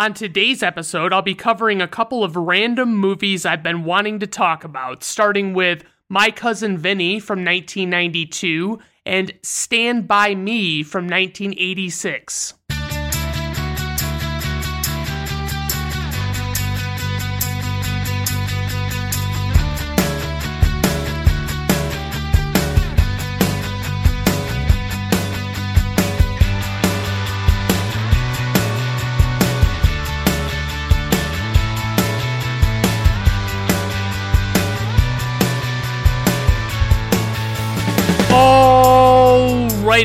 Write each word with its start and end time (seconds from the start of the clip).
On 0.00 0.14
today's 0.14 0.62
episode, 0.62 1.12
I'll 1.12 1.20
be 1.20 1.34
covering 1.34 1.82
a 1.82 1.86
couple 1.86 2.24
of 2.24 2.34
random 2.34 2.96
movies 2.96 3.44
I've 3.44 3.62
been 3.62 3.84
wanting 3.84 4.18
to 4.20 4.26
talk 4.26 4.64
about, 4.64 5.04
starting 5.04 5.52
with 5.52 5.84
My 6.08 6.30
Cousin 6.30 6.78
Vinny 6.78 7.20
from 7.20 7.40
1992 7.40 8.78
and 9.04 9.34
Stand 9.42 10.08
By 10.08 10.34
Me 10.34 10.82
from 10.82 11.04
1986. 11.04 12.54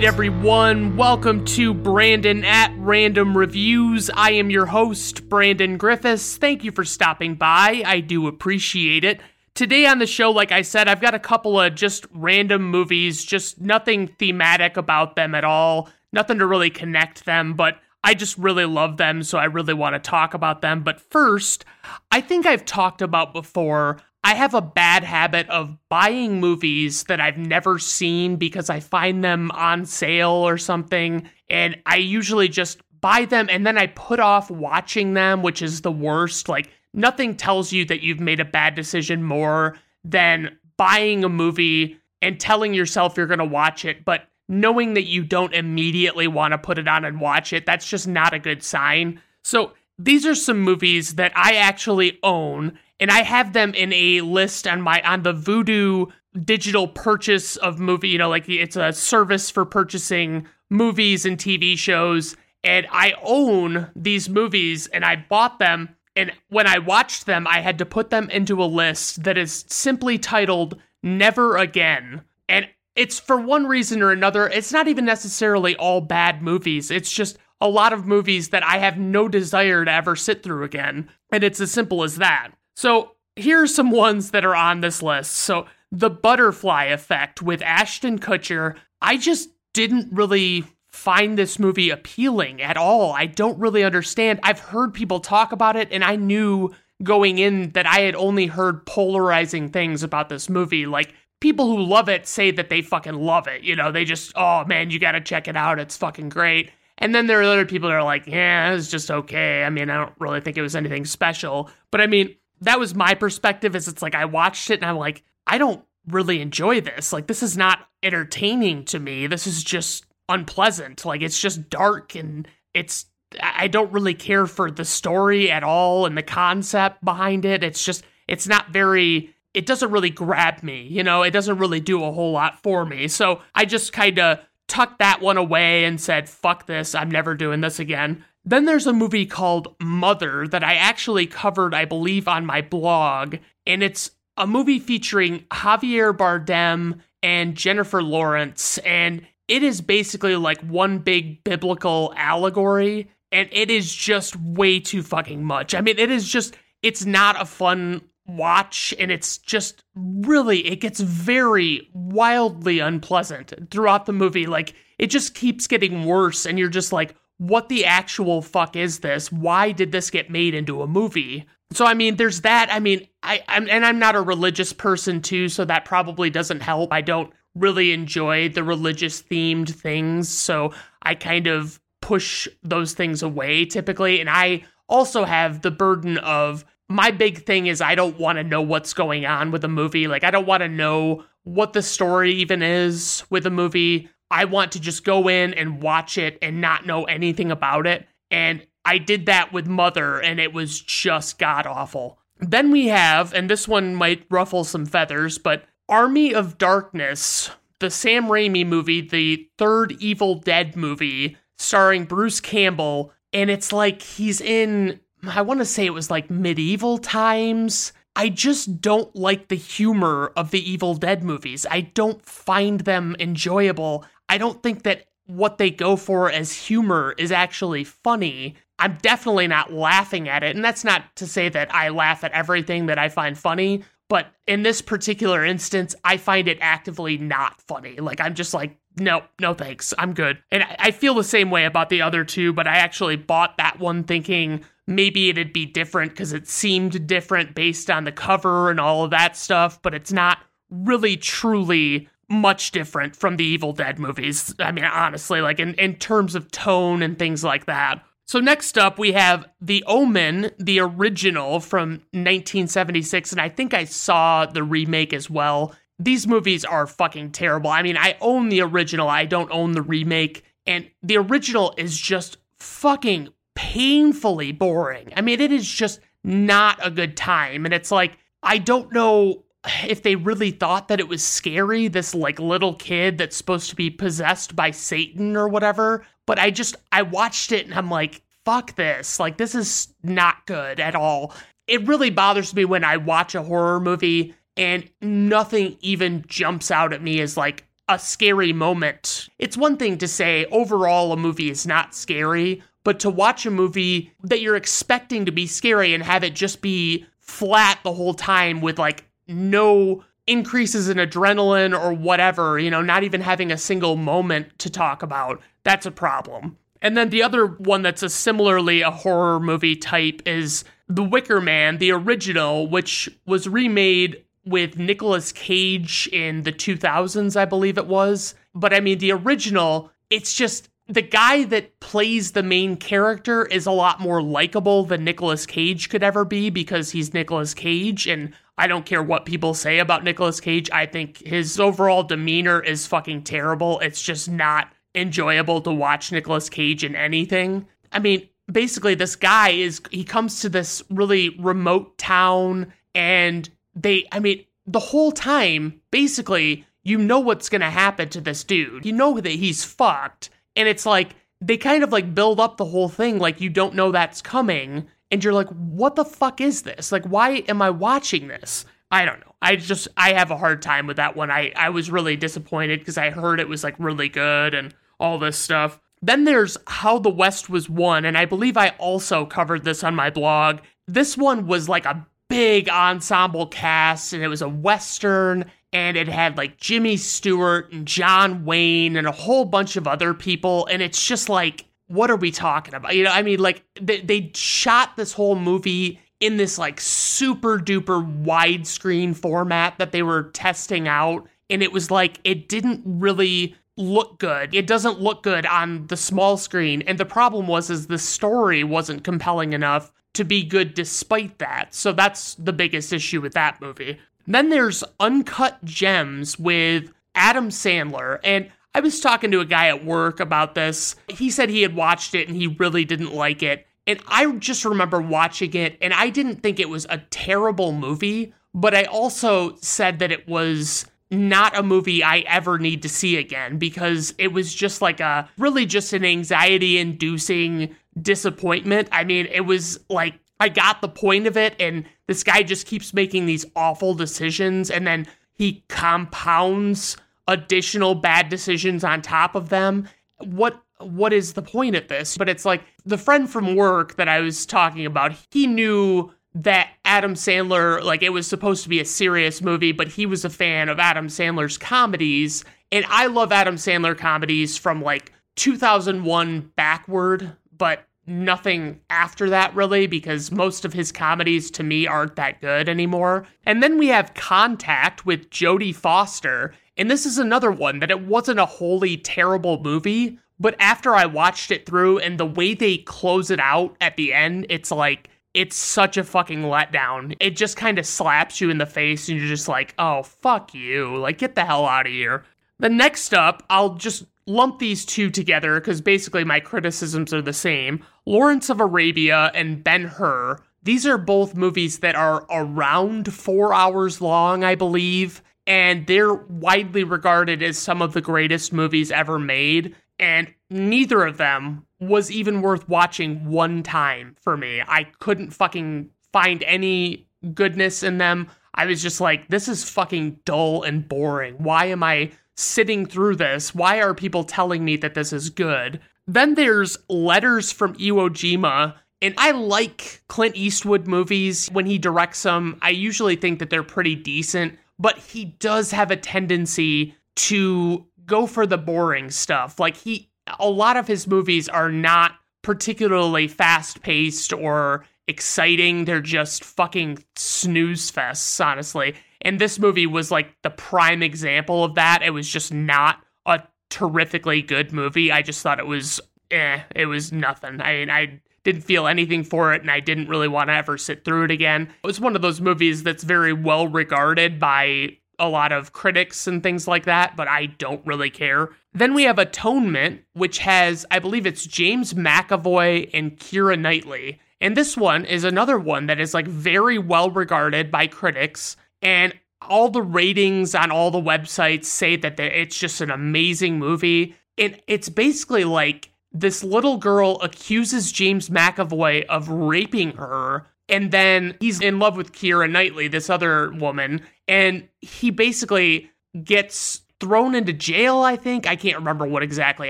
Everyone. 0.05 0.95
Welcome 0.95 1.43
to 1.45 1.73
Brandon 1.73 2.45
at 2.45 2.71
Random 2.77 3.35
Reviews. 3.35 4.11
I 4.13 4.33
am 4.33 4.51
your 4.51 4.67
host, 4.67 5.27
Brandon 5.27 5.77
Griffiths. 5.77 6.37
Thank 6.37 6.63
you 6.63 6.71
for 6.71 6.85
stopping 6.85 7.33
by. 7.33 7.81
I 7.83 8.01
do 8.01 8.27
appreciate 8.27 9.03
it. 9.03 9.19
Today 9.55 9.87
on 9.87 9.97
the 9.97 10.05
show, 10.05 10.29
like 10.29 10.51
I 10.51 10.61
said, 10.61 10.87
I've 10.87 11.01
got 11.01 11.15
a 11.15 11.19
couple 11.19 11.59
of 11.59 11.73
just 11.73 12.05
random 12.13 12.69
movies, 12.69 13.25
just 13.25 13.59
nothing 13.59 14.05
thematic 14.19 14.77
about 14.77 15.15
them 15.15 15.33
at 15.33 15.43
all, 15.43 15.89
nothing 16.13 16.37
to 16.37 16.45
really 16.45 16.69
connect 16.69 17.25
them, 17.25 17.55
but 17.55 17.79
I 18.03 18.13
just 18.13 18.37
really 18.37 18.65
love 18.65 18.97
them, 18.97 19.23
so 19.23 19.39
I 19.39 19.45
really 19.45 19.73
want 19.73 19.95
to 19.95 19.99
talk 19.99 20.35
about 20.35 20.61
them. 20.61 20.83
But 20.83 21.01
first, 21.01 21.65
I 22.11 22.21
think 22.21 22.45
I've 22.45 22.63
talked 22.63 23.01
about 23.01 23.33
before. 23.33 23.97
I 24.25 24.33
have 24.33 24.55
a 24.55 24.61
bad 24.61 25.03
habit 25.03 25.47
of 25.49 25.77
buying 25.87 26.39
movies 26.39 27.03
that 27.03 27.21
I've 27.21 27.37
never 27.37 27.77
seen 27.77 28.37
because 28.37 28.71
I 28.71 28.79
find 28.79 29.23
them 29.23 29.51
on 29.51 29.85
sale 29.85 30.31
or 30.31 30.57
something. 30.57 31.29
And 31.47 31.79
I 31.85 31.97
usually 31.97 32.47
just 32.47 32.81
buy 33.01 33.25
them 33.25 33.47
and 33.51 33.67
then 33.67 33.77
I 33.77 33.85
put 33.85 34.19
off 34.19 34.49
watching 34.49 35.13
them, 35.13 35.43
which 35.43 35.61
is 35.61 35.81
the 35.81 35.91
worst. 35.91 36.49
Like, 36.49 36.71
nothing 36.91 37.35
tells 37.35 37.71
you 37.71 37.85
that 37.85 38.01
you've 38.01 38.19
made 38.19 38.39
a 38.39 38.45
bad 38.45 38.73
decision 38.73 39.21
more 39.21 39.77
than 40.03 40.57
buying 40.75 41.23
a 41.23 41.29
movie 41.29 41.99
and 42.19 42.39
telling 42.39 42.73
yourself 42.73 43.17
you're 43.17 43.27
going 43.27 43.37
to 43.37 43.45
watch 43.45 43.85
it, 43.85 44.05
but 44.05 44.27
knowing 44.49 44.95
that 44.95 45.05
you 45.05 45.23
don't 45.23 45.53
immediately 45.53 46.27
want 46.27 46.51
to 46.51 46.57
put 46.57 46.79
it 46.79 46.87
on 46.87 47.05
and 47.05 47.21
watch 47.21 47.53
it. 47.53 47.67
That's 47.67 47.87
just 47.87 48.07
not 48.07 48.33
a 48.33 48.39
good 48.39 48.63
sign. 48.63 49.21
So, 49.43 49.73
these 49.97 50.25
are 50.25 50.35
some 50.35 50.59
movies 50.59 51.15
that 51.15 51.31
I 51.37 51.55
actually 51.55 52.19
own 52.21 52.77
and 52.99 53.11
I 53.11 53.23
have 53.23 53.53
them 53.53 53.73
in 53.73 53.91
a 53.93 54.21
list 54.21 54.67
on 54.67 54.81
my 54.81 55.01
on 55.01 55.23
the 55.23 55.33
Vudu 55.33 56.11
digital 56.43 56.87
purchase 56.87 57.55
of 57.57 57.79
movie. 57.79 58.09
You 58.09 58.17
know, 58.17 58.29
like 58.29 58.47
it's 58.49 58.75
a 58.75 58.93
service 58.93 59.49
for 59.49 59.65
purchasing 59.65 60.47
movies 60.69 61.25
and 61.25 61.37
TV 61.37 61.77
shows, 61.77 62.35
and 62.63 62.87
I 62.91 63.13
own 63.23 63.89
these 63.95 64.29
movies, 64.29 64.87
and 64.87 65.05
I 65.05 65.15
bought 65.15 65.59
them. 65.59 65.89
And 66.15 66.31
when 66.47 66.65
I 66.65 66.79
watched 66.79 67.25
them, 67.25 67.45
I 67.45 67.59
had 67.59 67.77
to 67.79 67.85
put 67.85 68.09
them 68.09 68.29
into 68.29 68.63
a 68.63 68.65
list 68.65 69.23
that 69.23 69.37
is 69.37 69.65
simply 69.67 70.17
titled 70.17 70.79
"Never 71.03 71.57
Again." 71.57 72.21
And 72.47 72.67
it's 72.95 73.19
for 73.19 73.37
one 73.37 73.67
reason 73.67 74.01
or 74.01 74.11
another. 74.11 74.47
It's 74.47 74.71
not 74.71 74.87
even 74.87 75.03
necessarily 75.03 75.75
all 75.75 75.99
bad 75.99 76.41
movies. 76.41 76.89
It's 76.89 77.11
just 77.11 77.37
a 77.59 77.67
lot 77.67 77.93
of 77.93 78.05
movies 78.05 78.49
that 78.49 78.63
I 78.63 78.77
have 78.77 78.97
no 78.97 79.27
desire 79.27 79.83
to 79.83 79.91
ever 79.91 80.15
sit 80.15 80.43
through 80.43 80.63
again. 80.63 81.09
And 81.31 81.43
it's 81.43 81.59
as 81.59 81.71
simple 81.71 82.03
as 82.03 82.17
that. 82.17 82.51
So 82.75 83.11
here 83.35 83.61
are 83.63 83.67
some 83.67 83.91
ones 83.91 84.31
that 84.31 84.45
are 84.45 84.55
on 84.55 84.81
this 84.81 85.01
list. 85.01 85.31
So 85.31 85.65
the 85.91 86.09
butterfly 86.09 86.85
effect 86.85 87.41
with 87.41 87.61
Ashton 87.61 88.19
Kutcher. 88.19 88.75
I 89.01 89.17
just 89.17 89.49
didn't 89.73 90.11
really 90.11 90.65
find 90.89 91.37
this 91.37 91.59
movie 91.59 91.89
appealing 91.89 92.61
at 92.61 92.77
all. 92.77 93.11
I 93.11 93.25
don't 93.25 93.59
really 93.59 93.83
understand. 93.83 94.39
I've 94.43 94.59
heard 94.59 94.93
people 94.93 95.19
talk 95.19 95.51
about 95.51 95.75
it, 95.75 95.89
and 95.91 96.03
I 96.03 96.15
knew 96.15 96.73
going 97.03 97.37
in 97.39 97.71
that 97.71 97.85
I 97.85 97.99
had 97.99 98.15
only 98.15 98.47
heard 98.47 98.85
polarizing 98.85 99.69
things 99.69 100.03
about 100.03 100.29
this 100.29 100.49
movie. 100.49 100.85
Like, 100.85 101.13
people 101.41 101.67
who 101.67 101.83
love 101.83 102.09
it 102.09 102.27
say 102.27 102.51
that 102.51 102.69
they 102.69 102.81
fucking 102.81 103.13
love 103.13 103.47
it. 103.47 103.63
You 103.63 103.75
know, 103.75 103.91
they 103.91 104.05
just, 104.05 104.31
oh 104.35 104.63
man, 104.65 104.89
you 104.89 104.99
gotta 104.99 105.21
check 105.21 105.47
it 105.47 105.57
out. 105.57 105.79
It's 105.79 105.97
fucking 105.97 106.29
great. 106.29 106.71
And 106.97 107.13
then 107.13 107.27
there 107.27 107.39
are 107.39 107.43
other 107.43 107.65
people 107.65 107.89
that 107.89 107.95
are 107.95 108.03
like, 108.03 108.25
yeah, 108.25 108.73
it's 108.73 108.89
just 108.89 109.11
okay. 109.11 109.63
I 109.63 109.69
mean, 109.69 109.89
I 109.89 109.97
don't 109.97 110.13
really 110.19 110.39
think 110.39 110.57
it 110.57 110.61
was 110.61 110.75
anything 110.75 111.03
special. 111.03 111.69
But 111.91 111.99
I 111.99 112.07
mean, 112.07 112.35
that 112.65 112.79
was 112.79 112.93
my 112.93 113.13
perspective 113.13 113.75
is 113.75 113.87
it's 113.87 114.01
like 114.01 114.15
I 114.15 114.25
watched 114.25 114.69
it 114.69 114.81
and 114.81 114.85
I'm 114.85 114.97
like, 114.97 115.23
I 115.47 115.57
don't 115.57 115.83
really 116.07 116.41
enjoy 116.41 116.81
this. 116.81 117.13
Like 117.13 117.27
this 117.27 117.41
is 117.41 117.57
not 117.57 117.87
entertaining 118.03 118.85
to 118.85 118.99
me. 118.99 119.27
This 119.27 119.47
is 119.47 119.63
just 119.63 120.05
unpleasant. 120.29 121.05
Like 121.05 121.21
it's 121.21 121.39
just 121.39 121.69
dark 121.69 122.15
and 122.15 122.47
it's 122.73 123.05
I 123.41 123.67
don't 123.67 123.91
really 123.91 124.13
care 124.13 124.47
for 124.47 124.69
the 124.69 124.85
story 124.85 125.51
at 125.51 125.63
all 125.63 126.05
and 126.05 126.17
the 126.17 126.23
concept 126.23 127.03
behind 127.03 127.45
it. 127.45 127.63
It's 127.63 127.83
just 127.83 128.03
it's 128.27 128.47
not 128.47 128.69
very 128.69 129.33
it 129.53 129.65
doesn't 129.65 129.91
really 129.91 130.09
grab 130.09 130.63
me, 130.63 130.83
you 130.83 131.01
know, 131.01 131.23
it 131.23 131.31
doesn't 131.31 131.59
really 131.59 131.79
do 131.79 132.03
a 132.03 132.11
whole 132.11 132.33
lot 132.33 132.61
for 132.61 132.85
me. 132.85 133.07
So 133.07 133.41
I 133.53 133.63
just 133.63 133.93
kind 133.93 134.19
of 134.19 134.39
tucked 134.67 134.99
that 134.99 135.21
one 135.21 135.37
away 135.37 135.85
and 135.85 135.99
said, 135.99 136.27
fuck 136.27 136.65
this, 136.65 136.93
I'm 136.93 137.09
never 137.09 137.35
doing 137.35 137.61
this 137.61 137.79
again. 137.79 138.25
Then 138.45 138.65
there's 138.65 138.85
a 138.85 138.93
movie 138.93 139.25
called 139.25 139.75
Mother 139.81 140.47
that 140.47 140.63
I 140.63 140.75
actually 140.75 141.25
covered, 141.25 141.73
I 141.73 141.85
believe, 141.85 142.27
on 142.27 142.45
my 142.45 142.61
blog. 142.61 143.37
And 143.65 143.81
it's 143.81 144.11
a 144.37 144.45
movie 144.45 144.79
featuring 144.79 145.39
Javier 145.51 146.15
Bardem 146.15 146.99
and 147.23 147.55
Jennifer 147.55 148.03
Lawrence. 148.03 148.77
And 148.79 149.25
it 149.47 149.63
is 149.63 149.81
basically 149.81 150.35
like 150.35 150.61
one 150.61 150.99
big 150.99 151.43
biblical 151.43 152.13
allegory. 152.15 153.09
And 153.31 153.49
it 153.51 153.71
is 153.71 153.93
just 153.93 154.35
way 154.35 154.79
too 154.79 155.01
fucking 155.01 155.43
much. 155.43 155.73
I 155.73 155.81
mean, 155.81 155.97
it 155.97 156.11
is 156.11 156.27
just, 156.27 156.55
it's 156.83 157.03
not 157.03 157.41
a 157.41 157.45
fun 157.45 158.01
watch. 158.27 158.93
And 158.99 159.11
it's 159.11 159.39
just 159.39 159.83
really, 159.95 160.67
it 160.67 160.81
gets 160.81 160.99
very 160.99 161.89
wildly 161.93 162.77
unpleasant 162.77 163.71
throughout 163.71 164.05
the 164.05 164.13
movie. 164.13 164.45
Like, 164.45 164.75
it 164.99 165.07
just 165.07 165.33
keeps 165.33 165.65
getting 165.65 166.05
worse. 166.05 166.45
And 166.45 166.59
you're 166.59 166.69
just 166.69 166.93
like, 166.93 167.15
what 167.37 167.69
the 167.69 167.85
actual 167.85 168.41
fuck 168.41 168.75
is 168.75 168.99
this? 168.99 169.31
Why 169.31 169.71
did 169.71 169.91
this 169.91 170.09
get 170.09 170.29
made 170.29 170.53
into 170.53 170.81
a 170.81 170.87
movie? 170.87 171.45
So 171.71 171.85
I 171.85 171.93
mean, 171.93 172.15
there's 172.15 172.41
that. 172.41 172.69
I 172.71 172.79
mean, 172.79 173.07
I 173.23 173.43
I'm, 173.47 173.67
and 173.69 173.85
I'm 173.85 173.99
not 173.99 174.15
a 174.15 174.21
religious 174.21 174.71
person 174.73 175.21
too, 175.21 175.49
so 175.49 175.65
that 175.65 175.85
probably 175.85 176.29
doesn't 176.29 176.61
help. 176.61 176.93
I 176.93 177.01
don't 177.01 177.33
really 177.55 177.91
enjoy 177.91 178.49
the 178.49 178.63
religious 178.63 179.21
themed 179.21 179.69
things, 179.69 180.29
so 180.29 180.73
I 181.01 181.15
kind 181.15 181.47
of 181.47 181.79
push 182.01 182.47
those 182.63 182.93
things 182.93 183.23
away 183.23 183.65
typically. 183.65 184.21
And 184.21 184.29
I 184.29 184.63
also 184.87 185.25
have 185.25 185.61
the 185.61 185.71
burden 185.71 186.17
of 186.19 186.63
my 186.87 187.11
big 187.11 187.45
thing 187.45 187.65
is 187.67 187.81
I 187.81 187.95
don't 187.95 188.19
want 188.19 188.37
to 188.37 188.43
know 188.43 188.61
what's 188.61 188.93
going 188.93 189.25
on 189.25 189.51
with 189.51 189.63
a 189.63 189.69
movie. 189.69 190.07
Like 190.07 190.23
I 190.23 190.31
don't 190.31 190.47
want 190.47 190.61
to 190.61 190.69
know 190.69 191.25
what 191.43 191.73
the 191.73 191.81
story 191.81 192.33
even 192.33 192.61
is 192.61 193.23
with 193.29 193.45
a 193.45 193.51
movie. 193.51 194.09
I 194.35 194.43
want 194.43 194.73
to 194.73 194.81
just 194.81 195.05
go 195.05 195.29
in 195.29 195.53
and 195.53 195.81
watch 195.81 196.17
it 196.17 196.37
and 196.41 196.59
not 196.59 196.85
know 196.85 197.05
anything 197.05 197.51
about 197.51 197.87
it. 197.87 198.05
And 198.29 198.67
I 198.83 198.97
did 198.97 199.27
that 199.27 199.53
with 199.53 199.65
Mother, 199.65 200.19
and 200.19 200.41
it 200.41 200.51
was 200.51 200.81
just 200.81 201.39
god 201.39 201.65
awful. 201.65 202.19
Then 202.39 202.69
we 202.69 202.87
have, 202.87 203.33
and 203.33 203.49
this 203.49 203.65
one 203.65 203.95
might 203.95 204.25
ruffle 204.29 204.65
some 204.65 204.85
feathers, 204.85 205.37
but 205.37 205.63
Army 205.87 206.33
of 206.33 206.57
Darkness, 206.57 207.49
the 207.79 207.89
Sam 207.89 208.25
Raimi 208.25 208.67
movie, 208.67 208.99
the 208.99 209.47
third 209.57 209.93
Evil 210.01 210.35
Dead 210.35 210.75
movie, 210.75 211.37
starring 211.57 212.03
Bruce 212.03 212.41
Campbell. 212.41 213.13
And 213.31 213.49
it's 213.49 213.71
like 213.71 214.01
he's 214.01 214.41
in, 214.41 214.99
I 215.23 215.43
want 215.43 215.61
to 215.61 215.65
say 215.65 215.85
it 215.85 215.93
was 215.93 216.11
like 216.11 216.29
medieval 216.29 216.97
times. 216.97 217.93
I 218.17 218.29
just 218.29 218.81
don't 218.81 219.15
like 219.15 219.47
the 219.47 219.55
humor 219.55 220.33
of 220.35 220.51
the 220.51 220.69
Evil 220.69 220.95
Dead 220.95 221.23
movies. 221.23 221.65
I 221.71 221.81
don't 221.81 222.25
find 222.25 222.81
them 222.81 223.15
enjoyable. 223.19 224.05
I 224.29 224.37
don't 224.37 224.61
think 224.61 224.83
that 224.83 225.05
what 225.27 225.57
they 225.57 225.71
go 225.71 225.95
for 225.95 226.31
as 226.31 226.53
humor 226.53 227.15
is 227.17 227.31
actually 227.31 227.83
funny. 227.83 228.55
I'm 228.77 228.97
definitely 229.01 229.47
not 229.47 229.73
laughing 229.73 230.29
at 230.29 230.43
it. 230.43 230.55
And 230.55 230.63
that's 230.63 230.83
not 230.83 231.15
to 231.15 231.27
say 231.27 231.49
that 231.49 231.73
I 231.73 231.89
laugh 231.89 232.23
at 232.23 232.31
everything 232.31 232.87
that 232.87 232.99
I 232.99 233.09
find 233.09 233.37
funny, 233.37 233.83
but 234.07 234.27
in 234.45 234.63
this 234.63 234.81
particular 234.81 235.43
instance, 235.43 235.95
I 236.03 236.17
find 236.17 236.47
it 236.47 236.59
actively 236.61 237.17
not 237.17 237.59
funny. 237.61 237.97
Like, 237.97 238.21
I'm 238.21 238.35
just 238.35 238.53
like, 238.53 238.77
no, 238.97 239.23
no 239.39 239.53
thanks. 239.53 239.93
I'm 239.97 240.13
good. 240.13 240.37
And 240.51 240.63
I 240.79 240.91
feel 240.91 241.15
the 241.15 241.23
same 241.23 241.49
way 241.49 241.65
about 241.65 241.89
the 241.89 242.01
other 242.01 242.23
two, 242.23 242.53
but 242.53 242.67
I 242.67 242.77
actually 242.77 243.15
bought 243.15 243.57
that 243.57 243.79
one 243.79 244.03
thinking 244.03 244.63
maybe 244.87 245.29
it'd 245.29 245.53
be 245.53 245.65
different 245.65 246.11
because 246.11 246.33
it 246.33 246.47
seemed 246.47 247.07
different 247.07 247.55
based 247.55 247.89
on 247.89 248.03
the 248.03 248.11
cover 248.11 248.69
and 248.69 248.79
all 248.79 249.03
of 249.03 249.11
that 249.11 249.35
stuff, 249.35 249.81
but 249.81 249.95
it's 249.95 250.13
not 250.13 250.37
really 250.69 251.17
truly 251.17 252.07
much 252.29 252.71
different 252.71 253.15
from 253.15 253.37
the 253.37 253.43
Evil 253.43 253.73
Dead 253.73 253.99
movies. 253.99 254.53
I 254.59 254.71
mean, 254.71 254.85
honestly, 254.85 255.41
like 255.41 255.59
in, 255.59 255.73
in 255.75 255.95
terms 255.95 256.35
of 256.35 256.51
tone 256.51 257.01
and 257.01 257.17
things 257.17 257.43
like 257.43 257.65
that. 257.65 258.03
So 258.27 258.39
next 258.39 258.77
up, 258.77 258.97
we 258.97 259.11
have 259.11 259.45
The 259.61 259.83
Omen, 259.85 260.51
the 260.57 260.79
original 260.79 261.59
from 261.59 261.91
1976, 262.11 263.31
and 263.31 263.39
I 263.39 263.49
think 263.49 263.73
I 263.73 263.83
saw 263.83 264.47
the 264.47 264.63
remake 264.63 265.13
as 265.13 265.29
well. 265.29 265.75
These 265.99 266.27
movies 266.27 266.65
are 266.65 266.87
fucking 266.87 267.31
terrible. 267.31 267.69
I 267.69 267.83
mean, 267.83 267.97
I 267.97 268.17
own 268.21 268.49
the 268.49 268.61
original, 268.61 269.07
I 269.07 269.25
don't 269.25 269.51
own 269.51 269.73
the 269.73 269.83
remake, 269.83 270.43
and 270.65 270.89
the 271.03 271.17
original 271.17 271.75
is 271.77 271.97
just 271.97 272.37
fucking 272.57 273.29
painfully 273.53 274.51
boring. 274.51 275.13
I 275.15 275.21
mean, 275.21 275.39
it 275.39 275.51
is 275.51 275.67
just 275.67 275.99
not 276.23 276.79
a 276.85 276.89
good 276.89 277.15
time, 277.15 277.65
and 277.65 277.73
it's 277.73 277.91
like 277.91 278.17
I 278.41 278.57
don't 278.57 278.91
know 278.91 279.44
if 279.83 280.03
they 280.03 280.15
really 280.15 280.51
thought 280.51 280.87
that 280.87 280.99
it 280.99 281.07
was 281.07 281.23
scary, 281.23 281.87
this 281.87 282.13
like 282.13 282.39
little 282.39 282.73
kid 282.75 283.17
that's 283.17 283.37
supposed 283.37 283.69
to 283.69 283.75
be 283.75 283.89
possessed 283.89 284.55
by 284.55 284.71
Satan 284.71 285.35
or 285.35 285.47
whatever. 285.47 286.05
But 286.25 286.39
I 286.39 286.51
just, 286.51 286.75
I 286.91 287.01
watched 287.03 287.51
it 287.51 287.65
and 287.65 287.73
I'm 287.73 287.89
like, 287.89 288.21
fuck 288.45 288.75
this. 288.75 289.19
Like, 289.19 289.37
this 289.37 289.55
is 289.55 289.93
not 290.03 290.45
good 290.45 290.79
at 290.79 290.95
all. 290.95 291.33
It 291.67 291.87
really 291.87 292.11
bothers 292.11 292.53
me 292.53 292.65
when 292.65 292.83
I 292.83 292.97
watch 292.97 293.35
a 293.35 293.41
horror 293.41 293.79
movie 293.79 294.35
and 294.55 294.89
nothing 295.01 295.77
even 295.81 296.23
jumps 296.27 296.71
out 296.71 296.93
at 296.93 297.01
me 297.01 297.19
as 297.19 297.35
like 297.35 297.65
a 297.89 297.99
scary 297.99 298.53
moment. 298.53 299.29
It's 299.39 299.57
one 299.57 299.77
thing 299.77 299.97
to 299.97 300.07
say 300.07 300.45
overall 300.45 301.11
a 301.11 301.17
movie 301.17 301.49
is 301.49 301.67
not 301.67 301.93
scary, 301.93 302.63
but 302.83 302.99
to 303.01 303.09
watch 303.09 303.45
a 303.45 303.51
movie 303.51 304.13
that 304.23 304.41
you're 304.41 304.55
expecting 304.55 305.25
to 305.25 305.31
be 305.31 305.47
scary 305.47 305.93
and 305.93 306.03
have 306.03 306.23
it 306.23 306.35
just 306.35 306.61
be 306.61 307.05
flat 307.19 307.79
the 307.83 307.93
whole 307.93 308.13
time 308.13 308.61
with 308.61 308.79
like 308.79 309.05
no 309.27 310.03
increases 310.27 310.89
in 310.89 310.97
adrenaline 310.97 311.79
or 311.79 311.93
whatever, 311.93 312.57
you 312.57 312.69
know, 312.69 312.81
not 312.81 313.03
even 313.03 313.21
having 313.21 313.51
a 313.51 313.57
single 313.57 313.95
moment 313.95 314.57
to 314.59 314.69
talk 314.69 315.03
about, 315.03 315.41
that's 315.63 315.85
a 315.85 315.91
problem. 315.91 316.57
And 316.81 316.97
then 316.97 317.09
the 317.09 317.23
other 317.23 317.47
one 317.47 317.81
that's 317.81 318.03
a 318.03 318.09
similarly 318.09 318.81
a 318.81 318.91
horror 318.91 319.39
movie 319.39 319.75
type 319.75 320.21
is 320.25 320.63
The 320.87 321.03
Wicker 321.03 321.41
Man, 321.41 321.77
the 321.77 321.91
original, 321.91 322.67
which 322.67 323.09
was 323.25 323.47
remade 323.47 324.23
with 324.45 324.77
Nicolas 324.77 325.31
Cage 325.31 326.07
in 326.11 326.43
the 326.43 326.51
2000s, 326.51 327.35
I 327.35 327.45
believe 327.45 327.77
it 327.77 327.87
was. 327.87 328.35
But 328.53 328.73
I 328.73 328.79
mean, 328.79 328.99
the 328.99 329.11
original, 329.11 329.91
it's 330.09 330.33
just 330.33 330.69
the 330.87 331.01
guy 331.01 331.43
that 331.45 331.79
plays 331.79 332.31
the 332.31 332.43
main 332.43 332.77
character 332.77 333.45
is 333.45 333.65
a 333.65 333.71
lot 333.71 333.99
more 333.99 334.21
likable 334.21 334.85
than 334.85 335.03
Nicolas 335.03 335.45
Cage 335.45 335.89
could 335.89 336.03
ever 336.03 336.23
be 336.23 336.51
because 336.51 336.91
he's 336.91 337.13
Nicolas 337.13 337.55
Cage 337.55 338.07
and 338.07 338.33
I 338.57 338.67
don't 338.67 338.85
care 338.85 339.03
what 339.03 339.25
people 339.25 339.53
say 339.53 339.79
about 339.79 340.03
Nicolas 340.03 340.39
Cage. 340.39 340.69
I 340.71 340.85
think 340.85 341.17
his 341.25 341.59
overall 341.59 342.03
demeanor 342.03 342.61
is 342.61 342.87
fucking 342.87 343.23
terrible. 343.23 343.79
It's 343.79 344.01
just 344.01 344.29
not 344.29 344.69
enjoyable 344.93 345.61
to 345.61 345.71
watch 345.71 346.11
Nicolas 346.11 346.49
Cage 346.49 346.83
in 346.83 346.95
anything. 346.95 347.67
I 347.91 347.99
mean, 347.99 348.29
basically 348.51 348.95
this 348.95 349.15
guy 349.15 349.49
is 349.49 349.81
he 349.91 350.03
comes 350.03 350.39
to 350.41 350.49
this 350.49 350.81
really 350.89 351.29
remote 351.39 351.97
town 351.97 352.71
and 352.93 353.49
they 353.75 354.05
I 354.11 354.19
mean, 354.19 354.45
the 354.65 354.79
whole 354.79 355.11
time 355.11 355.81
basically 355.91 356.65
you 356.83 356.97
know 356.97 357.19
what's 357.19 357.49
going 357.49 357.61
to 357.61 357.69
happen 357.69 358.09
to 358.09 358.21
this 358.21 358.43
dude. 358.43 358.85
You 358.85 358.93
know 358.93 359.19
that 359.19 359.27
he's 359.29 359.63
fucked 359.63 360.29
and 360.55 360.67
it's 360.67 360.85
like 360.85 361.15
they 361.41 361.57
kind 361.57 361.83
of 361.83 361.91
like 361.91 362.15
build 362.15 362.39
up 362.39 362.57
the 362.57 362.65
whole 362.65 362.89
thing 362.89 363.19
like 363.19 363.41
you 363.41 363.49
don't 363.49 363.75
know 363.75 363.91
that's 363.91 364.21
coming 364.21 364.87
and 365.11 365.23
you're 365.23 365.33
like 365.33 365.49
what 365.49 365.95
the 365.95 366.05
fuck 366.05 366.41
is 366.41 366.63
this? 366.63 366.91
Like 366.91 367.05
why 367.05 367.43
am 367.47 367.61
I 367.61 367.69
watching 367.69 368.27
this? 368.27 368.65
I 368.91 369.05
don't 369.05 369.19
know. 369.19 369.33
I 369.41 369.55
just 369.55 369.87
I 369.97 370.13
have 370.13 370.31
a 370.31 370.37
hard 370.37 370.61
time 370.61 370.87
with 370.87 370.97
that 370.97 371.15
one. 371.15 371.31
I 371.31 371.51
I 371.55 371.69
was 371.69 371.91
really 371.91 372.15
disappointed 372.15 372.79
because 372.79 372.97
I 372.97 373.09
heard 373.09 373.39
it 373.39 373.49
was 373.49 373.63
like 373.63 373.75
really 373.77 374.09
good 374.09 374.53
and 374.53 374.73
all 374.99 375.17
this 375.17 375.37
stuff. 375.37 375.79
Then 376.01 376.23
there's 376.23 376.57
How 376.67 376.99
the 376.99 377.09
West 377.09 377.49
Was 377.49 377.69
Won 377.69 378.05
and 378.05 378.17
I 378.17 378.25
believe 378.25 378.57
I 378.57 378.69
also 378.77 379.25
covered 379.25 379.63
this 379.63 379.83
on 379.83 379.95
my 379.95 380.09
blog. 380.09 380.59
This 380.87 381.17
one 381.17 381.47
was 381.47 381.67
like 381.67 381.85
a 381.85 382.05
big 382.29 382.69
ensemble 382.69 383.47
cast 383.47 384.13
and 384.13 384.23
it 384.23 384.27
was 384.27 384.41
a 384.41 384.49
western 384.49 385.45
and 385.75 385.97
it 385.97 386.07
had 386.07 386.37
like 386.37 386.57
Jimmy 386.57 386.95
Stewart 386.95 387.71
and 387.73 387.85
John 387.85 388.45
Wayne 388.45 388.95
and 388.95 389.05
a 389.05 389.11
whole 389.11 389.43
bunch 389.43 389.75
of 389.75 389.87
other 389.87 390.13
people. 390.13 390.65
And 390.67 390.81
it's 390.81 391.05
just 391.05 391.27
like, 391.27 391.65
what 391.87 392.09
are 392.09 392.15
we 392.15 392.31
talking 392.31 392.73
about? 392.73 392.95
You 392.95 393.03
know, 393.03 393.11
I 393.11 393.21
mean, 393.21 393.39
like 393.39 393.63
they, 393.79 394.01
they 394.01 394.31
shot 394.33 394.95
this 394.97 395.13
whole 395.13 395.35
movie 395.35 395.99
in 396.19 396.37
this 396.37 396.57
like 396.57 396.79
super 396.79 397.59
duper 397.59 398.23
widescreen 398.23 399.15
format 399.15 399.77
that 399.77 399.91
they 399.91 400.01
were 400.01 400.23
testing 400.33 400.87
out. 400.87 401.27
And 401.49 401.61
it 401.61 401.71
was 401.71 401.91
like, 401.91 402.19
it 402.23 402.49
didn't 402.49 402.81
really 402.85 403.55
look 403.77 404.19
good. 404.19 404.55
It 404.55 404.67
doesn't 404.67 404.99
look 404.99 405.21
good 405.21 405.45
on 405.45 405.87
the 405.87 405.97
small 405.97 406.37
screen. 406.37 406.81
And 406.83 406.97
the 406.97 407.05
problem 407.05 407.47
was, 407.47 407.69
is 407.69 407.87
the 407.87 407.99
story 407.99 408.63
wasn't 408.63 409.03
compelling 409.03 409.53
enough 409.53 409.91
to 410.13 410.23
be 410.23 410.43
good 410.43 410.73
despite 410.73 411.37
that. 411.39 411.75
So 411.75 411.91
that's 411.91 412.35
the 412.35 412.53
biggest 412.53 412.93
issue 412.93 413.21
with 413.21 413.33
that 413.33 413.61
movie. 413.61 413.99
Then 414.25 414.49
there's 414.49 414.83
Uncut 414.99 415.63
Gems 415.65 416.39
with 416.39 416.91
Adam 417.13 417.49
Sandler. 417.49 418.19
And 418.23 418.49
I 418.75 418.81
was 418.81 418.99
talking 418.99 419.31
to 419.31 419.39
a 419.39 419.45
guy 419.45 419.69
at 419.69 419.85
work 419.85 420.19
about 420.19 420.53
this. 420.53 420.97
He 421.07 421.31
said 421.31 421.49
he 421.49 421.61
had 421.61 421.77
watched 421.77 422.13
it 422.13 422.27
and 422.27 422.35
he 422.35 422.47
really 422.47 422.83
didn't 422.83 423.15
like 423.15 423.41
it. 423.41 423.65
And 423.87 424.01
I 424.05 424.29
just 424.33 424.65
remember 424.65 425.01
watching 425.01 425.53
it 425.53 425.77
and 425.81 425.93
I 425.93 426.09
didn't 426.09 426.43
think 426.43 426.59
it 426.59 426.67
was 426.67 426.85
a 426.89 426.97
terrible 427.09 427.71
movie, 427.71 428.33
but 428.53 428.75
I 428.75 428.83
also 428.83 429.55
said 429.61 429.99
that 429.99 430.11
it 430.11 430.27
was 430.27 430.85
not 431.09 431.57
a 431.57 431.63
movie 431.63 432.03
I 432.03 432.19
ever 432.27 432.57
need 432.59 432.81
to 432.81 432.89
see 432.89 433.15
again 433.15 433.57
because 433.57 434.13
it 434.17 434.33
was 434.33 434.53
just 434.53 434.81
like 434.81 434.99
a 434.99 435.29
really 435.37 435.65
just 435.65 435.93
an 435.93 436.03
anxiety 436.03 436.77
inducing 436.77 437.73
disappointment. 438.01 438.89
I 438.91 439.05
mean, 439.05 439.27
it 439.27 439.45
was 439.45 439.79
like 439.89 440.19
I 440.41 440.49
got 440.49 440.81
the 440.81 440.89
point 440.89 441.27
of 441.27 441.37
it, 441.37 441.55
and 441.61 441.85
this 442.07 442.25
guy 442.25 442.43
just 442.43 442.67
keeps 442.67 442.93
making 442.93 443.25
these 443.25 443.45
awful 443.55 443.93
decisions, 443.93 444.69
and 444.69 444.85
then 444.85 445.07
he 445.31 445.63
compounds 445.69 446.97
additional 447.27 447.95
bad 447.95 448.29
decisions 448.29 448.83
on 448.83 449.01
top 449.01 449.35
of 449.35 449.49
them. 449.49 449.87
What 450.19 450.61
what 450.79 451.13
is 451.13 451.33
the 451.33 451.41
point 451.41 451.75
of 451.75 451.87
this? 451.87 452.17
But 452.17 452.29
it's 452.29 452.45
like 452.45 452.61
the 452.85 452.97
friend 452.97 453.29
from 453.29 453.55
work 453.55 453.95
that 453.95 454.09
I 454.09 454.19
was 454.19 454.45
talking 454.45 454.85
about, 454.85 455.13
he 455.31 455.47
knew 455.47 456.11
that 456.33 456.71
Adam 456.83 457.13
Sandler, 457.13 457.81
like 457.81 458.03
it 458.03 458.09
was 458.09 458.27
supposed 458.27 458.63
to 458.63 458.69
be 458.69 458.81
a 458.81 458.85
serious 458.85 459.41
movie, 459.41 459.71
but 459.71 459.87
he 459.87 460.05
was 460.05 460.25
a 460.25 460.29
fan 460.29 460.67
of 460.67 460.79
Adam 460.79 461.07
Sandler's 461.07 461.57
comedies. 461.57 462.43
And 462.71 462.85
I 462.89 463.07
love 463.07 463.31
Adam 463.31 463.55
Sandler 463.55 463.97
comedies 463.97 464.57
from 464.57 464.81
like 464.81 465.13
2001 465.37 466.51
backward, 466.57 467.31
but 467.57 467.87
nothing 468.07 468.79
after 468.89 469.29
that 469.29 469.55
really 469.55 469.87
because 469.87 470.31
most 470.31 470.65
of 470.65 470.73
his 470.73 470.91
comedies 470.91 471.49
to 471.51 471.63
me 471.63 471.87
aren't 471.87 472.17
that 472.17 472.41
good 472.41 472.69
anymore. 472.69 473.25
And 473.45 473.63
then 473.63 473.77
we 473.77 473.87
have 473.87 474.13
Contact 474.13 475.05
with 475.05 475.29
Jodie 475.29 475.73
Foster, 475.73 476.53
and 476.77 476.89
this 476.91 477.05
is 477.05 477.17
another 477.17 477.51
one 477.51 477.79
that 477.79 477.91
it 477.91 478.01
wasn't 478.01 478.39
a 478.39 478.45
wholly 478.45 478.97
terrible 478.97 479.61
movie, 479.61 480.19
but 480.39 480.55
after 480.59 480.95
I 480.95 481.05
watched 481.05 481.51
it 481.51 481.65
through 481.65 481.99
and 481.99 482.19
the 482.19 482.25
way 482.25 482.53
they 482.53 482.77
close 482.77 483.31
it 483.31 483.39
out 483.39 483.75
at 483.79 483.95
the 483.95 484.13
end, 484.13 484.47
it's 484.49 484.71
like 484.71 485.09
it's 485.33 485.55
such 485.55 485.97
a 485.97 486.03
fucking 486.03 486.43
letdown. 486.43 487.15
It 487.19 487.35
just 487.35 487.57
kind 487.57 487.77
of 487.77 487.85
slaps 487.85 488.39
you 488.39 488.49
in 488.49 488.57
the 488.57 488.65
face 488.65 489.09
and 489.09 489.17
you're 489.17 489.27
just 489.27 489.47
like, 489.47 489.73
"Oh, 489.77 490.03
fuck 490.03 490.53
you. 490.53 490.97
Like 490.97 491.17
get 491.17 491.35
the 491.35 491.45
hell 491.45 491.65
out 491.65 491.87
of 491.87 491.91
here." 491.91 492.23
The 492.59 492.69
next 492.69 493.13
up, 493.13 493.43
I'll 493.49 493.75
just 493.75 494.05
lump 494.27 494.59
these 494.59 494.85
two 494.85 495.09
together 495.09 495.59
because 495.59 495.81
basically 495.81 496.23
my 496.23 496.39
criticisms 496.39 497.13
are 497.13 497.21
the 497.21 497.33
same. 497.33 497.83
Lawrence 498.05 498.49
of 498.49 498.59
Arabia 498.59 499.31
and 499.33 499.63
Ben 499.63 499.83
Hur. 499.83 500.39
These 500.63 500.87
are 500.87 500.97
both 500.97 501.35
movies 501.35 501.79
that 501.79 501.95
are 501.95 502.25
around 502.31 503.13
four 503.13 503.53
hours 503.53 504.01
long, 504.01 504.43
I 504.43 504.55
believe, 504.55 505.21
and 505.47 505.85
they're 505.87 506.13
widely 506.13 506.83
regarded 506.83 507.43
as 507.43 507.57
some 507.57 507.81
of 507.81 507.93
the 507.93 508.01
greatest 508.01 508.51
movies 508.51 508.91
ever 508.91 509.19
made. 509.19 509.75
And 509.99 510.33
neither 510.49 511.05
of 511.05 511.17
them 511.17 511.65
was 511.79 512.11
even 512.11 512.41
worth 512.41 512.67
watching 512.67 513.29
one 513.29 513.63
time 513.63 514.15
for 514.19 514.35
me. 514.35 514.61
I 514.67 514.85
couldn't 514.99 515.31
fucking 515.31 515.89
find 516.11 516.43
any 516.43 517.07
goodness 517.33 517.83
in 517.83 517.97
them. 517.97 518.29
I 518.53 518.65
was 518.65 518.81
just 518.81 519.01
like, 519.01 519.27
this 519.27 519.47
is 519.47 519.69
fucking 519.69 520.19
dull 520.25 520.63
and 520.63 520.87
boring. 520.87 521.35
Why 521.35 521.65
am 521.65 521.83
I 521.83 522.11
sitting 522.35 522.85
through 522.85 523.17
this? 523.17 523.53
Why 523.53 523.81
are 523.81 523.93
people 523.93 524.23
telling 524.23 524.65
me 524.65 524.77
that 524.77 524.93
this 524.93 525.13
is 525.13 525.29
good? 525.29 525.79
Then 526.07 526.35
there's 526.35 526.77
Letters 526.89 527.51
from 527.51 527.75
Iwo 527.75 528.09
Jima. 528.09 528.75
And 529.01 529.13
I 529.17 529.31
like 529.31 530.03
Clint 530.07 530.35
Eastwood 530.35 530.87
movies 530.87 531.49
when 531.51 531.65
he 531.65 531.77
directs 531.77 532.23
them. 532.23 532.57
I 532.61 532.69
usually 532.69 533.17
think 533.17 533.39
that 533.39 533.49
they're 533.49 533.61
pretty 533.61 533.95
decent, 533.95 534.57
but 534.79 534.97
he 534.97 535.25
does 535.25 535.71
have 535.71 535.91
a 535.91 535.97
tendency 535.97 536.95
to 537.15 537.85
go 538.05 538.27
for 538.27 538.45
the 538.45 538.57
boring 538.57 539.09
stuff. 539.09 539.59
Like 539.59 539.77
he 539.77 540.09
a 540.39 540.49
lot 540.49 540.77
of 540.77 540.87
his 540.87 541.07
movies 541.07 541.47
are 541.47 541.71
not 541.71 542.13
particularly 542.41 543.27
fast-paced 543.27 544.33
or 544.33 544.85
exciting. 545.07 545.85
They're 545.85 546.01
just 546.01 546.43
fucking 546.43 547.03
snooze 547.15 547.91
fests, 547.91 548.43
honestly. 548.43 548.95
And 549.21 549.39
this 549.39 549.59
movie 549.59 549.87
was 549.87 550.11
like 550.11 550.35
the 550.43 550.49
prime 550.49 551.01
example 551.01 551.63
of 551.63 551.75
that. 551.75 552.01
It 552.03 552.11
was 552.11 552.27
just 552.27 552.53
not 552.53 552.99
a 553.25 553.41
terrifically 553.69 554.41
good 554.41 554.71
movie. 554.71 555.11
I 555.11 555.21
just 555.21 555.41
thought 555.41 555.59
it 555.59 555.67
was 555.67 555.99
eh, 556.31 556.61
it 556.75 556.85
was 556.85 557.11
nothing. 557.11 557.61
I 557.61 557.73
mean, 557.73 557.89
I 557.89 558.21
didn't 558.45 558.61
feel 558.61 558.87
anything 558.87 559.25
for 559.25 559.53
it 559.53 559.61
and 559.61 559.69
I 559.69 559.81
didn't 559.81 560.07
really 560.07 560.29
want 560.29 560.49
to 560.49 560.53
ever 560.53 560.77
sit 560.77 561.03
through 561.03 561.25
it 561.25 561.31
again. 561.31 561.63
It 561.83 561.87
was 561.87 561.99
one 561.99 562.15
of 562.15 562.21
those 562.21 562.39
movies 562.39 562.83
that's 562.83 563.03
very 563.03 563.33
well 563.33 563.67
regarded 563.67 564.39
by 564.39 564.97
a 565.19 565.27
lot 565.27 565.51
of 565.51 565.73
critics 565.73 566.27
and 566.27 566.41
things 566.43 566.67
like 566.67 566.85
that, 566.85 567.15
but 567.15 567.27
I 567.27 567.47
don't 567.47 567.85
really 567.85 568.09
care. 568.09 568.49
Then 568.73 568.93
we 568.93 569.03
have 569.03 569.17
Atonement, 569.17 570.01
which 570.13 570.39
has, 570.39 570.85
I 570.91 570.99
believe 570.99 571.25
it's 571.25 571.45
James 571.45 571.93
McAvoy 571.93 572.89
and 572.93 573.17
Keira 573.17 573.59
Knightley. 573.59 574.19
And 574.41 574.55
this 574.55 574.75
one 574.75 575.05
is 575.05 575.23
another 575.23 575.57
one 575.57 575.87
that 575.87 575.99
is 575.99 576.13
like 576.13 576.27
very 576.27 576.77
well 576.77 577.09
regarded 577.09 577.71
by 577.71 577.87
critics. 577.87 578.57
And 578.81 579.13
all 579.41 579.69
the 579.69 579.81
ratings 579.81 580.53
on 580.53 580.71
all 580.71 580.91
the 580.91 581.01
websites 581.01 581.65
say 581.65 581.95
that 581.95 582.19
it's 582.19 582.57
just 582.57 582.81
an 582.81 582.91
amazing 582.91 583.57
movie. 583.57 584.15
And 584.37 584.59
it's 584.67 584.89
basically 584.89 585.45
like 585.45 585.91
this 586.15 586.43
little 586.43 586.77
girl 586.77 587.19
accuses 587.21 587.91
James 587.91 588.29
McAvoy 588.29 589.05
of 589.05 589.27
raping 589.27 589.91
her. 589.97 590.47
And 590.69 590.89
then 590.91 591.35
he's 591.41 591.61
in 591.61 591.77
love 591.77 591.97
with 591.97 592.13
Keira 592.13 592.49
Knightley, 592.49 592.87
this 592.87 593.09
other 593.09 593.51
woman. 593.51 594.01
And 594.27 594.67
he 594.81 595.11
basically 595.11 595.91
gets 596.23 596.81
thrown 597.01 597.35
into 597.35 597.51
jail, 597.51 597.97
I 597.97 598.15
think. 598.15 598.47
I 598.47 598.55
can't 598.55 598.77
remember 598.77 599.05
what 599.05 599.23
exactly 599.23 599.69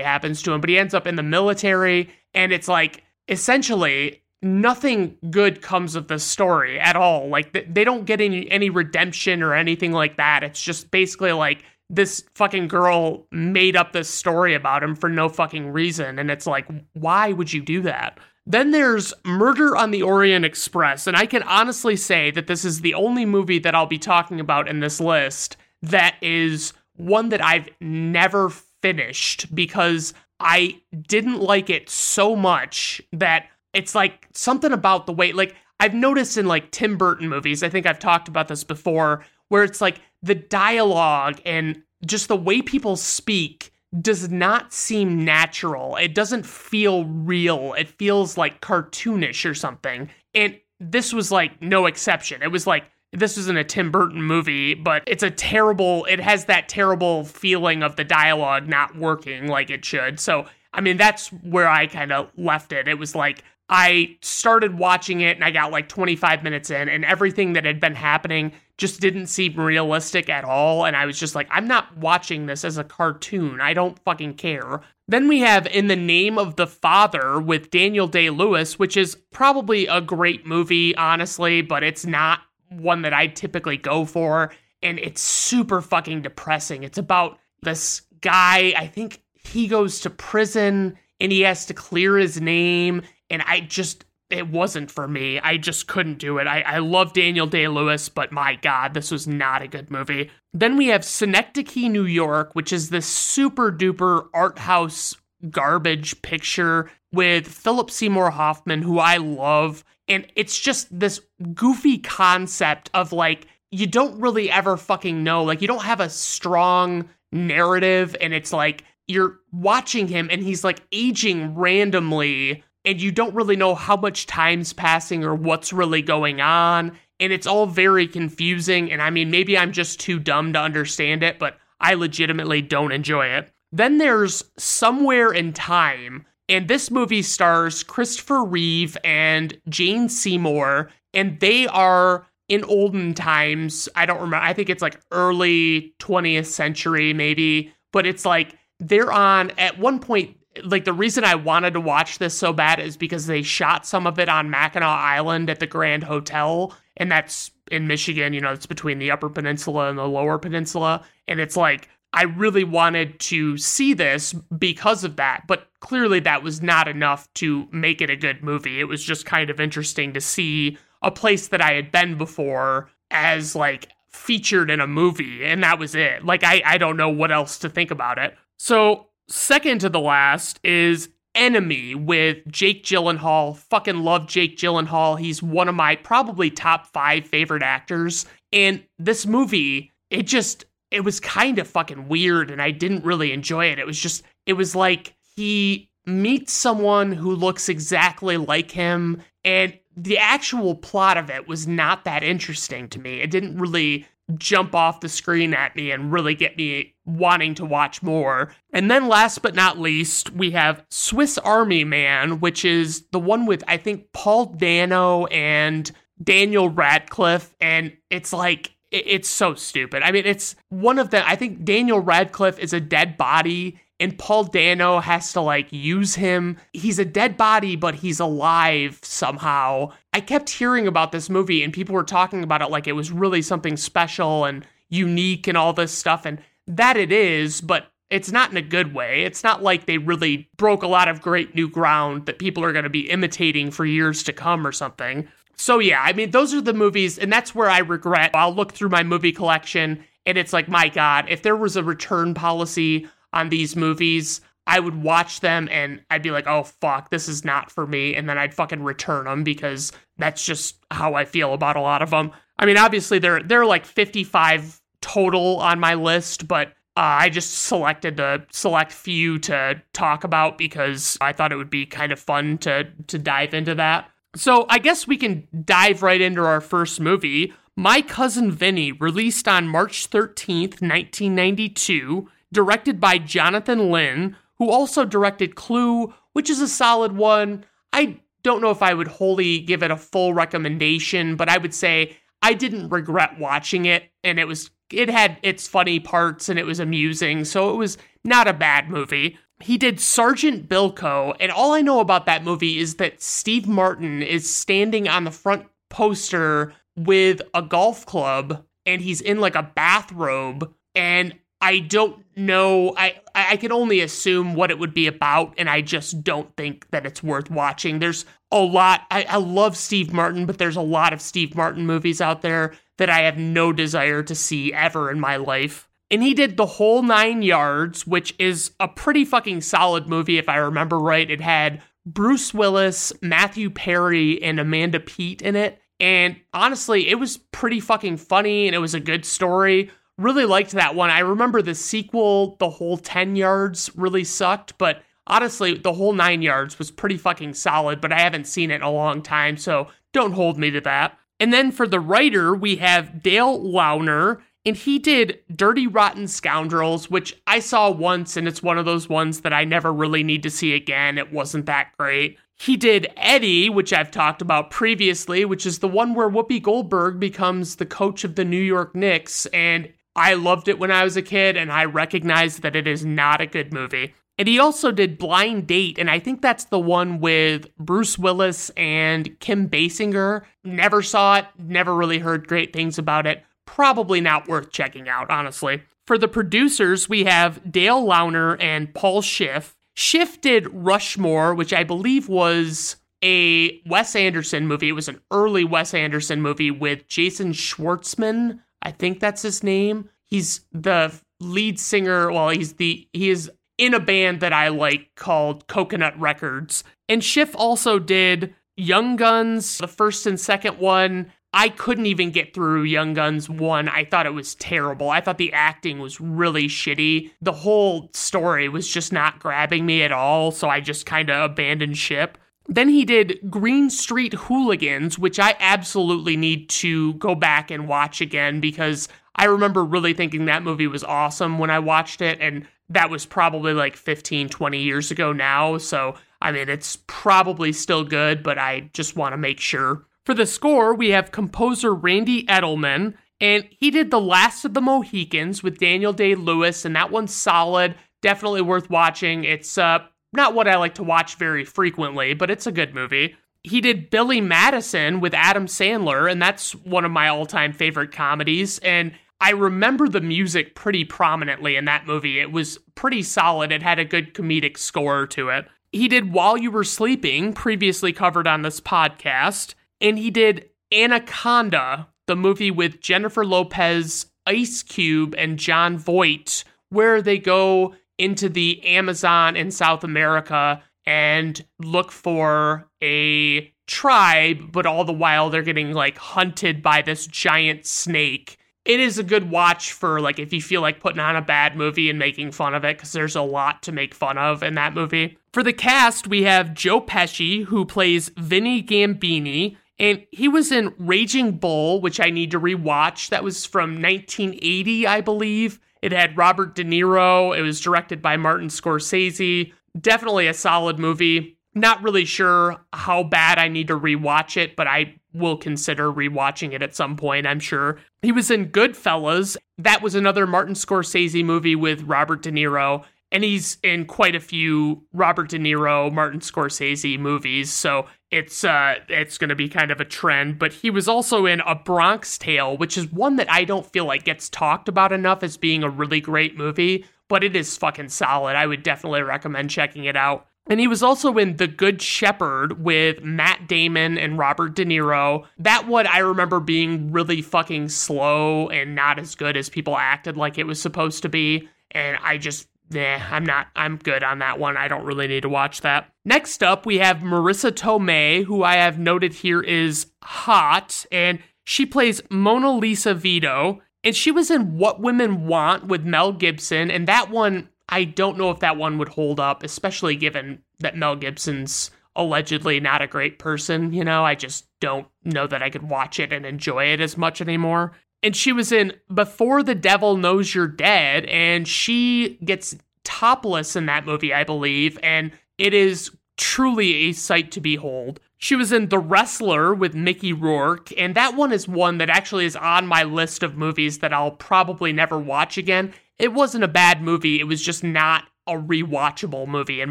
happens 0.00 0.40
to 0.42 0.52
him, 0.52 0.60
but 0.60 0.70
he 0.70 0.78
ends 0.78 0.94
up 0.94 1.06
in 1.06 1.16
the 1.16 1.22
military. 1.22 2.08
And 2.32 2.52
it's 2.52 2.68
like 2.68 3.02
essentially 3.28 4.22
nothing 4.40 5.16
good 5.30 5.60
comes 5.60 5.96
of 5.96 6.06
the 6.06 6.20
story 6.20 6.78
at 6.78 6.94
all. 6.94 7.28
Like 7.28 7.74
they 7.74 7.82
don't 7.82 8.04
get 8.04 8.20
any 8.20 8.48
any 8.50 8.70
redemption 8.70 9.42
or 9.42 9.52
anything 9.52 9.92
like 9.92 10.16
that. 10.16 10.44
It's 10.44 10.62
just 10.62 10.92
basically 10.92 11.32
like 11.32 11.64
this 11.88 12.24
fucking 12.34 12.68
girl 12.68 13.26
made 13.30 13.76
up 13.76 13.92
this 13.92 14.08
story 14.08 14.54
about 14.54 14.82
him 14.82 14.94
for 14.94 15.08
no 15.08 15.28
fucking 15.28 15.70
reason 15.70 16.18
and 16.18 16.30
it's 16.30 16.46
like 16.46 16.66
why 16.94 17.32
would 17.32 17.52
you 17.52 17.62
do 17.62 17.80
that? 17.82 18.18
Then 18.48 18.70
there's 18.70 19.12
Murder 19.24 19.76
on 19.76 19.90
the 19.90 20.02
Orient 20.02 20.44
Express 20.44 21.06
and 21.06 21.16
I 21.16 21.26
can 21.26 21.42
honestly 21.44 21.96
say 21.96 22.30
that 22.32 22.46
this 22.46 22.64
is 22.64 22.80
the 22.80 22.94
only 22.94 23.24
movie 23.24 23.58
that 23.60 23.74
I'll 23.74 23.86
be 23.86 23.98
talking 23.98 24.40
about 24.40 24.68
in 24.68 24.80
this 24.80 25.00
list 25.00 25.56
that 25.82 26.16
is 26.20 26.72
one 26.96 27.28
that 27.28 27.44
I've 27.44 27.68
never 27.80 28.50
finished 28.82 29.54
because 29.54 30.14
I 30.40 30.80
didn't 31.08 31.40
like 31.40 31.70
it 31.70 31.88
so 31.88 32.36
much 32.36 33.00
that 33.12 33.46
it's 33.72 33.94
like 33.94 34.28
something 34.32 34.72
about 34.72 35.06
the 35.06 35.12
way 35.12 35.32
like 35.32 35.54
I've 35.80 35.94
noticed 35.94 36.38
in 36.38 36.46
like 36.46 36.70
Tim 36.70 36.96
Burton 36.96 37.28
movies, 37.28 37.62
I 37.62 37.68
think 37.68 37.86
I've 37.86 37.98
talked 37.98 38.28
about 38.28 38.48
this 38.48 38.64
before, 38.64 39.24
where 39.48 39.62
it's 39.62 39.80
like 39.80 40.00
the 40.26 40.34
dialogue 40.34 41.40
and 41.44 41.82
just 42.04 42.28
the 42.28 42.36
way 42.36 42.60
people 42.62 42.96
speak 42.96 43.72
does 44.00 44.28
not 44.28 44.72
seem 44.72 45.24
natural. 45.24 45.96
It 45.96 46.14
doesn't 46.14 46.44
feel 46.44 47.04
real. 47.04 47.74
It 47.74 47.88
feels 47.88 48.36
like 48.36 48.60
cartoonish 48.60 49.48
or 49.48 49.54
something. 49.54 50.10
And 50.34 50.58
this 50.80 51.12
was 51.12 51.32
like 51.32 51.62
no 51.62 51.86
exception. 51.86 52.42
It 52.42 52.50
was 52.50 52.66
like 52.66 52.84
this 53.12 53.38
isn't 53.38 53.56
a 53.56 53.64
Tim 53.64 53.90
Burton 53.90 54.22
movie, 54.22 54.74
but 54.74 55.02
it's 55.06 55.22
a 55.22 55.30
terrible, 55.30 56.04
it 56.06 56.20
has 56.20 56.46
that 56.46 56.68
terrible 56.68 57.24
feeling 57.24 57.82
of 57.82 57.96
the 57.96 58.04
dialogue 58.04 58.68
not 58.68 58.96
working 58.96 59.46
like 59.46 59.70
it 59.70 59.84
should. 59.84 60.20
So, 60.20 60.46
I 60.72 60.80
mean, 60.80 60.96
that's 60.96 61.28
where 61.28 61.68
I 61.68 61.86
kind 61.86 62.12
of 62.12 62.30
left 62.36 62.72
it. 62.72 62.88
It 62.88 62.98
was 62.98 63.14
like, 63.14 63.42
I 63.68 64.16
started 64.20 64.78
watching 64.78 65.20
it 65.22 65.36
and 65.36 65.44
I 65.44 65.50
got 65.50 65.72
like 65.72 65.88
25 65.88 66.42
minutes 66.42 66.70
in, 66.70 66.88
and 66.88 67.04
everything 67.04 67.54
that 67.54 67.64
had 67.64 67.80
been 67.80 67.94
happening 67.94 68.52
just 68.78 69.00
didn't 69.00 69.26
seem 69.26 69.58
realistic 69.58 70.28
at 70.28 70.44
all. 70.44 70.84
And 70.84 70.94
I 70.94 71.06
was 71.06 71.18
just 71.18 71.34
like, 71.34 71.48
I'm 71.50 71.66
not 71.66 71.96
watching 71.96 72.46
this 72.46 72.64
as 72.64 72.78
a 72.78 72.84
cartoon. 72.84 73.60
I 73.60 73.74
don't 73.74 73.98
fucking 74.00 74.34
care. 74.34 74.82
Then 75.08 75.28
we 75.28 75.40
have 75.40 75.66
In 75.66 75.86
the 75.86 75.96
Name 75.96 76.38
of 76.38 76.56
the 76.56 76.66
Father 76.66 77.40
with 77.40 77.70
Daniel 77.70 78.06
Day 78.06 78.30
Lewis, 78.30 78.78
which 78.78 78.96
is 78.96 79.16
probably 79.32 79.86
a 79.86 80.00
great 80.00 80.46
movie, 80.46 80.94
honestly, 80.96 81.62
but 81.62 81.82
it's 81.82 82.04
not 82.04 82.40
one 82.68 83.02
that 83.02 83.14
I 83.14 83.28
typically 83.28 83.76
go 83.78 84.04
for. 84.04 84.52
And 84.82 84.98
it's 84.98 85.22
super 85.22 85.80
fucking 85.80 86.22
depressing. 86.22 86.82
It's 86.82 86.98
about 86.98 87.38
this 87.62 88.02
guy, 88.20 88.74
I 88.76 88.86
think 88.86 89.22
he 89.34 89.68
goes 89.68 90.00
to 90.00 90.10
prison 90.10 90.98
and 91.20 91.32
he 91.32 91.40
has 91.42 91.66
to 91.66 91.74
clear 91.74 92.18
his 92.18 92.40
name 92.40 93.02
and 93.30 93.42
I 93.46 93.60
just 93.60 94.04
it 94.28 94.48
wasn't 94.48 94.90
for 94.90 95.06
me. 95.06 95.38
I 95.38 95.56
just 95.56 95.86
couldn't 95.86 96.18
do 96.18 96.38
it. 96.38 96.48
I, 96.48 96.60
I 96.62 96.78
love 96.78 97.12
Daniel 97.12 97.46
Day 97.46 97.68
Lewis, 97.68 98.08
but 98.08 98.32
my 98.32 98.56
God, 98.56 98.92
this 98.92 99.10
was 99.10 99.28
not 99.28 99.62
a 99.62 99.68
good 99.68 99.88
movie. 99.90 100.30
Then 100.52 100.76
we 100.76 100.88
have 100.88 101.04
Synecdoche, 101.04 101.88
New 101.88 102.04
York, 102.04 102.54
which 102.54 102.72
is 102.72 102.90
this 102.90 103.06
super 103.06 103.70
duper 103.70 104.26
art 104.34 104.58
house 104.58 105.14
garbage 105.50 106.20
picture 106.22 106.90
with 107.12 107.46
Philip 107.46 107.90
Seymour 107.90 108.30
Hoffman, 108.30 108.82
who 108.82 108.98
I 108.98 109.18
love. 109.18 109.84
And 110.08 110.26
it's 110.34 110.58
just 110.58 110.98
this 110.98 111.20
goofy 111.54 111.98
concept 111.98 112.90
of 112.94 113.12
like, 113.12 113.46
you 113.70 113.86
don't 113.86 114.20
really 114.20 114.50
ever 114.50 114.76
fucking 114.76 115.22
know. 115.22 115.44
Like, 115.44 115.60
you 115.60 115.68
don't 115.68 115.84
have 115.84 116.00
a 116.00 116.10
strong 116.10 117.08
narrative, 117.30 118.16
and 118.20 118.32
it's 118.32 118.52
like, 118.52 118.84
you're 119.08 119.38
watching 119.52 120.08
him 120.08 120.28
and 120.30 120.42
he's 120.42 120.64
like 120.64 120.82
aging 120.90 121.54
randomly 121.54 122.64
and 122.86 123.00
you 123.00 123.10
don't 123.10 123.34
really 123.34 123.56
know 123.56 123.74
how 123.74 123.96
much 123.96 124.26
time's 124.26 124.72
passing 124.72 125.24
or 125.24 125.34
what's 125.34 125.72
really 125.72 126.00
going 126.00 126.40
on. 126.40 126.96
And 127.18 127.32
it's 127.32 127.46
all 127.46 127.66
very 127.66 128.06
confusing. 128.06 128.92
And 128.92 129.02
I 129.02 129.10
mean, 129.10 129.30
maybe 129.30 129.58
I'm 129.58 129.72
just 129.72 129.98
too 129.98 130.20
dumb 130.20 130.52
to 130.52 130.60
understand 130.60 131.22
it, 131.22 131.38
but 131.38 131.58
I 131.80 131.94
legitimately 131.94 132.62
don't 132.62 132.92
enjoy 132.92 133.26
it. 133.26 133.52
Then 133.72 133.98
there's 133.98 134.44
Somewhere 134.56 135.32
in 135.32 135.52
Time. 135.52 136.24
And 136.48 136.68
this 136.68 136.92
movie 136.92 137.22
stars 137.22 137.82
Christopher 137.82 138.44
Reeve 138.44 138.96
and 139.02 139.58
Jane 139.68 140.08
Seymour. 140.08 140.90
And 141.12 141.40
they 141.40 141.66
are 141.66 142.26
in 142.48 142.62
olden 142.64 143.14
times. 143.14 143.88
I 143.96 144.06
don't 144.06 144.20
remember. 144.20 144.36
I 144.36 144.52
think 144.52 144.70
it's 144.70 144.82
like 144.82 145.00
early 145.10 145.94
20th 145.98 146.46
century, 146.46 147.12
maybe. 147.12 147.72
But 147.92 148.06
it's 148.06 148.24
like 148.24 148.56
they're 148.78 149.10
on, 149.10 149.50
at 149.58 149.78
one 149.78 149.98
point, 149.98 150.36
like 150.64 150.84
the 150.84 150.92
reason 150.92 151.24
I 151.24 151.34
wanted 151.34 151.74
to 151.74 151.80
watch 151.80 152.18
this 152.18 152.36
so 152.36 152.52
bad 152.52 152.80
is 152.80 152.96
because 152.96 153.26
they 153.26 153.42
shot 153.42 153.86
some 153.86 154.06
of 154.06 154.18
it 154.18 154.28
on 154.28 154.50
Mackinac 154.50 154.88
Island 154.88 155.50
at 155.50 155.60
the 155.60 155.66
Grand 155.66 156.04
Hotel, 156.04 156.74
and 156.96 157.10
that's 157.10 157.50
in 157.70 157.86
Michigan. 157.86 158.32
You 158.32 158.40
know, 158.40 158.52
it's 158.52 158.66
between 158.66 158.98
the 158.98 159.10
Upper 159.10 159.28
Peninsula 159.28 159.88
and 159.88 159.98
the 159.98 160.08
Lower 160.08 160.38
Peninsula, 160.38 161.04
and 161.28 161.40
it's 161.40 161.56
like 161.56 161.88
I 162.12 162.22
really 162.22 162.64
wanted 162.64 163.20
to 163.20 163.58
see 163.58 163.92
this 163.92 164.32
because 164.32 165.04
of 165.04 165.16
that, 165.16 165.44
but 165.46 165.68
clearly 165.80 166.20
that 166.20 166.42
was 166.42 166.62
not 166.62 166.88
enough 166.88 167.32
to 167.34 167.68
make 167.72 168.00
it 168.00 168.10
a 168.10 168.16
good 168.16 168.42
movie. 168.42 168.80
It 168.80 168.84
was 168.84 169.04
just 169.04 169.26
kind 169.26 169.50
of 169.50 169.60
interesting 169.60 170.14
to 170.14 170.20
see 170.20 170.78
a 171.02 171.10
place 171.10 171.48
that 171.48 171.60
I 171.60 171.72
had 171.72 171.92
been 171.92 172.16
before 172.16 172.90
as 173.10 173.54
like 173.54 173.88
featured 174.08 174.70
in 174.70 174.80
a 174.80 174.86
movie, 174.86 175.44
and 175.44 175.62
that 175.62 175.78
was 175.78 175.94
it. 175.94 176.24
Like 176.24 176.42
I 176.42 176.62
I 176.64 176.78
don't 176.78 176.96
know 176.96 177.10
what 177.10 177.32
else 177.32 177.58
to 177.58 177.68
think 177.68 177.90
about 177.90 178.18
it. 178.18 178.36
So 178.56 179.08
Second 179.28 179.80
to 179.80 179.88
the 179.88 180.00
last 180.00 180.60
is 180.62 181.08
Enemy 181.34 181.94
with 181.94 182.38
Jake 182.48 182.84
Gyllenhaal. 182.84 183.56
Fucking 183.56 183.98
love 184.02 184.26
Jake 184.26 184.56
Gyllenhaal. 184.56 185.18
He's 185.18 185.42
one 185.42 185.68
of 185.68 185.74
my 185.74 185.96
probably 185.96 186.50
top 186.50 186.86
five 186.86 187.26
favorite 187.26 187.62
actors. 187.62 188.24
And 188.52 188.82
this 188.98 189.26
movie, 189.26 189.92
it 190.10 190.22
just, 190.22 190.64
it 190.90 191.00
was 191.00 191.20
kind 191.20 191.58
of 191.58 191.68
fucking 191.68 192.08
weird 192.08 192.50
and 192.50 192.62
I 192.62 192.70
didn't 192.70 193.04
really 193.04 193.32
enjoy 193.32 193.66
it. 193.66 193.78
It 193.78 193.86
was 193.86 193.98
just, 193.98 194.22
it 194.46 194.54
was 194.54 194.74
like 194.74 195.14
he 195.36 195.90
meets 196.06 196.52
someone 196.52 197.12
who 197.12 197.34
looks 197.34 197.68
exactly 197.68 198.36
like 198.36 198.70
him 198.70 199.20
and 199.44 199.78
the 199.96 200.18
actual 200.18 200.74
plot 200.74 201.16
of 201.16 201.30
it 201.30 201.48
was 201.48 201.66
not 201.66 202.04
that 202.04 202.22
interesting 202.22 202.88
to 202.90 203.00
me. 203.00 203.20
It 203.20 203.30
didn't 203.30 203.58
really 203.58 204.06
jump 204.36 204.74
off 204.74 205.00
the 205.00 205.08
screen 205.08 205.54
at 205.54 205.74
me 205.74 205.90
and 205.90 206.12
really 206.12 206.34
get 206.34 206.56
me 206.56 206.94
wanting 207.06 207.54
to 207.54 207.64
watch 207.64 208.02
more. 208.02 208.52
And 208.72 208.90
then 208.90 209.08
last 209.08 209.40
but 209.40 209.54
not 209.54 209.78
least, 209.78 210.32
we 210.32 210.50
have 210.50 210.84
Swiss 210.90 211.38
Army 211.38 211.84
Man, 211.84 212.40
which 212.40 212.64
is 212.64 213.06
the 213.12 213.20
one 213.20 213.46
with 213.46 213.64
I 213.66 213.76
think 213.76 214.12
Paul 214.12 214.46
Dano 214.46 215.26
and 215.26 215.90
Daniel 216.22 216.68
Radcliffe 216.68 217.54
and 217.60 217.96
it's 218.10 218.32
like 218.32 218.72
it's 218.92 219.28
so 219.28 219.54
stupid. 219.54 220.02
I 220.02 220.12
mean, 220.12 220.26
it's 220.26 220.54
one 220.68 220.98
of 220.98 221.10
the 221.10 221.26
I 221.26 221.36
think 221.36 221.64
Daniel 221.64 222.00
Radcliffe 222.00 222.58
is 222.58 222.72
a 222.72 222.80
dead 222.80 223.16
body 223.16 223.80
and 223.98 224.18
Paul 224.18 224.44
Dano 224.44 225.00
has 225.00 225.32
to 225.32 225.40
like 225.40 225.72
use 225.72 226.14
him. 226.14 226.58
He's 226.72 226.98
a 226.98 227.04
dead 227.04 227.36
body, 227.36 227.76
but 227.76 227.96
he's 227.96 228.20
alive 228.20 228.98
somehow. 229.02 229.92
I 230.12 230.20
kept 230.20 230.50
hearing 230.50 230.86
about 230.86 231.12
this 231.12 231.30
movie 231.30 231.62
and 231.62 231.72
people 231.72 231.94
were 231.94 232.04
talking 232.04 232.42
about 232.42 232.62
it 232.62 232.70
like 232.70 232.86
it 232.86 232.92
was 232.92 233.10
really 233.10 233.42
something 233.42 233.76
special 233.76 234.44
and 234.44 234.66
unique 234.88 235.46
and 235.46 235.56
all 235.56 235.72
this 235.72 235.92
stuff. 235.92 236.26
And 236.26 236.40
that 236.66 236.96
it 236.96 237.12
is, 237.12 237.60
but 237.60 237.86
it's 238.10 238.30
not 238.30 238.50
in 238.50 238.56
a 238.56 238.62
good 238.62 238.94
way. 238.94 239.24
It's 239.24 239.42
not 239.42 239.62
like 239.62 239.86
they 239.86 239.98
really 239.98 240.48
broke 240.56 240.82
a 240.82 240.88
lot 240.88 241.08
of 241.08 241.20
great 241.20 241.54
new 241.54 241.68
ground 241.68 242.26
that 242.26 242.38
people 242.38 242.64
are 242.64 242.72
going 242.72 242.84
to 242.84 242.90
be 242.90 243.10
imitating 243.10 243.70
for 243.70 243.84
years 243.84 244.22
to 244.24 244.32
come 244.32 244.66
or 244.66 244.72
something. 244.72 245.28
So, 245.56 245.78
yeah, 245.78 246.02
I 246.02 246.12
mean, 246.12 246.30
those 246.30 246.54
are 246.54 246.60
the 246.60 246.74
movies, 246.74 247.18
and 247.18 247.32
that's 247.32 247.54
where 247.54 247.70
I 247.70 247.78
regret. 247.78 248.30
I'll 248.34 248.54
look 248.54 248.72
through 248.72 248.90
my 248.90 249.02
movie 249.02 249.32
collection, 249.32 250.04
and 250.26 250.36
it's 250.36 250.52
like, 250.52 250.68
my 250.68 250.88
God, 250.88 251.26
if 251.28 251.42
there 251.42 251.56
was 251.56 251.76
a 251.76 251.82
return 251.82 252.34
policy 252.34 253.08
on 253.32 253.48
these 253.48 253.74
movies, 253.74 254.40
I 254.66 254.80
would 254.80 255.02
watch 255.02 255.40
them 255.40 255.68
and 255.70 256.02
I'd 256.10 256.22
be 256.22 256.32
like, 256.32 256.48
oh 256.48 256.64
fuck, 256.64 257.10
this 257.10 257.28
is 257.28 257.44
not 257.44 257.70
for 257.70 257.86
me. 257.86 258.16
And 258.16 258.28
then 258.28 258.36
I'd 258.36 258.54
fucking 258.54 258.82
return 258.82 259.26
them 259.26 259.44
because 259.44 259.92
that's 260.18 260.44
just 260.44 260.76
how 260.90 261.14
I 261.14 261.24
feel 261.24 261.54
about 261.54 261.76
a 261.76 261.80
lot 261.80 262.02
of 262.02 262.10
them. 262.10 262.32
I 262.58 262.66
mean, 262.66 262.76
obviously 262.76 263.20
there 263.20 263.44
are 263.48 263.66
like 263.66 263.86
55 263.86 264.80
total 265.06 265.58
on 265.58 265.78
my 265.78 265.94
list, 265.94 266.48
but 266.48 266.68
uh, 266.96 267.20
I 267.20 267.28
just 267.28 267.52
selected 267.54 268.16
the 268.16 268.44
select 268.50 268.90
few 268.90 269.38
to 269.40 269.80
talk 269.92 270.24
about 270.24 270.58
because 270.58 271.16
I 271.20 271.32
thought 271.32 271.52
it 271.52 271.56
would 271.56 271.70
be 271.70 271.86
kind 271.86 272.10
of 272.10 272.18
fun 272.18 272.58
to 272.58 272.84
to 273.06 273.18
dive 273.18 273.54
into 273.54 273.74
that. 273.76 274.10
So 274.34 274.66
I 274.68 274.78
guess 274.78 275.06
we 275.06 275.16
can 275.16 275.46
dive 275.64 276.02
right 276.02 276.20
into 276.20 276.42
our 276.42 276.60
first 276.60 277.00
movie, 277.00 277.54
My 277.76 278.02
Cousin 278.02 278.50
Vinny, 278.50 278.92
released 278.92 279.46
on 279.46 279.68
March 279.68 280.10
13th, 280.10 280.82
1992, 280.82 282.28
directed 282.52 283.00
by 283.00 283.18
Jonathan 283.18 283.90
Lynn, 283.90 284.36
who 284.58 284.68
also 284.68 285.04
directed 285.04 285.54
Clue, 285.54 286.12
which 286.32 286.50
is 286.50 286.60
a 286.60 286.68
solid 286.68 287.12
one. 287.12 287.64
I 287.92 288.20
don't 288.42 288.60
know 288.60 288.70
if 288.70 288.82
I 288.82 288.92
would 288.92 289.08
wholly 289.08 289.60
give 289.60 289.82
it 289.82 289.90
a 289.90 289.96
full 289.96 290.34
recommendation, 290.34 291.36
but 291.36 291.48
I 291.48 291.58
would 291.58 291.74
say 291.74 292.16
I 292.42 292.54
didn't 292.54 292.90
regret 292.90 293.38
watching 293.38 293.86
it, 293.86 294.10
and 294.22 294.38
it 294.38 294.46
was 294.46 294.70
it 294.90 295.08
had 295.08 295.38
its 295.42 295.66
funny 295.66 296.00
parts 296.00 296.48
and 296.48 296.58
it 296.58 296.66
was 296.66 296.80
amusing, 296.80 297.44
so 297.44 297.70
it 297.70 297.76
was 297.76 297.98
not 298.24 298.48
a 298.48 298.52
bad 298.52 298.88
movie. 298.90 299.38
He 299.60 299.78
did 299.78 300.00
Sergeant 300.00 300.68
Bilko, 300.68 301.34
and 301.40 301.50
all 301.50 301.72
I 301.72 301.80
know 301.80 302.00
about 302.00 302.26
that 302.26 302.44
movie 302.44 302.78
is 302.78 302.96
that 302.96 303.22
Steve 303.22 303.66
Martin 303.66 304.22
is 304.22 304.54
standing 304.54 305.08
on 305.08 305.24
the 305.24 305.30
front 305.30 305.66
poster 305.88 306.74
with 306.96 307.40
a 307.54 307.62
golf 307.62 308.04
club 308.06 308.64
and 308.84 309.02
he's 309.02 309.20
in 309.20 309.40
like 309.40 309.54
a 309.54 309.70
bathrobe 309.74 310.72
and 310.94 311.34
I 311.60 311.78
don't 311.78 312.22
know. 312.36 312.94
I 312.96 313.20
I 313.34 313.56
can 313.56 313.72
only 313.72 314.00
assume 314.00 314.54
what 314.54 314.70
it 314.70 314.78
would 314.78 314.92
be 314.92 315.06
about, 315.06 315.54
and 315.56 315.70
I 315.70 315.80
just 315.80 316.22
don't 316.22 316.54
think 316.54 316.88
that 316.90 317.06
it's 317.06 317.22
worth 317.22 317.50
watching. 317.50 317.98
There's 317.98 318.26
a 318.52 318.60
lot. 318.60 319.02
I, 319.10 319.24
I 319.24 319.36
love 319.36 319.76
Steve 319.76 320.12
Martin, 320.12 320.44
but 320.44 320.58
there's 320.58 320.76
a 320.76 320.82
lot 320.82 321.12
of 321.14 321.20
Steve 321.20 321.56
Martin 321.56 321.86
movies 321.86 322.20
out 322.20 322.42
there 322.42 322.74
that 322.98 323.10
I 323.10 323.20
have 323.20 323.38
no 323.38 323.72
desire 323.72 324.22
to 324.22 324.34
see 324.34 324.72
ever 324.72 325.10
in 325.10 325.20
my 325.20 325.36
life. 325.36 325.88
And 326.10 326.22
he 326.22 326.34
did 326.34 326.56
the 326.56 326.66
whole 326.66 327.02
nine 327.02 327.42
yards, 327.42 328.06
which 328.06 328.34
is 328.38 328.72
a 328.78 328.88
pretty 328.88 329.24
fucking 329.24 329.60
solid 329.62 330.08
movie, 330.08 330.38
if 330.38 330.48
I 330.48 330.56
remember 330.56 330.98
right. 330.98 331.30
It 331.30 331.40
had 331.40 331.82
Bruce 332.04 332.54
Willis, 332.54 333.12
Matthew 333.20 333.70
Perry, 333.70 334.40
and 334.42 334.60
Amanda 334.60 335.00
Peet 335.00 335.42
in 335.42 335.56
it. 335.56 335.80
And 335.98 336.36
honestly, 336.54 337.08
it 337.08 337.18
was 337.18 337.38
pretty 337.38 337.80
fucking 337.80 338.18
funny 338.18 338.66
and 338.66 338.74
it 338.74 338.80
was 338.80 338.94
a 338.94 339.00
good 339.00 339.24
story 339.24 339.90
really 340.18 340.44
liked 340.44 340.72
that 340.72 340.94
one. 340.94 341.10
I 341.10 341.20
remember 341.20 341.62
the 341.62 341.74
sequel, 341.74 342.56
the 342.58 342.70
whole 342.70 342.96
10 342.96 343.36
yards 343.36 343.90
really 343.96 344.24
sucked, 344.24 344.78
but 344.78 345.02
honestly, 345.26 345.74
the 345.74 345.92
whole 345.92 346.12
9 346.12 346.42
yards 346.42 346.78
was 346.78 346.90
pretty 346.90 347.16
fucking 347.16 347.54
solid, 347.54 348.00
but 348.00 348.12
I 348.12 348.20
haven't 348.20 348.46
seen 348.46 348.70
it 348.70 348.76
in 348.76 348.82
a 348.82 348.90
long 348.90 349.22
time, 349.22 349.56
so 349.56 349.88
don't 350.12 350.32
hold 350.32 350.58
me 350.58 350.70
to 350.70 350.80
that. 350.82 351.18
And 351.38 351.52
then 351.52 351.70
for 351.70 351.86
the 351.86 352.00
writer, 352.00 352.54
we 352.54 352.76
have 352.76 353.22
Dale 353.22 353.58
Launer, 353.60 354.40
and 354.64 354.76
he 354.76 354.98
did 354.98 355.40
Dirty 355.54 355.86
Rotten 355.86 356.26
Scoundrels, 356.26 357.10
which 357.10 357.40
I 357.46 357.60
saw 357.60 357.90
once, 357.90 358.36
and 358.36 358.48
it's 358.48 358.62
one 358.62 358.78
of 358.78 358.84
those 358.84 359.08
ones 359.08 359.42
that 359.42 359.52
I 359.52 359.64
never 359.64 359.92
really 359.92 360.24
need 360.24 360.42
to 360.42 360.50
see 360.50 360.74
again. 360.74 361.18
It 361.18 361.32
wasn't 361.32 361.66
that 361.66 361.92
great. 361.98 362.38
He 362.58 362.76
did 362.76 363.12
Eddie, 363.16 363.68
which 363.68 363.92
I've 363.92 364.10
talked 364.10 364.40
about 364.40 364.70
previously, 364.70 365.44
which 365.44 365.66
is 365.66 365.80
the 365.80 365.88
one 365.88 366.14
where 366.14 366.28
Whoopi 366.28 366.60
Goldberg 366.62 367.20
becomes 367.20 367.76
the 367.76 367.86
coach 367.86 368.24
of 368.24 368.34
the 368.34 368.46
New 368.46 368.60
York 368.60 368.94
Knicks, 368.94 369.46
and 369.46 369.92
I 370.16 370.34
loved 370.34 370.66
it 370.66 370.78
when 370.78 370.90
I 370.90 371.04
was 371.04 371.18
a 371.18 371.22
kid, 371.22 371.56
and 371.58 371.70
I 371.70 371.84
recognize 371.84 372.60
that 372.60 372.74
it 372.74 372.86
is 372.86 373.04
not 373.04 373.42
a 373.42 373.46
good 373.46 373.74
movie. 373.74 374.14
And 374.38 374.48
he 374.48 374.58
also 374.58 374.92
did 374.92 375.18
Blind 375.18 375.66
Date, 375.66 375.98
and 375.98 376.10
I 376.10 376.18
think 376.18 376.42
that's 376.42 376.64
the 376.64 376.78
one 376.78 377.20
with 377.20 377.74
Bruce 377.78 378.18
Willis 378.18 378.70
and 378.76 379.38
Kim 379.40 379.68
Basinger. 379.68 380.42
Never 380.62 381.02
saw 381.02 381.36
it, 381.36 381.46
never 381.58 381.94
really 381.94 382.18
heard 382.18 382.46
great 382.46 382.72
things 382.72 382.98
about 382.98 383.26
it. 383.26 383.42
Probably 383.64 384.20
not 384.20 384.46
worth 384.46 384.70
checking 384.70 385.08
out, 385.08 385.30
honestly. 385.30 385.82
For 386.06 386.18
the 386.18 386.28
producers, 386.28 387.08
we 387.08 387.24
have 387.24 387.72
Dale 387.72 388.04
Launer 388.04 388.62
and 388.62 388.92
Paul 388.94 389.22
Schiff. 389.22 389.74
Schiff 389.94 390.40
did 390.40 390.72
Rushmore, 390.72 391.54
which 391.54 391.72
I 391.72 391.82
believe 391.82 392.28
was 392.28 392.96
a 393.24 393.80
Wes 393.86 394.14
Anderson 394.14 394.66
movie. 394.68 394.90
It 394.90 394.92
was 394.92 395.08
an 395.08 395.20
early 395.30 395.64
Wes 395.64 395.94
Anderson 395.94 396.42
movie 396.42 396.70
with 396.70 397.08
Jason 397.08 397.52
Schwartzman 397.52 398.60
I 398.86 398.92
think 398.92 399.18
that's 399.18 399.42
his 399.42 399.64
name. 399.64 400.10
He's 400.26 400.60
the 400.72 401.12
lead 401.40 401.80
singer. 401.80 402.30
Well, 402.30 402.50
he's 402.50 402.74
the 402.74 403.08
he 403.12 403.30
is 403.30 403.50
in 403.78 403.94
a 403.94 404.00
band 404.00 404.40
that 404.40 404.52
I 404.52 404.68
like 404.68 405.14
called 405.14 405.66
Coconut 405.66 406.18
Records. 406.18 406.84
And 407.08 407.22
Schiff 407.22 407.54
also 407.54 407.98
did 407.98 408.54
Young 408.76 409.16
Guns, 409.16 409.78
the 409.78 409.88
first 409.88 410.26
and 410.26 410.38
second 410.38 410.78
one. 410.78 411.32
I 411.52 411.70
couldn't 411.70 412.06
even 412.06 412.32
get 412.32 412.52
through 412.52 412.82
Young 412.82 413.14
Guns 413.14 413.48
1. 413.48 413.88
I 413.88 414.04
thought 414.04 414.26
it 414.26 414.34
was 414.34 414.54
terrible. 414.56 415.08
I 415.08 415.22
thought 415.22 415.38
the 415.38 415.54
acting 415.54 416.00
was 416.00 416.20
really 416.20 416.68
shitty. 416.68 417.30
The 417.40 417.52
whole 417.52 418.10
story 418.12 418.68
was 418.68 418.86
just 418.86 419.12
not 419.12 419.38
grabbing 419.38 419.86
me 419.86 420.02
at 420.02 420.12
all, 420.12 420.50
so 420.50 420.68
I 420.68 420.80
just 420.80 421.06
kind 421.06 421.30
of 421.30 421.50
abandoned 421.50 421.96
ship. 421.96 422.36
Then 422.68 422.88
he 422.88 423.04
did 423.04 423.38
Green 423.48 423.88
Street 423.90 424.34
Hooligans, 424.34 425.18
which 425.18 425.38
I 425.38 425.54
absolutely 425.60 426.36
need 426.36 426.68
to 426.70 427.14
go 427.14 427.34
back 427.34 427.70
and 427.70 427.88
watch 427.88 428.20
again 428.20 428.60
because 428.60 429.08
I 429.36 429.44
remember 429.44 429.84
really 429.84 430.14
thinking 430.14 430.46
that 430.46 430.62
movie 430.62 430.88
was 430.88 431.04
awesome 431.04 431.58
when 431.58 431.70
I 431.70 431.78
watched 431.78 432.20
it. 432.20 432.38
And 432.40 432.66
that 432.88 433.10
was 433.10 433.26
probably 433.26 433.72
like 433.72 433.96
15, 433.96 434.48
20 434.48 434.78
years 434.82 435.10
ago 435.10 435.32
now. 435.32 435.78
So, 435.78 436.14
I 436.40 436.52
mean, 436.52 436.68
it's 436.68 436.98
probably 437.06 437.72
still 437.72 438.04
good, 438.04 438.42
but 438.42 438.58
I 438.58 438.90
just 438.92 439.16
want 439.16 439.32
to 439.32 439.38
make 439.38 439.60
sure. 439.60 440.04
For 440.24 440.34
the 440.34 440.46
score, 440.46 440.94
we 440.94 441.10
have 441.10 441.30
composer 441.30 441.94
Randy 441.94 442.44
Edelman, 442.46 443.14
and 443.40 443.68
he 443.70 443.90
did 443.90 444.10
The 444.10 444.20
Last 444.20 444.64
of 444.64 444.74
the 444.74 444.80
Mohicans 444.80 445.62
with 445.62 445.78
Daniel 445.78 446.12
Day 446.12 446.34
Lewis, 446.34 446.84
and 446.84 446.96
that 446.96 447.10
one's 447.10 447.34
solid. 447.34 447.94
Definitely 448.22 448.62
worth 448.62 448.90
watching. 448.90 449.44
It's 449.44 449.78
uh, 449.78 450.00
not 450.32 450.54
what 450.54 450.68
I 450.68 450.76
like 450.76 450.94
to 450.96 451.04
watch 451.04 451.36
very 451.36 451.64
frequently, 451.64 452.34
but 452.34 452.50
it's 452.50 452.66
a 452.66 452.72
good 452.72 452.94
movie. 452.94 453.36
He 453.62 453.80
did 453.80 454.10
Billy 454.10 454.40
Madison 454.40 455.20
with 455.20 455.34
Adam 455.34 455.66
Sandler, 455.66 456.30
and 456.30 456.40
that's 456.40 456.74
one 456.74 457.04
of 457.04 457.10
my 457.10 457.28
all 457.28 457.46
time 457.46 457.72
favorite 457.72 458.12
comedies. 458.12 458.78
And 458.78 459.12
I 459.40 459.50
remember 459.50 460.08
the 460.08 460.20
music 460.20 460.74
pretty 460.74 461.04
prominently 461.04 461.76
in 461.76 461.84
that 461.84 462.06
movie. 462.06 462.38
It 462.40 462.52
was 462.52 462.78
pretty 462.94 463.22
solid, 463.22 463.70
it 463.70 463.82
had 463.82 463.98
a 463.98 464.04
good 464.04 464.34
comedic 464.34 464.78
score 464.78 465.26
to 465.28 465.50
it. 465.50 465.66
He 465.92 466.08
did 466.08 466.32
While 466.32 466.56
You 466.56 466.70
Were 466.70 466.84
Sleeping, 466.84 467.52
previously 467.52 468.12
covered 468.12 468.46
on 468.46 468.62
this 468.62 468.80
podcast, 468.80 469.74
and 470.00 470.18
he 470.18 470.30
did 470.30 470.70
Anaconda, 470.92 472.08
the 472.26 472.36
movie 472.36 472.70
with 472.70 473.00
Jennifer 473.00 473.44
Lopez, 473.44 474.26
Ice 474.46 474.82
Cube, 474.82 475.34
and 475.36 475.58
Jon 475.58 475.98
Voight, 475.98 476.64
where 476.90 477.20
they 477.20 477.38
go 477.38 477.94
into 478.18 478.48
the 478.48 478.84
Amazon 478.84 479.56
in 479.56 479.70
South 479.70 480.04
America 480.04 480.82
and 481.04 481.64
look 481.78 482.10
for 482.10 482.88
a 483.02 483.72
tribe, 483.86 484.72
but 484.72 484.86
all 484.86 485.04
the 485.04 485.12
while 485.12 485.50
they're 485.50 485.62
getting 485.62 485.92
like 485.92 486.18
hunted 486.18 486.82
by 486.82 487.02
this 487.02 487.26
giant 487.26 487.86
snake. 487.86 488.58
It 488.86 489.00
is 489.00 489.18
a 489.18 489.24
good 489.24 489.50
watch 489.50 489.92
for 489.92 490.20
like 490.20 490.38
if 490.38 490.52
you 490.52 490.62
feel 490.62 490.80
like 490.80 491.00
putting 491.00 491.18
on 491.18 491.34
a 491.34 491.42
bad 491.42 491.76
movie 491.76 492.08
and 492.08 492.18
making 492.18 492.52
fun 492.52 492.72
of 492.72 492.84
it 492.84 492.96
because 492.96 493.12
there's 493.12 493.34
a 493.34 493.42
lot 493.42 493.82
to 493.82 493.92
make 493.92 494.14
fun 494.14 494.38
of 494.38 494.62
in 494.62 494.74
that 494.74 494.94
movie. 494.94 495.36
For 495.52 495.64
the 495.64 495.72
cast, 495.72 496.28
we 496.28 496.44
have 496.44 496.72
Joe 496.72 497.00
Pesci 497.00 497.64
who 497.64 497.84
plays 497.84 498.30
Vinny 498.36 498.82
Gambini. 498.82 499.76
And 499.98 500.26
he 500.30 500.46
was 500.46 500.72
in 500.72 500.92
Raging 500.98 501.52
Bull, 501.52 502.02
which 502.02 502.20
I 502.20 502.28
need 502.28 502.50
to 502.50 502.60
rewatch. 502.60 503.30
That 503.30 503.42
was 503.42 503.64
from 503.64 504.02
1980, 504.02 505.06
I 505.06 505.22
believe. 505.22 505.80
It 506.02 506.12
had 506.12 506.36
Robert 506.36 506.74
De 506.74 506.84
Niro. 506.84 507.56
It 507.56 507.62
was 507.62 507.80
directed 507.80 508.20
by 508.20 508.36
Martin 508.36 508.68
Scorsese. 508.68 509.72
Definitely 509.98 510.46
a 510.46 510.54
solid 510.54 510.98
movie. 510.98 511.58
Not 511.74 512.02
really 512.02 512.26
sure 512.26 512.76
how 512.92 513.22
bad 513.22 513.58
I 513.58 513.68
need 513.68 513.88
to 513.88 513.98
rewatch 513.98 514.56
it, 514.56 514.76
but 514.76 514.86
I 514.86 515.16
will 515.36 515.56
consider 515.56 516.12
rewatching 516.12 516.72
it 516.72 516.82
at 516.82 516.96
some 516.96 517.16
point, 517.16 517.46
I'm 517.46 517.60
sure. 517.60 517.98
He 518.22 518.32
was 518.32 518.50
in 518.50 518.70
Goodfellas. 518.70 519.56
That 519.78 520.02
was 520.02 520.14
another 520.14 520.46
Martin 520.46 520.74
Scorsese 520.74 521.44
movie 521.44 521.76
with 521.76 522.02
Robert 522.02 522.42
De 522.42 522.50
Niro 522.50 523.04
and 523.32 523.42
he's 523.42 523.78
in 523.82 524.06
quite 524.06 524.34
a 524.34 524.40
few 524.40 525.04
Robert 525.12 525.48
De 525.48 525.58
Niro, 525.58 526.12
Martin 526.12 526.40
Scorsese 526.40 527.18
movies, 527.18 527.72
so 527.72 528.06
it's 528.30 528.64
uh 528.64 528.94
it's 529.08 529.38
going 529.38 529.48
to 529.48 529.54
be 529.54 529.68
kind 529.68 529.90
of 529.90 530.00
a 530.00 530.04
trend, 530.04 530.58
but 530.58 530.72
he 530.72 530.90
was 530.90 531.08
also 531.08 531.46
in 531.46 531.60
A 531.60 531.74
Bronx 531.74 532.38
Tale, 532.38 532.76
which 532.76 532.96
is 532.96 533.10
one 533.10 533.36
that 533.36 533.50
I 533.50 533.64
don't 533.64 533.86
feel 533.86 534.04
like 534.04 534.24
gets 534.24 534.48
talked 534.48 534.88
about 534.88 535.12
enough 535.12 535.42
as 535.42 535.56
being 535.56 535.82
a 535.82 535.90
really 535.90 536.20
great 536.20 536.56
movie, 536.56 537.04
but 537.28 537.42
it 537.42 537.56
is 537.56 537.76
fucking 537.76 538.08
solid. 538.08 538.56
I 538.56 538.66
would 538.66 538.82
definitely 538.82 539.22
recommend 539.22 539.70
checking 539.70 540.04
it 540.04 540.16
out. 540.16 540.46
And 540.68 540.80
he 540.80 540.88
was 540.88 541.02
also 541.02 541.38
in 541.38 541.56
The 541.56 541.68
Good 541.68 542.02
Shepherd 542.02 542.82
with 542.82 543.22
Matt 543.22 543.68
Damon 543.68 544.18
and 544.18 544.38
Robert 544.38 544.74
De 544.74 544.84
Niro. 544.84 545.44
That 545.58 545.86
one 545.86 546.06
I 546.06 546.18
remember 546.18 546.58
being 546.58 547.12
really 547.12 547.40
fucking 547.40 547.88
slow 547.88 548.68
and 548.68 548.94
not 548.94 549.18
as 549.18 549.34
good 549.34 549.56
as 549.56 549.68
people 549.68 549.96
acted 549.96 550.36
like 550.36 550.58
it 550.58 550.66
was 550.66 550.80
supposed 550.80 551.22
to 551.22 551.28
be. 551.28 551.68
And 551.92 552.18
I 552.22 552.38
just 552.38 552.68
nah, 552.90 553.18
I'm 553.30 553.44
not, 553.44 553.68
I'm 553.76 553.96
good 553.96 554.22
on 554.22 554.38
that 554.40 554.58
one. 554.58 554.76
I 554.76 554.88
don't 554.88 555.04
really 555.04 555.26
need 555.26 555.42
to 555.42 555.48
watch 555.48 555.80
that. 555.82 556.12
Next 556.24 556.62
up, 556.62 556.86
we 556.86 556.98
have 556.98 557.18
Marisa 557.18 557.70
Tomei, 557.70 558.44
who 558.44 558.62
I 558.62 558.76
have 558.76 558.98
noted 558.98 559.34
here 559.34 559.60
is 559.60 560.06
hot, 560.22 561.06
and 561.10 561.38
she 561.64 561.86
plays 561.86 562.22
Mona 562.30 562.72
Lisa 562.72 563.14
Vito, 563.14 563.80
and 564.04 564.14
she 564.14 564.30
was 564.30 564.50
in 564.50 564.78
What 564.78 565.00
Women 565.00 565.46
Want 565.46 565.86
with 565.86 566.04
Mel 566.04 566.32
Gibson, 566.32 566.90
and 566.90 567.08
that 567.08 567.30
one, 567.30 567.68
I 567.88 568.04
don't 568.04 568.38
know 568.38 568.50
if 568.50 568.60
that 568.60 568.76
one 568.76 568.98
would 568.98 569.10
hold 569.10 569.38
up, 569.40 569.62
especially 569.62 570.16
given 570.16 570.62
that 570.80 570.96
Mel 570.96 571.16
Gibson's 571.16 571.90
allegedly 572.16 572.80
not 572.80 573.02
a 573.02 573.06
great 573.06 573.38
person, 573.38 573.92
you 573.92 574.04
know? 574.04 574.24
I 574.24 574.34
just 574.34 574.66
don't 574.80 575.06
know 575.24 575.46
that 575.46 575.62
I 575.62 575.70
could 575.70 575.88
watch 575.88 576.18
it 576.18 576.32
and 576.32 576.44
enjoy 576.44 576.86
it 576.86 577.00
as 577.00 577.16
much 577.16 577.40
anymore. 577.40 577.92
And 578.22 578.34
she 578.34 578.52
was 578.52 578.72
in 578.72 578.94
Before 579.12 579.62
the 579.62 579.74
Devil 579.74 580.16
Knows 580.16 580.54
You're 580.54 580.66
Dead, 580.66 581.26
and 581.26 581.68
she 581.68 582.38
gets 582.44 582.74
topless 583.04 583.76
in 583.76 583.86
that 583.86 584.06
movie, 584.06 584.34
I 584.34 584.42
believe, 584.44 584.98
and 585.02 585.30
it 585.58 585.74
is 585.74 586.10
truly 586.36 586.94
a 586.94 587.12
sight 587.12 587.52
to 587.52 587.60
behold. 587.60 588.18
She 588.38 588.56
was 588.56 588.72
in 588.72 588.88
The 588.88 588.98
Wrestler 588.98 589.74
with 589.74 589.94
Mickey 589.94 590.32
Rourke, 590.32 590.92
and 590.98 591.14
that 591.14 591.36
one 591.36 591.52
is 591.52 591.68
one 591.68 591.98
that 591.98 592.10
actually 592.10 592.46
is 592.46 592.56
on 592.56 592.86
my 592.86 593.02
list 593.02 593.42
of 593.42 593.56
movies 593.56 594.00
that 594.00 594.12
I'll 594.12 594.32
probably 594.32 594.92
never 594.92 595.18
watch 595.18 595.56
again. 595.56 595.94
It 596.18 596.32
wasn't 596.32 596.64
a 596.64 596.68
bad 596.68 597.02
movie, 597.02 597.40
it 597.40 597.44
was 597.46 597.62
just 597.62 597.84
not 597.84 598.24
a 598.46 598.54
rewatchable 598.54 599.48
movie, 599.48 599.80
in 599.80 599.90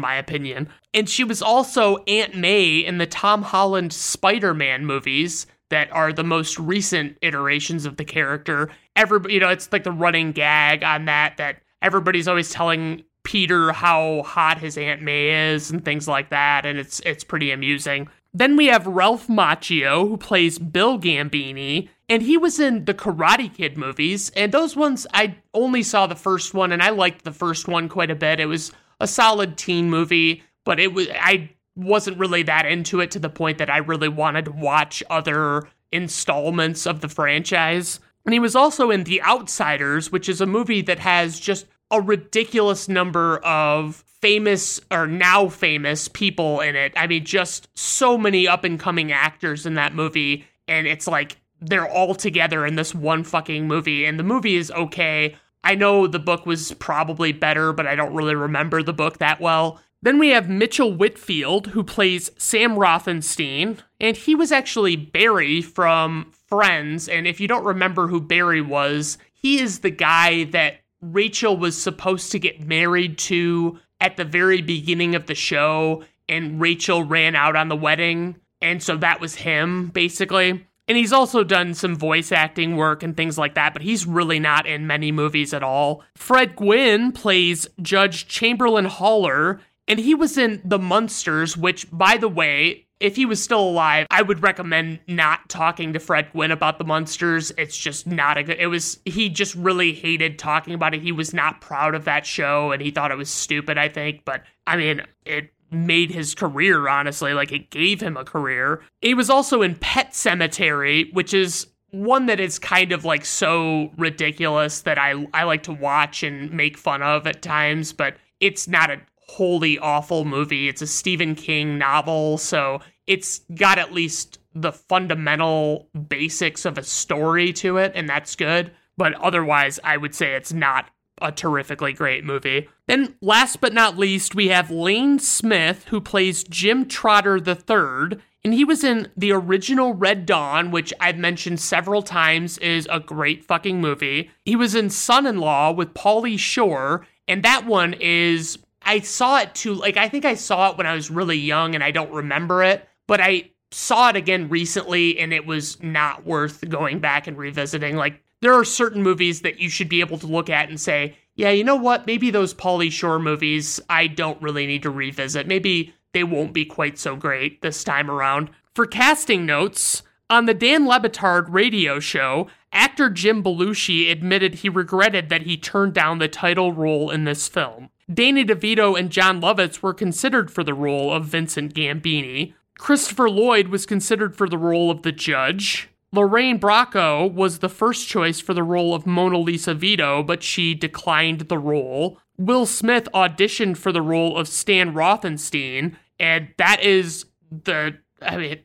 my 0.00 0.14
opinion. 0.14 0.68
And 0.94 1.08
she 1.08 1.24
was 1.24 1.42
also 1.42 1.98
Aunt 2.04 2.34
May 2.34 2.78
in 2.78 2.98
the 2.98 3.06
Tom 3.06 3.42
Holland 3.42 3.92
Spider 3.92 4.54
Man 4.54 4.86
movies 4.86 5.46
that 5.68 5.92
are 5.92 6.12
the 6.12 6.24
most 6.24 6.58
recent 6.58 7.18
iterations 7.22 7.86
of 7.86 7.96
the 7.96 8.04
character. 8.04 8.70
Everybody, 8.94 9.34
you 9.34 9.40
know, 9.40 9.48
it's 9.48 9.70
like 9.72 9.84
the 9.84 9.92
running 9.92 10.32
gag 10.32 10.82
on 10.82 11.04
that, 11.06 11.36
that 11.36 11.62
everybody's 11.82 12.28
always 12.28 12.50
telling 12.50 13.02
Peter 13.24 13.72
how 13.72 14.22
hot 14.22 14.58
his 14.58 14.78
Aunt 14.78 15.02
May 15.02 15.52
is 15.52 15.70
and 15.70 15.84
things 15.84 16.06
like 16.06 16.30
that, 16.30 16.64
and 16.64 16.78
it's 16.78 17.00
it's 17.00 17.24
pretty 17.24 17.50
amusing. 17.50 18.08
Then 18.32 18.56
we 18.56 18.66
have 18.66 18.86
Ralph 18.86 19.26
Macchio, 19.26 20.08
who 20.08 20.16
plays 20.16 20.58
Bill 20.58 20.98
Gambini, 20.98 21.88
and 22.08 22.22
he 22.22 22.36
was 22.36 22.60
in 22.60 22.84
the 22.84 22.94
Karate 22.94 23.52
Kid 23.52 23.76
movies, 23.76 24.30
and 24.30 24.52
those 24.52 24.76
ones 24.76 25.06
I 25.12 25.36
only 25.54 25.82
saw 25.82 26.06
the 26.06 26.14
first 26.14 26.54
one, 26.54 26.72
and 26.72 26.82
I 26.82 26.90
liked 26.90 27.24
the 27.24 27.32
first 27.32 27.68
one 27.68 27.88
quite 27.88 28.10
a 28.10 28.16
bit. 28.16 28.40
It 28.40 28.46
was 28.46 28.72
a 29.00 29.06
solid 29.06 29.56
teen 29.56 29.90
movie, 29.90 30.42
but 30.64 30.78
it 30.80 30.92
was 30.92 31.08
I 31.12 31.50
wasn't 31.74 32.18
really 32.18 32.42
that 32.44 32.66
into 32.66 33.00
it 33.00 33.10
to 33.12 33.18
the 33.18 33.28
point 33.28 33.58
that 33.58 33.70
I 33.70 33.78
really 33.78 34.08
wanted 34.08 34.46
to 34.46 34.52
watch 34.52 35.02
other 35.10 35.68
installments 35.92 36.86
of 36.86 37.00
the 37.00 37.08
franchise. 37.08 38.00
And 38.24 38.32
he 38.32 38.40
was 38.40 38.56
also 38.56 38.90
in 38.90 39.04
The 39.04 39.22
Outsiders, 39.22 40.10
which 40.10 40.28
is 40.28 40.40
a 40.40 40.46
movie 40.46 40.82
that 40.82 40.98
has 40.98 41.38
just 41.38 41.66
a 41.90 42.00
ridiculous 42.00 42.88
number 42.88 43.38
of 43.38 44.02
famous 44.20 44.80
or 44.90 45.06
now 45.06 45.48
famous 45.48 46.08
people 46.08 46.60
in 46.60 46.74
it. 46.74 46.92
I 46.96 47.06
mean, 47.06 47.24
just 47.24 47.68
so 47.78 48.18
many 48.18 48.48
up 48.48 48.64
and 48.64 48.80
coming 48.80 49.12
actors 49.12 49.66
in 49.66 49.74
that 49.74 49.94
movie. 49.94 50.44
And 50.66 50.86
it's 50.86 51.06
like 51.06 51.36
they're 51.66 51.88
all 51.88 52.14
together 52.14 52.64
in 52.64 52.76
this 52.76 52.94
one 52.94 53.24
fucking 53.24 53.66
movie. 53.66 54.04
And 54.04 54.18
the 54.18 54.24
movie 54.24 54.56
is 54.56 54.70
okay. 54.70 55.36
I 55.64 55.74
know 55.74 56.06
the 56.06 56.18
book 56.18 56.46
was 56.46 56.72
probably 56.74 57.32
better, 57.32 57.72
but 57.72 57.86
I 57.86 57.94
don't 57.96 58.14
really 58.14 58.34
remember 58.34 58.82
the 58.82 58.92
book 58.92 59.18
that 59.18 59.40
well. 59.40 59.80
Then 60.02 60.18
we 60.18 60.28
have 60.28 60.48
Mitchell 60.48 60.92
Whitfield, 60.92 61.68
who 61.68 61.82
plays 61.82 62.30
Sam 62.38 62.76
Rothenstein, 62.76 63.78
and 63.98 64.16
he 64.16 64.34
was 64.34 64.52
actually 64.52 64.94
Barry 64.94 65.62
from 65.62 66.30
Friends. 66.48 67.08
And 67.08 67.26
if 67.26 67.40
you 67.40 67.48
don't 67.48 67.64
remember 67.64 68.06
who 68.06 68.20
Barry 68.20 68.60
was, 68.60 69.18
he 69.32 69.58
is 69.58 69.80
the 69.80 69.90
guy 69.90 70.44
that 70.44 70.80
Rachel 71.00 71.56
was 71.56 71.80
supposed 71.80 72.30
to 72.32 72.38
get 72.38 72.66
married 72.66 73.18
to 73.18 73.78
at 74.00 74.16
the 74.16 74.24
very 74.24 74.62
beginning 74.62 75.14
of 75.14 75.26
the 75.26 75.34
show, 75.34 76.04
and 76.28 76.60
Rachel 76.60 77.02
ran 77.02 77.34
out 77.34 77.56
on 77.56 77.68
the 77.68 77.74
wedding. 77.76 78.36
And 78.60 78.82
so 78.82 78.96
that 78.98 79.20
was 79.20 79.34
him, 79.34 79.88
basically. 79.88 80.66
And 80.88 80.96
he's 80.96 81.12
also 81.12 81.42
done 81.42 81.74
some 81.74 81.96
voice 81.96 82.30
acting 82.30 82.76
work 82.76 83.02
and 83.02 83.16
things 83.16 83.36
like 83.36 83.54
that, 83.54 83.72
but 83.72 83.82
he's 83.82 84.06
really 84.06 84.38
not 84.38 84.66
in 84.66 84.86
many 84.86 85.10
movies 85.10 85.52
at 85.52 85.62
all. 85.62 86.04
Fred 86.14 86.54
Gwynne 86.54 87.10
plays 87.12 87.66
Judge 87.82 88.28
Chamberlain 88.28 88.84
Haller, 88.84 89.60
and 89.88 89.98
he 89.98 90.14
was 90.14 90.38
in 90.38 90.60
The 90.64 90.78
Munsters, 90.78 91.56
which, 91.56 91.90
by 91.90 92.16
the 92.16 92.28
way, 92.28 92.86
if 92.98 93.16
he 93.16 93.26
was 93.26 93.42
still 93.42 93.60
alive, 93.60 94.06
I 94.10 94.22
would 94.22 94.42
recommend 94.42 95.00
not 95.06 95.48
talking 95.48 95.92
to 95.92 95.98
Fred 95.98 96.32
Gwynne 96.32 96.50
about 96.50 96.78
the 96.78 96.84
Munsters. 96.84 97.52
It's 97.58 97.76
just 97.76 98.06
not 98.06 98.38
a 98.38 98.42
good. 98.42 98.56
It 98.58 98.68
was 98.68 99.00
he 99.04 99.28
just 99.28 99.54
really 99.54 99.92
hated 99.92 100.38
talking 100.38 100.72
about 100.72 100.94
it. 100.94 101.02
He 101.02 101.12
was 101.12 101.34
not 101.34 101.60
proud 101.60 101.94
of 101.94 102.04
that 102.04 102.24
show, 102.24 102.72
and 102.72 102.80
he 102.80 102.90
thought 102.90 103.10
it 103.10 103.18
was 103.18 103.28
stupid. 103.28 103.76
I 103.76 103.88
think, 103.88 104.24
but 104.24 104.44
I 104.66 104.76
mean, 104.76 105.02
it 105.26 105.50
made 105.70 106.10
his 106.10 106.34
career. 106.34 106.88
Honestly, 106.88 107.32
like 107.34 107.52
it 107.52 107.70
gave 107.70 108.00
him 108.00 108.16
a 108.16 108.24
career. 108.24 108.82
He 109.00 109.14
was 109.14 109.30
also 109.30 109.62
in 109.62 109.76
Pet 109.76 110.12
Sematary, 110.12 111.12
which 111.12 111.34
is 111.34 111.66
one 111.90 112.26
that 112.26 112.40
is 112.40 112.58
kind 112.58 112.92
of 112.92 113.04
like 113.04 113.24
so 113.24 113.90
ridiculous 113.96 114.82
that 114.82 114.98
I 114.98 115.26
I 115.32 115.44
like 115.44 115.62
to 115.64 115.72
watch 115.72 116.22
and 116.22 116.50
make 116.52 116.76
fun 116.76 117.02
of 117.02 117.26
at 117.26 117.42
times, 117.42 117.92
but 117.92 118.16
it's 118.40 118.68
not 118.68 118.90
a 118.90 119.00
wholly 119.28 119.78
awful 119.78 120.24
movie. 120.24 120.68
It's 120.68 120.82
a 120.82 120.86
Stephen 120.86 121.34
King 121.34 121.78
novel, 121.78 122.38
so 122.38 122.80
it's 123.06 123.40
got 123.54 123.78
at 123.78 123.92
least 123.92 124.38
the 124.54 124.72
fundamental 124.72 125.88
basics 126.08 126.64
of 126.64 126.78
a 126.78 126.82
story 126.82 127.52
to 127.54 127.76
it, 127.78 127.92
and 127.94 128.08
that's 128.08 128.36
good. 128.36 128.72
But 128.96 129.14
otherwise, 129.14 129.78
I 129.84 129.96
would 129.96 130.14
say 130.14 130.34
it's 130.34 130.52
not 130.52 130.90
a 131.20 131.32
terrifically 131.32 131.92
great 131.92 132.24
movie. 132.24 132.68
Then, 132.86 133.16
last 133.20 133.60
but 133.60 133.72
not 133.72 133.96
least, 133.96 134.34
we 134.34 134.48
have 134.48 134.70
Lane 134.70 135.18
Smith, 135.18 135.86
who 135.88 136.00
plays 136.00 136.44
Jim 136.44 136.86
Trotter 136.86 137.36
III, 137.36 138.18
and 138.44 138.54
he 138.54 138.64
was 138.64 138.84
in 138.84 139.08
the 139.16 139.32
original 139.32 139.94
Red 139.94 140.24
Dawn, 140.24 140.70
which 140.70 140.92
I've 141.00 141.18
mentioned 141.18 141.58
several 141.58 142.02
times 142.02 142.58
is 142.58 142.86
a 142.90 143.00
great 143.00 143.44
fucking 143.44 143.80
movie. 143.80 144.30
He 144.44 144.54
was 144.54 144.74
in 144.74 144.90
Son 144.90 145.26
in 145.26 145.38
Law 145.38 145.72
with 145.72 145.94
Pauly 145.94 146.38
Shore, 146.38 147.06
and 147.26 147.42
that 147.42 147.66
one 147.66 147.94
is 147.94 148.58
I 148.82 149.00
saw 149.00 149.40
it 149.40 149.54
too. 149.54 149.74
Like, 149.74 149.96
I 149.96 150.08
think 150.08 150.24
I 150.24 150.34
saw 150.34 150.70
it 150.70 150.78
when 150.78 150.86
I 150.86 150.94
was 150.94 151.10
really 151.10 151.36
young 151.36 151.74
and 151.74 151.82
I 151.82 151.90
don't 151.90 152.12
remember 152.12 152.62
it, 152.62 152.88
but 153.08 153.20
I 153.20 153.50
saw 153.72 154.10
it 154.10 154.16
again 154.16 154.48
recently 154.48 155.18
and 155.18 155.32
it 155.32 155.44
was 155.44 155.82
not 155.82 156.24
worth 156.24 156.66
going 156.68 157.00
back 157.00 157.26
and 157.26 157.36
revisiting. 157.36 157.96
Like, 157.96 158.22
there 158.42 158.54
are 158.54 158.64
certain 158.64 159.02
movies 159.02 159.42
that 159.42 159.60
you 159.60 159.68
should 159.68 159.88
be 159.88 160.00
able 160.00 160.18
to 160.18 160.26
look 160.26 160.50
at 160.50 160.68
and 160.68 160.80
say, 160.80 161.16
yeah, 161.34 161.50
you 161.50 161.64
know 161.64 161.76
what? 161.76 162.06
Maybe 162.06 162.30
those 162.30 162.54
Pauly 162.54 162.90
Shore 162.90 163.18
movies 163.18 163.80
I 163.88 164.06
don't 164.06 164.40
really 164.40 164.66
need 164.66 164.82
to 164.82 164.90
revisit. 164.90 165.46
Maybe 165.46 165.94
they 166.12 166.24
won't 166.24 166.52
be 166.52 166.64
quite 166.64 166.98
so 166.98 167.14
great 167.14 167.60
this 167.62 167.84
time 167.84 168.10
around. 168.10 168.50
For 168.74 168.86
casting 168.86 169.44
notes, 169.44 170.02
on 170.28 170.46
the 170.46 170.54
Dan 170.54 170.86
Le 170.86 170.98
Batard 170.98 171.46
radio 171.50 172.00
show, 172.00 172.48
actor 172.72 173.10
Jim 173.10 173.42
Belushi 173.42 174.10
admitted 174.10 174.56
he 174.56 174.68
regretted 174.68 175.28
that 175.28 175.42
he 175.42 175.56
turned 175.56 175.94
down 175.94 176.18
the 176.18 176.28
title 176.28 176.72
role 176.72 177.10
in 177.10 177.24
this 177.24 177.48
film. 177.48 177.90
Danny 178.12 178.44
DeVito 178.44 178.98
and 178.98 179.10
Jon 179.10 179.40
Lovitz 179.40 179.82
were 179.82 179.94
considered 179.94 180.50
for 180.50 180.64
the 180.64 180.74
role 180.74 181.12
of 181.12 181.26
Vincent 181.26 181.74
Gambini. 181.74 182.54
Christopher 182.78 183.28
Lloyd 183.28 183.68
was 183.68 183.86
considered 183.86 184.36
for 184.36 184.48
the 184.48 184.58
role 184.58 184.90
of 184.90 185.02
the 185.02 185.12
judge. 185.12 185.88
Lorraine 186.12 186.58
Bracco 186.58 187.32
was 187.32 187.58
the 187.58 187.68
first 187.68 188.08
choice 188.08 188.40
for 188.40 188.54
the 188.54 188.62
role 188.62 188.94
of 188.94 189.06
Mona 189.06 189.38
Lisa 189.38 189.74
Vito, 189.74 190.22
but 190.22 190.42
she 190.42 190.74
declined 190.74 191.42
the 191.42 191.58
role. 191.58 192.18
Will 192.38 192.66
Smith 192.66 193.08
auditioned 193.12 193.76
for 193.76 193.92
the 193.92 194.02
role 194.02 194.36
of 194.36 194.48
Stan 194.48 194.94
Rothenstein, 194.94 195.96
and 196.18 196.48
that 196.58 196.82
is 196.82 197.26
the. 197.50 197.98
I 198.22 198.36
mean, 198.36 198.60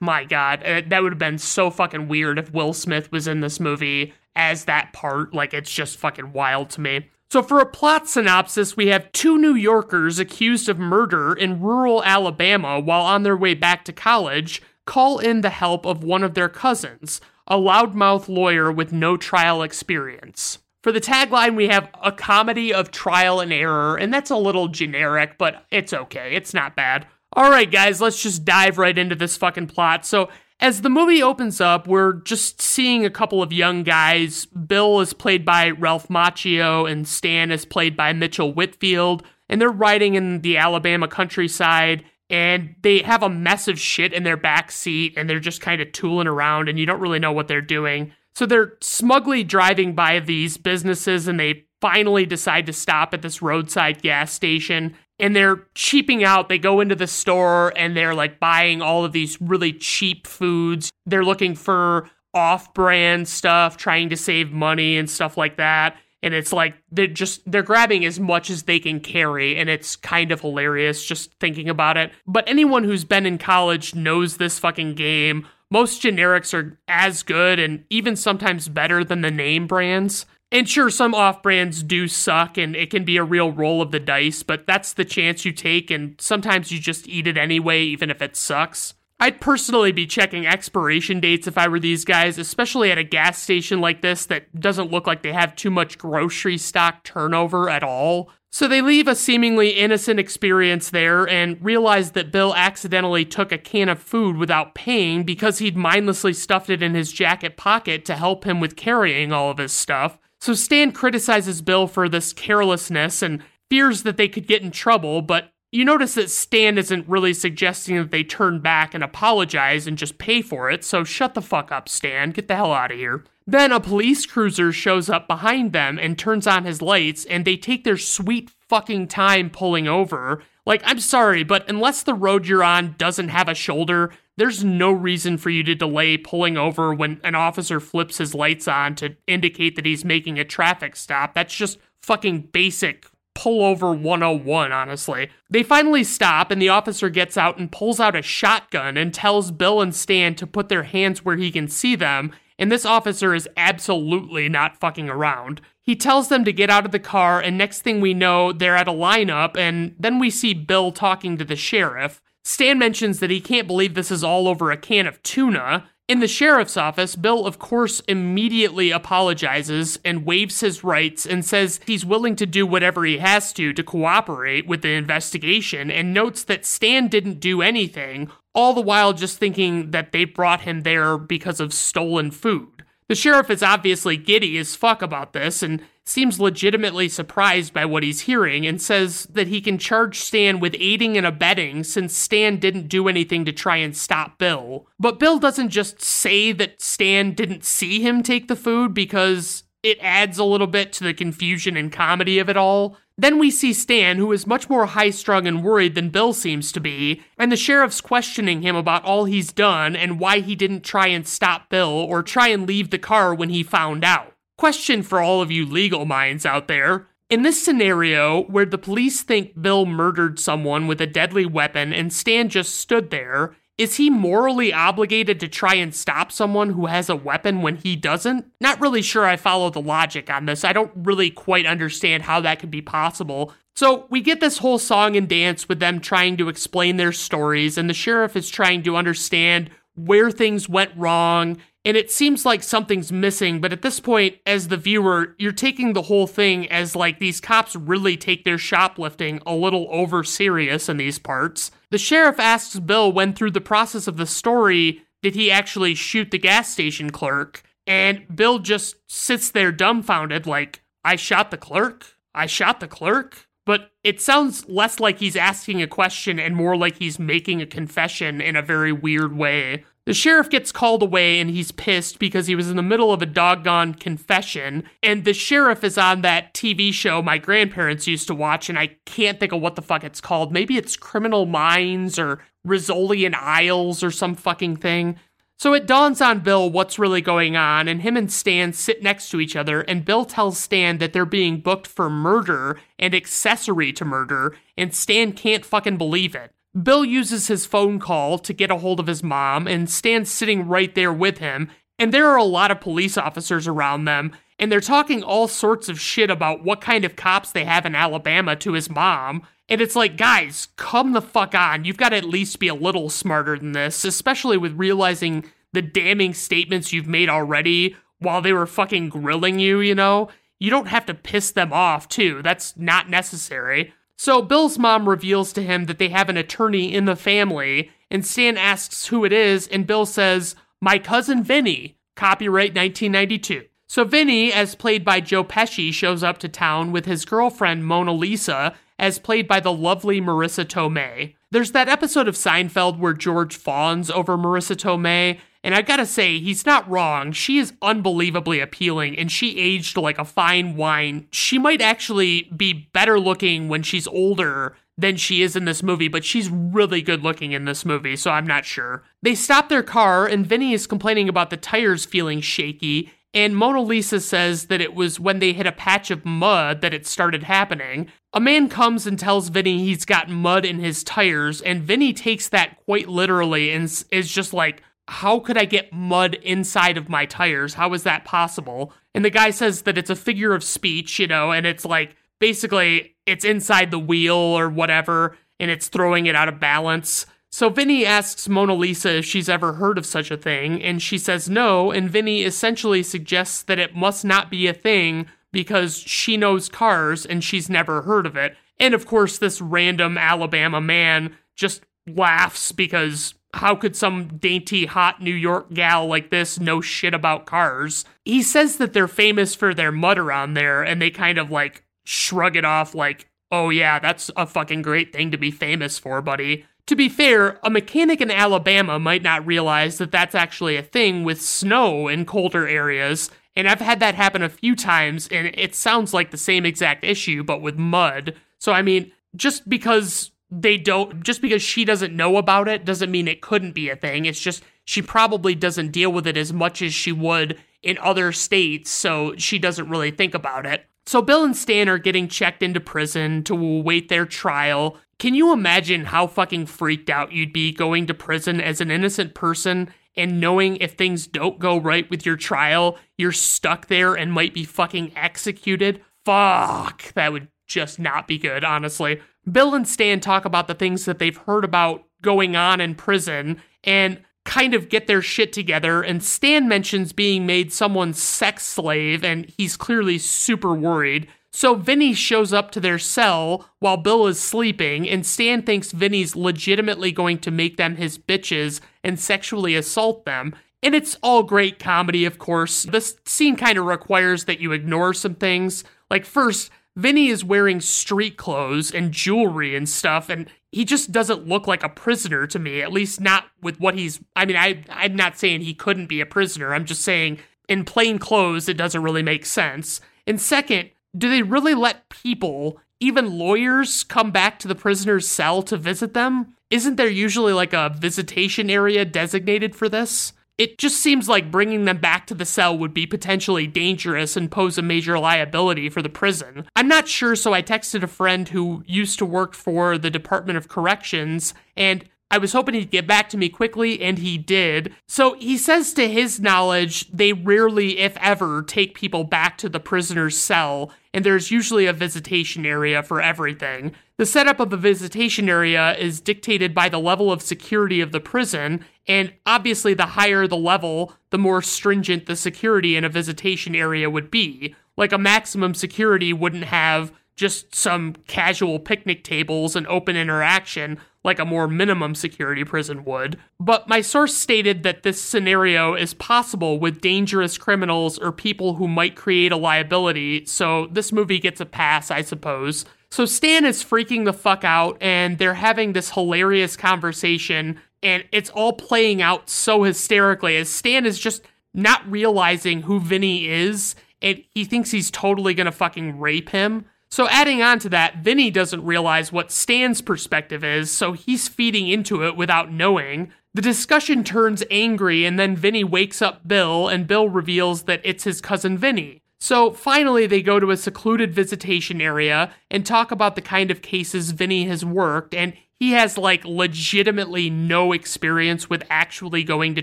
my 0.00 0.24
God, 0.24 0.62
uh, 0.64 0.82
that 0.88 1.02
would 1.02 1.12
have 1.12 1.18
been 1.18 1.38
so 1.38 1.70
fucking 1.70 2.08
weird 2.08 2.38
if 2.38 2.52
Will 2.52 2.72
Smith 2.72 3.10
was 3.12 3.28
in 3.28 3.40
this 3.40 3.60
movie 3.60 4.14
as 4.34 4.64
that 4.64 4.92
part. 4.92 5.34
Like, 5.34 5.54
it's 5.54 5.72
just 5.72 5.96
fucking 5.96 6.32
wild 6.32 6.70
to 6.70 6.80
me. 6.80 7.08
So, 7.30 7.42
for 7.42 7.58
a 7.58 7.66
plot 7.66 8.08
synopsis, 8.08 8.76
we 8.76 8.88
have 8.88 9.10
two 9.12 9.38
New 9.38 9.54
Yorkers 9.54 10.18
accused 10.18 10.68
of 10.68 10.78
murder 10.78 11.34
in 11.34 11.60
rural 11.60 12.02
Alabama 12.04 12.78
while 12.78 13.02
on 13.02 13.22
their 13.22 13.36
way 13.36 13.54
back 13.54 13.84
to 13.86 13.92
college 13.92 14.62
call 14.86 15.18
in 15.18 15.42
the 15.42 15.50
help 15.50 15.84
of 15.84 16.02
one 16.02 16.22
of 16.22 16.34
their 16.34 16.48
cousins, 16.48 17.20
a 17.46 17.56
loudmouth 17.56 18.28
lawyer 18.28 18.72
with 18.72 18.92
no 18.92 19.16
trial 19.16 19.62
experience. 19.62 20.58
For 20.82 20.92
the 20.92 21.00
tagline, 21.00 21.56
we 21.56 21.68
have 21.68 21.90
a 22.02 22.12
comedy 22.12 22.72
of 22.72 22.92
trial 22.92 23.40
and 23.40 23.52
error, 23.52 23.96
and 23.96 24.14
that's 24.14 24.30
a 24.30 24.36
little 24.36 24.68
generic, 24.68 25.36
but 25.36 25.64
it's 25.70 25.92
okay. 25.92 26.34
It's 26.34 26.54
not 26.54 26.76
bad. 26.76 27.06
All 27.32 27.50
right, 27.50 27.70
guys, 27.70 28.00
let's 28.00 28.22
just 28.22 28.44
dive 28.44 28.78
right 28.78 28.96
into 28.96 29.16
this 29.16 29.36
fucking 29.36 29.66
plot. 29.66 30.06
So, 30.06 30.28
as 30.60 30.80
the 30.80 30.88
movie 30.88 31.22
opens 31.22 31.60
up, 31.60 31.86
we're 31.86 32.14
just 32.22 32.62
seeing 32.62 33.04
a 33.04 33.10
couple 33.10 33.42
of 33.42 33.52
young 33.52 33.82
guys. 33.82 34.46
Bill 34.46 35.00
is 35.00 35.12
played 35.12 35.44
by 35.44 35.70
Ralph 35.70 36.08
Macchio, 36.08 36.90
and 36.90 37.06
Stan 37.06 37.50
is 37.50 37.66
played 37.66 37.96
by 37.96 38.12
Mitchell 38.12 38.54
Whitfield. 38.54 39.22
And 39.48 39.60
they're 39.60 39.70
riding 39.70 40.14
in 40.14 40.40
the 40.40 40.56
Alabama 40.56 41.08
countryside, 41.08 42.04
and 42.30 42.74
they 42.82 43.00
have 43.00 43.22
a 43.22 43.28
mess 43.28 43.68
of 43.68 43.78
shit 43.78 44.12
in 44.12 44.24
their 44.24 44.36
back 44.36 44.70
seat, 44.70 45.14
and 45.16 45.28
they're 45.28 45.40
just 45.40 45.60
kind 45.60 45.80
of 45.80 45.92
tooling 45.92 46.26
around, 46.26 46.68
and 46.68 46.78
you 46.78 46.86
don't 46.86 47.00
really 47.00 47.18
know 47.18 47.32
what 47.32 47.48
they're 47.48 47.60
doing. 47.60 48.12
So 48.34 48.46
they're 48.46 48.74
smugly 48.82 49.44
driving 49.44 49.94
by 49.94 50.20
these 50.20 50.56
businesses, 50.56 51.26
and 51.28 51.40
they 51.40 51.66
finally 51.80 52.26
decide 52.26 52.66
to 52.66 52.72
stop 52.72 53.12
at 53.14 53.22
this 53.22 53.42
roadside 53.42 54.02
gas 54.02 54.32
station 54.32 54.94
and 55.18 55.34
they're 55.34 55.66
cheaping 55.74 56.24
out. 56.24 56.48
They 56.48 56.58
go 56.58 56.80
into 56.80 56.94
the 56.94 57.06
store 57.06 57.72
and 57.76 57.96
they're 57.96 58.14
like 58.14 58.40
buying 58.40 58.82
all 58.82 59.04
of 59.04 59.12
these 59.12 59.40
really 59.40 59.72
cheap 59.72 60.26
foods. 60.26 60.90
They're 61.06 61.24
looking 61.24 61.54
for 61.54 62.10
off 62.34 62.74
brand 62.74 63.28
stuff, 63.28 63.76
trying 63.76 64.10
to 64.10 64.16
save 64.16 64.52
money 64.52 64.98
and 64.98 65.08
stuff 65.08 65.36
like 65.36 65.56
that. 65.56 65.96
And 66.22 66.34
it's 66.34 66.52
like 66.52 66.74
they're 66.90 67.06
just 67.06 67.42
they're 67.50 67.62
grabbing 67.62 68.04
as 68.04 68.18
much 68.18 68.50
as 68.50 68.64
they 68.64 68.78
can 68.80 69.00
carry, 69.00 69.56
and 69.56 69.68
it's 69.68 69.96
kind 69.96 70.32
of 70.32 70.40
hilarious 70.40 71.04
just 71.04 71.32
thinking 71.38 71.68
about 71.68 71.96
it. 71.96 72.12
But 72.26 72.48
anyone 72.48 72.84
who's 72.84 73.04
been 73.04 73.26
in 73.26 73.38
college 73.38 73.94
knows 73.94 74.36
this 74.36 74.58
fucking 74.58 74.94
game. 74.94 75.46
Most 75.70 76.00
generics 76.00 76.54
are 76.54 76.78
as 76.86 77.24
good 77.24 77.58
and 77.58 77.84
even 77.90 78.14
sometimes 78.14 78.68
better 78.68 79.02
than 79.02 79.22
the 79.22 79.32
name 79.32 79.66
brands. 79.66 80.24
And 80.52 80.68
sure, 80.68 80.90
some 80.90 81.14
off 81.14 81.42
brands 81.42 81.82
do 81.82 82.06
suck 82.06 82.56
and 82.56 82.76
it 82.76 82.90
can 82.90 83.04
be 83.04 83.16
a 83.16 83.24
real 83.24 83.50
roll 83.50 83.82
of 83.82 83.90
the 83.90 83.98
dice, 83.98 84.42
but 84.44 84.66
that's 84.66 84.92
the 84.92 85.04
chance 85.04 85.44
you 85.44 85.52
take, 85.52 85.90
and 85.90 86.14
sometimes 86.20 86.70
you 86.70 86.78
just 86.78 87.08
eat 87.08 87.26
it 87.26 87.36
anyway, 87.36 87.82
even 87.82 88.10
if 88.10 88.22
it 88.22 88.36
sucks. 88.36 88.94
I'd 89.18 89.40
personally 89.40 89.92
be 89.92 90.06
checking 90.06 90.46
expiration 90.46 91.20
dates 91.20 91.46
if 91.46 91.56
I 91.56 91.68
were 91.68 91.80
these 91.80 92.04
guys, 92.04 92.38
especially 92.38 92.90
at 92.90 92.98
a 92.98 93.04
gas 93.04 93.42
station 93.42 93.80
like 93.80 94.02
this 94.02 94.26
that 94.26 94.60
doesn't 94.60 94.90
look 94.90 95.06
like 95.06 95.22
they 95.22 95.32
have 95.32 95.56
too 95.56 95.70
much 95.70 95.96
grocery 95.96 96.58
stock 96.58 97.02
turnover 97.02 97.70
at 97.70 97.82
all. 97.82 98.30
So 98.52 98.68
they 98.68 98.82
leave 98.82 99.08
a 99.08 99.14
seemingly 99.14 99.70
innocent 99.70 100.20
experience 100.20 100.90
there 100.90 101.28
and 101.28 101.62
realize 101.64 102.12
that 102.12 102.30
Bill 102.30 102.54
accidentally 102.54 103.24
took 103.24 103.52
a 103.52 103.58
can 103.58 103.88
of 103.88 104.00
food 104.00 104.36
without 104.36 104.74
paying 104.74 105.24
because 105.24 105.58
he'd 105.58 105.76
mindlessly 105.76 106.32
stuffed 106.32 106.70
it 106.70 106.82
in 106.82 106.94
his 106.94 107.12
jacket 107.12 107.56
pocket 107.56 108.04
to 108.04 108.16
help 108.16 108.44
him 108.44 108.60
with 108.60 108.76
carrying 108.76 109.32
all 109.32 109.50
of 109.50 109.58
his 109.58 109.72
stuff. 109.72 110.18
So 110.40 110.52
Stan 110.52 110.92
criticizes 110.92 111.62
Bill 111.62 111.86
for 111.86 112.08
this 112.08 112.32
carelessness 112.32 113.22
and 113.22 113.42
fears 113.70 114.02
that 114.04 114.16
they 114.16 114.28
could 114.28 114.46
get 114.46 114.62
in 114.62 114.70
trouble, 114.70 115.22
but 115.22 115.52
you 115.72 115.84
notice 115.84 116.14
that 116.14 116.30
Stan 116.30 116.78
isn't 116.78 117.08
really 117.08 117.34
suggesting 117.34 117.96
that 117.96 118.10
they 118.10 118.22
turn 118.22 118.60
back 118.60 118.94
and 118.94 119.02
apologize 119.02 119.86
and 119.86 119.98
just 119.98 120.18
pay 120.18 120.42
for 120.42 120.70
it, 120.70 120.84
so 120.84 121.04
shut 121.04 121.34
the 121.34 121.42
fuck 121.42 121.72
up, 121.72 121.88
Stan. 121.88 122.30
Get 122.30 122.48
the 122.48 122.56
hell 122.56 122.72
out 122.72 122.92
of 122.92 122.98
here. 122.98 123.24
Then 123.46 123.72
a 123.72 123.80
police 123.80 124.26
cruiser 124.26 124.72
shows 124.72 125.08
up 125.08 125.28
behind 125.28 125.72
them 125.72 125.98
and 125.98 126.18
turns 126.18 126.46
on 126.46 126.64
his 126.64 126.82
lights, 126.82 127.24
and 127.24 127.44
they 127.44 127.56
take 127.56 127.84
their 127.84 127.96
sweet 127.96 128.50
fucking 128.68 129.08
time 129.08 129.50
pulling 129.50 129.86
over. 129.86 130.42
Like, 130.64 130.82
I'm 130.84 130.98
sorry, 130.98 131.44
but 131.44 131.68
unless 131.68 132.02
the 132.02 132.14
road 132.14 132.46
you're 132.46 132.64
on 132.64 132.96
doesn't 132.98 133.28
have 133.28 133.48
a 133.48 133.54
shoulder, 133.54 134.12
there's 134.36 134.64
no 134.64 134.90
reason 134.90 135.38
for 135.38 135.50
you 135.50 135.62
to 135.62 135.74
delay 135.74 136.16
pulling 136.16 136.56
over 136.56 136.92
when 136.92 137.20
an 137.22 137.34
officer 137.34 137.78
flips 137.78 138.18
his 138.18 138.34
lights 138.34 138.66
on 138.66 138.96
to 138.96 139.16
indicate 139.26 139.76
that 139.76 139.86
he's 139.86 140.04
making 140.04 140.38
a 140.38 140.44
traffic 140.44 140.96
stop. 140.96 141.34
That's 141.34 141.54
just 141.54 141.78
fucking 142.02 142.48
basic 142.52 143.06
pullover 143.36 143.96
101, 143.96 144.72
honestly. 144.72 145.28
They 145.50 145.62
finally 145.62 146.02
stop, 146.02 146.50
and 146.50 146.60
the 146.60 146.70
officer 146.70 147.10
gets 147.10 147.36
out 147.36 147.58
and 147.58 147.70
pulls 147.70 148.00
out 148.00 148.16
a 148.16 148.22
shotgun 148.22 148.96
and 148.96 149.12
tells 149.12 149.50
Bill 149.50 149.80
and 149.80 149.94
Stan 149.94 150.34
to 150.36 150.46
put 150.46 150.68
their 150.68 150.84
hands 150.84 151.24
where 151.24 151.36
he 151.36 151.52
can 151.52 151.68
see 151.68 151.94
them. 151.94 152.32
And 152.58 152.72
this 152.72 152.86
officer 152.86 153.34
is 153.34 153.48
absolutely 153.56 154.48
not 154.48 154.80
fucking 154.80 155.10
around. 155.10 155.60
He 155.82 155.94
tells 155.94 156.28
them 156.28 156.44
to 156.46 156.52
get 156.52 156.70
out 156.70 156.86
of 156.86 156.92
the 156.92 156.98
car, 156.98 157.40
and 157.40 157.58
next 157.58 157.82
thing 157.82 158.00
we 158.00 158.14
know, 158.14 158.50
they're 158.52 158.74
at 158.74 158.88
a 158.88 158.92
lineup, 158.92 159.56
and 159.56 159.94
then 159.98 160.18
we 160.18 160.30
see 160.30 160.54
Bill 160.54 160.90
talking 160.90 161.36
to 161.36 161.44
the 161.44 161.54
sheriff. 161.54 162.22
Stan 162.42 162.78
mentions 162.78 163.20
that 163.20 163.30
he 163.30 163.40
can't 163.40 163.66
believe 163.66 163.94
this 163.94 164.10
is 164.10 164.24
all 164.24 164.48
over 164.48 164.70
a 164.70 164.76
can 164.76 165.06
of 165.06 165.22
tuna. 165.22 165.88
In 166.08 166.20
the 166.20 166.28
sheriff's 166.28 166.76
office, 166.76 167.16
Bill, 167.16 167.44
of 167.46 167.58
course, 167.58 167.98
immediately 168.06 168.92
apologizes 168.92 169.98
and 170.04 170.24
waives 170.24 170.60
his 170.60 170.84
rights 170.84 171.26
and 171.26 171.44
says 171.44 171.80
he's 171.84 172.04
willing 172.04 172.36
to 172.36 172.46
do 172.46 172.64
whatever 172.64 173.04
he 173.04 173.18
has 173.18 173.52
to 173.54 173.72
to 173.72 173.82
cooperate 173.82 174.68
with 174.68 174.82
the 174.82 174.90
investigation 174.90 175.90
and 175.90 176.14
notes 176.14 176.44
that 176.44 176.64
Stan 176.64 177.08
didn't 177.08 177.40
do 177.40 177.60
anything, 177.60 178.30
all 178.54 178.72
the 178.72 178.80
while 178.80 179.14
just 179.14 179.38
thinking 179.38 179.90
that 179.90 180.12
they 180.12 180.24
brought 180.24 180.60
him 180.60 180.82
there 180.82 181.18
because 181.18 181.58
of 181.58 181.74
stolen 181.74 182.30
food. 182.30 182.84
The 183.08 183.16
sheriff 183.16 183.50
is 183.50 183.64
obviously 183.64 184.16
giddy 184.16 184.56
as 184.58 184.76
fuck 184.76 185.02
about 185.02 185.32
this 185.32 185.60
and 185.60 185.82
seems 186.06 186.40
legitimately 186.40 187.08
surprised 187.08 187.74
by 187.74 187.84
what 187.84 188.02
he's 188.02 188.22
hearing 188.22 188.64
and 188.66 188.80
says 188.80 189.24
that 189.24 189.48
he 189.48 189.60
can 189.60 189.76
charge 189.76 190.20
Stan 190.20 190.60
with 190.60 190.76
aiding 190.78 191.16
and 191.16 191.26
abetting 191.26 191.84
since 191.84 192.16
Stan 192.16 192.58
didn't 192.58 192.88
do 192.88 193.08
anything 193.08 193.44
to 193.44 193.52
try 193.52 193.76
and 193.76 193.96
stop 193.96 194.38
Bill. 194.38 194.86
But 194.98 195.18
Bill 195.18 195.38
doesn't 195.38 195.70
just 195.70 196.00
say 196.00 196.52
that 196.52 196.80
Stan 196.80 197.32
didn't 197.32 197.64
see 197.64 198.00
him 198.00 198.22
take 198.22 198.48
the 198.48 198.56
food 198.56 198.94
because 198.94 199.64
it 199.82 199.98
adds 200.00 200.38
a 200.38 200.44
little 200.44 200.66
bit 200.66 200.92
to 200.94 201.04
the 201.04 201.14
confusion 201.14 201.76
and 201.76 201.92
comedy 201.92 202.38
of 202.38 202.48
it 202.48 202.56
all. 202.56 202.96
Then 203.18 203.38
we 203.38 203.50
see 203.50 203.72
Stan, 203.72 204.18
who 204.18 204.30
is 204.32 204.46
much 204.46 204.68
more 204.68 204.86
high 204.86 205.10
strung 205.10 205.46
and 205.46 205.64
worried 205.64 205.94
than 205.94 206.10
Bill 206.10 206.32
seems 206.32 206.70
to 206.72 206.80
be, 206.80 207.22
and 207.38 207.50
the 207.50 207.56
sheriff's 207.56 208.00
questioning 208.00 208.62
him 208.62 208.76
about 208.76 209.04
all 209.04 209.24
he's 209.24 209.52
done 209.52 209.96
and 209.96 210.20
why 210.20 210.40
he 210.40 210.54
didn't 210.54 210.82
try 210.82 211.06
and 211.06 211.26
stop 211.26 211.70
Bill 211.70 211.88
or 211.88 212.22
try 212.22 212.48
and 212.48 212.66
leave 212.66 212.90
the 212.90 212.98
car 212.98 213.34
when 213.34 213.48
he 213.48 213.62
found 213.62 214.04
out. 214.04 214.35
Question 214.58 215.02
for 215.02 215.20
all 215.20 215.42
of 215.42 215.50
you 215.50 215.66
legal 215.66 216.06
minds 216.06 216.46
out 216.46 216.66
there. 216.66 217.08
In 217.28 217.42
this 217.42 217.62
scenario, 217.62 218.44
where 218.44 218.64
the 218.64 218.78
police 218.78 219.22
think 219.22 219.60
Bill 219.60 219.84
murdered 219.84 220.38
someone 220.38 220.86
with 220.86 220.98
a 221.00 221.06
deadly 221.06 221.44
weapon 221.44 221.92
and 221.92 222.10
Stan 222.10 222.48
just 222.48 222.76
stood 222.76 223.10
there, 223.10 223.54
is 223.76 223.96
he 223.96 224.08
morally 224.08 224.72
obligated 224.72 225.38
to 225.40 225.48
try 225.48 225.74
and 225.74 225.94
stop 225.94 226.32
someone 226.32 226.70
who 226.70 226.86
has 226.86 227.10
a 227.10 227.16
weapon 227.16 227.60
when 227.60 227.76
he 227.76 227.96
doesn't? 227.96 228.46
Not 228.58 228.80
really 228.80 229.02
sure 229.02 229.26
I 229.26 229.36
follow 229.36 229.68
the 229.68 229.82
logic 229.82 230.30
on 230.30 230.46
this. 230.46 230.64
I 230.64 230.72
don't 230.72 230.92
really 230.94 231.30
quite 231.30 231.66
understand 231.66 232.22
how 232.22 232.40
that 232.40 232.58
could 232.58 232.70
be 232.70 232.80
possible. 232.80 233.52
So 233.74 234.06
we 234.08 234.22
get 234.22 234.40
this 234.40 234.56
whole 234.56 234.78
song 234.78 235.16
and 235.16 235.28
dance 235.28 235.68
with 235.68 235.80
them 235.80 236.00
trying 236.00 236.38
to 236.38 236.48
explain 236.48 236.96
their 236.96 237.12
stories, 237.12 237.76
and 237.76 237.90
the 237.90 237.94
sheriff 237.94 238.34
is 238.34 238.48
trying 238.48 238.82
to 238.84 238.96
understand 238.96 239.68
where 239.96 240.30
things 240.30 240.66
went 240.66 240.92
wrong 240.96 241.58
and 241.86 241.96
it 241.96 242.10
seems 242.10 242.44
like 242.44 242.62
something's 242.62 243.12
missing 243.12 243.60
but 243.60 243.72
at 243.72 243.80
this 243.80 244.00
point 244.00 244.36
as 244.44 244.68
the 244.68 244.76
viewer 244.76 245.34
you're 245.38 245.52
taking 245.52 245.92
the 245.92 246.02
whole 246.02 246.26
thing 246.26 246.68
as 246.70 246.96
like 246.96 247.18
these 247.18 247.40
cops 247.40 247.76
really 247.76 248.16
take 248.16 248.44
their 248.44 248.58
shoplifting 248.58 249.40
a 249.46 249.54
little 249.54 249.86
over 249.90 250.24
serious 250.24 250.88
in 250.88 250.96
these 250.96 251.18
parts. 251.18 251.70
The 251.90 251.98
sheriff 251.98 252.40
asks 252.40 252.78
bill 252.80 253.12
when 253.12 253.32
through 253.32 253.52
the 253.52 253.60
process 253.60 254.06
of 254.06 254.16
the 254.16 254.26
story 254.26 255.02
did 255.22 255.34
he 255.34 255.50
actually 255.50 255.94
shoot 255.94 256.30
the 256.30 256.38
gas 256.38 256.70
station 256.70 257.10
clerk 257.10 257.62
and 257.86 258.26
bill 258.34 258.58
just 258.58 258.96
sits 259.06 259.50
there 259.50 259.72
dumbfounded 259.72 260.46
like 260.46 260.82
i 261.04 261.16
shot 261.16 261.50
the 261.50 261.56
clerk? 261.56 262.16
I 262.34 262.46
shot 262.46 262.80
the 262.80 262.88
clerk? 262.88 263.46
But 263.64 263.90
it 264.04 264.20
sounds 264.20 264.68
less 264.68 265.00
like 265.00 265.18
he's 265.18 265.34
asking 265.34 265.82
a 265.82 265.88
question 265.88 266.38
and 266.38 266.54
more 266.54 266.76
like 266.76 266.98
he's 266.98 267.18
making 267.18 267.60
a 267.60 267.66
confession 267.66 268.40
in 268.40 268.54
a 268.54 268.62
very 268.62 268.92
weird 268.92 269.36
way. 269.36 269.84
The 270.06 270.14
sheriff 270.14 270.48
gets 270.48 270.70
called 270.70 271.02
away 271.02 271.40
and 271.40 271.50
he's 271.50 271.72
pissed 271.72 272.20
because 272.20 272.46
he 272.46 272.54
was 272.54 272.70
in 272.70 272.76
the 272.76 272.82
middle 272.82 273.12
of 273.12 273.22
a 273.22 273.26
doggone 273.26 273.94
confession. 273.94 274.84
And 275.02 275.24
the 275.24 275.34
sheriff 275.34 275.82
is 275.82 275.98
on 275.98 276.22
that 276.22 276.54
TV 276.54 276.92
show 276.92 277.20
my 277.22 277.38
grandparents 277.38 278.06
used 278.06 278.28
to 278.28 278.34
watch, 278.34 278.68
and 278.68 278.78
I 278.78 278.98
can't 279.04 279.40
think 279.40 279.50
of 279.50 279.60
what 279.60 279.74
the 279.74 279.82
fuck 279.82 280.04
it's 280.04 280.20
called. 280.20 280.52
Maybe 280.52 280.76
it's 280.76 280.96
Criminal 280.96 281.44
Minds 281.44 282.20
or 282.20 282.38
Rizzoli 282.64 283.26
and 283.26 283.34
Isles 283.34 284.04
or 284.04 284.12
some 284.12 284.36
fucking 284.36 284.76
thing. 284.76 285.16
So 285.58 285.72
it 285.72 285.86
dawns 285.86 286.20
on 286.20 286.40
Bill 286.40 286.70
what's 286.70 287.00
really 287.00 287.22
going 287.22 287.56
on, 287.56 287.88
and 287.88 288.02
him 288.02 288.16
and 288.16 288.30
Stan 288.30 288.74
sit 288.74 289.02
next 289.02 289.30
to 289.30 289.40
each 289.40 289.56
other, 289.56 289.80
and 289.80 290.04
Bill 290.04 290.24
tells 290.24 290.58
Stan 290.58 290.98
that 290.98 291.14
they're 291.14 291.24
being 291.24 291.60
booked 291.60 291.86
for 291.86 292.08
murder 292.10 292.78
and 292.98 293.14
accessory 293.14 293.92
to 293.94 294.04
murder, 294.04 294.54
and 294.76 294.94
Stan 294.94 295.32
can't 295.32 295.64
fucking 295.64 295.96
believe 295.96 296.34
it. 296.36 296.52
Bill 296.80 297.04
uses 297.04 297.48
his 297.48 297.64
phone 297.64 297.98
call 297.98 298.38
to 298.38 298.52
get 298.52 298.70
a 298.70 298.76
hold 298.76 299.00
of 299.00 299.06
his 299.06 299.22
mom, 299.22 299.66
and 299.66 299.88
Stan's 299.88 300.30
sitting 300.30 300.66
right 300.66 300.94
there 300.94 301.12
with 301.12 301.38
him, 301.38 301.70
and 301.98 302.12
there 302.12 302.28
are 302.28 302.36
a 302.36 302.44
lot 302.44 302.70
of 302.70 302.80
police 302.80 303.16
officers 303.16 303.66
around 303.66 304.04
them, 304.04 304.32
and 304.58 304.70
they're 304.70 304.80
talking 304.80 305.22
all 305.22 305.48
sorts 305.48 305.88
of 305.88 306.00
shit 306.00 306.30
about 306.30 306.64
what 306.64 306.80
kind 306.80 307.04
of 307.04 307.16
cops 307.16 307.52
they 307.52 307.64
have 307.64 307.86
in 307.86 307.94
Alabama 307.94 308.56
to 308.56 308.72
his 308.72 308.90
mom. 308.90 309.42
And 309.68 309.80
it's 309.80 309.96
like, 309.96 310.16
guys, 310.16 310.68
come 310.76 311.12
the 311.12 311.22
fuck 311.22 311.54
on. 311.54 311.84
You've 311.84 311.96
got 311.96 312.10
to 312.10 312.16
at 312.16 312.24
least 312.24 312.58
be 312.58 312.68
a 312.68 312.74
little 312.74 313.10
smarter 313.10 313.58
than 313.58 313.72
this, 313.72 314.04
especially 314.04 314.56
with 314.56 314.78
realizing 314.78 315.44
the 315.72 315.82
damning 315.82 316.34
statements 316.34 316.92
you've 316.92 317.08
made 317.08 317.28
already 317.28 317.96
while 318.18 318.40
they 318.40 318.52
were 318.52 318.66
fucking 318.66 319.08
grilling 319.08 319.58
you, 319.58 319.80
you 319.80 319.94
know? 319.94 320.28
You 320.58 320.70
don't 320.70 320.88
have 320.88 321.04
to 321.06 321.14
piss 321.14 321.50
them 321.50 321.72
off, 321.72 322.08
too. 322.08 322.42
That's 322.42 322.76
not 322.76 323.10
necessary. 323.10 323.92
So 324.16 324.40
Bill's 324.42 324.78
mom 324.78 325.08
reveals 325.08 325.52
to 325.52 325.62
him 325.62 325.84
that 325.86 325.98
they 325.98 326.08
have 326.08 326.28
an 326.28 326.36
attorney 326.36 326.92
in 326.94 327.04
the 327.04 327.16
family, 327.16 327.90
and 328.10 328.24
Stan 328.24 328.56
asks 328.56 329.06
who 329.06 329.24
it 329.24 329.32
is, 329.32 329.68
and 329.68 329.86
Bill 329.86 330.06
says, 330.06 330.56
My 330.80 330.98
cousin 330.98 331.42
Vinny, 331.42 331.98
copyright 332.16 332.74
1992. 332.74 333.64
So 333.88 334.04
Vinny, 334.04 334.52
as 334.52 334.74
played 334.74 335.04
by 335.04 335.20
Joe 335.20 335.44
Pesci, 335.44 335.92
shows 335.92 336.22
up 336.24 336.38
to 336.38 336.48
town 336.48 336.92
with 336.92 337.06
his 337.06 337.24
girlfriend 337.24 337.84
Mona 337.84 338.12
Lisa, 338.12 338.74
as 338.98 339.18
played 339.18 339.46
by 339.46 339.60
the 339.60 339.72
lovely 339.72 340.20
Marisa 340.20 340.64
Tomei. 340.64 341.34
There's 341.50 341.72
that 341.72 341.88
episode 341.88 342.26
of 342.26 342.34
Seinfeld 342.34 342.98
where 342.98 343.12
George 343.12 343.54
fawns 343.54 344.10
over 344.10 344.36
Marisa 344.36 344.74
Tomei, 344.74 345.38
And 345.66 345.74
I 345.74 345.82
gotta 345.82 346.06
say, 346.06 346.38
he's 346.38 346.64
not 346.64 346.88
wrong. 346.88 347.32
She 347.32 347.58
is 347.58 347.72
unbelievably 347.82 348.60
appealing 348.60 349.18
and 349.18 349.32
she 349.32 349.58
aged 349.58 349.96
like 349.96 350.16
a 350.16 350.24
fine 350.24 350.76
wine. 350.76 351.26
She 351.32 351.58
might 351.58 351.82
actually 351.82 352.42
be 352.56 352.88
better 352.92 353.18
looking 353.18 353.66
when 353.66 353.82
she's 353.82 354.06
older 354.06 354.76
than 354.96 355.16
she 355.16 355.42
is 355.42 355.56
in 355.56 355.64
this 355.64 355.82
movie, 355.82 356.06
but 356.06 356.24
she's 356.24 356.48
really 356.48 357.02
good 357.02 357.24
looking 357.24 357.50
in 357.50 357.64
this 357.64 357.84
movie, 357.84 358.14
so 358.14 358.30
I'm 358.30 358.46
not 358.46 358.64
sure. 358.64 359.02
They 359.22 359.34
stop 359.34 359.68
their 359.68 359.82
car 359.82 360.24
and 360.24 360.46
Vinny 360.46 360.72
is 360.72 360.86
complaining 360.86 361.28
about 361.28 361.50
the 361.50 361.56
tires 361.56 362.04
feeling 362.04 362.40
shaky. 362.40 363.10
And 363.34 363.56
Mona 363.56 363.82
Lisa 363.82 364.20
says 364.20 364.66
that 364.66 364.80
it 364.80 364.94
was 364.94 365.18
when 365.18 365.40
they 365.40 365.52
hit 365.52 365.66
a 365.66 365.72
patch 365.72 366.12
of 366.12 366.24
mud 366.24 366.80
that 366.80 366.94
it 366.94 367.08
started 367.08 367.42
happening. 367.42 368.06
A 368.32 368.38
man 368.38 368.68
comes 368.68 369.04
and 369.04 369.18
tells 369.18 369.48
Vinny 369.48 369.78
he's 369.78 370.04
got 370.04 370.30
mud 370.30 370.64
in 370.64 370.78
his 370.78 371.02
tires, 371.02 371.60
and 371.60 371.82
Vinny 371.82 372.12
takes 372.12 372.48
that 372.50 372.78
quite 372.84 373.08
literally 373.08 373.72
and 373.72 373.84
is 374.12 374.30
just 374.30 374.54
like, 374.54 374.82
how 375.08 375.38
could 375.38 375.56
I 375.56 375.64
get 375.64 375.92
mud 375.92 376.34
inside 376.34 376.96
of 376.96 377.08
my 377.08 377.26
tires? 377.26 377.74
How 377.74 377.92
is 377.92 378.02
that 378.02 378.24
possible? 378.24 378.92
And 379.14 379.24
the 379.24 379.30
guy 379.30 379.50
says 379.50 379.82
that 379.82 379.96
it's 379.96 380.10
a 380.10 380.16
figure 380.16 380.54
of 380.54 380.64
speech, 380.64 381.18
you 381.18 381.26
know, 381.26 381.52
and 381.52 381.64
it's 381.66 381.84
like 381.84 382.16
basically 382.40 383.16
it's 383.24 383.44
inside 383.44 383.90
the 383.90 383.98
wheel 383.98 384.34
or 384.34 384.68
whatever, 384.68 385.36
and 385.60 385.70
it's 385.70 385.88
throwing 385.88 386.26
it 386.26 386.34
out 386.34 386.48
of 386.48 386.60
balance. 386.60 387.26
So 387.50 387.70
Vinny 387.70 388.04
asks 388.04 388.48
Mona 388.48 388.74
Lisa 388.74 389.18
if 389.18 389.24
she's 389.24 389.48
ever 389.48 389.74
heard 389.74 389.96
of 389.96 390.04
such 390.04 390.30
a 390.30 390.36
thing, 390.36 390.82
and 390.82 391.00
she 391.00 391.18
says 391.18 391.48
no, 391.48 391.90
and 391.90 392.10
Vinny 392.10 392.42
essentially 392.42 393.02
suggests 393.02 393.62
that 393.62 393.78
it 393.78 393.94
must 393.94 394.24
not 394.24 394.50
be 394.50 394.66
a 394.66 394.74
thing 394.74 395.26
because 395.52 395.96
she 395.96 396.36
knows 396.36 396.68
cars 396.68 397.24
and 397.24 397.42
she's 397.42 397.70
never 397.70 398.02
heard 398.02 398.26
of 398.26 398.36
it. 398.36 398.56
And 398.78 398.92
of 398.92 399.06
course, 399.06 399.38
this 399.38 399.60
random 399.60 400.18
Alabama 400.18 400.80
man 400.80 401.36
just 401.54 401.84
laughs 402.06 402.72
because 402.72 403.34
how 403.56 403.74
could 403.74 403.96
some 403.96 404.38
dainty, 404.38 404.86
hot 404.86 405.22
New 405.22 405.34
York 405.34 405.72
gal 405.72 406.06
like 406.06 406.30
this 406.30 406.60
know 406.60 406.80
shit 406.80 407.14
about 407.14 407.46
cars? 407.46 408.04
He 408.24 408.42
says 408.42 408.76
that 408.76 408.92
they're 408.92 409.08
famous 409.08 409.54
for 409.54 409.74
their 409.74 409.92
mud 409.92 410.18
around 410.18 410.54
there, 410.54 410.82
and 410.82 411.00
they 411.00 411.10
kind 411.10 411.38
of 411.38 411.50
like 411.50 411.84
shrug 412.04 412.56
it 412.56 412.64
off 412.64 412.94
like, 412.94 413.28
oh 413.50 413.70
yeah, 413.70 413.98
that's 413.98 414.30
a 414.36 414.46
fucking 414.46 414.82
great 414.82 415.12
thing 415.12 415.30
to 415.30 415.38
be 415.38 415.50
famous 415.50 415.98
for, 415.98 416.20
buddy. 416.22 416.64
To 416.86 416.94
be 416.94 417.08
fair, 417.08 417.58
a 417.64 417.70
mechanic 417.70 418.20
in 418.20 418.30
Alabama 418.30 418.98
might 418.98 419.22
not 419.22 419.46
realize 419.46 419.98
that 419.98 420.12
that's 420.12 420.36
actually 420.36 420.76
a 420.76 420.82
thing 420.82 421.24
with 421.24 421.42
snow 421.42 422.06
in 422.06 422.24
colder 422.24 422.68
areas, 422.68 423.30
and 423.56 423.66
I've 423.68 423.80
had 423.80 424.00
that 424.00 424.14
happen 424.14 424.42
a 424.42 424.48
few 424.48 424.76
times, 424.76 425.26
and 425.28 425.50
it 425.54 425.74
sounds 425.74 426.14
like 426.14 426.30
the 426.30 426.36
same 426.36 426.64
exact 426.64 427.04
issue, 427.04 427.42
but 427.42 427.60
with 427.60 427.76
mud. 427.76 428.36
So, 428.58 428.72
I 428.72 428.82
mean, 428.82 429.10
just 429.34 429.68
because 429.68 430.30
they 430.50 430.76
don't 430.76 431.22
just 431.22 431.42
because 431.42 431.62
she 431.62 431.84
doesn't 431.84 432.14
know 432.14 432.36
about 432.36 432.68
it 432.68 432.84
doesn't 432.84 433.10
mean 433.10 433.26
it 433.28 433.40
couldn't 433.40 433.72
be 433.72 433.88
a 433.88 433.96
thing. 433.96 434.26
It's 434.26 434.40
just 434.40 434.62
she 434.84 435.02
probably 435.02 435.54
doesn't 435.54 435.90
deal 435.90 436.12
with 436.12 436.26
it 436.26 436.36
as 436.36 436.52
much 436.52 436.82
as 436.82 436.94
she 436.94 437.12
would 437.12 437.58
in 437.82 437.98
other 437.98 438.32
states, 438.32 438.90
so 438.90 439.34
she 439.36 439.58
doesn't 439.58 439.88
really 439.88 440.10
think 440.10 440.34
about 440.34 440.66
it. 440.66 440.86
So 441.06 441.22
Bill 441.22 441.44
and 441.44 441.56
Stan 441.56 441.88
are 441.88 441.98
getting 441.98 442.26
checked 442.26 442.62
into 442.62 442.80
prison 442.80 443.44
to 443.44 443.54
await 443.54 444.08
their 444.08 444.26
trial. 444.26 444.96
Can 445.18 445.34
you 445.34 445.52
imagine 445.52 446.06
how 446.06 446.26
fucking 446.26 446.66
freaked 446.66 447.10
out 447.10 447.32
you'd 447.32 447.52
be 447.52 447.72
going 447.72 448.06
to 448.06 448.14
prison 448.14 448.60
as 448.60 448.80
an 448.80 448.90
innocent 448.90 449.34
person 449.34 449.92
and 450.16 450.40
knowing 450.40 450.76
if 450.76 450.92
things 450.92 451.26
don't 451.26 451.58
go 451.58 451.78
right 451.78 452.10
with 452.10 452.26
your 452.26 452.36
trial, 452.36 452.98
you're 453.16 453.32
stuck 453.32 453.86
there 453.86 454.14
and 454.14 454.32
might 454.32 454.52
be 454.52 454.64
fucking 454.64 455.12
executed? 455.16 456.02
Fuck, 456.24 457.12
that 457.14 457.32
would 457.32 457.48
just 457.66 457.98
not 457.98 458.26
be 458.26 458.38
good, 458.38 458.64
honestly. 458.64 459.20
Bill 459.50 459.74
and 459.74 459.86
Stan 459.86 460.20
talk 460.20 460.44
about 460.44 460.68
the 460.68 460.74
things 460.74 461.04
that 461.04 461.18
they've 461.18 461.36
heard 461.36 461.64
about 461.64 462.04
going 462.22 462.56
on 462.56 462.80
in 462.80 462.94
prison 462.94 463.60
and 463.84 464.20
kind 464.44 464.74
of 464.74 464.88
get 464.88 465.06
their 465.06 465.22
shit 465.22 465.52
together. 465.52 466.02
And 466.02 466.22
Stan 466.22 466.68
mentions 466.68 467.12
being 467.12 467.46
made 467.46 467.72
someone's 467.72 468.22
sex 468.22 468.64
slave, 468.64 469.24
and 469.24 469.52
he's 469.56 469.76
clearly 469.76 470.18
super 470.18 470.74
worried. 470.74 471.28
So 471.52 471.74
Vinny 471.74 472.12
shows 472.12 472.52
up 472.52 472.70
to 472.72 472.80
their 472.80 472.98
cell 472.98 473.68
while 473.78 473.96
Bill 473.96 474.26
is 474.26 474.38
sleeping, 474.38 475.08
and 475.08 475.24
Stan 475.24 475.62
thinks 475.62 475.92
Vinny's 475.92 476.36
legitimately 476.36 477.12
going 477.12 477.38
to 477.38 477.50
make 477.50 477.76
them 477.76 477.96
his 477.96 478.18
bitches 478.18 478.80
and 479.02 479.18
sexually 479.18 479.74
assault 479.74 480.24
them. 480.24 480.54
And 480.82 480.94
it's 480.94 481.16
all 481.22 481.42
great 481.42 481.78
comedy, 481.78 482.24
of 482.24 482.38
course. 482.38 482.84
This 482.84 483.16
scene 483.24 483.56
kind 483.56 483.78
of 483.78 483.86
requires 483.86 484.44
that 484.44 484.60
you 484.60 484.72
ignore 484.72 485.14
some 485.14 485.34
things. 485.34 485.82
Like, 486.10 486.26
first, 486.26 486.70
Vinny 486.96 487.28
is 487.28 487.44
wearing 487.44 487.80
street 487.80 488.38
clothes 488.38 488.90
and 488.90 489.12
jewelry 489.12 489.76
and 489.76 489.88
stuff, 489.88 490.30
and 490.30 490.48
he 490.72 490.84
just 490.84 491.12
doesn't 491.12 491.46
look 491.46 491.66
like 491.66 491.82
a 491.82 491.90
prisoner 491.90 492.46
to 492.46 492.58
me, 492.58 492.80
at 492.80 492.92
least 492.92 493.20
not 493.20 493.44
with 493.62 493.78
what 493.78 493.94
he's. 493.94 494.18
I 494.34 494.46
mean, 494.46 494.56
I, 494.56 494.82
I'm 494.88 495.14
not 495.14 495.38
saying 495.38 495.60
he 495.60 495.74
couldn't 495.74 496.06
be 496.06 496.20
a 496.20 496.26
prisoner. 496.26 496.72
I'm 496.72 496.86
just 496.86 497.02
saying 497.02 497.38
in 497.68 497.84
plain 497.84 498.18
clothes, 498.18 498.68
it 498.68 498.76
doesn't 498.76 499.02
really 499.02 499.22
make 499.22 499.44
sense. 499.44 500.00
And 500.26 500.40
second, 500.40 500.90
do 501.16 501.28
they 501.28 501.42
really 501.42 501.74
let 501.74 502.08
people, 502.08 502.80
even 502.98 503.38
lawyers, 503.38 504.02
come 504.02 504.30
back 504.30 504.58
to 504.60 504.68
the 504.68 504.74
prisoner's 504.74 505.28
cell 505.28 505.62
to 505.64 505.76
visit 505.76 506.14
them? 506.14 506.54
Isn't 506.70 506.96
there 506.96 507.08
usually 507.08 507.52
like 507.52 507.72
a 507.72 507.94
visitation 507.96 508.70
area 508.70 509.04
designated 509.04 509.76
for 509.76 509.88
this? 509.88 510.32
It 510.58 510.78
just 510.78 510.96
seems 510.98 511.28
like 511.28 511.50
bringing 511.50 511.84
them 511.84 511.98
back 511.98 512.26
to 512.26 512.34
the 512.34 512.46
cell 512.46 512.76
would 512.76 512.94
be 512.94 513.06
potentially 513.06 513.66
dangerous 513.66 514.36
and 514.36 514.50
pose 514.50 514.78
a 514.78 514.82
major 514.82 515.18
liability 515.18 515.88
for 515.88 516.02
the 516.02 516.08
prison. 516.08 516.66
I'm 516.74 516.88
not 516.88 517.08
sure, 517.08 517.36
so 517.36 517.52
I 517.52 517.62
texted 517.62 518.02
a 518.02 518.08
friend 518.08 518.48
who 518.48 518.82
used 518.86 519.18
to 519.18 519.26
work 519.26 519.54
for 519.54 519.98
the 519.98 520.10
Department 520.10 520.56
of 520.56 520.68
Corrections, 520.68 521.52
and 521.76 522.04
I 522.30 522.38
was 522.38 522.52
hoping 522.52 522.74
he'd 522.74 522.90
get 522.90 523.06
back 523.06 523.28
to 523.30 523.36
me 523.36 523.48
quickly, 523.48 524.02
and 524.02 524.18
he 524.18 524.36
did. 524.36 524.94
So 525.06 525.34
he 525.34 525.56
says, 525.56 525.92
to 525.94 526.08
his 526.08 526.40
knowledge, 526.40 527.08
they 527.12 527.32
rarely, 527.32 527.98
if 527.98 528.16
ever, 528.16 528.62
take 528.62 528.94
people 528.94 529.24
back 529.24 529.58
to 529.58 529.68
the 529.68 529.78
prisoner's 529.78 530.36
cell, 530.36 530.90
and 531.14 531.24
there's 531.24 531.50
usually 531.50 531.86
a 531.86 531.92
visitation 531.92 532.66
area 532.66 533.02
for 533.02 533.20
everything. 533.20 533.92
The 534.18 534.26
setup 534.26 534.60
of 534.60 534.72
a 534.72 534.78
visitation 534.78 535.48
area 535.48 535.94
is 535.98 536.22
dictated 536.22 536.74
by 536.74 536.88
the 536.88 536.98
level 536.98 537.30
of 537.30 537.42
security 537.42 538.00
of 538.00 538.12
the 538.12 538.20
prison, 538.20 538.82
and 539.06 539.34
obviously, 539.44 539.92
the 539.92 540.06
higher 540.06 540.46
the 540.46 540.56
level, 540.56 541.12
the 541.28 541.38
more 541.38 541.60
stringent 541.60 542.24
the 542.24 542.34
security 542.34 542.96
in 542.96 543.04
a 543.04 543.10
visitation 543.10 543.74
area 543.74 544.08
would 544.08 544.30
be. 544.30 544.74
Like 544.96 545.12
a 545.12 545.18
maximum 545.18 545.74
security 545.74 546.32
wouldn't 546.32 546.64
have 546.64 547.12
just 547.36 547.74
some 547.74 548.14
casual 548.26 548.78
picnic 548.78 549.22
tables 549.22 549.76
and 549.76 549.86
open 549.88 550.16
interaction 550.16 550.98
like 551.22 551.38
a 551.38 551.44
more 551.44 551.68
minimum 551.68 552.14
security 552.14 552.64
prison 552.64 553.04
would. 553.04 553.36
But 553.60 553.88
my 553.88 554.00
source 554.00 554.34
stated 554.34 554.84
that 554.84 555.02
this 555.02 555.20
scenario 555.20 555.94
is 555.94 556.14
possible 556.14 556.78
with 556.78 557.02
dangerous 557.02 557.58
criminals 557.58 558.16
or 558.18 558.32
people 558.32 558.76
who 558.76 558.88
might 558.88 559.16
create 559.16 559.52
a 559.52 559.56
liability, 559.56 560.46
so 560.46 560.86
this 560.86 561.12
movie 561.12 561.40
gets 561.40 561.60
a 561.60 561.66
pass, 561.66 562.10
I 562.10 562.22
suppose. 562.22 562.86
So 563.10 563.24
Stan 563.24 563.64
is 563.64 563.84
freaking 563.84 564.24
the 564.24 564.32
fuck 564.32 564.64
out, 564.64 564.98
and 565.00 565.38
they're 565.38 565.54
having 565.54 565.92
this 565.92 566.10
hilarious 566.10 566.76
conversation, 566.76 567.80
and 568.02 568.24
it's 568.32 568.50
all 568.50 568.72
playing 568.72 569.22
out 569.22 569.48
so 569.48 569.84
hysterically 569.84 570.56
as 570.56 570.68
Stan 570.68 571.06
is 571.06 571.18
just 571.18 571.42
not 571.72 572.10
realizing 572.10 572.82
who 572.82 573.00
Vinny 573.00 573.48
is, 573.48 573.94
and 574.20 574.42
he 574.54 574.64
thinks 574.64 574.90
he's 574.90 575.10
totally 575.10 575.54
gonna 575.54 575.72
fucking 575.72 576.18
rape 576.18 576.50
him. 576.50 576.86
So, 577.08 577.28
adding 577.28 577.62
on 577.62 577.78
to 577.80 577.88
that, 577.90 578.18
Vinny 578.18 578.50
doesn't 578.50 578.84
realize 578.84 579.30
what 579.30 579.52
Stan's 579.52 580.02
perspective 580.02 580.64
is, 580.64 580.90
so 580.90 581.12
he's 581.12 581.48
feeding 581.48 581.88
into 581.88 582.24
it 582.26 582.36
without 582.36 582.72
knowing. 582.72 583.30
The 583.54 583.62
discussion 583.62 584.24
turns 584.24 584.64
angry, 584.70 585.24
and 585.24 585.38
then 585.38 585.56
Vinny 585.56 585.84
wakes 585.84 586.20
up 586.20 586.46
Bill, 586.46 586.88
and 586.88 587.06
Bill 587.06 587.28
reveals 587.28 587.84
that 587.84 588.00
it's 588.04 588.24
his 588.24 588.40
cousin 588.40 588.76
Vinny. 588.76 589.22
So 589.38 589.70
finally, 589.70 590.26
they 590.26 590.42
go 590.42 590.58
to 590.58 590.70
a 590.70 590.76
secluded 590.76 591.34
visitation 591.34 592.00
area 592.00 592.52
and 592.70 592.84
talk 592.84 593.10
about 593.10 593.34
the 593.34 593.42
kind 593.42 593.70
of 593.70 593.82
cases 593.82 594.30
Vinny 594.30 594.64
has 594.64 594.84
worked, 594.84 595.34
and 595.34 595.52
he 595.78 595.92
has 595.92 596.16
like 596.16 596.44
legitimately 596.44 597.50
no 597.50 597.92
experience 597.92 598.70
with 598.70 598.82
actually 598.88 599.44
going 599.44 599.74
to 599.74 599.82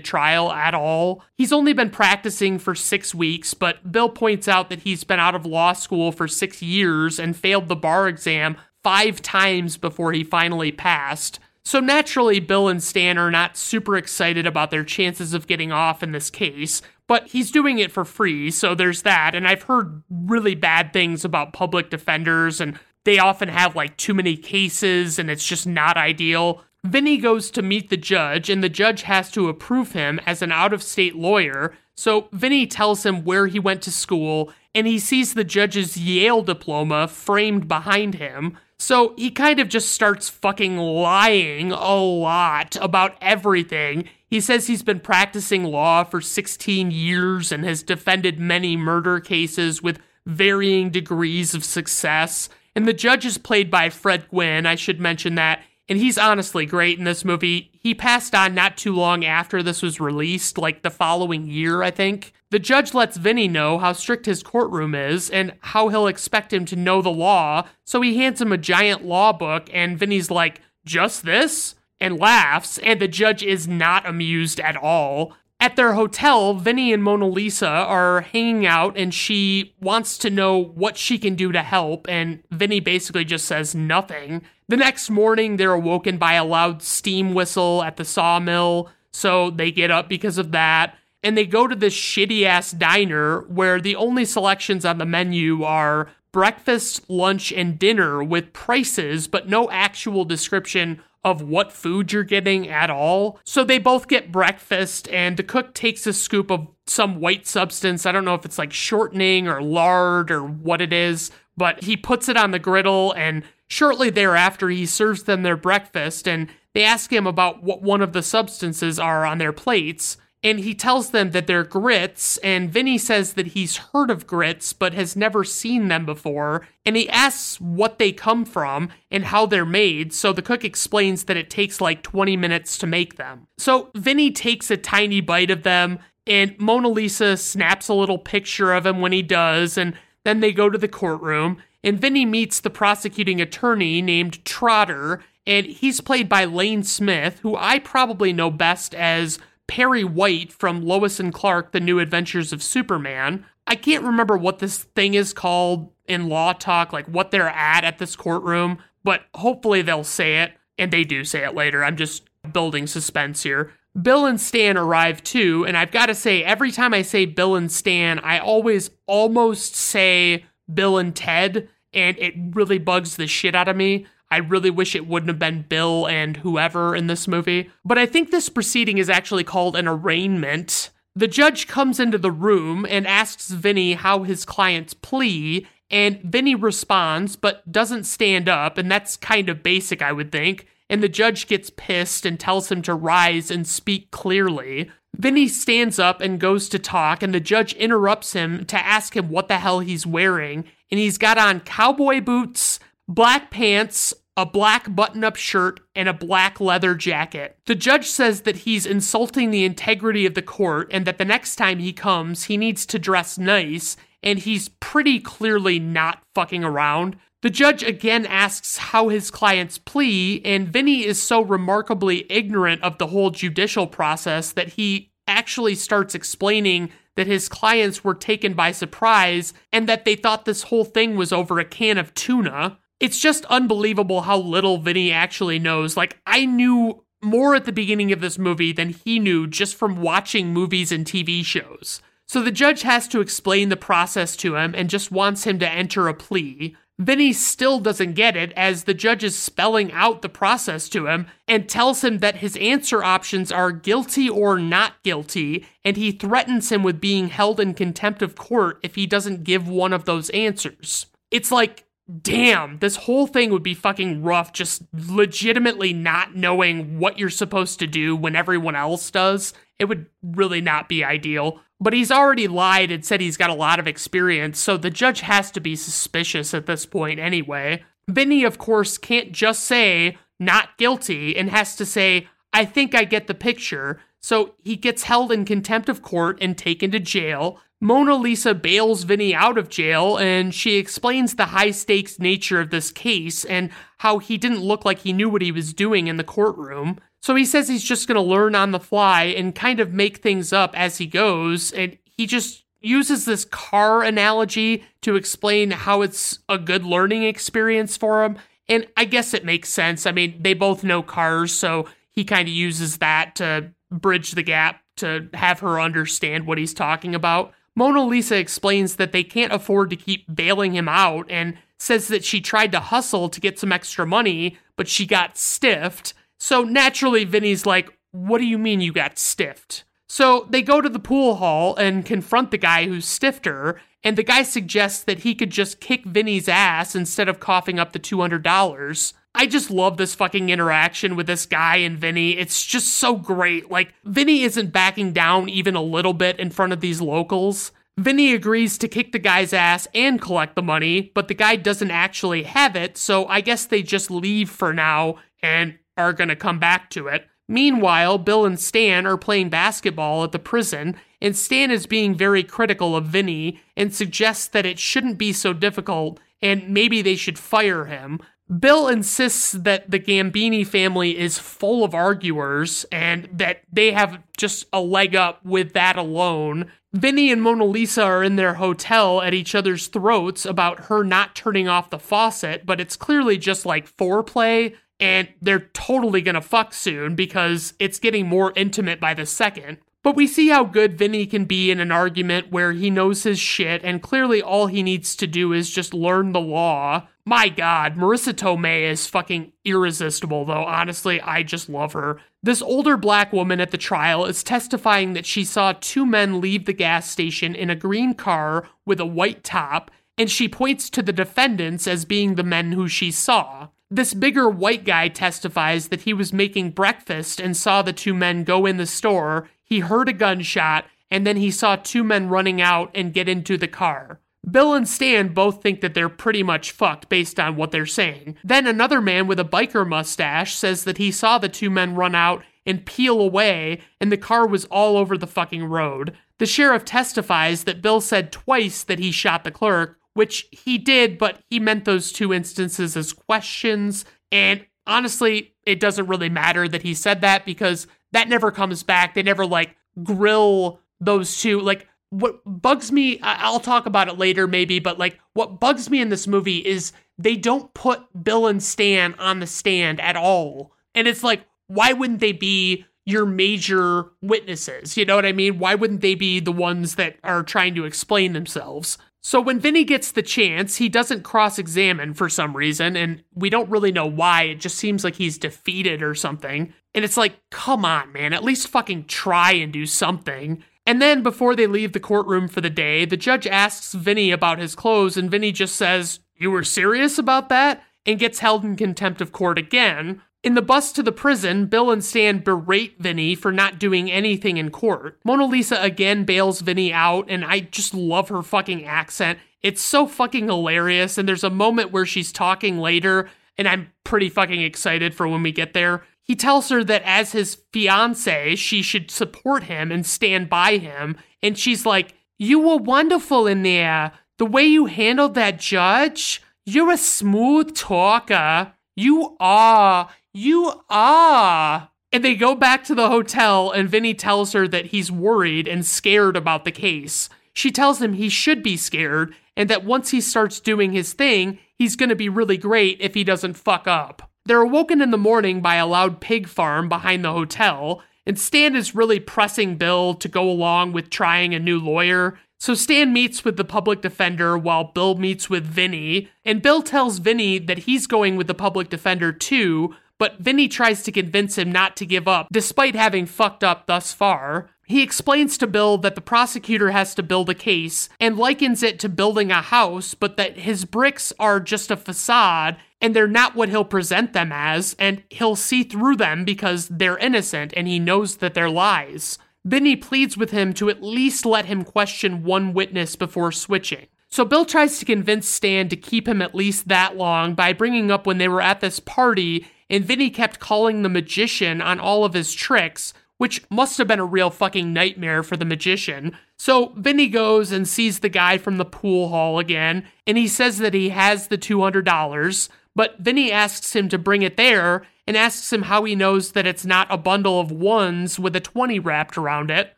trial 0.00 0.50
at 0.50 0.74
all. 0.74 1.22
He's 1.36 1.52
only 1.52 1.72
been 1.72 1.90
practicing 1.90 2.58
for 2.58 2.74
six 2.74 3.14
weeks, 3.14 3.54
but 3.54 3.92
Bill 3.92 4.08
points 4.08 4.48
out 4.48 4.70
that 4.70 4.80
he's 4.80 5.04
been 5.04 5.20
out 5.20 5.36
of 5.36 5.46
law 5.46 5.72
school 5.72 6.10
for 6.10 6.26
six 6.26 6.60
years 6.60 7.20
and 7.20 7.36
failed 7.36 7.68
the 7.68 7.76
bar 7.76 8.08
exam 8.08 8.56
five 8.82 9.22
times 9.22 9.76
before 9.76 10.12
he 10.12 10.24
finally 10.24 10.72
passed. 10.72 11.38
So 11.64 11.80
naturally, 11.80 12.40
Bill 12.40 12.68
and 12.68 12.82
Stan 12.82 13.16
are 13.16 13.30
not 13.30 13.56
super 13.56 13.96
excited 13.96 14.46
about 14.46 14.70
their 14.70 14.84
chances 14.84 15.32
of 15.32 15.46
getting 15.46 15.72
off 15.72 16.02
in 16.02 16.12
this 16.12 16.28
case, 16.28 16.82
but 17.06 17.28
he's 17.28 17.50
doing 17.50 17.78
it 17.78 17.92
for 17.92 18.04
free, 18.04 18.50
so 18.50 18.74
there's 18.74 19.02
that. 19.02 19.34
And 19.34 19.46
I've 19.46 19.64
heard 19.64 20.02
really 20.10 20.54
bad 20.54 20.92
things 20.92 21.24
about 21.24 21.52
public 21.52 21.90
defenders 21.90 22.60
and 22.60 22.78
they 23.04 23.18
often 23.18 23.48
have 23.48 23.76
like 23.76 23.96
too 23.96 24.14
many 24.14 24.36
cases 24.36 25.18
and 25.18 25.30
it's 25.30 25.46
just 25.46 25.66
not 25.66 25.96
ideal. 25.96 26.62
Vinny 26.84 27.16
goes 27.16 27.50
to 27.50 27.62
meet 27.62 27.88
the 27.88 27.96
judge, 27.96 28.50
and 28.50 28.62
the 28.62 28.68
judge 28.68 29.02
has 29.02 29.30
to 29.30 29.48
approve 29.48 29.92
him 29.92 30.20
as 30.26 30.42
an 30.42 30.52
out 30.52 30.74
of 30.74 30.82
state 30.82 31.16
lawyer. 31.16 31.74
So 31.96 32.28
Vinny 32.32 32.66
tells 32.66 33.06
him 33.06 33.24
where 33.24 33.46
he 33.46 33.58
went 33.58 33.80
to 33.82 33.90
school, 33.90 34.52
and 34.74 34.86
he 34.86 34.98
sees 34.98 35.32
the 35.32 35.44
judge's 35.44 35.96
Yale 35.96 36.42
diploma 36.42 37.08
framed 37.08 37.68
behind 37.68 38.16
him. 38.16 38.58
So 38.78 39.14
he 39.16 39.30
kind 39.30 39.60
of 39.60 39.70
just 39.70 39.92
starts 39.92 40.28
fucking 40.28 40.76
lying 40.76 41.72
a 41.72 41.94
lot 41.94 42.76
about 42.82 43.16
everything. 43.22 44.10
He 44.34 44.40
says 44.40 44.66
he's 44.66 44.82
been 44.82 44.98
practicing 44.98 45.62
law 45.62 46.02
for 46.02 46.20
16 46.20 46.90
years 46.90 47.52
and 47.52 47.64
has 47.64 47.84
defended 47.84 48.40
many 48.40 48.76
murder 48.76 49.20
cases 49.20 49.80
with 49.80 50.00
varying 50.26 50.90
degrees 50.90 51.54
of 51.54 51.62
success. 51.62 52.48
And 52.74 52.88
the 52.88 52.92
judge 52.92 53.24
is 53.24 53.38
played 53.38 53.70
by 53.70 53.90
Fred 53.90 54.28
Gwynne, 54.28 54.66
I 54.66 54.74
should 54.74 54.98
mention 54.98 55.36
that. 55.36 55.62
And 55.88 56.00
he's 56.00 56.18
honestly 56.18 56.66
great 56.66 56.98
in 56.98 57.04
this 57.04 57.24
movie. 57.24 57.70
He 57.74 57.94
passed 57.94 58.34
on 58.34 58.56
not 58.56 58.76
too 58.76 58.92
long 58.92 59.24
after 59.24 59.62
this 59.62 59.82
was 59.82 60.00
released, 60.00 60.58
like 60.58 60.82
the 60.82 60.90
following 60.90 61.46
year, 61.46 61.84
I 61.84 61.92
think. 61.92 62.32
The 62.50 62.58
judge 62.58 62.92
lets 62.92 63.16
Vinny 63.16 63.46
know 63.46 63.78
how 63.78 63.92
strict 63.92 64.26
his 64.26 64.42
courtroom 64.42 64.96
is 64.96 65.30
and 65.30 65.52
how 65.60 65.90
he'll 65.90 66.08
expect 66.08 66.52
him 66.52 66.64
to 66.64 66.74
know 66.74 67.02
the 67.02 67.08
law, 67.08 67.68
so 67.84 68.00
he 68.00 68.16
hands 68.16 68.40
him 68.40 68.50
a 68.50 68.58
giant 68.58 69.04
law 69.04 69.32
book, 69.32 69.70
and 69.72 69.96
Vinny's 69.96 70.28
like, 70.28 70.60
Just 70.84 71.24
this? 71.24 71.76
And 72.00 72.18
laughs, 72.18 72.78
and 72.78 73.00
the 73.00 73.08
judge 73.08 73.42
is 73.42 73.68
not 73.68 74.06
amused 74.06 74.60
at 74.60 74.76
all. 74.76 75.34
At 75.60 75.76
their 75.76 75.94
hotel, 75.94 76.54
Vinny 76.54 76.92
and 76.92 77.02
Mona 77.02 77.26
Lisa 77.26 77.68
are 77.68 78.20
hanging 78.20 78.66
out, 78.66 78.98
and 78.98 79.14
she 79.14 79.74
wants 79.80 80.18
to 80.18 80.30
know 80.30 80.58
what 80.58 80.96
she 80.98 81.16
can 81.16 81.36
do 81.36 81.52
to 81.52 81.62
help, 81.62 82.06
and 82.08 82.42
Vinny 82.50 82.80
basically 82.80 83.24
just 83.24 83.46
says 83.46 83.74
nothing. 83.74 84.42
The 84.68 84.76
next 84.76 85.08
morning, 85.08 85.56
they're 85.56 85.72
awoken 85.72 86.18
by 86.18 86.34
a 86.34 86.44
loud 86.44 86.82
steam 86.82 87.34
whistle 87.34 87.82
at 87.82 87.96
the 87.96 88.04
sawmill, 88.04 88.90
so 89.12 89.50
they 89.50 89.70
get 89.70 89.90
up 89.90 90.08
because 90.08 90.38
of 90.38 90.52
that. 90.52 90.96
And 91.22 91.38
they 91.38 91.46
go 91.46 91.66
to 91.66 91.74
this 91.74 91.94
shitty 91.94 92.44
ass 92.44 92.70
diner 92.70 93.40
where 93.42 93.80
the 93.80 93.96
only 93.96 94.26
selections 94.26 94.84
on 94.84 94.98
the 94.98 95.06
menu 95.06 95.62
are 95.62 96.10
breakfast, 96.32 97.08
lunch, 97.08 97.52
and 97.52 97.78
dinner 97.78 98.22
with 98.22 98.52
prices, 98.52 99.28
but 99.28 99.48
no 99.48 99.70
actual 99.70 100.26
description 100.26 101.00
of 101.24 101.42
what 101.42 101.72
food 101.72 102.12
you're 102.12 102.22
getting 102.22 102.68
at 102.68 102.90
all. 102.90 103.38
So 103.44 103.64
they 103.64 103.78
both 103.78 104.08
get 104.08 104.32
breakfast, 104.32 105.08
and 105.08 105.36
the 105.36 105.42
cook 105.42 105.74
takes 105.74 106.06
a 106.06 106.12
scoop 106.12 106.50
of 106.50 106.68
some 106.86 107.20
white 107.20 107.46
substance. 107.46 108.04
I 108.04 108.12
don't 108.12 108.24
know 108.24 108.34
if 108.34 108.44
it's 108.44 108.58
like 108.58 108.72
shortening 108.72 109.48
or 109.48 109.62
lard 109.62 110.30
or 110.30 110.42
what 110.42 110.80
it 110.80 110.92
is, 110.92 111.30
but 111.56 111.84
he 111.84 111.96
puts 111.96 112.28
it 112.28 112.36
on 112.36 112.50
the 112.50 112.58
griddle, 112.58 113.12
and 113.12 113.42
shortly 113.68 114.10
thereafter, 114.10 114.68
he 114.68 114.86
serves 114.86 115.22
them 115.22 115.42
their 115.42 115.56
breakfast. 115.56 116.28
And 116.28 116.48
they 116.74 116.84
ask 116.84 117.12
him 117.12 117.26
about 117.26 117.62
what 117.62 117.82
one 117.82 118.02
of 118.02 118.12
the 118.12 118.22
substances 118.22 118.98
are 118.98 119.24
on 119.24 119.38
their 119.38 119.52
plates 119.52 120.18
and 120.44 120.60
he 120.60 120.74
tells 120.74 121.10
them 121.10 121.30
that 121.30 121.46
they're 121.46 121.64
grits, 121.64 122.36
and 122.38 122.70
Vinny 122.70 122.98
says 122.98 123.32
that 123.32 123.48
he's 123.48 123.78
heard 123.78 124.10
of 124.10 124.26
grits 124.26 124.74
but 124.74 124.92
has 124.92 125.16
never 125.16 125.42
seen 125.42 125.88
them 125.88 126.04
before, 126.04 126.68
and 126.84 126.96
he 126.96 127.08
asks 127.08 127.58
what 127.58 127.98
they 127.98 128.12
come 128.12 128.44
from 128.44 128.90
and 129.10 129.24
how 129.24 129.46
they're 129.46 129.64
made, 129.64 130.12
so 130.12 130.34
the 130.34 130.42
cook 130.42 130.62
explains 130.62 131.24
that 131.24 131.38
it 131.38 131.48
takes 131.48 131.80
like 131.80 132.02
20 132.02 132.36
minutes 132.36 132.76
to 132.76 132.86
make 132.86 133.16
them. 133.16 133.46
So 133.56 133.90
Vinny 133.96 134.30
takes 134.30 134.70
a 134.70 134.76
tiny 134.76 135.22
bite 135.22 135.50
of 135.50 135.62
them, 135.62 135.98
and 136.26 136.54
Mona 136.58 136.88
Lisa 136.88 137.38
snaps 137.38 137.88
a 137.88 137.94
little 137.94 138.18
picture 138.18 138.74
of 138.74 138.84
him 138.84 139.00
when 139.00 139.12
he 139.12 139.22
does, 139.22 139.78
and 139.78 139.94
then 140.24 140.40
they 140.40 140.52
go 140.52 140.68
to 140.68 140.78
the 140.78 140.88
courtroom, 140.88 141.56
and 141.82 141.98
Vinny 141.98 142.26
meets 142.26 142.60
the 142.60 142.70
prosecuting 142.70 143.40
attorney 143.40 144.02
named 144.02 144.44
Trotter, 144.44 145.22
and 145.46 145.64
he's 145.64 146.02
played 146.02 146.28
by 146.28 146.44
Lane 146.44 146.82
Smith, 146.82 147.38
who 147.40 147.56
I 147.56 147.78
probably 147.78 148.32
know 148.32 148.50
best 148.50 148.94
as 148.94 149.38
Perry 149.66 150.04
White 150.04 150.52
from 150.52 150.84
Lois 150.84 151.18
and 151.18 151.32
Clark, 151.32 151.72
The 151.72 151.80
New 151.80 151.98
Adventures 151.98 152.52
of 152.52 152.62
Superman. 152.62 153.44
I 153.66 153.76
can't 153.76 154.04
remember 154.04 154.36
what 154.36 154.58
this 154.58 154.84
thing 154.84 155.14
is 155.14 155.32
called 155.32 155.90
in 156.06 156.28
law 156.28 156.52
talk, 156.52 156.92
like 156.92 157.06
what 157.06 157.30
they're 157.30 157.48
at 157.48 157.84
at 157.84 157.98
this 157.98 158.14
courtroom, 158.14 158.78
but 159.02 159.22
hopefully 159.34 159.82
they'll 159.82 160.04
say 160.04 160.42
it, 160.42 160.52
and 160.78 160.92
they 160.92 161.04
do 161.04 161.24
say 161.24 161.44
it 161.44 161.54
later. 161.54 161.82
I'm 161.82 161.96
just 161.96 162.28
building 162.52 162.86
suspense 162.86 163.42
here. 163.42 163.72
Bill 164.00 164.26
and 164.26 164.40
Stan 164.40 164.76
arrive 164.76 165.22
too, 165.22 165.64
and 165.66 165.76
I've 165.76 165.92
got 165.92 166.06
to 166.06 166.14
say, 166.14 166.42
every 166.42 166.72
time 166.72 166.92
I 166.92 167.02
say 167.02 167.26
Bill 167.26 167.54
and 167.54 167.70
Stan, 167.70 168.18
I 168.18 168.38
always 168.38 168.90
almost 169.06 169.76
say 169.76 170.44
Bill 170.72 170.98
and 170.98 171.14
Ted, 171.14 171.68
and 171.92 172.18
it 172.18 172.34
really 172.52 172.78
bugs 172.78 173.16
the 173.16 173.26
shit 173.26 173.54
out 173.54 173.68
of 173.68 173.76
me. 173.76 174.06
I 174.30 174.38
really 174.38 174.70
wish 174.70 174.94
it 174.94 175.06
wouldn't 175.06 175.28
have 175.28 175.38
been 175.38 175.66
Bill 175.68 176.06
and 176.08 176.38
whoever 176.38 176.96
in 176.96 177.06
this 177.06 177.28
movie. 177.28 177.70
But 177.84 177.98
I 177.98 178.06
think 178.06 178.30
this 178.30 178.48
proceeding 178.48 178.98
is 178.98 179.08
actually 179.08 179.44
called 179.44 179.76
an 179.76 179.86
arraignment. 179.86 180.90
The 181.14 181.28
judge 181.28 181.68
comes 181.68 182.00
into 182.00 182.18
the 182.18 182.32
room 182.32 182.84
and 182.88 183.06
asks 183.06 183.50
Vinny 183.50 183.94
how 183.94 184.24
his 184.24 184.44
client's 184.44 184.94
plea, 184.94 185.66
and 185.90 186.20
Vinny 186.22 186.56
responds 186.56 187.36
but 187.36 187.70
doesn't 187.70 188.04
stand 188.04 188.48
up, 188.48 188.78
and 188.78 188.90
that's 188.90 189.16
kind 189.16 189.48
of 189.48 189.62
basic, 189.62 190.02
I 190.02 190.10
would 190.10 190.32
think. 190.32 190.66
And 190.90 191.02
the 191.02 191.08
judge 191.08 191.46
gets 191.46 191.70
pissed 191.70 192.26
and 192.26 192.38
tells 192.38 192.70
him 192.70 192.82
to 192.82 192.94
rise 192.94 193.50
and 193.50 193.66
speak 193.66 194.10
clearly. 194.10 194.90
Vinny 195.16 195.46
stands 195.46 196.00
up 196.00 196.20
and 196.20 196.40
goes 196.40 196.68
to 196.70 196.78
talk, 196.78 197.22
and 197.22 197.32
the 197.32 197.40
judge 197.40 197.72
interrupts 197.74 198.32
him 198.32 198.64
to 198.66 198.76
ask 198.76 199.16
him 199.16 199.28
what 199.28 199.46
the 199.46 199.58
hell 199.58 199.78
he's 199.78 200.06
wearing. 200.06 200.64
And 200.90 200.98
he's 200.98 201.18
got 201.18 201.38
on 201.38 201.60
cowboy 201.60 202.20
boots, 202.20 202.80
black 203.08 203.50
pants, 203.50 204.14
a 204.36 204.46
black 204.46 204.94
button 204.94 205.22
up 205.24 205.36
shirt, 205.36 205.80
and 205.94 206.08
a 206.08 206.14
black 206.14 206.60
leather 206.60 206.94
jacket. 206.94 207.56
The 207.66 207.74
judge 207.74 208.06
says 208.06 208.42
that 208.42 208.58
he's 208.58 208.86
insulting 208.86 209.50
the 209.50 209.64
integrity 209.64 210.26
of 210.26 210.34
the 210.34 210.42
court 210.42 210.88
and 210.90 211.06
that 211.06 211.18
the 211.18 211.24
next 211.24 211.56
time 211.56 211.78
he 211.78 211.92
comes, 211.92 212.44
he 212.44 212.56
needs 212.56 212.84
to 212.86 212.98
dress 212.98 213.38
nice, 213.38 213.96
and 214.22 214.38
he's 214.38 214.68
pretty 214.68 215.20
clearly 215.20 215.78
not 215.78 216.22
fucking 216.34 216.64
around. 216.64 217.16
The 217.42 217.50
judge 217.50 217.82
again 217.82 218.24
asks 218.24 218.78
how 218.78 219.08
his 219.08 219.30
client's 219.30 219.76
plea, 219.76 220.40
and 220.44 220.68
Vinny 220.68 221.04
is 221.04 221.20
so 221.20 221.42
remarkably 221.42 222.24
ignorant 222.30 222.82
of 222.82 222.96
the 222.96 223.08
whole 223.08 223.30
judicial 223.30 223.86
process 223.86 224.50
that 224.52 224.70
he 224.70 225.10
actually 225.28 225.74
starts 225.74 226.14
explaining 226.14 226.90
that 227.16 227.26
his 227.26 227.48
clients 227.48 228.02
were 228.02 228.14
taken 228.14 228.54
by 228.54 228.72
surprise 228.72 229.52
and 229.72 229.88
that 229.88 230.04
they 230.04 230.16
thought 230.16 230.44
this 230.44 230.64
whole 230.64 230.84
thing 230.84 231.16
was 231.16 231.32
over 231.32 231.58
a 231.58 231.64
can 231.64 231.98
of 231.98 232.12
tuna 232.14 232.78
it's 233.00 233.18
just 233.18 233.44
unbelievable 233.46 234.22
how 234.22 234.38
little 234.38 234.78
Vinny 234.78 235.12
actually 235.12 235.58
knows. 235.58 235.96
Like, 235.96 236.18
I 236.26 236.46
knew 236.46 237.04
more 237.22 237.54
at 237.54 237.64
the 237.64 237.72
beginning 237.72 238.12
of 238.12 238.20
this 238.20 238.38
movie 238.38 238.72
than 238.72 238.90
he 238.90 239.18
knew 239.18 239.46
just 239.46 239.76
from 239.76 240.00
watching 240.00 240.52
movies 240.52 240.92
and 240.92 241.04
TV 241.04 241.44
shows. 241.44 242.00
So 242.26 242.42
the 242.42 242.50
judge 242.50 242.82
has 242.82 243.08
to 243.08 243.20
explain 243.20 243.68
the 243.68 243.76
process 243.76 244.36
to 244.36 244.56
him 244.56 244.74
and 244.74 244.88
just 244.88 245.10
wants 245.10 245.44
him 245.44 245.58
to 245.58 245.68
enter 245.68 246.08
a 246.08 246.14
plea. 246.14 246.76
Vinny 246.98 247.32
still 247.32 247.80
doesn't 247.80 248.14
get 248.14 248.36
it 248.36 248.52
as 248.52 248.84
the 248.84 248.94
judge 248.94 249.24
is 249.24 249.36
spelling 249.36 249.90
out 249.92 250.22
the 250.22 250.28
process 250.28 250.88
to 250.90 251.08
him 251.08 251.26
and 251.48 251.68
tells 251.68 252.04
him 252.04 252.18
that 252.18 252.36
his 252.36 252.56
answer 252.58 253.02
options 253.02 253.50
are 253.50 253.72
guilty 253.72 254.28
or 254.28 254.58
not 254.58 255.02
guilty, 255.02 255.66
and 255.84 255.96
he 255.96 256.12
threatens 256.12 256.70
him 256.70 256.84
with 256.84 257.00
being 257.00 257.28
held 257.28 257.58
in 257.58 257.74
contempt 257.74 258.22
of 258.22 258.36
court 258.36 258.78
if 258.82 258.94
he 258.94 259.06
doesn't 259.06 259.42
give 259.42 259.68
one 259.68 259.92
of 259.92 260.04
those 260.04 260.30
answers. 260.30 261.06
It's 261.32 261.50
like 261.50 261.84
damn, 262.22 262.78
this 262.78 262.96
whole 262.96 263.26
thing 263.26 263.50
would 263.50 263.62
be 263.62 263.74
fucking 263.74 264.22
rough 264.22 264.52
just 264.52 264.82
legitimately 264.92 265.92
not 265.92 266.34
knowing 266.36 266.98
what 266.98 267.18
you're 267.18 267.30
supposed 267.30 267.78
to 267.78 267.86
do 267.86 268.14
when 268.14 268.36
everyone 268.36 268.76
else 268.76 269.10
does. 269.10 269.54
It 269.78 269.86
would 269.86 270.06
really 270.22 270.60
not 270.60 270.88
be 270.88 271.02
ideal. 271.02 271.60
But 271.80 271.92
he's 271.92 272.12
already 272.12 272.46
lied 272.48 272.90
and 272.90 273.04
said 273.04 273.20
he's 273.20 273.36
got 273.36 273.50
a 273.50 273.54
lot 273.54 273.78
of 273.78 273.86
experience, 273.86 274.58
so 274.58 274.76
the 274.76 274.90
judge 274.90 275.20
has 275.20 275.50
to 275.50 275.60
be 275.60 275.76
suspicious 275.76 276.54
at 276.54 276.66
this 276.66 276.86
point 276.86 277.18
anyway. 277.18 277.82
Vinny, 278.08 278.44
of 278.44 278.58
course, 278.58 278.96
can't 278.96 279.32
just 279.32 279.64
say 279.64 280.16
not 280.38 280.78
guilty 280.78 281.36
and 281.36 281.50
has 281.50 281.74
to 281.76 281.86
say, 281.86 282.28
I 282.52 282.64
think 282.64 282.94
I 282.94 283.04
get 283.04 283.26
the 283.26 283.34
picture. 283.34 284.00
So 284.20 284.54
he 284.62 284.76
gets 284.76 285.02
held 285.02 285.32
in 285.32 285.44
contempt 285.44 285.88
of 285.88 286.02
court 286.02 286.38
and 286.40 286.56
taken 286.56 286.90
to 286.92 287.00
jail. 287.00 287.58
Mona 287.84 288.14
Lisa 288.14 288.54
bails 288.54 289.02
Vinny 289.02 289.34
out 289.34 289.58
of 289.58 289.68
jail 289.68 290.16
and 290.16 290.54
she 290.54 290.76
explains 290.76 291.34
the 291.34 291.44
high 291.44 291.70
stakes 291.70 292.18
nature 292.18 292.58
of 292.58 292.70
this 292.70 292.90
case 292.90 293.44
and 293.44 293.68
how 293.98 294.18
he 294.18 294.38
didn't 294.38 294.62
look 294.62 294.86
like 294.86 295.00
he 295.00 295.12
knew 295.12 295.28
what 295.28 295.42
he 295.42 295.52
was 295.52 295.74
doing 295.74 296.06
in 296.06 296.16
the 296.16 296.24
courtroom. 296.24 296.98
So 297.20 297.34
he 297.34 297.44
says 297.44 297.68
he's 297.68 297.84
just 297.84 298.08
going 298.08 298.16
to 298.16 298.22
learn 298.22 298.54
on 298.54 298.70
the 298.70 298.80
fly 298.80 299.24
and 299.24 299.54
kind 299.54 299.80
of 299.80 299.92
make 299.92 300.16
things 300.16 300.50
up 300.50 300.74
as 300.74 300.96
he 300.96 301.06
goes. 301.06 301.72
And 301.72 301.98
he 302.04 302.26
just 302.26 302.64
uses 302.80 303.26
this 303.26 303.44
car 303.44 304.02
analogy 304.02 304.84
to 305.02 305.16
explain 305.16 305.70
how 305.70 306.00
it's 306.00 306.38
a 306.48 306.56
good 306.56 306.86
learning 306.86 307.24
experience 307.24 307.98
for 307.98 308.24
him. 308.24 308.38
And 308.66 308.86
I 308.96 309.04
guess 309.04 309.34
it 309.34 309.44
makes 309.44 309.68
sense. 309.68 310.06
I 310.06 310.12
mean, 310.12 310.40
they 310.40 310.54
both 310.54 310.84
know 310.84 311.02
cars, 311.02 311.52
so 311.52 311.86
he 312.10 312.24
kind 312.24 312.48
of 312.48 312.54
uses 312.54 312.96
that 312.96 313.36
to 313.36 313.72
bridge 313.90 314.32
the 314.32 314.42
gap 314.42 314.80
to 314.96 315.28
have 315.34 315.60
her 315.60 315.78
understand 315.78 316.46
what 316.46 316.56
he's 316.56 316.72
talking 316.72 317.14
about. 317.14 317.52
Mona 317.76 318.04
Lisa 318.04 318.36
explains 318.36 318.96
that 318.96 319.12
they 319.12 319.24
can't 319.24 319.52
afford 319.52 319.90
to 319.90 319.96
keep 319.96 320.32
bailing 320.34 320.74
him 320.74 320.88
out 320.88 321.26
and 321.28 321.58
says 321.78 322.08
that 322.08 322.24
she 322.24 322.40
tried 322.40 322.72
to 322.72 322.80
hustle 322.80 323.28
to 323.28 323.40
get 323.40 323.58
some 323.58 323.72
extra 323.72 324.06
money, 324.06 324.58
but 324.76 324.88
she 324.88 325.06
got 325.06 325.36
stiffed. 325.36 326.14
So 326.38 326.62
naturally, 326.62 327.24
Vinny's 327.24 327.66
like, 327.66 327.96
What 328.12 328.38
do 328.38 328.46
you 328.46 328.58
mean 328.58 328.80
you 328.80 328.92
got 328.92 329.18
stiffed? 329.18 329.84
So 330.14 330.46
they 330.48 330.62
go 330.62 330.80
to 330.80 330.88
the 330.88 331.00
pool 331.00 331.34
hall 331.34 331.74
and 331.74 332.06
confront 332.06 332.52
the 332.52 332.56
guy 332.56 332.86
who's 332.86 333.04
stiffed 333.04 333.46
her, 333.46 333.80
and 334.04 334.16
the 334.16 334.22
guy 334.22 334.44
suggests 334.44 335.02
that 335.02 335.18
he 335.18 335.34
could 335.34 335.50
just 335.50 335.80
kick 335.80 336.04
Vinny's 336.04 336.48
ass 336.48 336.94
instead 336.94 337.28
of 337.28 337.40
coughing 337.40 337.80
up 337.80 337.90
the 337.92 337.98
$200. 337.98 339.12
I 339.34 339.46
just 339.46 339.72
love 339.72 339.96
this 339.96 340.14
fucking 340.14 340.50
interaction 340.50 341.16
with 341.16 341.26
this 341.26 341.46
guy 341.46 341.78
and 341.78 341.98
Vinny. 341.98 342.38
It's 342.38 342.64
just 342.64 342.94
so 342.94 343.16
great. 343.16 343.72
Like, 343.72 343.92
Vinny 344.04 344.44
isn't 344.44 344.72
backing 344.72 345.12
down 345.12 345.48
even 345.48 345.74
a 345.74 345.82
little 345.82 346.14
bit 346.14 346.38
in 346.38 346.50
front 346.50 346.72
of 346.72 346.80
these 346.80 347.00
locals. 347.00 347.72
Vinny 347.98 348.32
agrees 348.34 348.78
to 348.78 348.86
kick 348.86 349.10
the 349.10 349.18
guy's 349.18 349.52
ass 349.52 349.88
and 349.96 350.22
collect 350.22 350.54
the 350.54 350.62
money, 350.62 351.10
but 351.16 351.26
the 351.26 351.34
guy 351.34 351.56
doesn't 351.56 351.90
actually 351.90 352.44
have 352.44 352.76
it, 352.76 352.96
so 352.96 353.26
I 353.26 353.40
guess 353.40 353.66
they 353.66 353.82
just 353.82 354.12
leave 354.12 354.48
for 354.48 354.72
now 354.72 355.16
and 355.42 355.76
are 355.96 356.12
gonna 356.12 356.36
come 356.36 356.60
back 356.60 356.88
to 356.90 357.08
it. 357.08 357.26
Meanwhile, 357.48 358.18
Bill 358.18 358.44
and 358.44 358.58
Stan 358.58 359.06
are 359.06 359.18
playing 359.18 359.50
basketball 359.50 360.24
at 360.24 360.32
the 360.32 360.38
prison, 360.38 360.96
and 361.20 361.36
Stan 361.36 361.70
is 361.70 361.86
being 361.86 362.14
very 362.14 362.42
critical 362.42 362.96
of 362.96 363.06
Vinny 363.06 363.60
and 363.76 363.94
suggests 363.94 364.46
that 364.48 364.66
it 364.66 364.78
shouldn't 364.78 365.18
be 365.18 365.32
so 365.32 365.52
difficult 365.52 366.20
and 366.42 366.68
maybe 366.68 367.00
they 367.00 367.16
should 367.16 367.38
fire 367.38 367.86
him. 367.86 368.20
Bill 368.60 368.88
insists 368.88 369.52
that 369.52 369.90
the 369.90 369.98
Gambini 369.98 370.66
family 370.66 371.18
is 371.18 371.38
full 371.38 371.82
of 371.82 371.94
arguers 371.94 372.84
and 372.92 373.26
that 373.32 373.62
they 373.72 373.92
have 373.92 374.22
just 374.36 374.66
a 374.70 374.80
leg 374.80 375.16
up 375.16 375.42
with 375.44 375.72
that 375.72 375.96
alone. 375.96 376.70
Vinny 376.92 377.32
and 377.32 377.42
Mona 377.42 377.64
Lisa 377.64 378.02
are 378.02 378.22
in 378.22 378.36
their 378.36 378.54
hotel 378.54 379.22
at 379.22 379.32
each 379.32 379.54
other's 379.54 379.86
throats 379.86 380.44
about 380.44 380.84
her 380.84 381.02
not 381.02 381.34
turning 381.34 381.68
off 381.68 381.88
the 381.88 381.98
faucet, 381.98 382.66
but 382.66 382.80
it's 382.80 382.96
clearly 382.96 383.38
just 383.38 383.64
like 383.64 383.96
foreplay 383.96 384.74
and 385.00 385.28
they're 385.40 385.70
totally 385.72 386.22
gonna 386.22 386.40
fuck 386.40 386.72
soon 386.72 387.14
because 387.14 387.74
it's 387.78 387.98
getting 387.98 388.26
more 388.26 388.52
intimate 388.56 389.00
by 389.00 389.14
the 389.14 389.26
second. 389.26 389.78
But 390.04 390.16
we 390.16 390.26
see 390.26 390.48
how 390.48 390.64
good 390.64 390.98
Vinny 390.98 391.24
can 391.24 391.46
be 391.46 391.70
in 391.70 391.80
an 391.80 391.90
argument 391.90 392.52
where 392.52 392.72
he 392.72 392.90
knows 392.90 393.22
his 393.22 393.40
shit, 393.40 393.82
and 393.82 394.02
clearly 394.02 394.42
all 394.42 394.66
he 394.66 394.82
needs 394.82 395.16
to 395.16 395.26
do 395.26 395.54
is 395.54 395.70
just 395.70 395.94
learn 395.94 396.32
the 396.32 396.40
law. 396.40 397.08
My 397.24 397.48
god, 397.48 397.96
Marisa 397.96 398.34
Tomei 398.34 398.82
is 398.82 399.06
fucking 399.06 399.52
irresistible, 399.64 400.44
though. 400.44 400.64
Honestly, 400.64 401.22
I 401.22 401.42
just 401.42 401.70
love 401.70 401.94
her. 401.94 402.20
This 402.42 402.60
older 402.60 402.98
black 402.98 403.32
woman 403.32 403.60
at 403.60 403.70
the 403.70 403.78
trial 403.78 404.26
is 404.26 404.44
testifying 404.44 405.14
that 405.14 405.24
she 405.24 405.42
saw 405.42 405.72
two 405.72 406.04
men 406.04 406.38
leave 406.38 406.66
the 406.66 406.74
gas 406.74 407.10
station 407.10 407.54
in 407.54 407.70
a 407.70 407.74
green 407.74 408.12
car 408.12 408.68
with 408.84 409.00
a 409.00 409.06
white 409.06 409.42
top, 409.42 409.90
and 410.18 410.30
she 410.30 410.50
points 410.50 410.90
to 410.90 411.02
the 411.02 411.14
defendants 411.14 411.86
as 411.86 412.04
being 412.04 412.34
the 412.34 412.42
men 412.42 412.72
who 412.72 412.88
she 412.88 413.10
saw. 413.10 413.68
This 413.94 414.12
bigger 414.12 414.48
white 414.48 414.84
guy 414.84 415.06
testifies 415.06 415.86
that 415.86 416.00
he 416.00 416.12
was 416.12 416.32
making 416.32 416.70
breakfast 416.70 417.38
and 417.38 417.56
saw 417.56 417.80
the 417.80 417.92
two 417.92 418.12
men 418.12 418.42
go 418.42 418.66
in 418.66 418.76
the 418.76 418.86
store. 418.86 419.48
He 419.62 419.78
heard 419.78 420.08
a 420.08 420.12
gunshot, 420.12 420.86
and 421.12 421.24
then 421.24 421.36
he 421.36 421.52
saw 421.52 421.76
two 421.76 422.02
men 422.02 422.28
running 422.28 422.60
out 422.60 422.90
and 422.92 423.14
get 423.14 423.28
into 423.28 423.56
the 423.56 423.68
car. 423.68 424.18
Bill 424.50 424.74
and 424.74 424.88
Stan 424.88 425.28
both 425.28 425.62
think 425.62 425.80
that 425.80 425.94
they're 425.94 426.08
pretty 426.08 426.42
much 426.42 426.72
fucked 426.72 427.08
based 427.08 427.38
on 427.38 427.54
what 427.54 427.70
they're 427.70 427.86
saying. 427.86 428.36
Then 428.42 428.66
another 428.66 429.00
man 429.00 429.28
with 429.28 429.38
a 429.38 429.44
biker 429.44 429.88
mustache 429.88 430.56
says 430.56 430.82
that 430.82 430.98
he 430.98 431.12
saw 431.12 431.38
the 431.38 431.48
two 431.48 431.70
men 431.70 431.94
run 431.94 432.16
out 432.16 432.42
and 432.66 432.84
peel 432.84 433.20
away, 433.20 433.80
and 434.00 434.10
the 434.10 434.16
car 434.16 434.44
was 434.44 434.64
all 434.72 434.96
over 434.96 435.16
the 435.16 435.28
fucking 435.28 435.66
road. 435.66 436.16
The 436.38 436.46
sheriff 436.46 436.84
testifies 436.84 437.62
that 437.62 437.80
Bill 437.80 438.00
said 438.00 438.32
twice 438.32 438.82
that 438.82 438.98
he 438.98 439.12
shot 439.12 439.44
the 439.44 439.52
clerk, 439.52 440.00
which 440.14 440.48
he 440.50 440.78
did, 440.78 441.18
but 441.18 441.40
he 441.50 441.60
meant 441.60 441.84
those 441.84 442.10
two 442.12 442.32
instances 442.32 442.96
as 442.96 443.12
questions. 443.12 444.04
And 444.32 444.64
honestly, 444.86 445.54
it 445.64 445.80
doesn't 445.80 446.06
really 446.06 446.28
matter 446.28 446.66
that 446.68 446.82
he 446.82 446.94
said 446.94 447.20
that 447.20 447.44
because 447.44 447.86
that 448.12 448.28
never 448.28 448.50
comes 448.50 448.82
back. 448.82 449.14
They 449.14 449.22
never 449.22 449.44
like 449.44 449.76
grill 450.02 450.80
those 451.00 451.40
two. 451.40 451.60
Like, 451.60 451.86
what 452.10 452.40
bugs 452.46 452.92
me, 452.92 453.18
I'll 453.22 453.60
talk 453.60 453.86
about 453.86 454.08
it 454.08 454.18
later 454.18 454.46
maybe, 454.46 454.78
but 454.78 454.98
like, 454.98 455.18
what 455.32 455.58
bugs 455.58 455.90
me 455.90 456.00
in 456.00 456.10
this 456.10 456.28
movie 456.28 456.58
is 456.58 456.92
they 457.18 457.34
don't 457.36 457.74
put 457.74 458.04
Bill 458.22 458.46
and 458.46 458.62
Stan 458.62 459.14
on 459.18 459.40
the 459.40 459.46
stand 459.46 460.00
at 460.00 460.16
all. 460.16 460.72
And 460.94 461.08
it's 461.08 461.24
like, 461.24 461.44
why 461.66 461.92
wouldn't 461.92 462.20
they 462.20 462.32
be 462.32 462.84
your 463.04 463.26
major 463.26 464.06
witnesses? 464.22 464.96
You 464.96 465.04
know 465.04 465.16
what 465.16 465.26
I 465.26 465.32
mean? 465.32 465.58
Why 465.58 465.74
wouldn't 465.74 466.02
they 466.02 466.14
be 466.14 466.38
the 466.38 466.52
ones 466.52 466.94
that 466.94 467.16
are 467.24 467.42
trying 467.42 467.74
to 467.74 467.84
explain 467.84 468.32
themselves? 468.32 468.96
So 469.26 469.40
when 469.40 469.58
Vinny 469.58 469.84
gets 469.84 470.12
the 470.12 470.22
chance, 470.22 470.76
he 470.76 470.90
doesn't 470.90 471.22
cross 471.22 471.58
examine 471.58 472.12
for 472.12 472.28
some 472.28 472.54
reason, 472.54 472.94
and 472.94 473.24
we 473.32 473.48
don't 473.48 473.70
really 473.70 473.90
know 473.90 474.04
why. 474.04 474.42
It 474.42 474.60
just 474.60 474.76
seems 474.76 475.02
like 475.02 475.14
he's 475.14 475.38
defeated 475.38 476.02
or 476.02 476.14
something. 476.14 476.74
And 476.94 477.06
it's 477.06 477.16
like, 477.16 477.40
come 477.50 477.86
on, 477.86 478.12
man, 478.12 478.34
at 478.34 478.44
least 478.44 478.68
fucking 478.68 479.06
try 479.06 479.52
and 479.52 479.72
do 479.72 479.86
something. 479.86 480.62
And 480.84 481.00
then 481.00 481.22
before 481.22 481.56
they 481.56 481.66
leave 481.66 481.94
the 481.94 482.00
courtroom 482.00 482.48
for 482.48 482.60
the 482.60 482.68
day, 482.68 483.06
the 483.06 483.16
judge 483.16 483.46
asks 483.46 483.94
Vinny 483.94 484.30
about 484.30 484.58
his 484.58 484.74
clothes, 484.74 485.16
and 485.16 485.30
Vinny 485.30 485.52
just 485.52 485.76
says, 485.76 486.20
You 486.36 486.50
were 486.50 486.62
serious 486.62 487.16
about 487.16 487.48
that? 487.48 487.82
And 488.04 488.18
gets 488.18 488.40
held 488.40 488.62
in 488.62 488.76
contempt 488.76 489.22
of 489.22 489.32
court 489.32 489.56
again. 489.56 490.20
In 490.44 490.52
the 490.52 490.60
bus 490.60 490.92
to 490.92 491.02
the 491.02 491.10
prison, 491.10 491.64
Bill 491.64 491.90
and 491.90 492.04
Stan 492.04 492.40
berate 492.40 493.00
Vinny 493.00 493.34
for 493.34 493.50
not 493.50 493.78
doing 493.78 494.10
anything 494.10 494.58
in 494.58 494.70
court. 494.70 495.18
Mona 495.24 495.46
Lisa 495.46 495.80
again 495.80 496.24
bails 496.24 496.60
Vinny 496.60 496.92
out, 496.92 497.24
and 497.30 497.46
I 497.46 497.60
just 497.60 497.94
love 497.94 498.28
her 498.28 498.42
fucking 498.42 498.84
accent. 498.84 499.38
It's 499.62 499.82
so 499.82 500.06
fucking 500.06 500.44
hilarious, 500.48 501.16
and 501.16 501.26
there's 501.26 501.44
a 501.44 501.50
moment 501.50 501.92
where 501.92 502.04
she's 502.04 502.30
talking 502.30 502.76
later, 502.76 503.30
and 503.56 503.66
I'm 503.66 503.90
pretty 504.04 504.28
fucking 504.28 504.60
excited 504.60 505.14
for 505.14 505.26
when 505.26 505.42
we 505.42 505.50
get 505.50 505.72
there. 505.72 506.04
He 506.20 506.36
tells 506.36 506.68
her 506.68 506.84
that 506.84 507.02
as 507.06 507.32
his 507.32 507.62
fiance, 507.72 508.56
she 508.56 508.82
should 508.82 509.10
support 509.10 509.62
him 509.62 509.90
and 509.90 510.04
stand 510.04 510.50
by 510.50 510.76
him, 510.76 511.16
and 511.42 511.56
she's 511.56 511.86
like, 511.86 512.16
You 512.36 512.58
were 512.58 512.76
wonderful 512.76 513.46
in 513.46 513.62
there. 513.62 514.12
The 514.36 514.44
way 514.44 514.64
you 514.64 514.86
handled 514.86 515.36
that 515.36 515.58
judge, 515.58 516.42
you're 516.66 516.92
a 516.92 516.98
smooth 516.98 517.74
talker. 517.74 518.74
You 518.94 519.38
are. 519.40 520.10
You 520.36 520.82
are. 520.90 521.90
And 522.12 522.24
they 522.24 522.34
go 522.34 522.56
back 522.56 522.82
to 522.84 522.94
the 522.94 523.08
hotel, 523.08 523.70
and 523.70 523.88
Vinny 523.88 524.14
tells 524.14 524.52
her 524.52 524.66
that 524.66 524.86
he's 524.86 525.10
worried 525.10 525.68
and 525.68 525.86
scared 525.86 526.36
about 526.36 526.64
the 526.64 526.72
case. 526.72 527.28
She 527.52 527.70
tells 527.70 528.02
him 528.02 528.14
he 528.14 528.28
should 528.28 528.60
be 528.60 528.76
scared, 528.76 529.32
and 529.56 529.70
that 529.70 529.84
once 529.84 530.10
he 530.10 530.20
starts 530.20 530.58
doing 530.58 530.92
his 530.92 531.12
thing, 531.12 531.60
he's 531.78 531.94
gonna 531.94 532.16
be 532.16 532.28
really 532.28 532.56
great 532.56 532.96
if 533.00 533.14
he 533.14 533.22
doesn't 533.22 533.54
fuck 533.54 533.86
up. 533.86 534.28
They're 534.44 534.62
awoken 534.62 535.00
in 535.00 535.12
the 535.12 535.16
morning 535.16 535.60
by 535.60 535.76
a 535.76 535.86
loud 535.86 536.20
pig 536.20 536.48
farm 536.48 536.88
behind 536.88 537.24
the 537.24 537.32
hotel, 537.32 538.02
and 538.26 538.36
Stan 538.36 538.74
is 538.74 538.94
really 538.94 539.20
pressing 539.20 539.76
Bill 539.76 540.14
to 540.14 540.28
go 540.28 540.50
along 540.50 540.92
with 540.92 541.10
trying 541.10 541.54
a 541.54 541.60
new 541.60 541.78
lawyer. 541.78 542.40
So 542.58 542.74
Stan 542.74 543.12
meets 543.12 543.44
with 543.44 543.56
the 543.56 543.64
public 543.64 544.00
defender 544.00 544.58
while 544.58 544.84
Bill 544.84 545.16
meets 545.16 545.48
with 545.48 545.64
Vinny, 545.64 546.28
and 546.44 546.60
Bill 546.60 546.82
tells 546.82 547.18
Vinny 547.18 547.58
that 547.58 547.80
he's 547.80 548.08
going 548.08 548.36
with 548.36 548.48
the 548.48 548.54
public 548.54 548.88
defender 548.88 549.32
too, 549.32 549.94
but 550.24 550.38
Vinny 550.38 550.68
tries 550.68 551.02
to 551.02 551.12
convince 551.12 551.58
him 551.58 551.70
not 551.70 551.96
to 551.96 552.06
give 552.06 552.26
up, 552.26 552.48
despite 552.50 552.94
having 552.94 553.26
fucked 553.26 553.62
up 553.62 553.86
thus 553.86 554.14
far. 554.14 554.70
He 554.86 555.02
explains 555.02 555.58
to 555.58 555.66
Bill 555.66 555.98
that 555.98 556.14
the 556.14 556.22
prosecutor 556.22 556.92
has 556.92 557.14
to 557.16 557.22
build 557.22 557.50
a 557.50 557.54
case 557.54 558.08
and 558.18 558.38
likens 558.38 558.82
it 558.82 558.98
to 559.00 559.10
building 559.10 559.50
a 559.50 559.60
house, 559.60 560.14
but 560.14 560.38
that 560.38 560.60
his 560.60 560.86
bricks 560.86 561.30
are 561.38 561.60
just 561.60 561.90
a 561.90 561.96
facade 561.98 562.78
and 563.02 563.14
they're 563.14 563.28
not 563.28 563.54
what 563.54 563.68
he'll 563.68 563.84
present 563.84 564.32
them 564.32 564.50
as, 564.50 564.96
and 564.98 565.22
he'll 565.28 565.56
see 565.56 565.82
through 565.82 566.16
them 566.16 566.46
because 566.46 566.88
they're 566.88 567.18
innocent 567.18 567.74
and 567.76 567.86
he 567.86 567.98
knows 567.98 568.38
that 568.38 568.54
they're 568.54 568.70
lies. 568.70 569.36
Vinny 569.62 569.94
pleads 569.94 570.38
with 570.38 570.52
him 570.52 570.72
to 570.72 570.88
at 570.88 571.02
least 571.02 571.44
let 571.44 571.66
him 571.66 571.84
question 571.84 572.44
one 572.44 572.72
witness 572.72 573.14
before 573.14 573.52
switching. 573.52 574.06
So 574.30 574.46
Bill 574.46 574.64
tries 574.64 574.98
to 574.98 575.04
convince 575.04 575.46
Stan 575.46 575.90
to 575.90 575.96
keep 575.96 576.26
him 576.26 576.40
at 576.40 576.54
least 576.54 576.88
that 576.88 577.14
long 577.14 577.54
by 577.54 577.74
bringing 577.74 578.10
up 578.10 578.26
when 578.26 578.38
they 578.38 578.48
were 578.48 578.62
at 578.62 578.80
this 578.80 579.00
party 579.00 579.66
and 579.88 580.04
Vinny 580.04 580.30
kept 580.30 580.60
calling 580.60 581.02
the 581.02 581.08
magician 581.08 581.80
on 581.80 582.00
all 582.00 582.24
of 582.24 582.34
his 582.34 582.54
tricks, 582.54 583.12
which 583.38 583.62
must 583.70 583.98
have 583.98 584.06
been 584.06 584.20
a 584.20 584.24
real 584.24 584.50
fucking 584.50 584.92
nightmare 584.92 585.42
for 585.42 585.56
the 585.56 585.64
magician. 585.64 586.36
So 586.58 586.92
Vinny 586.96 587.28
goes 587.28 587.72
and 587.72 587.86
sees 587.86 588.20
the 588.20 588.28
guy 588.28 588.58
from 588.58 588.76
the 588.76 588.84
pool 588.84 589.28
hall 589.28 589.58
again, 589.58 590.06
and 590.26 590.38
he 590.38 590.48
says 590.48 590.78
that 590.78 590.94
he 590.94 591.08
has 591.10 591.48
the 591.48 591.58
$200, 591.58 592.68
but 592.94 593.18
Vinny 593.18 593.50
asks 593.50 593.94
him 593.94 594.08
to 594.08 594.18
bring 594.18 594.42
it 594.42 594.56
there 594.56 595.04
and 595.26 595.36
asks 595.36 595.72
him 595.72 595.82
how 595.82 596.04
he 596.04 596.14
knows 596.14 596.52
that 596.52 596.66
it's 596.66 596.84
not 596.84 597.08
a 597.10 597.18
bundle 597.18 597.58
of 597.60 597.72
ones 597.72 598.38
with 598.38 598.54
a 598.54 598.60
20 598.60 598.98
wrapped 598.98 599.36
around 599.36 599.70
it. 599.70 599.94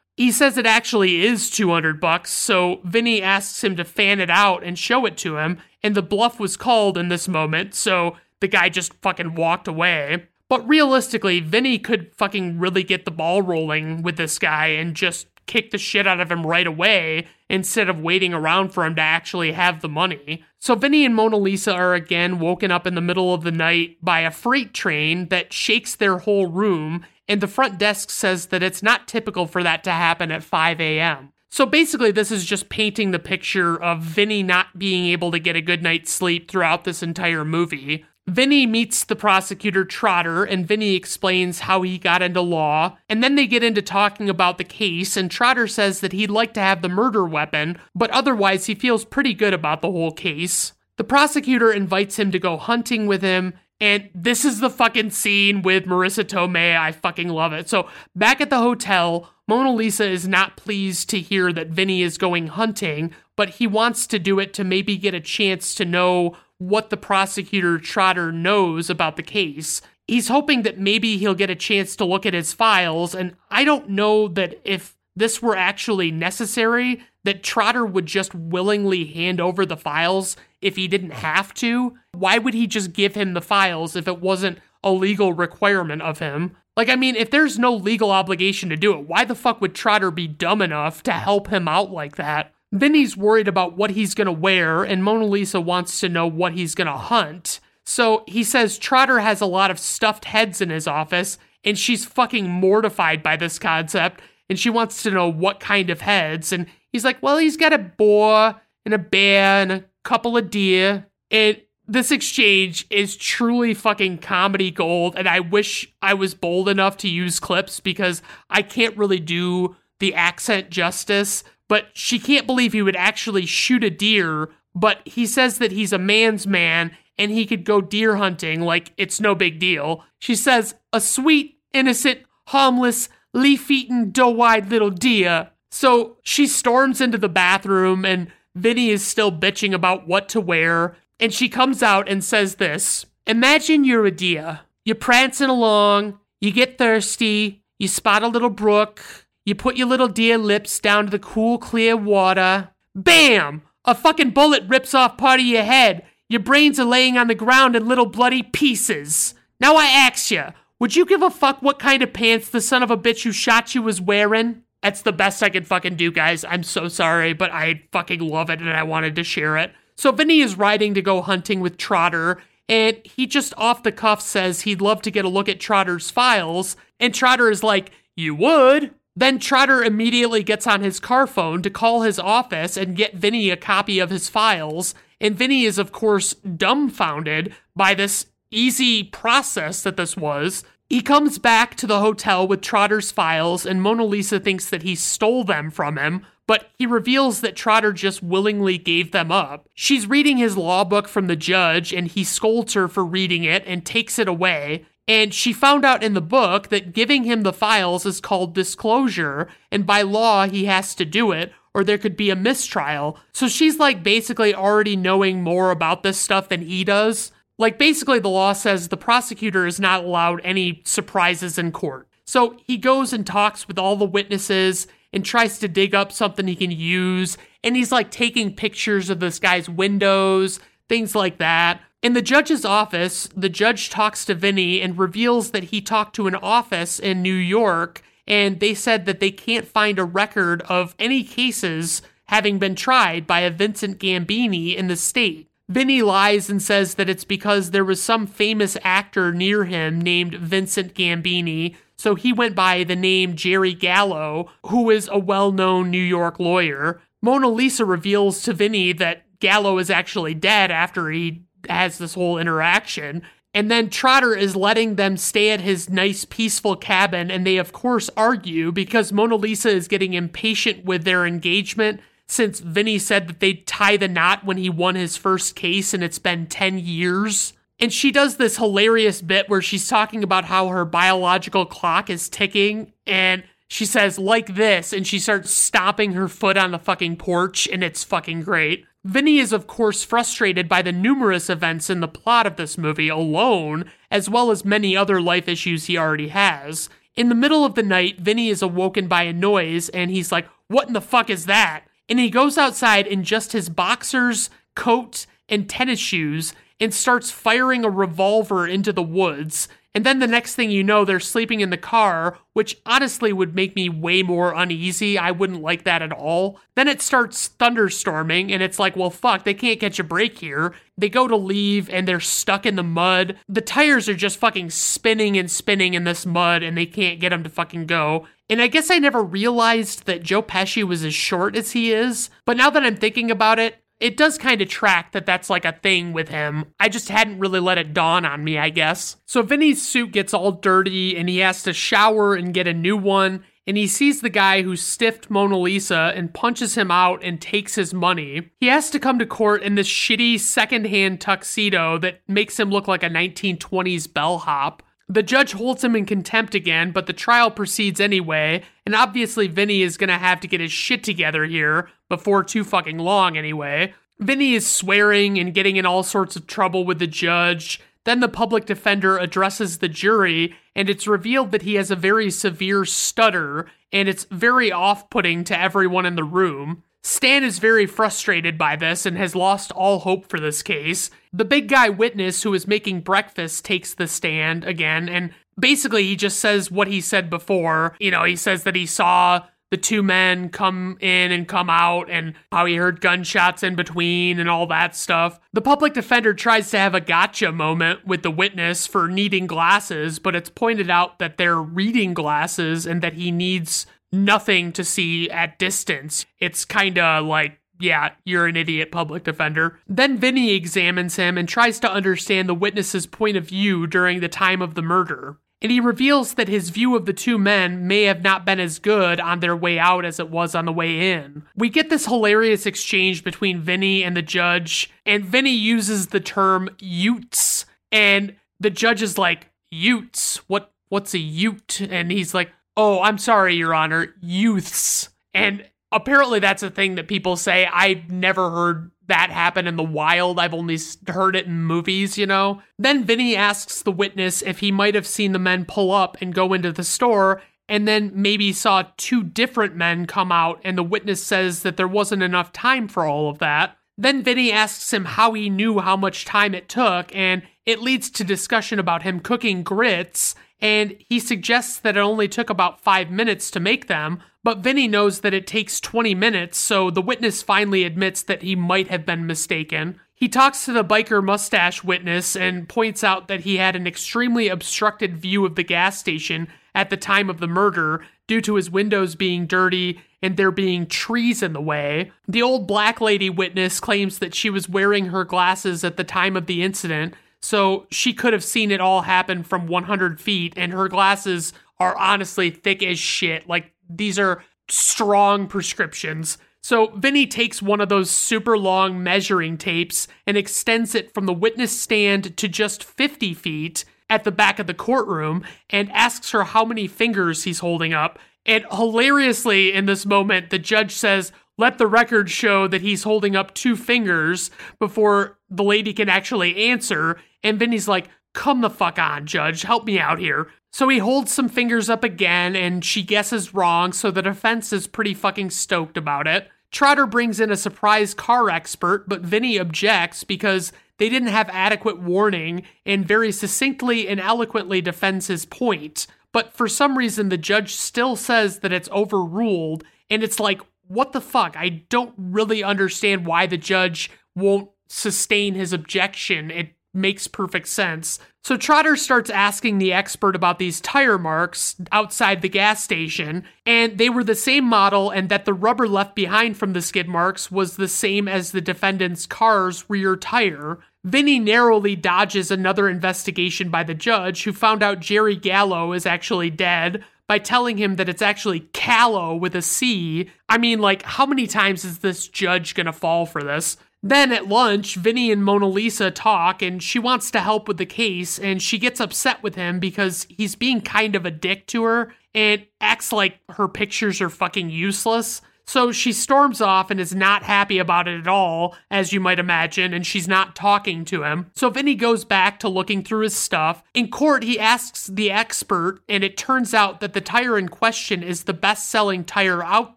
He 0.16 0.32
says 0.32 0.56
it 0.56 0.64
actually 0.64 1.26
is 1.26 1.50
200 1.50 2.00
bucks, 2.00 2.32
so 2.32 2.80
Vinny 2.84 3.20
asks 3.20 3.62
him 3.62 3.76
to 3.76 3.84
fan 3.84 4.18
it 4.18 4.30
out 4.30 4.64
and 4.64 4.78
show 4.78 5.04
it 5.04 5.18
to 5.18 5.36
him, 5.36 5.58
and 5.82 5.94
the 5.94 6.02
bluff 6.02 6.40
was 6.40 6.56
called 6.56 6.96
in 6.96 7.08
this 7.08 7.28
moment, 7.28 7.74
so 7.74 8.16
the 8.40 8.48
guy 8.48 8.68
just 8.68 8.94
fucking 9.02 9.34
walked 9.34 9.68
away. 9.68 10.26
But 10.48 10.68
realistically, 10.68 11.40
Vinny 11.40 11.78
could 11.78 12.14
fucking 12.16 12.58
really 12.58 12.84
get 12.84 13.04
the 13.04 13.10
ball 13.10 13.42
rolling 13.42 14.02
with 14.02 14.16
this 14.16 14.38
guy 14.38 14.68
and 14.68 14.94
just 14.94 15.26
kick 15.46 15.70
the 15.70 15.78
shit 15.78 16.06
out 16.06 16.20
of 16.20 16.30
him 16.30 16.46
right 16.46 16.66
away 16.66 17.26
instead 17.48 17.88
of 17.88 18.00
waiting 18.00 18.34
around 18.34 18.70
for 18.70 18.84
him 18.84 18.96
to 18.96 19.02
actually 19.02 19.52
have 19.52 19.80
the 19.80 19.88
money. 19.88 20.44
So 20.58 20.74
Vinny 20.74 21.04
and 21.04 21.14
Mona 21.14 21.36
Lisa 21.36 21.72
are 21.72 21.94
again 21.94 22.38
woken 22.38 22.70
up 22.70 22.86
in 22.86 22.94
the 22.94 23.00
middle 23.00 23.32
of 23.32 23.44
the 23.44 23.52
night 23.52 23.98
by 24.02 24.20
a 24.20 24.30
freight 24.30 24.74
train 24.74 25.28
that 25.28 25.52
shakes 25.52 25.94
their 25.94 26.18
whole 26.18 26.48
room 26.48 27.04
and 27.28 27.40
the 27.40 27.48
front 27.48 27.78
desk 27.78 28.10
says 28.10 28.46
that 28.46 28.62
it's 28.62 28.82
not 28.82 29.08
typical 29.08 29.46
for 29.46 29.62
that 29.62 29.82
to 29.84 29.90
happen 29.90 30.30
at 30.30 30.44
5 30.44 30.80
a.m. 30.80 31.32
So 31.50 31.66
basically, 31.66 32.12
this 32.12 32.30
is 32.30 32.44
just 32.44 32.68
painting 32.68 33.10
the 33.10 33.18
picture 33.18 33.80
of 33.82 34.02
Vinny 34.02 34.42
not 34.42 34.78
being 34.78 35.06
able 35.06 35.30
to 35.30 35.38
get 35.38 35.56
a 35.56 35.60
good 35.60 35.82
night's 35.82 36.12
sleep 36.12 36.50
throughout 36.50 36.84
this 36.84 37.02
entire 37.02 37.44
movie. 37.44 38.04
Vinny 38.28 38.66
meets 38.66 39.04
the 39.04 39.14
prosecutor 39.14 39.84
Trotter, 39.84 40.44
and 40.44 40.66
Vinny 40.66 40.94
explains 40.94 41.60
how 41.60 41.82
he 41.82 41.96
got 41.96 42.22
into 42.22 42.40
law. 42.40 42.96
And 43.08 43.22
then 43.22 43.36
they 43.36 43.46
get 43.46 43.62
into 43.62 43.82
talking 43.82 44.28
about 44.28 44.58
the 44.58 44.64
case, 44.64 45.16
and 45.16 45.30
Trotter 45.30 45.68
says 45.68 46.00
that 46.00 46.12
he'd 46.12 46.30
like 46.30 46.52
to 46.54 46.60
have 46.60 46.82
the 46.82 46.88
murder 46.88 47.24
weapon, 47.24 47.78
but 47.94 48.10
otherwise 48.10 48.66
he 48.66 48.74
feels 48.74 49.04
pretty 49.04 49.32
good 49.32 49.54
about 49.54 49.80
the 49.80 49.90
whole 49.90 50.10
case. 50.10 50.72
The 50.96 51.04
prosecutor 51.04 51.70
invites 51.70 52.18
him 52.18 52.32
to 52.32 52.38
go 52.38 52.56
hunting 52.56 53.06
with 53.06 53.22
him, 53.22 53.54
and 53.80 54.08
this 54.14 54.44
is 54.44 54.60
the 54.60 54.70
fucking 54.70 55.10
scene 55.10 55.62
with 55.62 55.84
Marisa 55.84 56.24
Tomei. 56.24 56.76
I 56.76 56.92
fucking 56.92 57.28
love 57.28 57.52
it. 57.52 57.68
So, 57.68 57.88
back 58.14 58.40
at 58.40 58.50
the 58.50 58.58
hotel, 58.58 59.30
Mona 59.46 59.72
Lisa 59.72 60.08
is 60.08 60.26
not 60.26 60.56
pleased 60.56 61.10
to 61.10 61.20
hear 61.20 61.52
that 61.52 61.68
Vinny 61.68 62.02
is 62.02 62.18
going 62.18 62.48
hunting, 62.48 63.12
but 63.36 63.50
he 63.50 63.66
wants 63.66 64.06
to 64.08 64.18
do 64.18 64.40
it 64.40 64.54
to 64.54 64.64
maybe 64.64 64.96
get 64.96 65.14
a 65.14 65.20
chance 65.20 65.74
to 65.74 65.84
know 65.84 66.36
what 66.58 66.90
the 66.90 66.96
prosecutor 66.96 67.78
Trotter 67.78 68.32
knows 68.32 68.88
about 68.90 69.16
the 69.16 69.22
case. 69.22 69.82
He's 70.06 70.28
hoping 70.28 70.62
that 70.62 70.78
maybe 70.78 71.18
he'll 71.18 71.34
get 71.34 71.50
a 71.50 71.56
chance 71.56 71.96
to 71.96 72.04
look 72.04 72.24
at 72.24 72.34
his 72.34 72.52
files, 72.52 73.14
and 73.14 73.36
I 73.50 73.64
don't 73.64 73.90
know 73.90 74.28
that 74.28 74.60
if 74.64 74.96
this 75.16 75.42
were 75.42 75.56
actually 75.56 76.10
necessary, 76.10 77.02
that 77.24 77.42
Trotter 77.42 77.84
would 77.84 78.06
just 78.06 78.34
willingly 78.34 79.06
hand 79.06 79.40
over 79.40 79.66
the 79.66 79.76
files 79.76 80.36
if 80.60 80.76
he 80.76 80.86
didn't 80.86 81.10
have 81.10 81.52
to. 81.54 81.96
Why 82.12 82.38
would 82.38 82.54
he 82.54 82.66
just 82.66 82.92
give 82.92 83.14
him 83.14 83.34
the 83.34 83.40
files 83.40 83.96
if 83.96 84.06
it 84.06 84.20
wasn't 84.20 84.58
a 84.84 84.92
legal 84.92 85.32
requirement 85.32 86.02
of 86.02 86.20
him? 86.20 86.56
Like, 86.76 86.88
I 86.90 86.96
mean, 86.96 87.16
if 87.16 87.30
there's 87.30 87.58
no 87.58 87.74
legal 87.74 88.10
obligation 88.10 88.68
to 88.68 88.76
do 88.76 88.92
it, 88.92 89.08
why 89.08 89.24
the 89.24 89.34
fuck 89.34 89.60
would 89.60 89.74
Trotter 89.74 90.10
be 90.10 90.28
dumb 90.28 90.60
enough 90.60 91.02
to 91.04 91.12
help 91.12 91.48
him 91.48 91.66
out 91.66 91.90
like 91.90 92.16
that? 92.16 92.52
Vinny's 92.80 93.16
worried 93.16 93.48
about 93.48 93.76
what 93.76 93.90
he's 93.90 94.14
gonna 94.14 94.32
wear, 94.32 94.84
and 94.84 95.02
Mona 95.02 95.26
Lisa 95.26 95.60
wants 95.60 96.00
to 96.00 96.08
know 96.08 96.26
what 96.26 96.54
he's 96.54 96.74
gonna 96.74 96.96
hunt. 96.96 97.60
So 97.84 98.24
he 98.26 98.42
says 98.42 98.78
Trotter 98.78 99.20
has 99.20 99.40
a 99.40 99.46
lot 99.46 99.70
of 99.70 99.78
stuffed 99.78 100.24
heads 100.24 100.60
in 100.60 100.70
his 100.70 100.86
office, 100.86 101.38
and 101.64 101.78
she's 101.78 102.04
fucking 102.04 102.48
mortified 102.48 103.22
by 103.22 103.36
this 103.36 103.58
concept, 103.58 104.20
and 104.48 104.58
she 104.58 104.70
wants 104.70 105.02
to 105.02 105.10
know 105.10 105.28
what 105.28 105.60
kind 105.60 105.90
of 105.90 106.00
heads. 106.00 106.52
And 106.52 106.66
he's 106.92 107.04
like, 107.04 107.22
Well, 107.22 107.38
he's 107.38 107.56
got 107.56 107.72
a 107.72 107.78
boar 107.78 108.60
and 108.84 108.94
a 108.94 108.98
bear 108.98 109.62
and 109.62 109.72
a 109.72 109.84
couple 110.04 110.36
of 110.36 110.50
deer. 110.50 111.06
And 111.30 111.60
this 111.88 112.10
exchange 112.10 112.86
is 112.90 113.16
truly 113.16 113.72
fucking 113.74 114.18
comedy 114.18 114.70
gold, 114.70 115.14
and 115.16 115.28
I 115.28 115.40
wish 115.40 115.92
I 116.02 116.14
was 116.14 116.34
bold 116.34 116.68
enough 116.68 116.96
to 116.98 117.08
use 117.08 117.38
clips 117.38 117.78
because 117.78 118.22
I 118.50 118.62
can't 118.62 118.96
really 118.96 119.20
do 119.20 119.76
the 120.00 120.14
accent 120.14 120.70
justice. 120.70 121.44
But 121.68 121.88
she 121.94 122.18
can't 122.18 122.46
believe 122.46 122.72
he 122.72 122.82
would 122.82 122.96
actually 122.96 123.46
shoot 123.46 123.82
a 123.82 123.90
deer, 123.90 124.50
but 124.74 125.00
he 125.04 125.26
says 125.26 125.58
that 125.58 125.72
he's 125.72 125.92
a 125.92 125.98
man's 125.98 126.46
man 126.46 126.92
and 127.18 127.30
he 127.30 127.46
could 127.46 127.64
go 127.64 127.80
deer 127.80 128.16
hunting 128.16 128.60
like 128.60 128.92
it's 128.96 129.20
no 129.20 129.34
big 129.34 129.58
deal. 129.58 130.04
She 130.18 130.34
says, 130.34 130.74
a 130.92 131.00
sweet, 131.00 131.58
innocent, 131.72 132.20
harmless, 132.48 133.08
leaf 133.32 133.70
eating, 133.70 134.10
doe 134.10 134.40
eyed 134.40 134.70
little 134.70 134.90
deer. 134.90 135.50
So 135.70 136.18
she 136.22 136.46
storms 136.46 137.00
into 137.00 137.18
the 137.18 137.28
bathroom 137.28 138.04
and 138.04 138.30
Vinny 138.54 138.90
is 138.90 139.04
still 139.04 139.32
bitching 139.32 139.74
about 139.74 140.06
what 140.06 140.28
to 140.30 140.40
wear. 140.40 140.96
And 141.20 141.32
she 141.32 141.48
comes 141.48 141.82
out 141.82 142.08
and 142.08 142.22
says 142.22 142.56
this 142.56 143.06
Imagine 143.26 143.84
you're 143.84 144.06
a 144.06 144.10
deer. 144.10 144.60
You're 144.84 144.94
prancing 144.94 145.48
along, 145.48 146.18
you 146.40 146.52
get 146.52 146.78
thirsty, 146.78 147.64
you 147.78 147.88
spot 147.88 148.22
a 148.22 148.28
little 148.28 148.50
brook, 148.50 149.25
you 149.46 149.54
put 149.54 149.76
your 149.76 149.86
little 149.86 150.08
deer 150.08 150.36
lips 150.36 150.78
down 150.80 151.04
to 151.06 151.10
the 151.10 151.18
cool, 151.18 151.56
clear 151.56 151.96
water. 151.96 152.70
Bam! 152.94 153.62
A 153.84 153.94
fucking 153.94 154.30
bullet 154.30 154.64
rips 154.66 154.92
off 154.92 155.16
part 155.16 155.38
of 155.38 155.46
your 155.46 155.62
head. 155.62 156.04
Your 156.28 156.40
brains 156.40 156.80
are 156.80 156.84
laying 156.84 157.16
on 157.16 157.28
the 157.28 157.34
ground 157.36 157.76
in 157.76 157.86
little 157.86 158.06
bloody 158.06 158.42
pieces. 158.42 159.34
Now 159.60 159.76
I 159.76 159.86
ask 159.86 160.32
you, 160.32 160.46
would 160.80 160.96
you 160.96 161.06
give 161.06 161.22
a 161.22 161.30
fuck 161.30 161.62
what 161.62 161.78
kind 161.78 162.02
of 162.02 162.12
pants 162.12 162.50
the 162.50 162.60
son 162.60 162.82
of 162.82 162.90
a 162.90 162.96
bitch 162.96 163.22
who 163.22 163.30
shot 163.30 163.74
you 163.74 163.82
was 163.82 164.00
wearing? 164.00 164.62
That's 164.82 165.02
the 165.02 165.12
best 165.12 165.42
I 165.42 165.48
can 165.48 165.62
fucking 165.62 165.94
do, 165.94 166.10
guys. 166.10 166.44
I'm 166.44 166.64
so 166.64 166.88
sorry, 166.88 167.32
but 167.32 167.52
I 167.52 167.82
fucking 167.92 168.20
love 168.20 168.50
it 168.50 168.60
and 168.60 168.70
I 168.70 168.82
wanted 168.82 169.14
to 169.16 169.24
share 169.24 169.56
it. 169.56 169.72
So 169.94 170.10
Vinny 170.10 170.40
is 170.40 170.58
riding 170.58 170.92
to 170.94 171.02
go 171.02 171.22
hunting 171.22 171.60
with 171.60 171.78
Trotter, 171.78 172.42
and 172.68 172.98
he 173.04 173.26
just 173.26 173.54
off 173.56 173.84
the 173.84 173.92
cuff 173.92 174.20
says 174.20 174.62
he'd 174.62 174.82
love 174.82 175.00
to 175.02 175.10
get 175.10 175.24
a 175.24 175.28
look 175.28 175.48
at 175.48 175.60
Trotter's 175.60 176.10
files, 176.10 176.76
and 176.98 177.14
Trotter 177.14 177.48
is 177.48 177.62
like, 177.62 177.92
You 178.16 178.34
would? 178.34 178.92
Then 179.16 179.38
Trotter 179.38 179.82
immediately 179.82 180.42
gets 180.42 180.66
on 180.66 180.82
his 180.82 181.00
car 181.00 181.26
phone 181.26 181.62
to 181.62 181.70
call 181.70 182.02
his 182.02 182.18
office 182.18 182.76
and 182.76 182.94
get 182.94 183.14
Vinny 183.14 183.48
a 183.48 183.56
copy 183.56 183.98
of 183.98 184.10
his 184.10 184.28
files, 184.28 184.94
and 185.20 185.36
Vinny 185.36 185.64
is, 185.64 185.78
of 185.78 185.90
course, 185.90 186.34
dumbfounded 186.34 187.54
by 187.74 187.94
this 187.94 188.26
easy 188.50 189.02
process 189.02 189.82
that 189.82 189.96
this 189.96 190.16
was. 190.16 190.64
He 190.90 191.00
comes 191.00 191.38
back 191.38 191.74
to 191.76 191.86
the 191.86 192.00
hotel 192.00 192.46
with 192.46 192.60
Trotter's 192.60 193.10
files, 193.10 193.64
and 193.64 193.80
Mona 193.82 194.04
Lisa 194.04 194.38
thinks 194.38 194.68
that 194.68 194.82
he 194.82 194.94
stole 194.94 195.44
them 195.44 195.70
from 195.70 195.96
him, 195.96 196.24
but 196.46 196.68
he 196.78 196.86
reveals 196.86 197.40
that 197.40 197.56
Trotter 197.56 197.92
just 197.92 198.22
willingly 198.22 198.78
gave 198.78 199.10
them 199.10 199.32
up. 199.32 199.66
She's 199.74 200.06
reading 200.06 200.36
his 200.36 200.56
law 200.56 200.84
book 200.84 201.08
from 201.08 201.26
the 201.26 201.34
judge, 201.36 201.92
and 201.92 202.06
he 202.06 202.22
scolds 202.22 202.74
her 202.74 202.86
for 202.86 203.04
reading 203.04 203.44
it 203.44 203.64
and 203.66 203.84
takes 203.84 204.18
it 204.18 204.28
away. 204.28 204.84
And 205.08 205.32
she 205.32 205.52
found 205.52 205.84
out 205.84 206.02
in 206.02 206.14
the 206.14 206.20
book 206.20 206.68
that 206.68 206.92
giving 206.92 207.24
him 207.24 207.42
the 207.42 207.52
files 207.52 208.04
is 208.04 208.20
called 208.20 208.54
disclosure, 208.54 209.48
and 209.70 209.86
by 209.86 210.02
law, 210.02 210.48
he 210.48 210.64
has 210.64 210.94
to 210.96 211.04
do 211.04 211.30
it, 211.30 211.52
or 211.72 211.84
there 211.84 211.98
could 211.98 212.16
be 212.16 212.30
a 212.30 212.36
mistrial. 212.36 213.18
So 213.32 213.48
she's 213.48 213.78
like 213.78 214.02
basically 214.02 214.54
already 214.54 214.96
knowing 214.96 215.42
more 215.42 215.70
about 215.70 216.02
this 216.02 216.18
stuff 216.18 216.48
than 216.48 216.62
he 216.62 216.82
does. 216.82 217.30
Like, 217.58 217.78
basically, 217.78 218.18
the 218.18 218.28
law 218.28 218.52
says 218.52 218.88
the 218.88 218.96
prosecutor 218.96 219.66
is 219.66 219.80
not 219.80 220.04
allowed 220.04 220.40
any 220.44 220.82
surprises 220.84 221.56
in 221.56 221.72
court. 221.72 222.06
So 222.26 222.56
he 222.66 222.76
goes 222.76 223.12
and 223.12 223.26
talks 223.26 223.66
with 223.66 223.78
all 223.78 223.96
the 223.96 224.04
witnesses 224.04 224.86
and 225.12 225.24
tries 225.24 225.58
to 225.60 225.68
dig 225.68 225.94
up 225.94 226.12
something 226.12 226.46
he 226.46 226.56
can 226.56 226.70
use. 226.70 227.38
And 227.64 227.76
he's 227.76 227.92
like 227.92 228.10
taking 228.10 228.54
pictures 228.54 229.08
of 229.08 229.20
this 229.20 229.38
guy's 229.38 229.70
windows, 229.70 230.60
things 230.88 231.14
like 231.14 231.38
that. 231.38 231.80
In 232.02 232.12
the 232.12 232.22
judge's 232.22 232.64
office, 232.64 233.28
the 233.34 233.48
judge 233.48 233.90
talks 233.90 234.24
to 234.26 234.34
Vinny 234.34 234.80
and 234.80 234.98
reveals 234.98 235.50
that 235.50 235.64
he 235.64 235.80
talked 235.80 236.14
to 236.16 236.26
an 236.26 236.34
office 236.36 236.98
in 236.98 237.22
New 237.22 237.34
York, 237.34 238.02
and 238.26 238.60
they 238.60 238.74
said 238.74 239.06
that 239.06 239.20
they 239.20 239.30
can't 239.30 239.66
find 239.66 239.98
a 239.98 240.04
record 240.04 240.62
of 240.62 240.94
any 240.98 241.24
cases 241.24 242.02
having 242.26 242.58
been 242.58 242.74
tried 242.74 243.26
by 243.26 243.40
a 243.40 243.50
Vincent 243.50 243.98
Gambini 243.98 244.76
in 244.76 244.88
the 244.88 244.96
state. 244.96 245.48
Vinny 245.68 246.02
lies 246.02 246.48
and 246.48 246.62
says 246.62 246.94
that 246.94 247.08
it's 247.08 247.24
because 247.24 247.70
there 247.70 247.84
was 247.84 248.00
some 248.00 248.26
famous 248.26 248.76
actor 248.84 249.32
near 249.32 249.64
him 249.64 250.00
named 250.00 250.34
Vincent 250.34 250.94
Gambini 250.94 251.74
so 251.96 252.14
he 252.14 252.32
went 252.32 252.54
by 252.54 252.84
the 252.84 252.96
name 252.96 253.36
Jerry 253.36 253.74
Gallo, 253.74 254.50
who 254.66 254.90
is 254.90 255.08
a 255.10 255.18
well 255.18 255.50
known 255.52 255.90
New 255.90 255.98
York 255.98 256.38
lawyer. 256.38 257.00
Mona 257.22 257.48
Lisa 257.48 257.84
reveals 257.84 258.42
to 258.42 258.52
Vinny 258.52 258.92
that 258.92 259.22
Gallo 259.40 259.78
is 259.78 259.90
actually 259.90 260.34
dead 260.34 260.70
after 260.70 261.10
he 261.10 261.42
has 261.70 261.98
this 261.98 262.14
whole 262.14 262.38
interaction. 262.38 263.22
And 263.54 263.70
then 263.70 263.88
Trotter 263.88 264.34
is 264.34 264.54
letting 264.54 264.96
them 264.96 265.16
stay 265.16 265.50
at 265.50 265.62
his 265.62 265.88
nice, 265.88 266.24
peaceful 266.26 266.76
cabin, 266.76 267.30
and 267.30 267.46
they, 267.46 267.56
of 267.56 267.72
course, 267.72 268.10
argue 268.16 268.70
because 268.70 269.12
Mona 269.12 269.36
Lisa 269.36 269.70
is 269.70 269.88
getting 269.88 270.12
impatient 270.12 270.84
with 270.84 271.04
their 271.04 271.24
engagement 271.24 272.00
since 272.28 272.60
Vinny 272.60 272.98
said 272.98 273.28
that 273.28 273.40
they'd 273.40 273.66
tie 273.66 273.96
the 273.96 274.08
knot 274.08 274.44
when 274.44 274.58
he 274.58 274.68
won 274.68 274.94
his 274.94 275.16
first 275.16 275.56
case, 275.56 275.94
and 275.94 276.04
it's 276.04 276.18
been 276.18 276.46
10 276.46 276.78
years. 276.78 277.54
And 277.78 277.92
she 277.92 278.10
does 278.10 278.36
this 278.36 278.56
hilarious 278.56 279.22
bit 279.22 279.48
where 279.48 279.62
she's 279.62 279.88
talking 279.88 280.22
about 280.22 280.46
how 280.46 280.68
her 280.68 280.84
biological 280.84 281.66
clock 281.66 282.10
is 282.10 282.28
ticking 282.28 282.92
and 283.06 283.44
she 283.68 283.84
says, 283.84 284.18
like 284.18 284.54
this, 284.54 284.92
and 284.92 285.06
she 285.06 285.18
starts 285.18 285.50
stomping 285.50 286.12
her 286.12 286.28
foot 286.28 286.56
on 286.56 286.70
the 286.70 286.78
fucking 286.78 287.16
porch, 287.16 287.66
and 287.66 287.82
it's 287.82 288.04
fucking 288.04 288.42
great. 288.42 288.84
Vinny 289.06 289.38
is, 289.38 289.52
of 289.52 289.68
course, 289.68 290.02
frustrated 290.02 290.68
by 290.68 290.82
the 290.82 290.90
numerous 290.90 291.48
events 291.48 291.88
in 291.88 292.00
the 292.00 292.08
plot 292.08 292.44
of 292.44 292.56
this 292.56 292.76
movie 292.76 293.08
alone, 293.08 293.88
as 294.10 294.28
well 294.28 294.50
as 294.50 294.64
many 294.64 294.96
other 294.96 295.20
life 295.20 295.46
issues 295.46 295.84
he 295.84 295.96
already 295.96 296.28
has. 296.28 296.88
In 297.14 297.28
the 297.28 297.36
middle 297.36 297.64
of 297.64 297.76
the 297.76 297.84
night, 297.84 298.18
Vinny 298.18 298.48
is 298.48 298.62
awoken 298.62 299.06
by 299.06 299.22
a 299.22 299.32
noise, 299.32 299.88
and 299.90 300.10
he's 300.10 300.32
like, 300.32 300.48
What 300.66 300.88
in 300.88 300.92
the 300.92 301.00
fuck 301.00 301.30
is 301.30 301.46
that? 301.46 301.84
And 302.08 302.18
he 302.18 302.30
goes 302.30 302.58
outside 302.58 303.06
in 303.06 303.22
just 303.22 303.52
his 303.52 303.68
boxers, 303.68 304.50
coat, 304.74 305.26
and 305.48 305.68
tennis 305.68 306.00
shoes 306.00 306.52
and 306.80 306.92
starts 306.92 307.30
firing 307.30 307.84
a 307.84 307.90
revolver 307.90 308.66
into 308.66 308.92
the 308.92 309.02
woods. 309.02 309.68
And 309.96 310.04
then 310.04 310.18
the 310.18 310.26
next 310.26 310.56
thing 310.56 310.70
you 310.70 310.84
know, 310.84 311.06
they're 311.06 311.18
sleeping 311.18 311.62
in 311.62 311.70
the 311.70 311.78
car, 311.78 312.36
which 312.52 312.76
honestly 312.84 313.32
would 313.32 313.54
make 313.54 313.74
me 313.74 313.88
way 313.88 314.22
more 314.22 314.52
uneasy. 314.52 315.16
I 315.16 315.30
wouldn't 315.30 315.62
like 315.62 315.84
that 315.84 316.02
at 316.02 316.12
all. 316.12 316.60
Then 316.74 316.86
it 316.86 317.00
starts 317.00 317.48
thunderstorming, 317.58 318.52
and 318.52 318.62
it's 318.62 318.78
like, 318.78 318.94
well, 318.94 319.08
fuck, 319.08 319.44
they 319.44 319.54
can't 319.54 319.80
catch 319.80 319.98
a 319.98 320.04
break 320.04 320.36
here. 320.36 320.74
They 320.98 321.08
go 321.08 321.26
to 321.26 321.34
leave, 321.34 321.88
and 321.88 322.06
they're 322.06 322.20
stuck 322.20 322.66
in 322.66 322.76
the 322.76 322.82
mud. 322.82 323.38
The 323.48 323.62
tires 323.62 324.06
are 324.06 324.14
just 324.14 324.36
fucking 324.36 324.68
spinning 324.68 325.38
and 325.38 325.50
spinning 325.50 325.94
in 325.94 326.04
this 326.04 326.26
mud, 326.26 326.62
and 326.62 326.76
they 326.76 326.84
can't 326.84 327.18
get 327.18 327.30
them 327.30 327.42
to 327.44 327.48
fucking 327.48 327.86
go. 327.86 328.26
And 328.50 328.60
I 328.60 328.66
guess 328.66 328.90
I 328.90 328.98
never 328.98 329.22
realized 329.22 330.04
that 330.04 330.22
Joe 330.22 330.42
Pesci 330.42 330.84
was 330.84 331.06
as 331.06 331.14
short 331.14 331.56
as 331.56 331.72
he 331.72 331.90
is. 331.90 332.28
But 332.44 332.58
now 332.58 332.68
that 332.68 332.84
I'm 332.84 332.96
thinking 332.96 333.30
about 333.30 333.58
it, 333.58 333.76
it 333.98 334.16
does 334.16 334.36
kind 334.36 334.60
of 334.60 334.68
track 334.68 335.12
that 335.12 335.26
that's 335.26 335.48
like 335.48 335.64
a 335.64 335.72
thing 335.72 336.12
with 336.12 336.28
him. 336.28 336.66
I 336.78 336.88
just 336.88 337.08
hadn't 337.08 337.38
really 337.38 337.60
let 337.60 337.78
it 337.78 337.94
dawn 337.94 338.24
on 338.24 338.44
me, 338.44 338.58
I 338.58 338.68
guess. 338.68 339.16
So 339.24 339.42
Vinny's 339.42 339.86
suit 339.86 340.12
gets 340.12 340.34
all 340.34 340.52
dirty 340.52 341.16
and 341.16 341.28
he 341.28 341.38
has 341.38 341.62
to 341.62 341.72
shower 341.72 342.34
and 342.34 342.54
get 342.54 342.66
a 342.66 342.74
new 342.74 342.96
one. 342.96 343.44
And 343.66 343.76
he 343.76 343.88
sees 343.88 344.20
the 344.20 344.30
guy 344.30 344.62
who 344.62 344.76
stiffed 344.76 345.28
Mona 345.28 345.58
Lisa 345.58 346.12
and 346.14 346.32
punches 346.32 346.76
him 346.76 346.90
out 346.90 347.24
and 347.24 347.40
takes 347.40 347.74
his 347.74 347.92
money. 347.92 348.50
He 348.60 348.66
has 348.68 348.90
to 348.90 349.00
come 349.00 349.18
to 349.18 349.26
court 349.26 349.62
in 349.62 349.74
this 349.74 349.88
shitty 349.88 350.38
secondhand 350.38 351.20
tuxedo 351.20 351.98
that 351.98 352.20
makes 352.28 352.60
him 352.60 352.70
look 352.70 352.86
like 352.86 353.02
a 353.02 353.10
1920s 353.10 354.12
bellhop. 354.12 354.82
The 355.08 355.22
judge 355.22 355.52
holds 355.52 355.82
him 355.82 355.96
in 355.96 356.04
contempt 356.04 356.54
again, 356.54 356.90
but 356.90 357.06
the 357.06 357.12
trial 357.12 357.50
proceeds 357.50 358.00
anyway, 358.00 358.62
and 358.84 358.94
obviously 358.94 359.46
Vinny 359.46 359.82
is 359.82 359.96
gonna 359.96 360.18
have 360.18 360.40
to 360.40 360.48
get 360.48 360.60
his 360.60 360.72
shit 360.72 361.04
together 361.04 361.44
here 361.44 361.88
before 362.08 362.44
too 362.44 362.64
fucking 362.64 362.98
long 362.98 363.36
anyway. 363.36 363.94
Vinny 364.18 364.54
is 364.54 364.66
swearing 364.66 365.38
and 365.38 365.54
getting 365.54 365.76
in 365.76 365.86
all 365.86 366.02
sorts 366.02 366.36
of 366.36 366.46
trouble 366.46 366.84
with 366.84 366.98
the 366.98 367.06
judge. 367.06 367.80
Then 368.04 368.20
the 368.20 368.28
public 368.28 368.66
defender 368.66 369.18
addresses 369.18 369.78
the 369.78 369.88
jury, 369.88 370.54
and 370.74 370.88
it's 370.88 371.08
revealed 371.08 371.50
that 371.50 371.62
he 371.62 371.74
has 371.74 371.90
a 371.90 371.96
very 371.96 372.30
severe 372.30 372.84
stutter, 372.84 373.66
and 373.92 374.08
it's 374.08 374.24
very 374.30 374.70
off 374.70 375.10
putting 375.10 375.42
to 375.44 375.58
everyone 375.58 376.06
in 376.06 376.14
the 376.14 376.24
room. 376.24 376.84
Stan 377.02 377.44
is 377.44 377.58
very 377.58 377.86
frustrated 377.86 378.58
by 378.58 378.74
this 378.74 379.06
and 379.06 379.16
has 379.16 379.36
lost 379.36 379.70
all 379.72 380.00
hope 380.00 380.28
for 380.28 380.40
this 380.40 380.62
case. 380.62 381.10
The 381.32 381.44
big 381.44 381.68
guy 381.68 381.88
witness 381.88 382.42
who 382.42 382.54
is 382.54 382.66
making 382.66 383.02
breakfast 383.02 383.64
takes 383.64 383.94
the 383.94 384.08
stand 384.08 384.64
again, 384.64 385.08
and 385.08 385.32
basically 385.58 386.04
he 386.04 386.16
just 386.16 386.40
says 386.40 386.70
what 386.70 386.88
he 386.88 387.00
said 387.00 387.30
before. 387.30 387.94
You 388.00 388.10
know, 388.10 388.24
he 388.24 388.36
says 388.36 388.64
that 388.64 388.74
he 388.74 388.86
saw 388.86 389.46
the 389.70 389.76
two 389.76 390.02
men 390.02 390.48
come 390.48 390.96
in 391.00 391.32
and 391.32 391.48
come 391.48 391.68
out 391.68 392.08
and 392.10 392.34
how 392.52 392.66
he 392.66 392.76
heard 392.76 393.00
gunshots 393.00 393.62
in 393.62 393.74
between 393.74 394.38
and 394.38 394.48
all 394.48 394.66
that 394.66 394.94
stuff. 394.94 395.40
The 395.52 395.60
public 395.60 395.94
defender 395.94 396.34
tries 396.34 396.70
to 396.70 396.78
have 396.78 396.94
a 396.94 397.00
gotcha 397.00 397.50
moment 397.50 398.06
with 398.06 398.22
the 398.22 398.30
witness 398.30 398.86
for 398.86 399.08
needing 399.08 399.46
glasses, 399.46 400.18
but 400.18 400.36
it's 400.36 400.50
pointed 400.50 400.90
out 400.90 401.18
that 401.18 401.36
they're 401.36 401.60
reading 401.60 402.14
glasses 402.14 402.86
and 402.86 403.02
that 403.02 403.14
he 403.14 403.30
needs 403.30 403.86
nothing 404.12 404.72
to 404.72 404.84
see 404.84 405.28
at 405.30 405.58
distance. 405.58 406.26
It's 406.38 406.64
kind 406.64 406.98
of 406.98 407.26
like, 407.26 407.58
yeah, 407.78 408.12
you're 408.24 408.46
an 408.46 408.56
idiot 408.56 408.90
public 408.90 409.24
defender. 409.24 409.78
Then 409.86 410.16
Vinny 410.16 410.52
examines 410.52 411.16
him 411.16 411.36
and 411.36 411.48
tries 411.48 411.78
to 411.80 411.90
understand 411.90 412.48
the 412.48 412.54
witness's 412.54 413.06
point 413.06 413.36
of 413.36 413.48
view 413.48 413.86
during 413.86 414.20
the 414.20 414.28
time 414.28 414.62
of 414.62 414.74
the 414.74 414.82
murder. 414.82 415.38
And 415.62 415.72
he 415.72 415.80
reveals 415.80 416.34
that 416.34 416.48
his 416.48 416.70
view 416.70 416.96
of 416.96 417.06
the 417.06 417.12
two 417.12 417.38
men 417.38 417.86
may 417.86 418.02
have 418.02 418.22
not 418.22 418.44
been 418.44 418.60
as 418.60 418.78
good 418.78 419.18
on 419.20 419.40
their 419.40 419.56
way 419.56 419.78
out 419.78 420.04
as 420.04 420.20
it 420.20 420.30
was 420.30 420.54
on 420.54 420.66
the 420.66 420.72
way 420.72 421.12
in. 421.12 421.44
We 421.56 421.70
get 421.70 421.88
this 421.88 422.06
hilarious 422.06 422.66
exchange 422.66 423.24
between 423.24 423.62
Vinny 423.62 424.04
and 424.04 424.16
the 424.16 424.22
judge, 424.22 424.90
and 425.06 425.24
Vinny 425.24 425.54
uses 425.54 426.08
the 426.08 426.20
term 426.20 426.68
Utes, 426.78 427.64
and 427.90 428.36
the 428.60 428.70
judge 428.70 429.02
is 429.02 429.16
like, 429.16 429.50
Utes? 429.70 430.36
What 430.46 430.72
what's 430.88 431.14
a 431.14 431.18
Ute? 431.18 431.80
And 431.80 432.12
he's 432.12 432.34
like, 432.34 432.50
oh, 432.76 433.02
I'm 433.02 433.18
sorry, 433.18 433.54
Your 433.54 433.74
Honor, 433.74 434.14
youths. 434.20 435.08
And 435.34 435.64
apparently 435.92 436.40
that's 436.40 436.62
a 436.62 436.70
thing 436.70 436.96
that 436.96 437.08
people 437.08 437.36
say. 437.36 437.66
I've 437.66 438.10
never 438.10 438.50
heard 438.50 438.90
that 439.08 439.30
happen 439.30 439.66
in 439.66 439.76
the 439.76 439.82
wild. 439.82 440.38
I've 440.38 440.54
only 440.54 440.78
heard 441.06 441.36
it 441.36 441.46
in 441.46 441.64
movies, 441.64 442.18
you 442.18 442.26
know? 442.26 442.62
Then 442.78 443.04
Vinny 443.04 443.36
asks 443.36 443.82
the 443.82 443.92
witness 443.92 444.42
if 444.42 444.58
he 444.60 444.72
might 444.72 444.94
have 444.94 445.06
seen 445.06 445.32
the 445.32 445.38
men 445.38 445.64
pull 445.64 445.92
up 445.92 446.16
and 446.20 446.34
go 446.34 446.52
into 446.52 446.72
the 446.72 446.84
store 446.84 447.42
and 447.68 447.86
then 447.86 448.12
maybe 448.14 448.52
saw 448.52 448.84
two 448.96 449.24
different 449.24 449.74
men 449.74 450.06
come 450.06 450.30
out, 450.30 450.60
and 450.62 450.78
the 450.78 450.84
witness 450.84 451.20
says 451.20 451.62
that 451.62 451.76
there 451.76 451.88
wasn't 451.88 452.22
enough 452.22 452.52
time 452.52 452.86
for 452.86 453.04
all 453.04 453.28
of 453.28 453.38
that. 453.38 453.76
Then 453.98 454.22
Vinny 454.22 454.52
asks 454.52 454.92
him 454.92 455.04
how 455.04 455.32
he 455.32 455.50
knew 455.50 455.80
how 455.80 455.96
much 455.96 456.24
time 456.24 456.54
it 456.54 456.68
took, 456.68 457.12
and 457.12 457.42
it 457.64 457.82
leads 457.82 458.08
to 458.10 458.22
discussion 458.22 458.78
about 458.78 459.02
him 459.02 459.18
cooking 459.18 459.64
grits 459.64 460.36
and 460.60 460.96
he 460.98 461.20
suggests 461.20 461.78
that 461.80 461.96
it 461.96 462.00
only 462.00 462.28
took 462.28 462.50
about 462.50 462.80
five 462.80 463.10
minutes 463.10 463.50
to 463.50 463.60
make 463.60 463.88
them, 463.88 464.20
but 464.46 464.58
Vinny 464.58 464.86
knows 464.86 465.22
that 465.22 465.34
it 465.34 465.44
takes 465.44 465.80
20 465.80 466.14
minutes, 466.14 466.56
so 466.56 466.88
the 466.88 467.02
witness 467.02 467.42
finally 467.42 467.82
admits 467.82 468.22
that 468.22 468.42
he 468.42 468.54
might 468.54 468.86
have 468.86 469.04
been 469.04 469.26
mistaken. 469.26 469.98
He 470.14 470.28
talks 470.28 470.64
to 470.64 470.72
the 470.72 470.84
biker 470.84 471.20
mustache 471.20 471.82
witness 471.82 472.36
and 472.36 472.68
points 472.68 473.02
out 473.02 473.26
that 473.26 473.40
he 473.40 473.56
had 473.56 473.74
an 473.74 473.88
extremely 473.88 474.46
obstructed 474.46 475.16
view 475.16 475.44
of 475.44 475.56
the 475.56 475.64
gas 475.64 475.98
station 475.98 476.46
at 476.76 476.90
the 476.90 476.96
time 476.96 477.28
of 477.28 477.40
the 477.40 477.48
murder 477.48 478.06
due 478.28 478.40
to 478.42 478.54
his 478.54 478.70
windows 478.70 479.16
being 479.16 479.48
dirty 479.48 480.00
and 480.22 480.36
there 480.36 480.52
being 480.52 480.86
trees 480.86 481.42
in 481.42 481.52
the 481.52 481.60
way. 481.60 482.12
The 482.28 482.42
old 482.42 482.68
black 482.68 483.00
lady 483.00 483.28
witness 483.28 483.80
claims 483.80 484.20
that 484.20 484.32
she 484.32 484.48
was 484.48 484.68
wearing 484.68 485.06
her 485.06 485.24
glasses 485.24 485.82
at 485.82 485.96
the 485.96 486.04
time 486.04 486.36
of 486.36 486.46
the 486.46 486.62
incident 486.62 487.14
so 487.40 487.88
she 487.90 488.12
could 488.12 488.32
have 488.32 488.44
seen 488.44 488.70
it 488.70 488.80
all 488.80 489.02
happen 489.02 489.42
from 489.42 489.66
100 489.66 490.20
feet, 490.20 490.54
and 490.56 490.72
her 490.72 490.88
glasses 490.88 491.52
are 491.78 491.96
honestly 491.96 492.50
thick 492.50 492.82
as 492.82 492.98
shit. 492.98 493.48
Like, 493.48 493.72
these 493.88 494.18
are 494.18 494.42
strong 494.68 495.46
prescriptions. 495.46 496.38
So 496.62 496.88
Vinny 496.96 497.26
takes 497.26 497.62
one 497.62 497.80
of 497.80 497.88
those 497.88 498.10
super 498.10 498.58
long 498.58 499.02
measuring 499.02 499.56
tapes 499.56 500.08
and 500.26 500.36
extends 500.36 500.94
it 500.94 501.14
from 501.14 501.26
the 501.26 501.32
witness 501.32 501.78
stand 501.78 502.36
to 502.36 502.48
just 502.48 502.82
50 502.82 503.34
feet 503.34 503.84
at 504.10 504.24
the 504.24 504.32
back 504.32 504.58
of 504.58 504.66
the 504.66 504.74
courtroom 504.74 505.44
and 505.70 505.92
asks 505.92 506.32
her 506.32 506.44
how 506.44 506.64
many 506.64 506.88
fingers 506.88 507.44
he's 507.44 507.60
holding 507.60 507.92
up. 507.92 508.18
And 508.44 508.64
hilariously, 508.70 509.72
in 509.72 509.86
this 509.86 510.06
moment, 510.06 510.50
the 510.50 510.58
judge 510.58 510.92
says, 510.92 511.32
let 511.58 511.78
the 511.78 511.86
record 511.86 512.30
show 512.30 512.68
that 512.68 512.82
he's 512.82 513.02
holding 513.02 513.34
up 513.34 513.54
two 513.54 513.76
fingers 513.76 514.50
before 514.78 515.38
the 515.48 515.64
lady 515.64 515.92
can 515.92 516.08
actually 516.08 516.68
answer. 516.68 517.18
And 517.42 517.58
Vinny's 517.58 517.88
like, 517.88 518.08
come 518.36 518.60
the 518.60 518.70
fuck 518.70 518.98
on, 518.98 519.26
judge, 519.26 519.62
help 519.62 519.84
me 519.84 519.98
out 519.98 520.20
here. 520.20 520.48
So 520.70 520.88
he 520.88 520.98
holds 520.98 521.32
some 521.32 521.48
fingers 521.48 521.88
up 521.88 522.04
again, 522.04 522.54
and 522.54 522.84
she 522.84 523.02
guesses 523.02 523.54
wrong, 523.54 523.92
so 523.92 524.10
the 524.10 524.22
defense 524.22 524.72
is 524.72 524.86
pretty 524.86 525.14
fucking 525.14 525.50
stoked 525.50 525.96
about 525.96 526.28
it. 526.28 526.48
Trotter 526.70 527.06
brings 527.06 527.40
in 527.40 527.50
a 527.50 527.56
surprise 527.56 528.12
car 528.12 528.50
expert, 528.50 529.08
but 529.08 529.22
Vinny 529.22 529.58
objects 529.58 530.22
because 530.22 530.70
they 530.98 531.08
didn't 531.08 531.28
have 531.28 531.48
adequate 531.50 531.98
warning 531.98 532.64
and 532.84 533.08
very 533.08 533.32
succinctly 533.32 534.06
and 534.06 534.20
eloquently 534.20 534.82
defends 534.82 535.28
his 535.28 535.46
point. 535.46 536.06
But 536.32 536.52
for 536.52 536.68
some 536.68 536.98
reason, 536.98 537.30
the 537.30 537.38
judge 537.38 537.74
still 537.74 538.14
says 538.14 538.58
that 538.58 538.72
it's 538.72 538.90
overruled, 538.90 539.82
and 540.10 540.22
it's 540.22 540.38
like, 540.38 540.60
what 540.86 541.12
the 541.12 541.20
fuck? 541.22 541.56
I 541.56 541.84
don't 541.88 542.14
really 542.18 542.62
understand 542.62 543.24
why 543.24 543.46
the 543.46 543.56
judge 543.56 544.10
won't 544.34 544.68
sustain 544.88 545.54
his 545.54 545.72
objection. 545.72 546.50
It 546.50 546.75
makes 546.96 547.28
perfect 547.28 547.68
sense. 547.68 548.18
So 548.42 548.56
Trotter 548.56 548.96
starts 548.96 549.28
asking 549.28 549.78
the 549.78 549.92
expert 549.92 550.34
about 550.34 550.58
these 550.58 550.80
tire 550.80 551.18
marks 551.18 551.76
outside 551.92 552.42
the 552.42 552.48
gas 552.48 552.82
station, 552.82 553.44
and 553.66 553.98
they 553.98 554.08
were 554.08 554.24
the 554.24 554.34
same 554.34 554.64
model, 554.64 555.10
and 555.10 555.28
that 555.28 555.44
the 555.44 555.54
rubber 555.54 555.86
left 555.86 556.14
behind 556.14 556.56
from 556.56 556.72
the 556.72 556.82
skid 556.82 557.08
marks 557.08 557.50
was 557.50 557.76
the 557.76 557.88
same 557.88 558.28
as 558.28 558.52
the 558.52 558.60
defendant's 558.60 559.26
car's 559.26 559.84
rear 559.90 560.16
tire. 560.16 560.78
Vinny 561.04 561.38
narrowly 561.38 561.94
dodges 561.94 562.50
another 562.50 562.88
investigation 562.88 563.68
by 563.68 563.82
the 563.82 563.94
judge, 563.94 564.44
who 564.44 564.52
found 564.52 564.82
out 564.82 565.00
Jerry 565.00 565.36
Gallo 565.36 565.92
is 565.92 566.06
actually 566.06 566.50
dead, 566.50 567.04
by 567.28 567.38
telling 567.38 567.76
him 567.76 567.96
that 567.96 568.08
it's 568.08 568.22
actually 568.22 568.60
Callo 568.72 569.38
with 569.38 569.56
a 569.56 569.62
C. 569.62 570.30
I 570.48 570.58
mean, 570.58 570.78
like, 570.78 571.02
how 571.02 571.26
many 571.26 571.48
times 571.48 571.84
is 571.84 571.98
this 571.98 572.28
judge 572.28 572.74
gonna 572.74 572.92
fall 572.92 573.26
for 573.26 573.42
this? 573.42 573.76
Then 574.08 574.30
at 574.30 574.46
lunch, 574.46 574.94
Vinny 574.94 575.32
and 575.32 575.44
Mona 575.44 575.66
Lisa 575.66 576.12
talk, 576.12 576.62
and 576.62 576.80
she 576.80 577.00
wants 577.00 577.28
to 577.32 577.40
help 577.40 577.66
with 577.66 577.76
the 577.76 577.84
case, 577.86 578.38
and 578.38 578.62
she 578.62 578.78
gets 578.78 579.00
upset 579.00 579.42
with 579.42 579.56
him 579.56 579.80
because 579.80 580.28
he's 580.30 580.54
being 580.54 580.80
kind 580.80 581.16
of 581.16 581.26
a 581.26 581.30
dick 581.32 581.66
to 581.68 581.82
her 581.82 582.14
and 582.32 582.64
acts 582.80 583.12
like 583.12 583.40
her 583.50 583.66
pictures 583.66 584.20
are 584.20 584.30
fucking 584.30 584.70
useless. 584.70 585.42
So 585.66 585.90
she 585.90 586.12
storms 586.12 586.60
off 586.60 586.92
and 586.92 587.00
is 587.00 587.16
not 587.16 587.42
happy 587.42 587.78
about 587.78 588.06
it 588.06 588.20
at 588.20 588.28
all, 588.28 588.76
as 588.92 589.12
you 589.12 589.18
might 589.18 589.40
imagine, 589.40 589.92
and 589.92 590.06
she's 590.06 590.28
not 590.28 590.54
talking 590.54 591.04
to 591.06 591.24
him. 591.24 591.50
So 591.56 591.68
Vinny 591.68 591.96
goes 591.96 592.24
back 592.24 592.60
to 592.60 592.68
looking 592.68 593.02
through 593.02 593.24
his 593.24 593.34
stuff. 593.34 593.82
In 593.92 594.08
court, 594.08 594.44
he 594.44 594.60
asks 594.60 595.08
the 595.08 595.32
expert, 595.32 596.00
and 596.08 596.22
it 596.22 596.36
turns 596.36 596.72
out 596.72 597.00
that 597.00 597.12
the 597.12 597.20
tire 597.20 597.58
in 597.58 597.68
question 597.68 598.22
is 598.22 598.44
the 598.44 598.54
best 598.54 598.88
selling 598.88 599.24
tire 599.24 599.64
out 599.64 599.96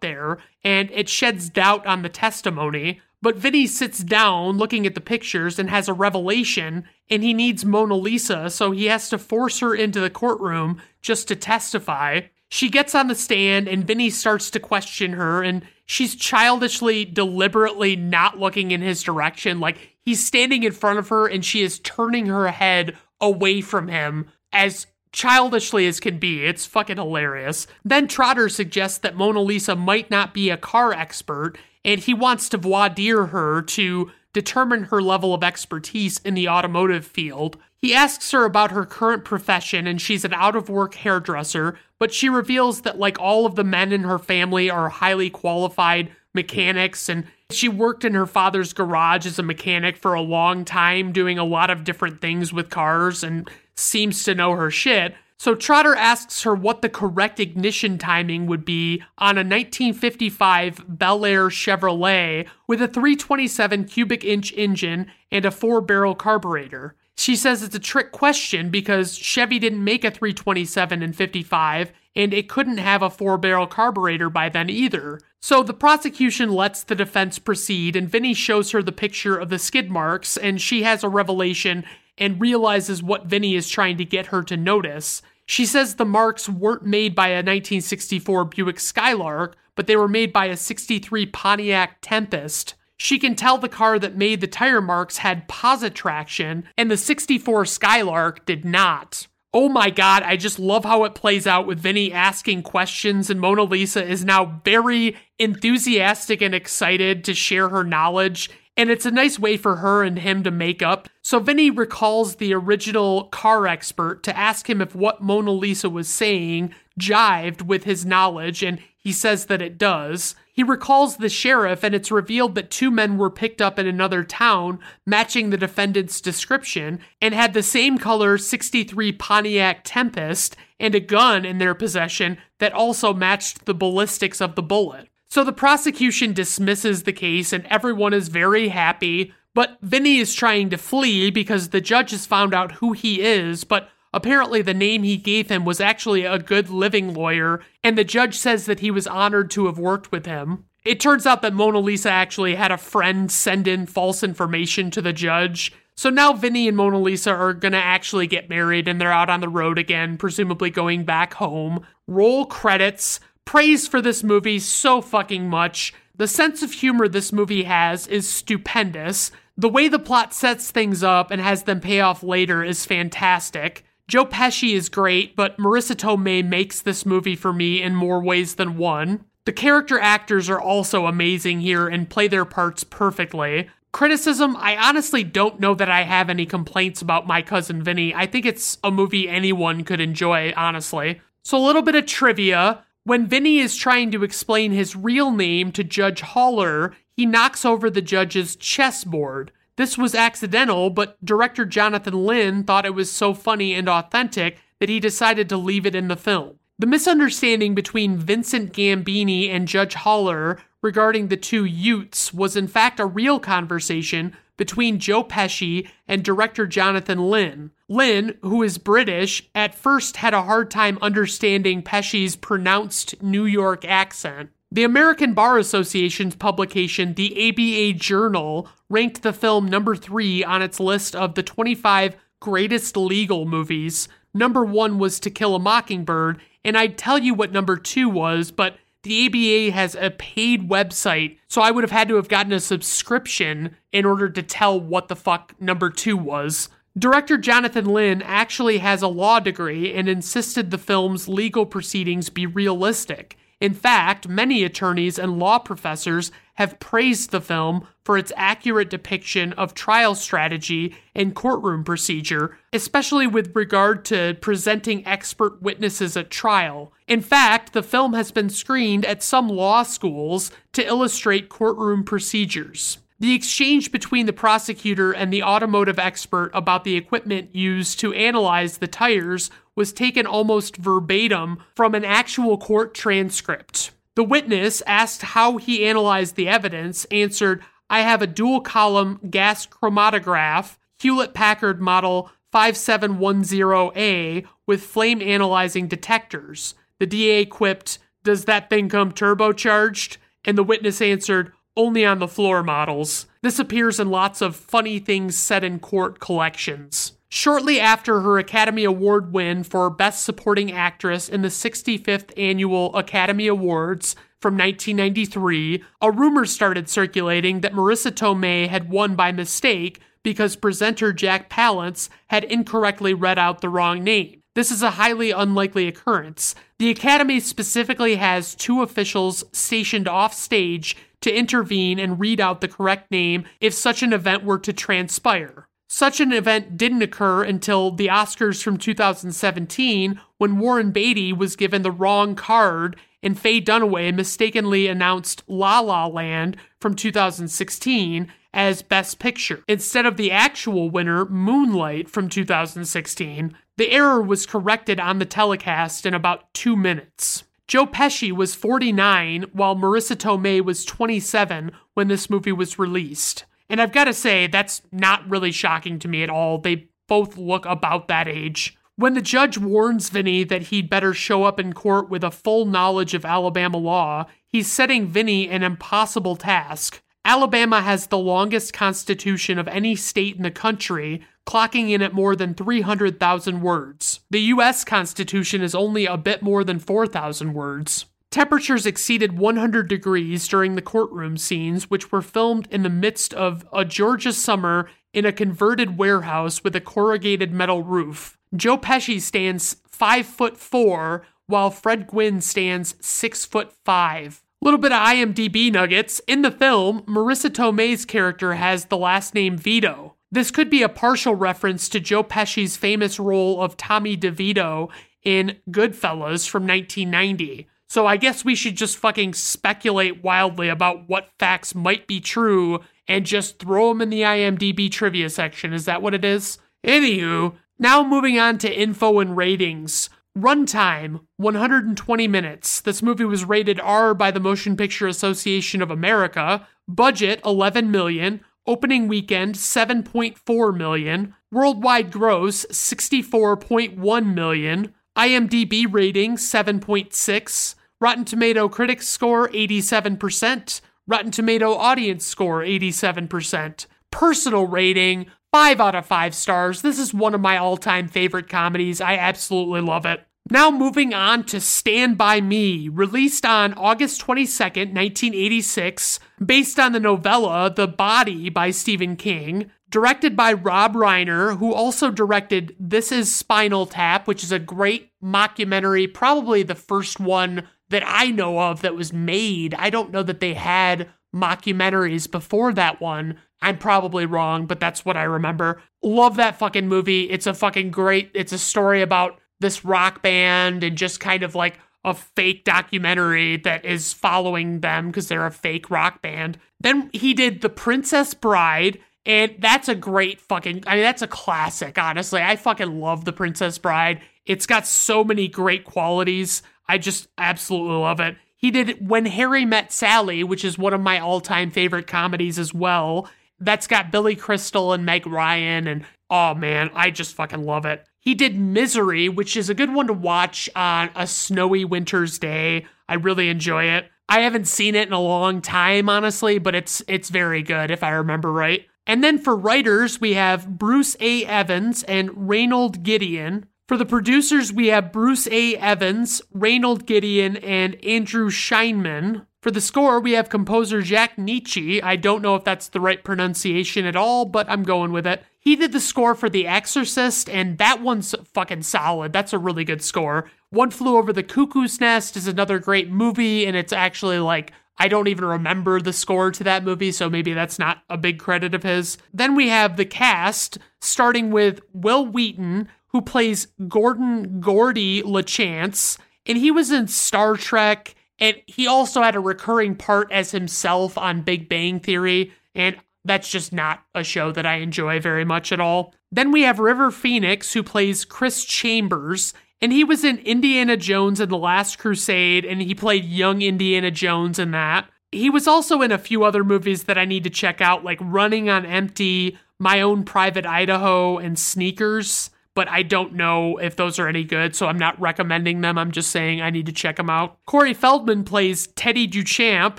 there, 0.00 0.38
and 0.64 0.90
it 0.90 1.08
sheds 1.08 1.48
doubt 1.48 1.86
on 1.86 2.02
the 2.02 2.08
testimony. 2.08 3.00
But 3.22 3.36
Vinny 3.36 3.66
sits 3.66 3.98
down 3.98 4.56
looking 4.56 4.86
at 4.86 4.94
the 4.94 5.00
pictures 5.00 5.58
and 5.58 5.68
has 5.68 5.88
a 5.88 5.92
revelation, 5.92 6.84
and 7.10 7.22
he 7.22 7.34
needs 7.34 7.64
Mona 7.64 7.94
Lisa, 7.94 8.48
so 8.48 8.70
he 8.70 8.86
has 8.86 9.10
to 9.10 9.18
force 9.18 9.60
her 9.60 9.74
into 9.74 10.00
the 10.00 10.10
courtroom 10.10 10.80
just 11.02 11.28
to 11.28 11.36
testify. 11.36 12.22
She 12.48 12.70
gets 12.70 12.94
on 12.94 13.08
the 13.08 13.14
stand, 13.14 13.68
and 13.68 13.86
Vinny 13.86 14.10
starts 14.10 14.50
to 14.50 14.60
question 14.60 15.12
her, 15.12 15.42
and 15.42 15.62
she's 15.84 16.16
childishly, 16.16 17.04
deliberately 17.04 17.94
not 17.94 18.40
looking 18.40 18.70
in 18.70 18.80
his 18.80 19.02
direction. 19.02 19.60
Like 19.60 19.76
he's 20.02 20.26
standing 20.26 20.62
in 20.62 20.72
front 20.72 20.98
of 20.98 21.08
her, 21.10 21.26
and 21.26 21.44
she 21.44 21.62
is 21.62 21.78
turning 21.78 22.26
her 22.26 22.48
head 22.48 22.96
away 23.20 23.60
from 23.60 23.88
him 23.88 24.30
as 24.52 24.86
childishly 25.12 25.86
as 25.86 26.00
can 26.00 26.18
be. 26.18 26.44
It's 26.44 26.66
fucking 26.66 26.96
hilarious. 26.96 27.66
Then 27.84 28.08
Trotter 28.08 28.48
suggests 28.48 28.98
that 28.98 29.16
Mona 29.16 29.42
Lisa 29.42 29.76
might 29.76 30.10
not 30.10 30.32
be 30.32 30.50
a 30.50 30.56
car 30.56 30.92
expert, 30.92 31.58
and 31.84 32.00
he 32.00 32.14
wants 32.14 32.48
to 32.50 32.58
voir 32.58 32.88
dire 32.88 33.26
her 33.26 33.62
to 33.62 34.10
determine 34.32 34.84
her 34.84 35.02
level 35.02 35.34
of 35.34 35.42
expertise 35.42 36.18
in 36.18 36.34
the 36.34 36.48
automotive 36.48 37.06
field. 37.06 37.56
He 37.76 37.94
asks 37.94 38.30
her 38.32 38.44
about 38.44 38.70
her 38.70 38.84
current 38.84 39.24
profession, 39.24 39.86
and 39.86 40.00
she's 40.00 40.24
an 40.24 40.34
out 40.34 40.54
of 40.54 40.68
work 40.68 40.94
hairdresser, 40.94 41.78
but 41.98 42.12
she 42.12 42.28
reveals 42.28 42.82
that, 42.82 42.98
like 42.98 43.18
all 43.18 43.46
of 43.46 43.54
the 43.54 43.64
men 43.64 43.92
in 43.92 44.02
her 44.02 44.18
family, 44.18 44.70
are 44.70 44.88
highly 44.88 45.30
qualified 45.30 46.10
mechanics, 46.34 47.08
and 47.08 47.26
she 47.50 47.68
worked 47.68 48.04
in 48.04 48.14
her 48.14 48.26
father's 48.26 48.72
garage 48.72 49.26
as 49.26 49.38
a 49.38 49.42
mechanic 49.42 49.96
for 49.96 50.14
a 50.14 50.20
long 50.20 50.64
time, 50.64 51.10
doing 51.10 51.38
a 51.38 51.44
lot 51.44 51.70
of 51.70 51.82
different 51.84 52.20
things 52.20 52.52
with 52.52 52.70
cars, 52.70 53.24
and 53.24 53.50
seems 53.74 54.22
to 54.24 54.34
know 54.34 54.52
her 54.52 54.70
shit. 54.70 55.14
So 55.40 55.54
Trotter 55.54 55.94
asks 55.94 56.42
her 56.42 56.54
what 56.54 56.82
the 56.82 56.90
correct 56.90 57.40
ignition 57.40 57.96
timing 57.96 58.46
would 58.46 58.62
be 58.62 59.02
on 59.16 59.38
a 59.38 59.40
1955 59.40 60.84
Bel 60.86 61.24
Air 61.24 61.48
Chevrolet 61.48 62.46
with 62.66 62.82
a 62.82 62.86
327 62.86 63.86
cubic 63.86 64.22
inch 64.22 64.52
engine 64.52 65.10
and 65.32 65.46
a 65.46 65.50
four 65.50 65.80
barrel 65.80 66.14
carburetor. 66.14 66.94
She 67.16 67.36
says 67.36 67.62
it's 67.62 67.74
a 67.74 67.78
trick 67.78 68.12
question 68.12 68.68
because 68.68 69.16
Chevy 69.16 69.58
didn't 69.58 69.82
make 69.82 70.04
a 70.04 70.10
327 70.10 71.02
in 71.02 71.14
55 71.14 71.90
and 72.14 72.34
it 72.34 72.50
couldn't 72.50 72.76
have 72.76 73.00
a 73.00 73.08
four 73.08 73.38
barrel 73.38 73.66
carburetor 73.66 74.28
by 74.28 74.50
then 74.50 74.68
either. 74.68 75.20
So 75.40 75.62
the 75.62 75.72
prosecution 75.72 76.52
lets 76.52 76.82
the 76.82 76.94
defense 76.94 77.38
proceed, 77.38 77.96
and 77.96 78.10
Vinny 78.10 78.34
shows 78.34 78.72
her 78.72 78.82
the 78.82 78.92
picture 78.92 79.38
of 79.38 79.48
the 79.48 79.58
skid 79.58 79.90
marks, 79.90 80.36
and 80.36 80.60
she 80.60 80.82
has 80.82 81.02
a 81.02 81.08
revelation 81.08 81.84
and 82.20 82.40
realizes 82.40 83.02
what 83.02 83.26
Vinny 83.26 83.56
is 83.56 83.68
trying 83.68 83.96
to 83.96 84.04
get 84.04 84.26
her 84.26 84.42
to 84.44 84.56
notice. 84.56 85.22
She 85.46 85.66
says 85.66 85.94
the 85.94 86.04
marks 86.04 86.48
weren't 86.48 86.84
made 86.84 87.14
by 87.14 87.28
a 87.28 87.38
1964 87.38 88.44
Buick 88.44 88.78
Skylark, 88.78 89.56
but 89.74 89.86
they 89.88 89.96
were 89.96 90.06
made 90.06 90.32
by 90.32 90.46
a 90.46 90.56
63 90.56 91.26
Pontiac 91.26 91.98
Tempest. 92.02 92.74
She 92.98 93.18
can 93.18 93.34
tell 93.34 93.56
the 93.56 93.68
car 93.68 93.98
that 93.98 94.14
made 94.14 94.42
the 94.42 94.46
tire 94.46 94.82
marks 94.82 95.16
had 95.16 95.48
positraction, 95.48 96.64
and 96.76 96.90
the 96.90 96.98
64 96.98 97.64
Skylark 97.64 98.44
did 98.44 98.64
not. 98.64 99.26
Oh 99.52 99.68
my 99.68 99.90
god, 99.90 100.22
I 100.22 100.36
just 100.36 100.60
love 100.60 100.84
how 100.84 101.02
it 101.04 101.14
plays 101.14 101.46
out 101.46 101.66
with 101.66 101.80
Vinny 101.80 102.12
asking 102.12 102.62
questions, 102.62 103.30
and 103.30 103.40
Mona 103.40 103.64
Lisa 103.64 104.06
is 104.06 104.24
now 104.24 104.60
very 104.64 105.16
enthusiastic 105.38 106.40
and 106.40 106.54
excited 106.54 107.24
to 107.24 107.34
share 107.34 107.70
her 107.70 107.82
knowledge 107.82 108.50
and 108.80 108.88
it's 108.88 109.04
a 109.04 109.10
nice 109.10 109.38
way 109.38 109.58
for 109.58 109.76
her 109.76 110.02
and 110.02 110.20
him 110.20 110.42
to 110.42 110.50
make 110.50 110.80
up. 110.80 111.06
So 111.20 111.38
Vinny 111.38 111.68
recalls 111.68 112.36
the 112.36 112.54
original 112.54 113.24
car 113.24 113.66
expert 113.66 114.22
to 114.22 114.34
ask 114.34 114.70
him 114.70 114.80
if 114.80 114.94
what 114.94 115.20
Mona 115.20 115.50
Lisa 115.50 115.90
was 115.90 116.08
saying 116.08 116.74
jived 116.98 117.60
with 117.60 117.84
his 117.84 118.06
knowledge, 118.06 118.62
and 118.62 118.80
he 118.96 119.12
says 119.12 119.46
that 119.46 119.60
it 119.60 119.76
does. 119.76 120.34
He 120.50 120.62
recalls 120.62 121.18
the 121.18 121.28
sheriff, 121.28 121.84
and 121.84 121.94
it's 121.94 122.10
revealed 122.10 122.54
that 122.54 122.70
two 122.70 122.90
men 122.90 123.18
were 123.18 123.28
picked 123.28 123.60
up 123.60 123.78
in 123.78 123.86
another 123.86 124.24
town, 124.24 124.78
matching 125.04 125.50
the 125.50 125.58
defendant's 125.58 126.18
description, 126.18 127.00
and 127.20 127.34
had 127.34 127.52
the 127.52 127.62
same 127.62 127.98
color 127.98 128.38
63 128.38 129.12
Pontiac 129.12 129.82
Tempest 129.84 130.56
and 130.78 130.94
a 130.94 131.00
gun 131.00 131.44
in 131.44 131.58
their 131.58 131.74
possession 131.74 132.38
that 132.60 132.72
also 132.72 133.12
matched 133.12 133.66
the 133.66 133.74
ballistics 133.74 134.40
of 134.40 134.54
the 134.54 134.62
bullet. 134.62 135.09
So 135.30 135.44
the 135.44 135.52
prosecution 135.52 136.32
dismisses 136.32 137.04
the 137.04 137.12
case 137.12 137.52
and 137.52 137.64
everyone 137.66 138.12
is 138.12 138.26
very 138.26 138.68
happy, 138.68 139.32
but 139.54 139.78
Vinny 139.80 140.18
is 140.18 140.34
trying 140.34 140.70
to 140.70 140.76
flee 140.76 141.30
because 141.30 141.68
the 141.68 141.80
judge 141.80 142.10
has 142.10 142.26
found 142.26 142.52
out 142.52 142.72
who 142.72 142.94
he 142.94 143.20
is, 143.20 143.62
but 143.62 143.88
apparently 144.12 144.60
the 144.60 144.74
name 144.74 145.04
he 145.04 145.16
gave 145.16 145.48
him 145.48 145.64
was 145.64 145.80
actually 145.80 146.24
a 146.24 146.40
good 146.40 146.68
living 146.68 147.14
lawyer, 147.14 147.62
and 147.84 147.96
the 147.96 148.02
judge 148.02 148.36
says 148.36 148.66
that 148.66 148.80
he 148.80 148.90
was 148.90 149.06
honored 149.06 149.52
to 149.52 149.66
have 149.66 149.78
worked 149.78 150.10
with 150.10 150.26
him. 150.26 150.64
It 150.84 150.98
turns 150.98 151.26
out 151.26 151.42
that 151.42 151.54
Mona 151.54 151.78
Lisa 151.78 152.10
actually 152.10 152.56
had 152.56 152.72
a 152.72 152.76
friend 152.76 153.30
send 153.30 153.68
in 153.68 153.86
false 153.86 154.24
information 154.24 154.90
to 154.90 155.00
the 155.00 155.12
judge. 155.12 155.72
So 155.94 156.10
now 156.10 156.32
Vinny 156.32 156.66
and 156.66 156.76
Mona 156.76 156.98
Lisa 156.98 157.30
are 157.30 157.54
gonna 157.54 157.76
actually 157.76 158.26
get 158.26 158.48
married 158.48 158.88
and 158.88 159.00
they're 159.00 159.12
out 159.12 159.30
on 159.30 159.40
the 159.40 159.48
road 159.48 159.78
again, 159.78 160.16
presumably 160.16 160.70
going 160.70 161.04
back 161.04 161.34
home. 161.34 161.86
Roll 162.08 162.46
credits 162.46 163.20
praise 163.44 163.88
for 163.88 164.00
this 164.00 164.22
movie 164.22 164.58
so 164.58 165.00
fucking 165.00 165.48
much. 165.48 165.92
The 166.16 166.28
sense 166.28 166.62
of 166.62 166.72
humor 166.72 167.08
this 167.08 167.32
movie 167.32 167.64
has 167.64 168.06
is 168.06 168.28
stupendous. 168.28 169.30
The 169.56 169.68
way 169.68 169.88
the 169.88 169.98
plot 169.98 170.32
sets 170.32 170.70
things 170.70 171.02
up 171.02 171.30
and 171.30 171.40
has 171.40 171.64
them 171.64 171.80
pay 171.80 172.00
off 172.00 172.22
later 172.22 172.62
is 172.62 172.86
fantastic. 172.86 173.84
Joe 174.08 174.26
Pesci 174.26 174.74
is 174.74 174.88
great, 174.88 175.36
but 175.36 175.56
Marisa 175.58 175.94
Tomei 175.94 176.44
makes 176.44 176.82
this 176.82 177.06
movie 177.06 177.36
for 177.36 177.52
me 177.52 177.82
in 177.82 177.94
more 177.94 178.22
ways 178.22 178.56
than 178.56 178.76
one. 178.76 179.24
The 179.44 179.52
character 179.52 179.98
actors 179.98 180.50
are 180.50 180.60
also 180.60 181.06
amazing 181.06 181.60
here 181.60 181.88
and 181.88 182.10
play 182.10 182.28
their 182.28 182.44
parts 182.44 182.84
perfectly. 182.84 183.68
Criticism, 183.92 184.56
I 184.58 184.76
honestly 184.76 185.24
don't 185.24 185.58
know 185.58 185.74
that 185.74 185.88
I 185.88 186.02
have 186.02 186.30
any 186.30 186.46
complaints 186.46 187.02
about 187.02 187.26
My 187.26 187.42
Cousin 187.42 187.82
Vinny. 187.82 188.14
I 188.14 188.26
think 188.26 188.46
it's 188.46 188.78
a 188.84 188.90
movie 188.90 189.28
anyone 189.28 189.84
could 189.84 190.00
enjoy, 190.00 190.52
honestly. 190.56 191.20
So, 191.42 191.58
a 191.58 191.64
little 191.64 191.82
bit 191.82 191.94
of 191.94 192.06
trivia. 192.06 192.84
When 193.04 193.26
Vinny 193.26 193.58
is 193.58 193.76
trying 193.76 194.10
to 194.10 194.22
explain 194.22 194.72
his 194.72 194.94
real 194.94 195.30
name 195.30 195.72
to 195.72 195.82
Judge 195.82 196.20
Haller, 196.20 196.94
he 197.16 197.24
knocks 197.24 197.64
over 197.64 197.88
the 197.88 198.02
judge's 198.02 198.56
chessboard. 198.56 199.52
This 199.76 199.96
was 199.96 200.14
accidental, 200.14 200.90
but 200.90 201.16
director 201.24 201.64
Jonathan 201.64 202.26
Lynn 202.26 202.62
thought 202.64 202.84
it 202.84 202.94
was 202.94 203.10
so 203.10 203.32
funny 203.32 203.72
and 203.74 203.88
authentic 203.88 204.58
that 204.80 204.90
he 204.90 205.00
decided 205.00 205.48
to 205.48 205.56
leave 205.56 205.86
it 205.86 205.94
in 205.94 206.08
the 206.08 206.16
film. 206.16 206.58
The 206.78 206.86
misunderstanding 206.86 207.74
between 207.74 208.18
Vincent 208.18 208.74
Gambini 208.74 209.48
and 209.48 209.66
Judge 209.66 209.94
Haller 209.94 210.58
regarding 210.82 211.28
the 211.28 211.36
two 211.36 211.64
Utes 211.64 212.34
was 212.34 212.56
in 212.56 212.68
fact 212.68 213.00
a 213.00 213.06
real 213.06 213.40
conversation 213.40 214.36
between 214.60 214.98
Joe 214.98 215.24
Pesci 215.24 215.88
and 216.06 216.22
director 216.22 216.66
Jonathan 216.66 217.18
Lynn. 217.30 217.70
Lynn, 217.88 218.36
who 218.42 218.62
is 218.62 218.76
British, 218.76 219.48
at 219.54 219.74
first 219.74 220.18
had 220.18 220.34
a 220.34 220.42
hard 220.42 220.70
time 220.70 220.98
understanding 221.00 221.82
Pesci's 221.82 222.36
pronounced 222.36 223.22
New 223.22 223.46
York 223.46 223.86
accent. 223.86 224.50
The 224.70 224.84
American 224.84 225.32
Bar 225.32 225.56
Association's 225.56 226.36
publication, 226.36 227.14
the 227.14 227.48
ABA 227.48 227.98
Journal, 227.98 228.68
ranked 228.90 229.22
the 229.22 229.32
film 229.32 229.66
number 229.66 229.96
three 229.96 230.44
on 230.44 230.60
its 230.60 230.78
list 230.78 231.16
of 231.16 231.36
the 231.36 231.42
25 231.42 232.16
greatest 232.38 232.98
legal 232.98 233.46
movies. 233.46 234.08
Number 234.34 234.62
one 234.62 234.98
was 234.98 235.18
To 235.20 235.30
Kill 235.30 235.54
a 235.54 235.58
Mockingbird, 235.58 236.38
and 236.66 236.76
I'd 236.76 236.98
tell 236.98 237.16
you 237.16 237.32
what 237.32 237.50
number 237.50 237.78
two 237.78 238.10
was, 238.10 238.50
but 238.50 238.76
the 239.02 239.26
ABA 239.26 239.74
has 239.74 239.94
a 239.94 240.10
paid 240.10 240.68
website, 240.68 241.38
so 241.48 241.62
I 241.62 241.70
would 241.70 241.84
have 241.84 241.90
had 241.90 242.08
to 242.08 242.16
have 242.16 242.28
gotten 242.28 242.52
a 242.52 242.60
subscription 242.60 243.76
in 243.92 244.04
order 244.04 244.28
to 244.28 244.42
tell 244.42 244.78
what 244.78 245.08
the 245.08 245.16
fuck 245.16 245.54
number 245.60 245.90
two 245.90 246.16
was. 246.16 246.68
Director 246.98 247.38
Jonathan 247.38 247.86
Lynn 247.86 248.20
actually 248.20 248.78
has 248.78 249.00
a 249.00 249.08
law 249.08 249.40
degree 249.40 249.94
and 249.94 250.08
insisted 250.08 250.70
the 250.70 250.78
film's 250.78 251.28
legal 251.28 251.64
proceedings 251.64 252.28
be 252.28 252.46
realistic. 252.46 253.36
In 253.60 253.74
fact, 253.74 254.28
many 254.28 254.64
attorneys 254.64 255.18
and 255.18 255.38
law 255.38 255.58
professors 255.58 256.32
have 256.60 256.78
praised 256.78 257.30
the 257.30 257.40
film 257.40 257.86
for 258.04 258.18
its 258.18 258.32
accurate 258.36 258.90
depiction 258.90 259.54
of 259.54 259.72
trial 259.72 260.14
strategy 260.14 260.94
and 261.14 261.34
courtroom 261.34 261.82
procedure, 261.82 262.58
especially 262.70 263.26
with 263.26 263.56
regard 263.56 264.04
to 264.04 264.36
presenting 264.42 265.06
expert 265.06 265.62
witnesses 265.62 266.18
at 266.18 266.28
trial. 266.28 266.92
In 267.08 267.22
fact, 267.22 267.72
the 267.72 267.82
film 267.82 268.12
has 268.12 268.30
been 268.30 268.50
screened 268.50 269.06
at 269.06 269.22
some 269.22 269.48
law 269.48 269.82
schools 269.84 270.50
to 270.74 270.86
illustrate 270.86 271.48
courtroom 271.48 272.04
procedures. 272.04 272.98
The 273.18 273.34
exchange 273.34 273.90
between 273.90 274.26
the 274.26 274.34
prosecutor 274.34 275.12
and 275.12 275.32
the 275.32 275.42
automotive 275.42 275.98
expert 275.98 276.50
about 276.52 276.84
the 276.84 276.96
equipment 276.96 277.56
used 277.56 277.98
to 278.00 278.12
analyze 278.12 278.76
the 278.76 278.86
tires 278.86 279.50
was 279.74 279.94
taken 279.94 280.26
almost 280.26 280.76
verbatim 280.76 281.62
from 281.74 281.94
an 281.94 282.04
actual 282.04 282.58
court 282.58 282.92
transcript. 282.92 283.92
The 284.16 284.24
witness, 284.24 284.82
asked 284.86 285.22
how 285.22 285.56
he 285.56 285.86
analyzed 285.86 286.36
the 286.36 286.48
evidence, 286.48 287.04
answered, 287.06 287.62
I 287.88 288.00
have 288.00 288.22
a 288.22 288.26
dual 288.26 288.60
column 288.60 289.20
gas 289.30 289.66
chromatograph, 289.66 290.76
Hewlett 290.98 291.34
Packard 291.34 291.80
model 291.80 292.30
5710A, 292.52 294.46
with 294.66 294.82
flame 294.82 295.22
analyzing 295.22 295.88
detectors. 295.88 296.74
The 296.98 297.06
DA 297.06 297.44
quipped, 297.44 297.98
Does 298.22 298.44
that 298.44 298.68
thing 298.68 298.88
come 298.88 299.12
turbocharged? 299.12 300.18
And 300.44 300.58
the 300.58 300.64
witness 300.64 301.00
answered, 301.00 301.52
only 301.76 302.04
on 302.04 302.18
the 302.18 302.28
floor 302.28 302.62
models. 302.62 303.26
This 303.42 303.58
appears 303.58 304.00
in 304.00 304.10
lots 304.10 304.40
of 304.40 304.56
funny 304.56 304.98
things 304.98 305.36
said 305.36 305.64
in 305.64 305.78
court 305.78 306.20
collections. 306.20 307.12
Shortly 307.32 307.78
after 307.78 308.22
her 308.22 308.38
Academy 308.38 308.82
Award 308.82 309.32
win 309.32 309.62
for 309.62 309.88
Best 309.88 310.24
Supporting 310.24 310.72
Actress 310.72 311.28
in 311.28 311.42
the 311.42 311.48
65th 311.48 312.36
Annual 312.36 312.94
Academy 312.96 313.46
Awards 313.46 314.16
from 314.40 314.54
1993, 314.54 315.84
a 316.02 316.10
rumor 316.10 316.44
started 316.44 316.88
circulating 316.88 317.60
that 317.60 317.72
Marisa 317.72 318.10
Tomei 318.10 318.66
had 318.66 318.90
won 318.90 319.14
by 319.14 319.30
mistake 319.30 320.00
because 320.24 320.56
presenter 320.56 321.12
Jack 321.12 321.48
Palance 321.48 322.08
had 322.30 322.42
incorrectly 322.42 323.14
read 323.14 323.38
out 323.38 323.60
the 323.60 323.68
wrong 323.68 324.02
name. 324.02 324.42
This 324.56 324.72
is 324.72 324.82
a 324.82 324.90
highly 324.90 325.30
unlikely 325.30 325.86
occurrence. 325.86 326.56
The 326.80 326.90
Academy 326.90 327.38
specifically 327.38 328.16
has 328.16 328.56
two 328.56 328.82
officials 328.82 329.44
stationed 329.52 330.08
offstage 330.08 330.96
to 331.20 331.32
intervene 331.32 332.00
and 332.00 332.18
read 332.18 332.40
out 332.40 332.60
the 332.60 332.66
correct 332.66 333.12
name 333.12 333.44
if 333.60 333.72
such 333.72 334.02
an 334.02 334.12
event 334.12 334.42
were 334.42 334.58
to 334.58 334.72
transpire. 334.72 335.68
Such 335.92 336.20
an 336.20 336.32
event 336.32 336.76
didn't 336.76 337.02
occur 337.02 337.42
until 337.42 337.90
the 337.90 338.06
Oscars 338.06 338.62
from 338.62 338.76
2017 338.76 340.20
when 340.38 340.60
Warren 340.60 340.92
Beatty 340.92 341.32
was 341.32 341.56
given 341.56 341.82
the 341.82 341.90
wrong 341.90 342.36
card 342.36 342.94
and 343.24 343.36
Faye 343.36 343.60
Dunaway 343.60 344.14
mistakenly 344.14 344.86
announced 344.86 345.42
La 345.48 345.80
La 345.80 346.06
Land 346.06 346.56
from 346.80 346.94
2016 346.94 348.32
as 348.54 348.82
Best 348.82 349.18
Picture 349.18 349.64
instead 349.66 350.06
of 350.06 350.16
the 350.16 350.30
actual 350.30 350.90
winner, 350.90 351.24
Moonlight 351.24 352.08
from 352.08 352.28
2016. 352.28 353.56
The 353.76 353.90
error 353.90 354.22
was 354.22 354.46
corrected 354.46 355.00
on 355.00 355.18
the 355.18 355.26
telecast 355.26 356.06
in 356.06 356.14
about 356.14 356.54
two 356.54 356.76
minutes. 356.76 357.42
Joe 357.66 357.86
Pesci 357.86 358.30
was 358.30 358.54
49, 358.54 359.46
while 359.52 359.74
Marisa 359.74 360.14
Tomei 360.14 360.64
was 360.64 360.84
27 360.84 361.72
when 361.94 362.06
this 362.06 362.30
movie 362.30 362.52
was 362.52 362.78
released. 362.78 363.44
And 363.70 363.80
I've 363.80 363.92
got 363.92 364.04
to 364.04 364.12
say, 364.12 364.48
that's 364.48 364.82
not 364.90 365.28
really 365.30 365.52
shocking 365.52 365.98
to 366.00 366.08
me 366.08 366.24
at 366.24 366.28
all. 366.28 366.58
They 366.58 366.88
both 367.06 367.38
look 367.38 367.64
about 367.66 368.08
that 368.08 368.28
age. 368.28 368.76
When 368.96 369.14
the 369.14 369.22
judge 369.22 369.56
warns 369.56 370.10
Vinny 370.10 370.44
that 370.44 370.64
he'd 370.64 370.90
better 370.90 371.14
show 371.14 371.44
up 371.44 371.58
in 371.58 371.72
court 371.72 372.10
with 372.10 372.22
a 372.22 372.30
full 372.30 372.66
knowledge 372.66 373.14
of 373.14 373.24
Alabama 373.24 373.78
law, 373.78 374.26
he's 374.46 374.70
setting 374.70 375.06
Vinny 375.06 375.48
an 375.48 375.62
impossible 375.62 376.36
task. 376.36 377.00
Alabama 377.24 377.80
has 377.80 378.08
the 378.08 378.18
longest 378.18 378.72
constitution 378.72 379.58
of 379.58 379.68
any 379.68 379.94
state 379.94 380.36
in 380.36 380.42
the 380.42 380.50
country, 380.50 381.22
clocking 381.46 381.90
in 381.90 382.02
at 382.02 382.12
more 382.12 382.34
than 382.34 382.54
300,000 382.54 383.60
words. 383.60 384.20
The 384.30 384.40
US 384.40 384.84
Constitution 384.84 385.62
is 385.62 385.74
only 385.74 386.06
a 386.06 386.16
bit 386.16 386.42
more 386.42 386.64
than 386.64 386.78
4,000 386.78 387.54
words. 387.54 388.06
Temperatures 388.30 388.86
exceeded 388.86 389.38
100 389.38 389.88
degrees 389.88 390.46
during 390.46 390.76
the 390.76 390.82
courtroom 390.82 391.36
scenes, 391.36 391.90
which 391.90 392.12
were 392.12 392.22
filmed 392.22 392.68
in 392.70 392.84
the 392.84 392.88
midst 392.88 393.34
of 393.34 393.66
a 393.72 393.84
Georgia 393.84 394.32
summer 394.32 394.88
in 395.12 395.26
a 395.26 395.32
converted 395.32 395.98
warehouse 395.98 396.62
with 396.62 396.76
a 396.76 396.80
corrugated 396.80 397.52
metal 397.52 397.82
roof. 397.82 398.38
Joe 398.54 398.78
Pesci 398.78 399.20
stands 399.20 399.76
5 399.88 400.26
foot 400.26 400.56
4, 400.56 401.26
while 401.46 401.70
Fred 401.70 402.06
Gwynne 402.06 402.40
stands 402.40 402.94
6 403.00 403.44
foot 403.46 403.72
5. 403.84 404.44
Little 404.62 404.78
bit 404.78 404.92
of 404.92 405.02
IMDb 405.02 405.72
nuggets. 405.72 406.20
In 406.28 406.42
the 406.42 406.52
film, 406.52 407.02
Marisa 407.02 407.50
Tomei's 407.50 408.04
character 408.04 408.54
has 408.54 408.84
the 408.84 408.98
last 408.98 409.34
name 409.34 409.56
Vito. 409.58 410.14
This 410.30 410.52
could 410.52 410.70
be 410.70 410.84
a 410.84 410.88
partial 410.88 411.34
reference 411.34 411.88
to 411.88 411.98
Joe 411.98 412.22
Pesci's 412.22 412.76
famous 412.76 413.18
role 413.18 413.60
of 413.60 413.76
Tommy 413.76 414.16
DeVito 414.16 414.88
in 415.24 415.56
Goodfellas 415.68 416.48
from 416.48 416.66
1990. 416.66 417.66
So 417.90 418.06
I 418.06 418.18
guess 418.18 418.44
we 418.44 418.54
should 418.54 418.76
just 418.76 418.98
fucking 418.98 419.34
speculate 419.34 420.22
wildly 420.22 420.68
about 420.68 421.08
what 421.08 421.32
facts 421.40 421.74
might 421.74 422.06
be 422.06 422.20
true 422.20 422.84
and 423.08 423.26
just 423.26 423.58
throw 423.58 423.88
them 423.88 424.00
in 424.00 424.10
the 424.10 424.22
IMDb 424.22 424.88
trivia 424.88 425.28
section. 425.28 425.72
Is 425.72 425.86
that 425.86 426.00
what 426.00 426.14
it 426.14 426.24
is? 426.24 426.58
Anywho, 426.86 427.54
now 427.80 428.04
moving 428.06 428.38
on 428.38 428.58
to 428.58 428.72
info 428.72 429.18
and 429.18 429.36
ratings. 429.36 430.08
Runtime 430.38 431.22
120 431.38 432.28
minutes. 432.28 432.80
This 432.80 433.02
movie 433.02 433.24
was 433.24 433.44
rated 433.44 433.80
R 433.80 434.14
by 434.14 434.30
the 434.30 434.38
Motion 434.38 434.76
Picture 434.76 435.08
Association 435.08 435.82
of 435.82 435.90
America. 435.90 436.68
Budget 436.86 437.40
11 437.44 437.90
million. 437.90 438.40
Opening 438.68 439.08
weekend 439.08 439.56
7.4 439.56 440.76
million. 440.76 441.34
Worldwide 441.50 442.12
gross 442.12 442.66
64.1 442.66 444.32
million. 444.32 444.94
IMDb 445.18 445.92
rating 445.92 446.36
7.6. 446.36 447.74
Rotten 448.00 448.24
Tomato 448.24 448.68
critics 448.68 449.06
score 449.06 449.48
87%. 449.48 450.80
Rotten 451.06 451.30
Tomato 451.30 451.74
audience 451.74 452.24
score 452.24 452.62
87%. 452.62 453.86
Personal 454.10 454.66
rating 454.66 455.26
5 455.52 455.80
out 455.80 455.94
of 455.94 456.06
5 456.06 456.34
stars. 456.34 456.80
This 456.80 456.98
is 456.98 457.12
one 457.12 457.34
of 457.34 457.42
my 457.42 457.58
all 457.58 457.76
time 457.76 458.08
favorite 458.08 458.48
comedies. 458.48 459.02
I 459.02 459.16
absolutely 459.16 459.82
love 459.82 460.06
it. 460.06 460.24
Now, 460.48 460.70
moving 460.70 461.12
on 461.12 461.44
to 461.44 461.60
Stand 461.60 462.16
By 462.16 462.40
Me, 462.40 462.88
released 462.88 463.44
on 463.44 463.74
August 463.74 464.22
22nd, 464.22 464.94
1986, 464.94 466.18
based 466.44 466.80
on 466.80 466.92
the 466.92 466.98
novella 466.98 467.72
The 467.72 467.86
Body 467.86 468.48
by 468.48 468.70
Stephen 468.70 469.14
King, 469.14 469.70
directed 469.90 470.34
by 470.34 470.54
Rob 470.54 470.94
Reiner, 470.94 471.58
who 471.58 471.72
also 471.72 472.10
directed 472.10 472.74
This 472.80 473.12
Is 473.12 473.32
Spinal 473.32 473.86
Tap, 473.86 474.26
which 474.26 474.42
is 474.42 474.50
a 474.50 474.58
great 474.58 475.12
mockumentary, 475.22 476.12
probably 476.12 476.62
the 476.62 476.74
first 476.74 477.20
one 477.20 477.68
that 477.90 478.02
I 478.06 478.30
know 478.30 478.58
of 478.58 478.82
that 478.82 478.96
was 478.96 479.12
made. 479.12 479.74
I 479.74 479.90
don't 479.90 480.10
know 480.10 480.22
that 480.22 480.40
they 480.40 480.54
had 480.54 481.08
mockumentaries 481.34 482.30
before 482.30 482.72
that 482.72 483.00
one. 483.00 483.38
I'm 483.62 483.78
probably 483.78 484.26
wrong, 484.26 484.66
but 484.66 484.80
that's 484.80 485.04
what 485.04 485.16
I 485.16 485.24
remember. 485.24 485.82
Love 486.02 486.36
that 486.36 486.58
fucking 486.58 486.88
movie. 486.88 487.28
It's 487.30 487.46
a 487.46 487.54
fucking 487.54 487.90
great, 487.90 488.30
it's 488.34 488.52
a 488.52 488.58
story 488.58 489.02
about 489.02 489.38
this 489.60 489.84
rock 489.84 490.22
band 490.22 490.82
and 490.82 490.96
just 490.96 491.20
kind 491.20 491.42
of 491.42 491.54
like 491.54 491.78
a 492.02 492.14
fake 492.14 492.64
documentary 492.64 493.58
that 493.58 493.84
is 493.84 494.12
following 494.14 494.80
them 494.80 495.08
because 495.08 495.28
they're 495.28 495.46
a 495.46 495.50
fake 495.50 495.90
rock 495.90 496.22
band. 496.22 496.58
Then 496.80 497.10
he 497.12 497.34
did 497.34 497.60
The 497.60 497.68
Princess 497.68 498.32
Bride, 498.32 498.98
and 499.26 499.54
that's 499.58 499.88
a 499.88 499.94
great 499.94 500.40
fucking, 500.40 500.84
I 500.86 500.94
mean, 500.94 501.02
that's 501.02 501.20
a 501.20 501.28
classic, 501.28 501.98
honestly. 501.98 502.40
I 502.40 502.56
fucking 502.56 502.98
love 503.00 503.26
The 503.26 503.34
Princess 503.34 503.76
Bride. 503.76 504.22
It's 504.46 504.66
got 504.66 504.86
so 504.86 505.22
many 505.22 505.46
great 505.46 505.84
qualities. 505.84 506.62
I 506.90 506.98
just 506.98 507.28
absolutely 507.38 507.98
love 507.98 508.18
it. 508.18 508.36
He 508.56 508.72
did 508.72 509.08
When 509.08 509.24
Harry 509.24 509.64
Met 509.64 509.92
Sally, 509.92 510.42
which 510.42 510.64
is 510.64 510.76
one 510.76 510.92
of 510.92 511.00
my 511.00 511.20
all 511.20 511.40
time 511.40 511.70
favorite 511.70 512.08
comedies 512.08 512.58
as 512.58 512.74
well. 512.74 513.30
That's 513.60 513.86
got 513.86 514.10
Billy 514.10 514.34
Crystal 514.34 514.92
and 514.92 515.06
Meg 515.06 515.24
Ryan, 515.24 515.86
and 515.86 516.04
oh 516.30 516.54
man, 516.54 516.90
I 516.92 517.12
just 517.12 517.36
fucking 517.36 517.64
love 517.64 517.86
it. 517.86 518.04
He 518.18 518.34
did 518.34 518.58
Misery, 518.58 519.28
which 519.28 519.56
is 519.56 519.70
a 519.70 519.74
good 519.74 519.94
one 519.94 520.08
to 520.08 520.12
watch 520.12 520.68
on 520.74 521.10
a 521.14 521.28
snowy 521.28 521.84
winter's 521.84 522.40
day. 522.40 522.86
I 523.08 523.14
really 523.14 523.50
enjoy 523.50 523.84
it. 523.84 524.10
I 524.28 524.40
haven't 524.40 524.66
seen 524.66 524.96
it 524.96 525.06
in 525.06 525.14
a 525.14 525.20
long 525.20 525.62
time, 525.62 526.08
honestly, 526.08 526.58
but 526.58 526.74
it's 526.74 527.04
it's 527.06 527.30
very 527.30 527.62
good 527.62 527.92
if 527.92 528.02
I 528.02 528.10
remember 528.10 528.50
right. 528.50 528.84
And 529.06 529.22
then 529.22 529.38
for 529.38 529.54
writers, 529.54 530.20
we 530.20 530.34
have 530.34 530.76
Bruce 530.76 531.16
A. 531.20 531.44
Evans 531.44 532.02
and 532.02 532.30
Raynold 532.30 533.04
Gideon. 533.04 533.66
For 533.90 533.96
the 533.96 534.06
producers, 534.06 534.72
we 534.72 534.86
have 534.86 535.10
Bruce 535.10 535.48
A. 535.48 535.74
Evans, 535.74 536.40
Raynold 536.56 537.06
Gideon, 537.06 537.56
and 537.56 537.96
Andrew 538.04 538.48
Scheinman. 538.48 539.46
For 539.62 539.72
the 539.72 539.80
score, 539.80 540.20
we 540.20 540.30
have 540.34 540.48
composer 540.48 541.02
Jack 541.02 541.34
Nitzsche. 541.34 542.00
I 542.00 542.14
don't 542.14 542.40
know 542.40 542.54
if 542.54 542.62
that's 542.62 542.86
the 542.86 543.00
right 543.00 543.24
pronunciation 543.24 544.06
at 544.06 544.14
all, 544.14 544.44
but 544.44 544.70
I'm 544.70 544.84
going 544.84 545.10
with 545.10 545.26
it. 545.26 545.42
He 545.58 545.74
did 545.74 545.90
the 545.90 545.98
score 545.98 546.36
for 546.36 546.48
The 546.48 546.68
Exorcist, 546.68 547.50
and 547.50 547.78
that 547.78 548.00
one's 548.00 548.32
fucking 548.54 548.84
solid. 548.84 549.32
That's 549.32 549.52
a 549.52 549.58
really 549.58 549.82
good 549.82 550.02
score. 550.02 550.48
One 550.68 550.92
Flew 550.92 551.16
Over 551.16 551.32
the 551.32 551.42
Cuckoo's 551.42 552.00
Nest 552.00 552.36
is 552.36 552.46
another 552.46 552.78
great 552.78 553.10
movie, 553.10 553.66
and 553.66 553.76
it's 553.76 553.92
actually 553.92 554.38
like, 554.38 554.72
I 554.98 555.08
don't 555.08 555.26
even 555.26 555.46
remember 555.46 556.00
the 556.00 556.12
score 556.12 556.52
to 556.52 556.62
that 556.62 556.84
movie, 556.84 557.10
so 557.10 557.28
maybe 557.28 557.54
that's 557.54 557.80
not 557.80 558.04
a 558.08 558.16
big 558.16 558.38
credit 558.38 558.72
of 558.72 558.84
his. 558.84 559.18
Then 559.34 559.56
we 559.56 559.68
have 559.70 559.96
the 559.96 560.04
cast, 560.04 560.78
starting 561.00 561.50
with 561.50 561.80
Wil 561.92 562.26
Wheaton, 562.26 562.86
who 563.12 563.20
plays 563.20 563.68
Gordon 563.88 564.60
Gordy 564.60 565.22
LaChance, 565.22 566.18
and 566.46 566.56
he 566.56 566.70
was 566.70 566.90
in 566.90 567.08
Star 567.08 567.56
Trek 567.56 568.14
and 568.40 568.56
he 568.66 568.86
also 568.86 569.22
had 569.22 569.36
a 569.36 569.40
recurring 569.40 569.94
part 569.94 570.32
as 570.32 570.50
himself 570.50 571.18
on 571.18 571.42
Big 571.42 571.68
Bang 571.68 572.00
Theory, 572.00 572.52
and 572.74 572.96
that's 573.24 573.50
just 573.50 573.72
not 573.72 574.02
a 574.14 574.24
show 574.24 574.50
that 574.52 574.64
I 574.64 574.76
enjoy 574.76 575.20
very 575.20 575.44
much 575.44 575.72
at 575.72 575.80
all. 575.80 576.14
Then 576.32 576.50
we 576.50 576.62
have 576.62 576.78
River 576.78 577.10
Phoenix, 577.10 577.74
who 577.74 577.82
plays 577.82 578.24
Chris 578.24 578.64
Chambers, 578.64 579.52
and 579.82 579.92
he 579.92 580.04
was 580.04 580.24
in 580.24 580.38
Indiana 580.38 580.96
Jones 580.96 581.38
and 581.38 581.52
the 581.52 581.58
Last 581.58 581.98
Crusade, 581.98 582.64
and 582.64 582.80
he 582.80 582.94
played 582.94 583.24
young 583.24 583.60
Indiana 583.60 584.10
Jones 584.10 584.58
in 584.58 584.70
that. 584.70 585.08
He 585.32 585.50
was 585.50 585.68
also 585.68 586.00
in 586.00 586.10
a 586.10 586.18
few 586.18 586.42
other 586.42 586.64
movies 586.64 587.04
that 587.04 587.18
I 587.18 587.26
need 587.26 587.44
to 587.44 587.50
check 587.50 587.80
out, 587.80 588.04
like 588.04 588.18
Running 588.22 588.70
on 588.70 588.86
Empty, 588.86 589.58
My 589.78 590.00
Own 590.00 590.24
Private 590.24 590.66
Idaho, 590.66 591.36
and 591.36 591.58
Sneakers 591.58 592.50
but 592.80 592.88
I 592.88 593.02
don't 593.02 593.34
know 593.34 593.76
if 593.76 593.96
those 593.96 594.18
are 594.18 594.26
any 594.26 594.42
good, 594.42 594.74
so 594.74 594.86
I'm 594.86 594.96
not 594.96 595.20
recommending 595.20 595.82
them. 595.82 595.98
I'm 595.98 596.12
just 596.12 596.30
saying 596.30 596.62
I 596.62 596.70
need 596.70 596.86
to 596.86 596.92
check 596.92 597.16
them 597.16 597.28
out. 597.28 597.58
Corey 597.66 597.92
Feldman 597.92 598.42
plays 598.42 598.86
Teddy 598.86 599.28
Duchamp, 599.28 599.98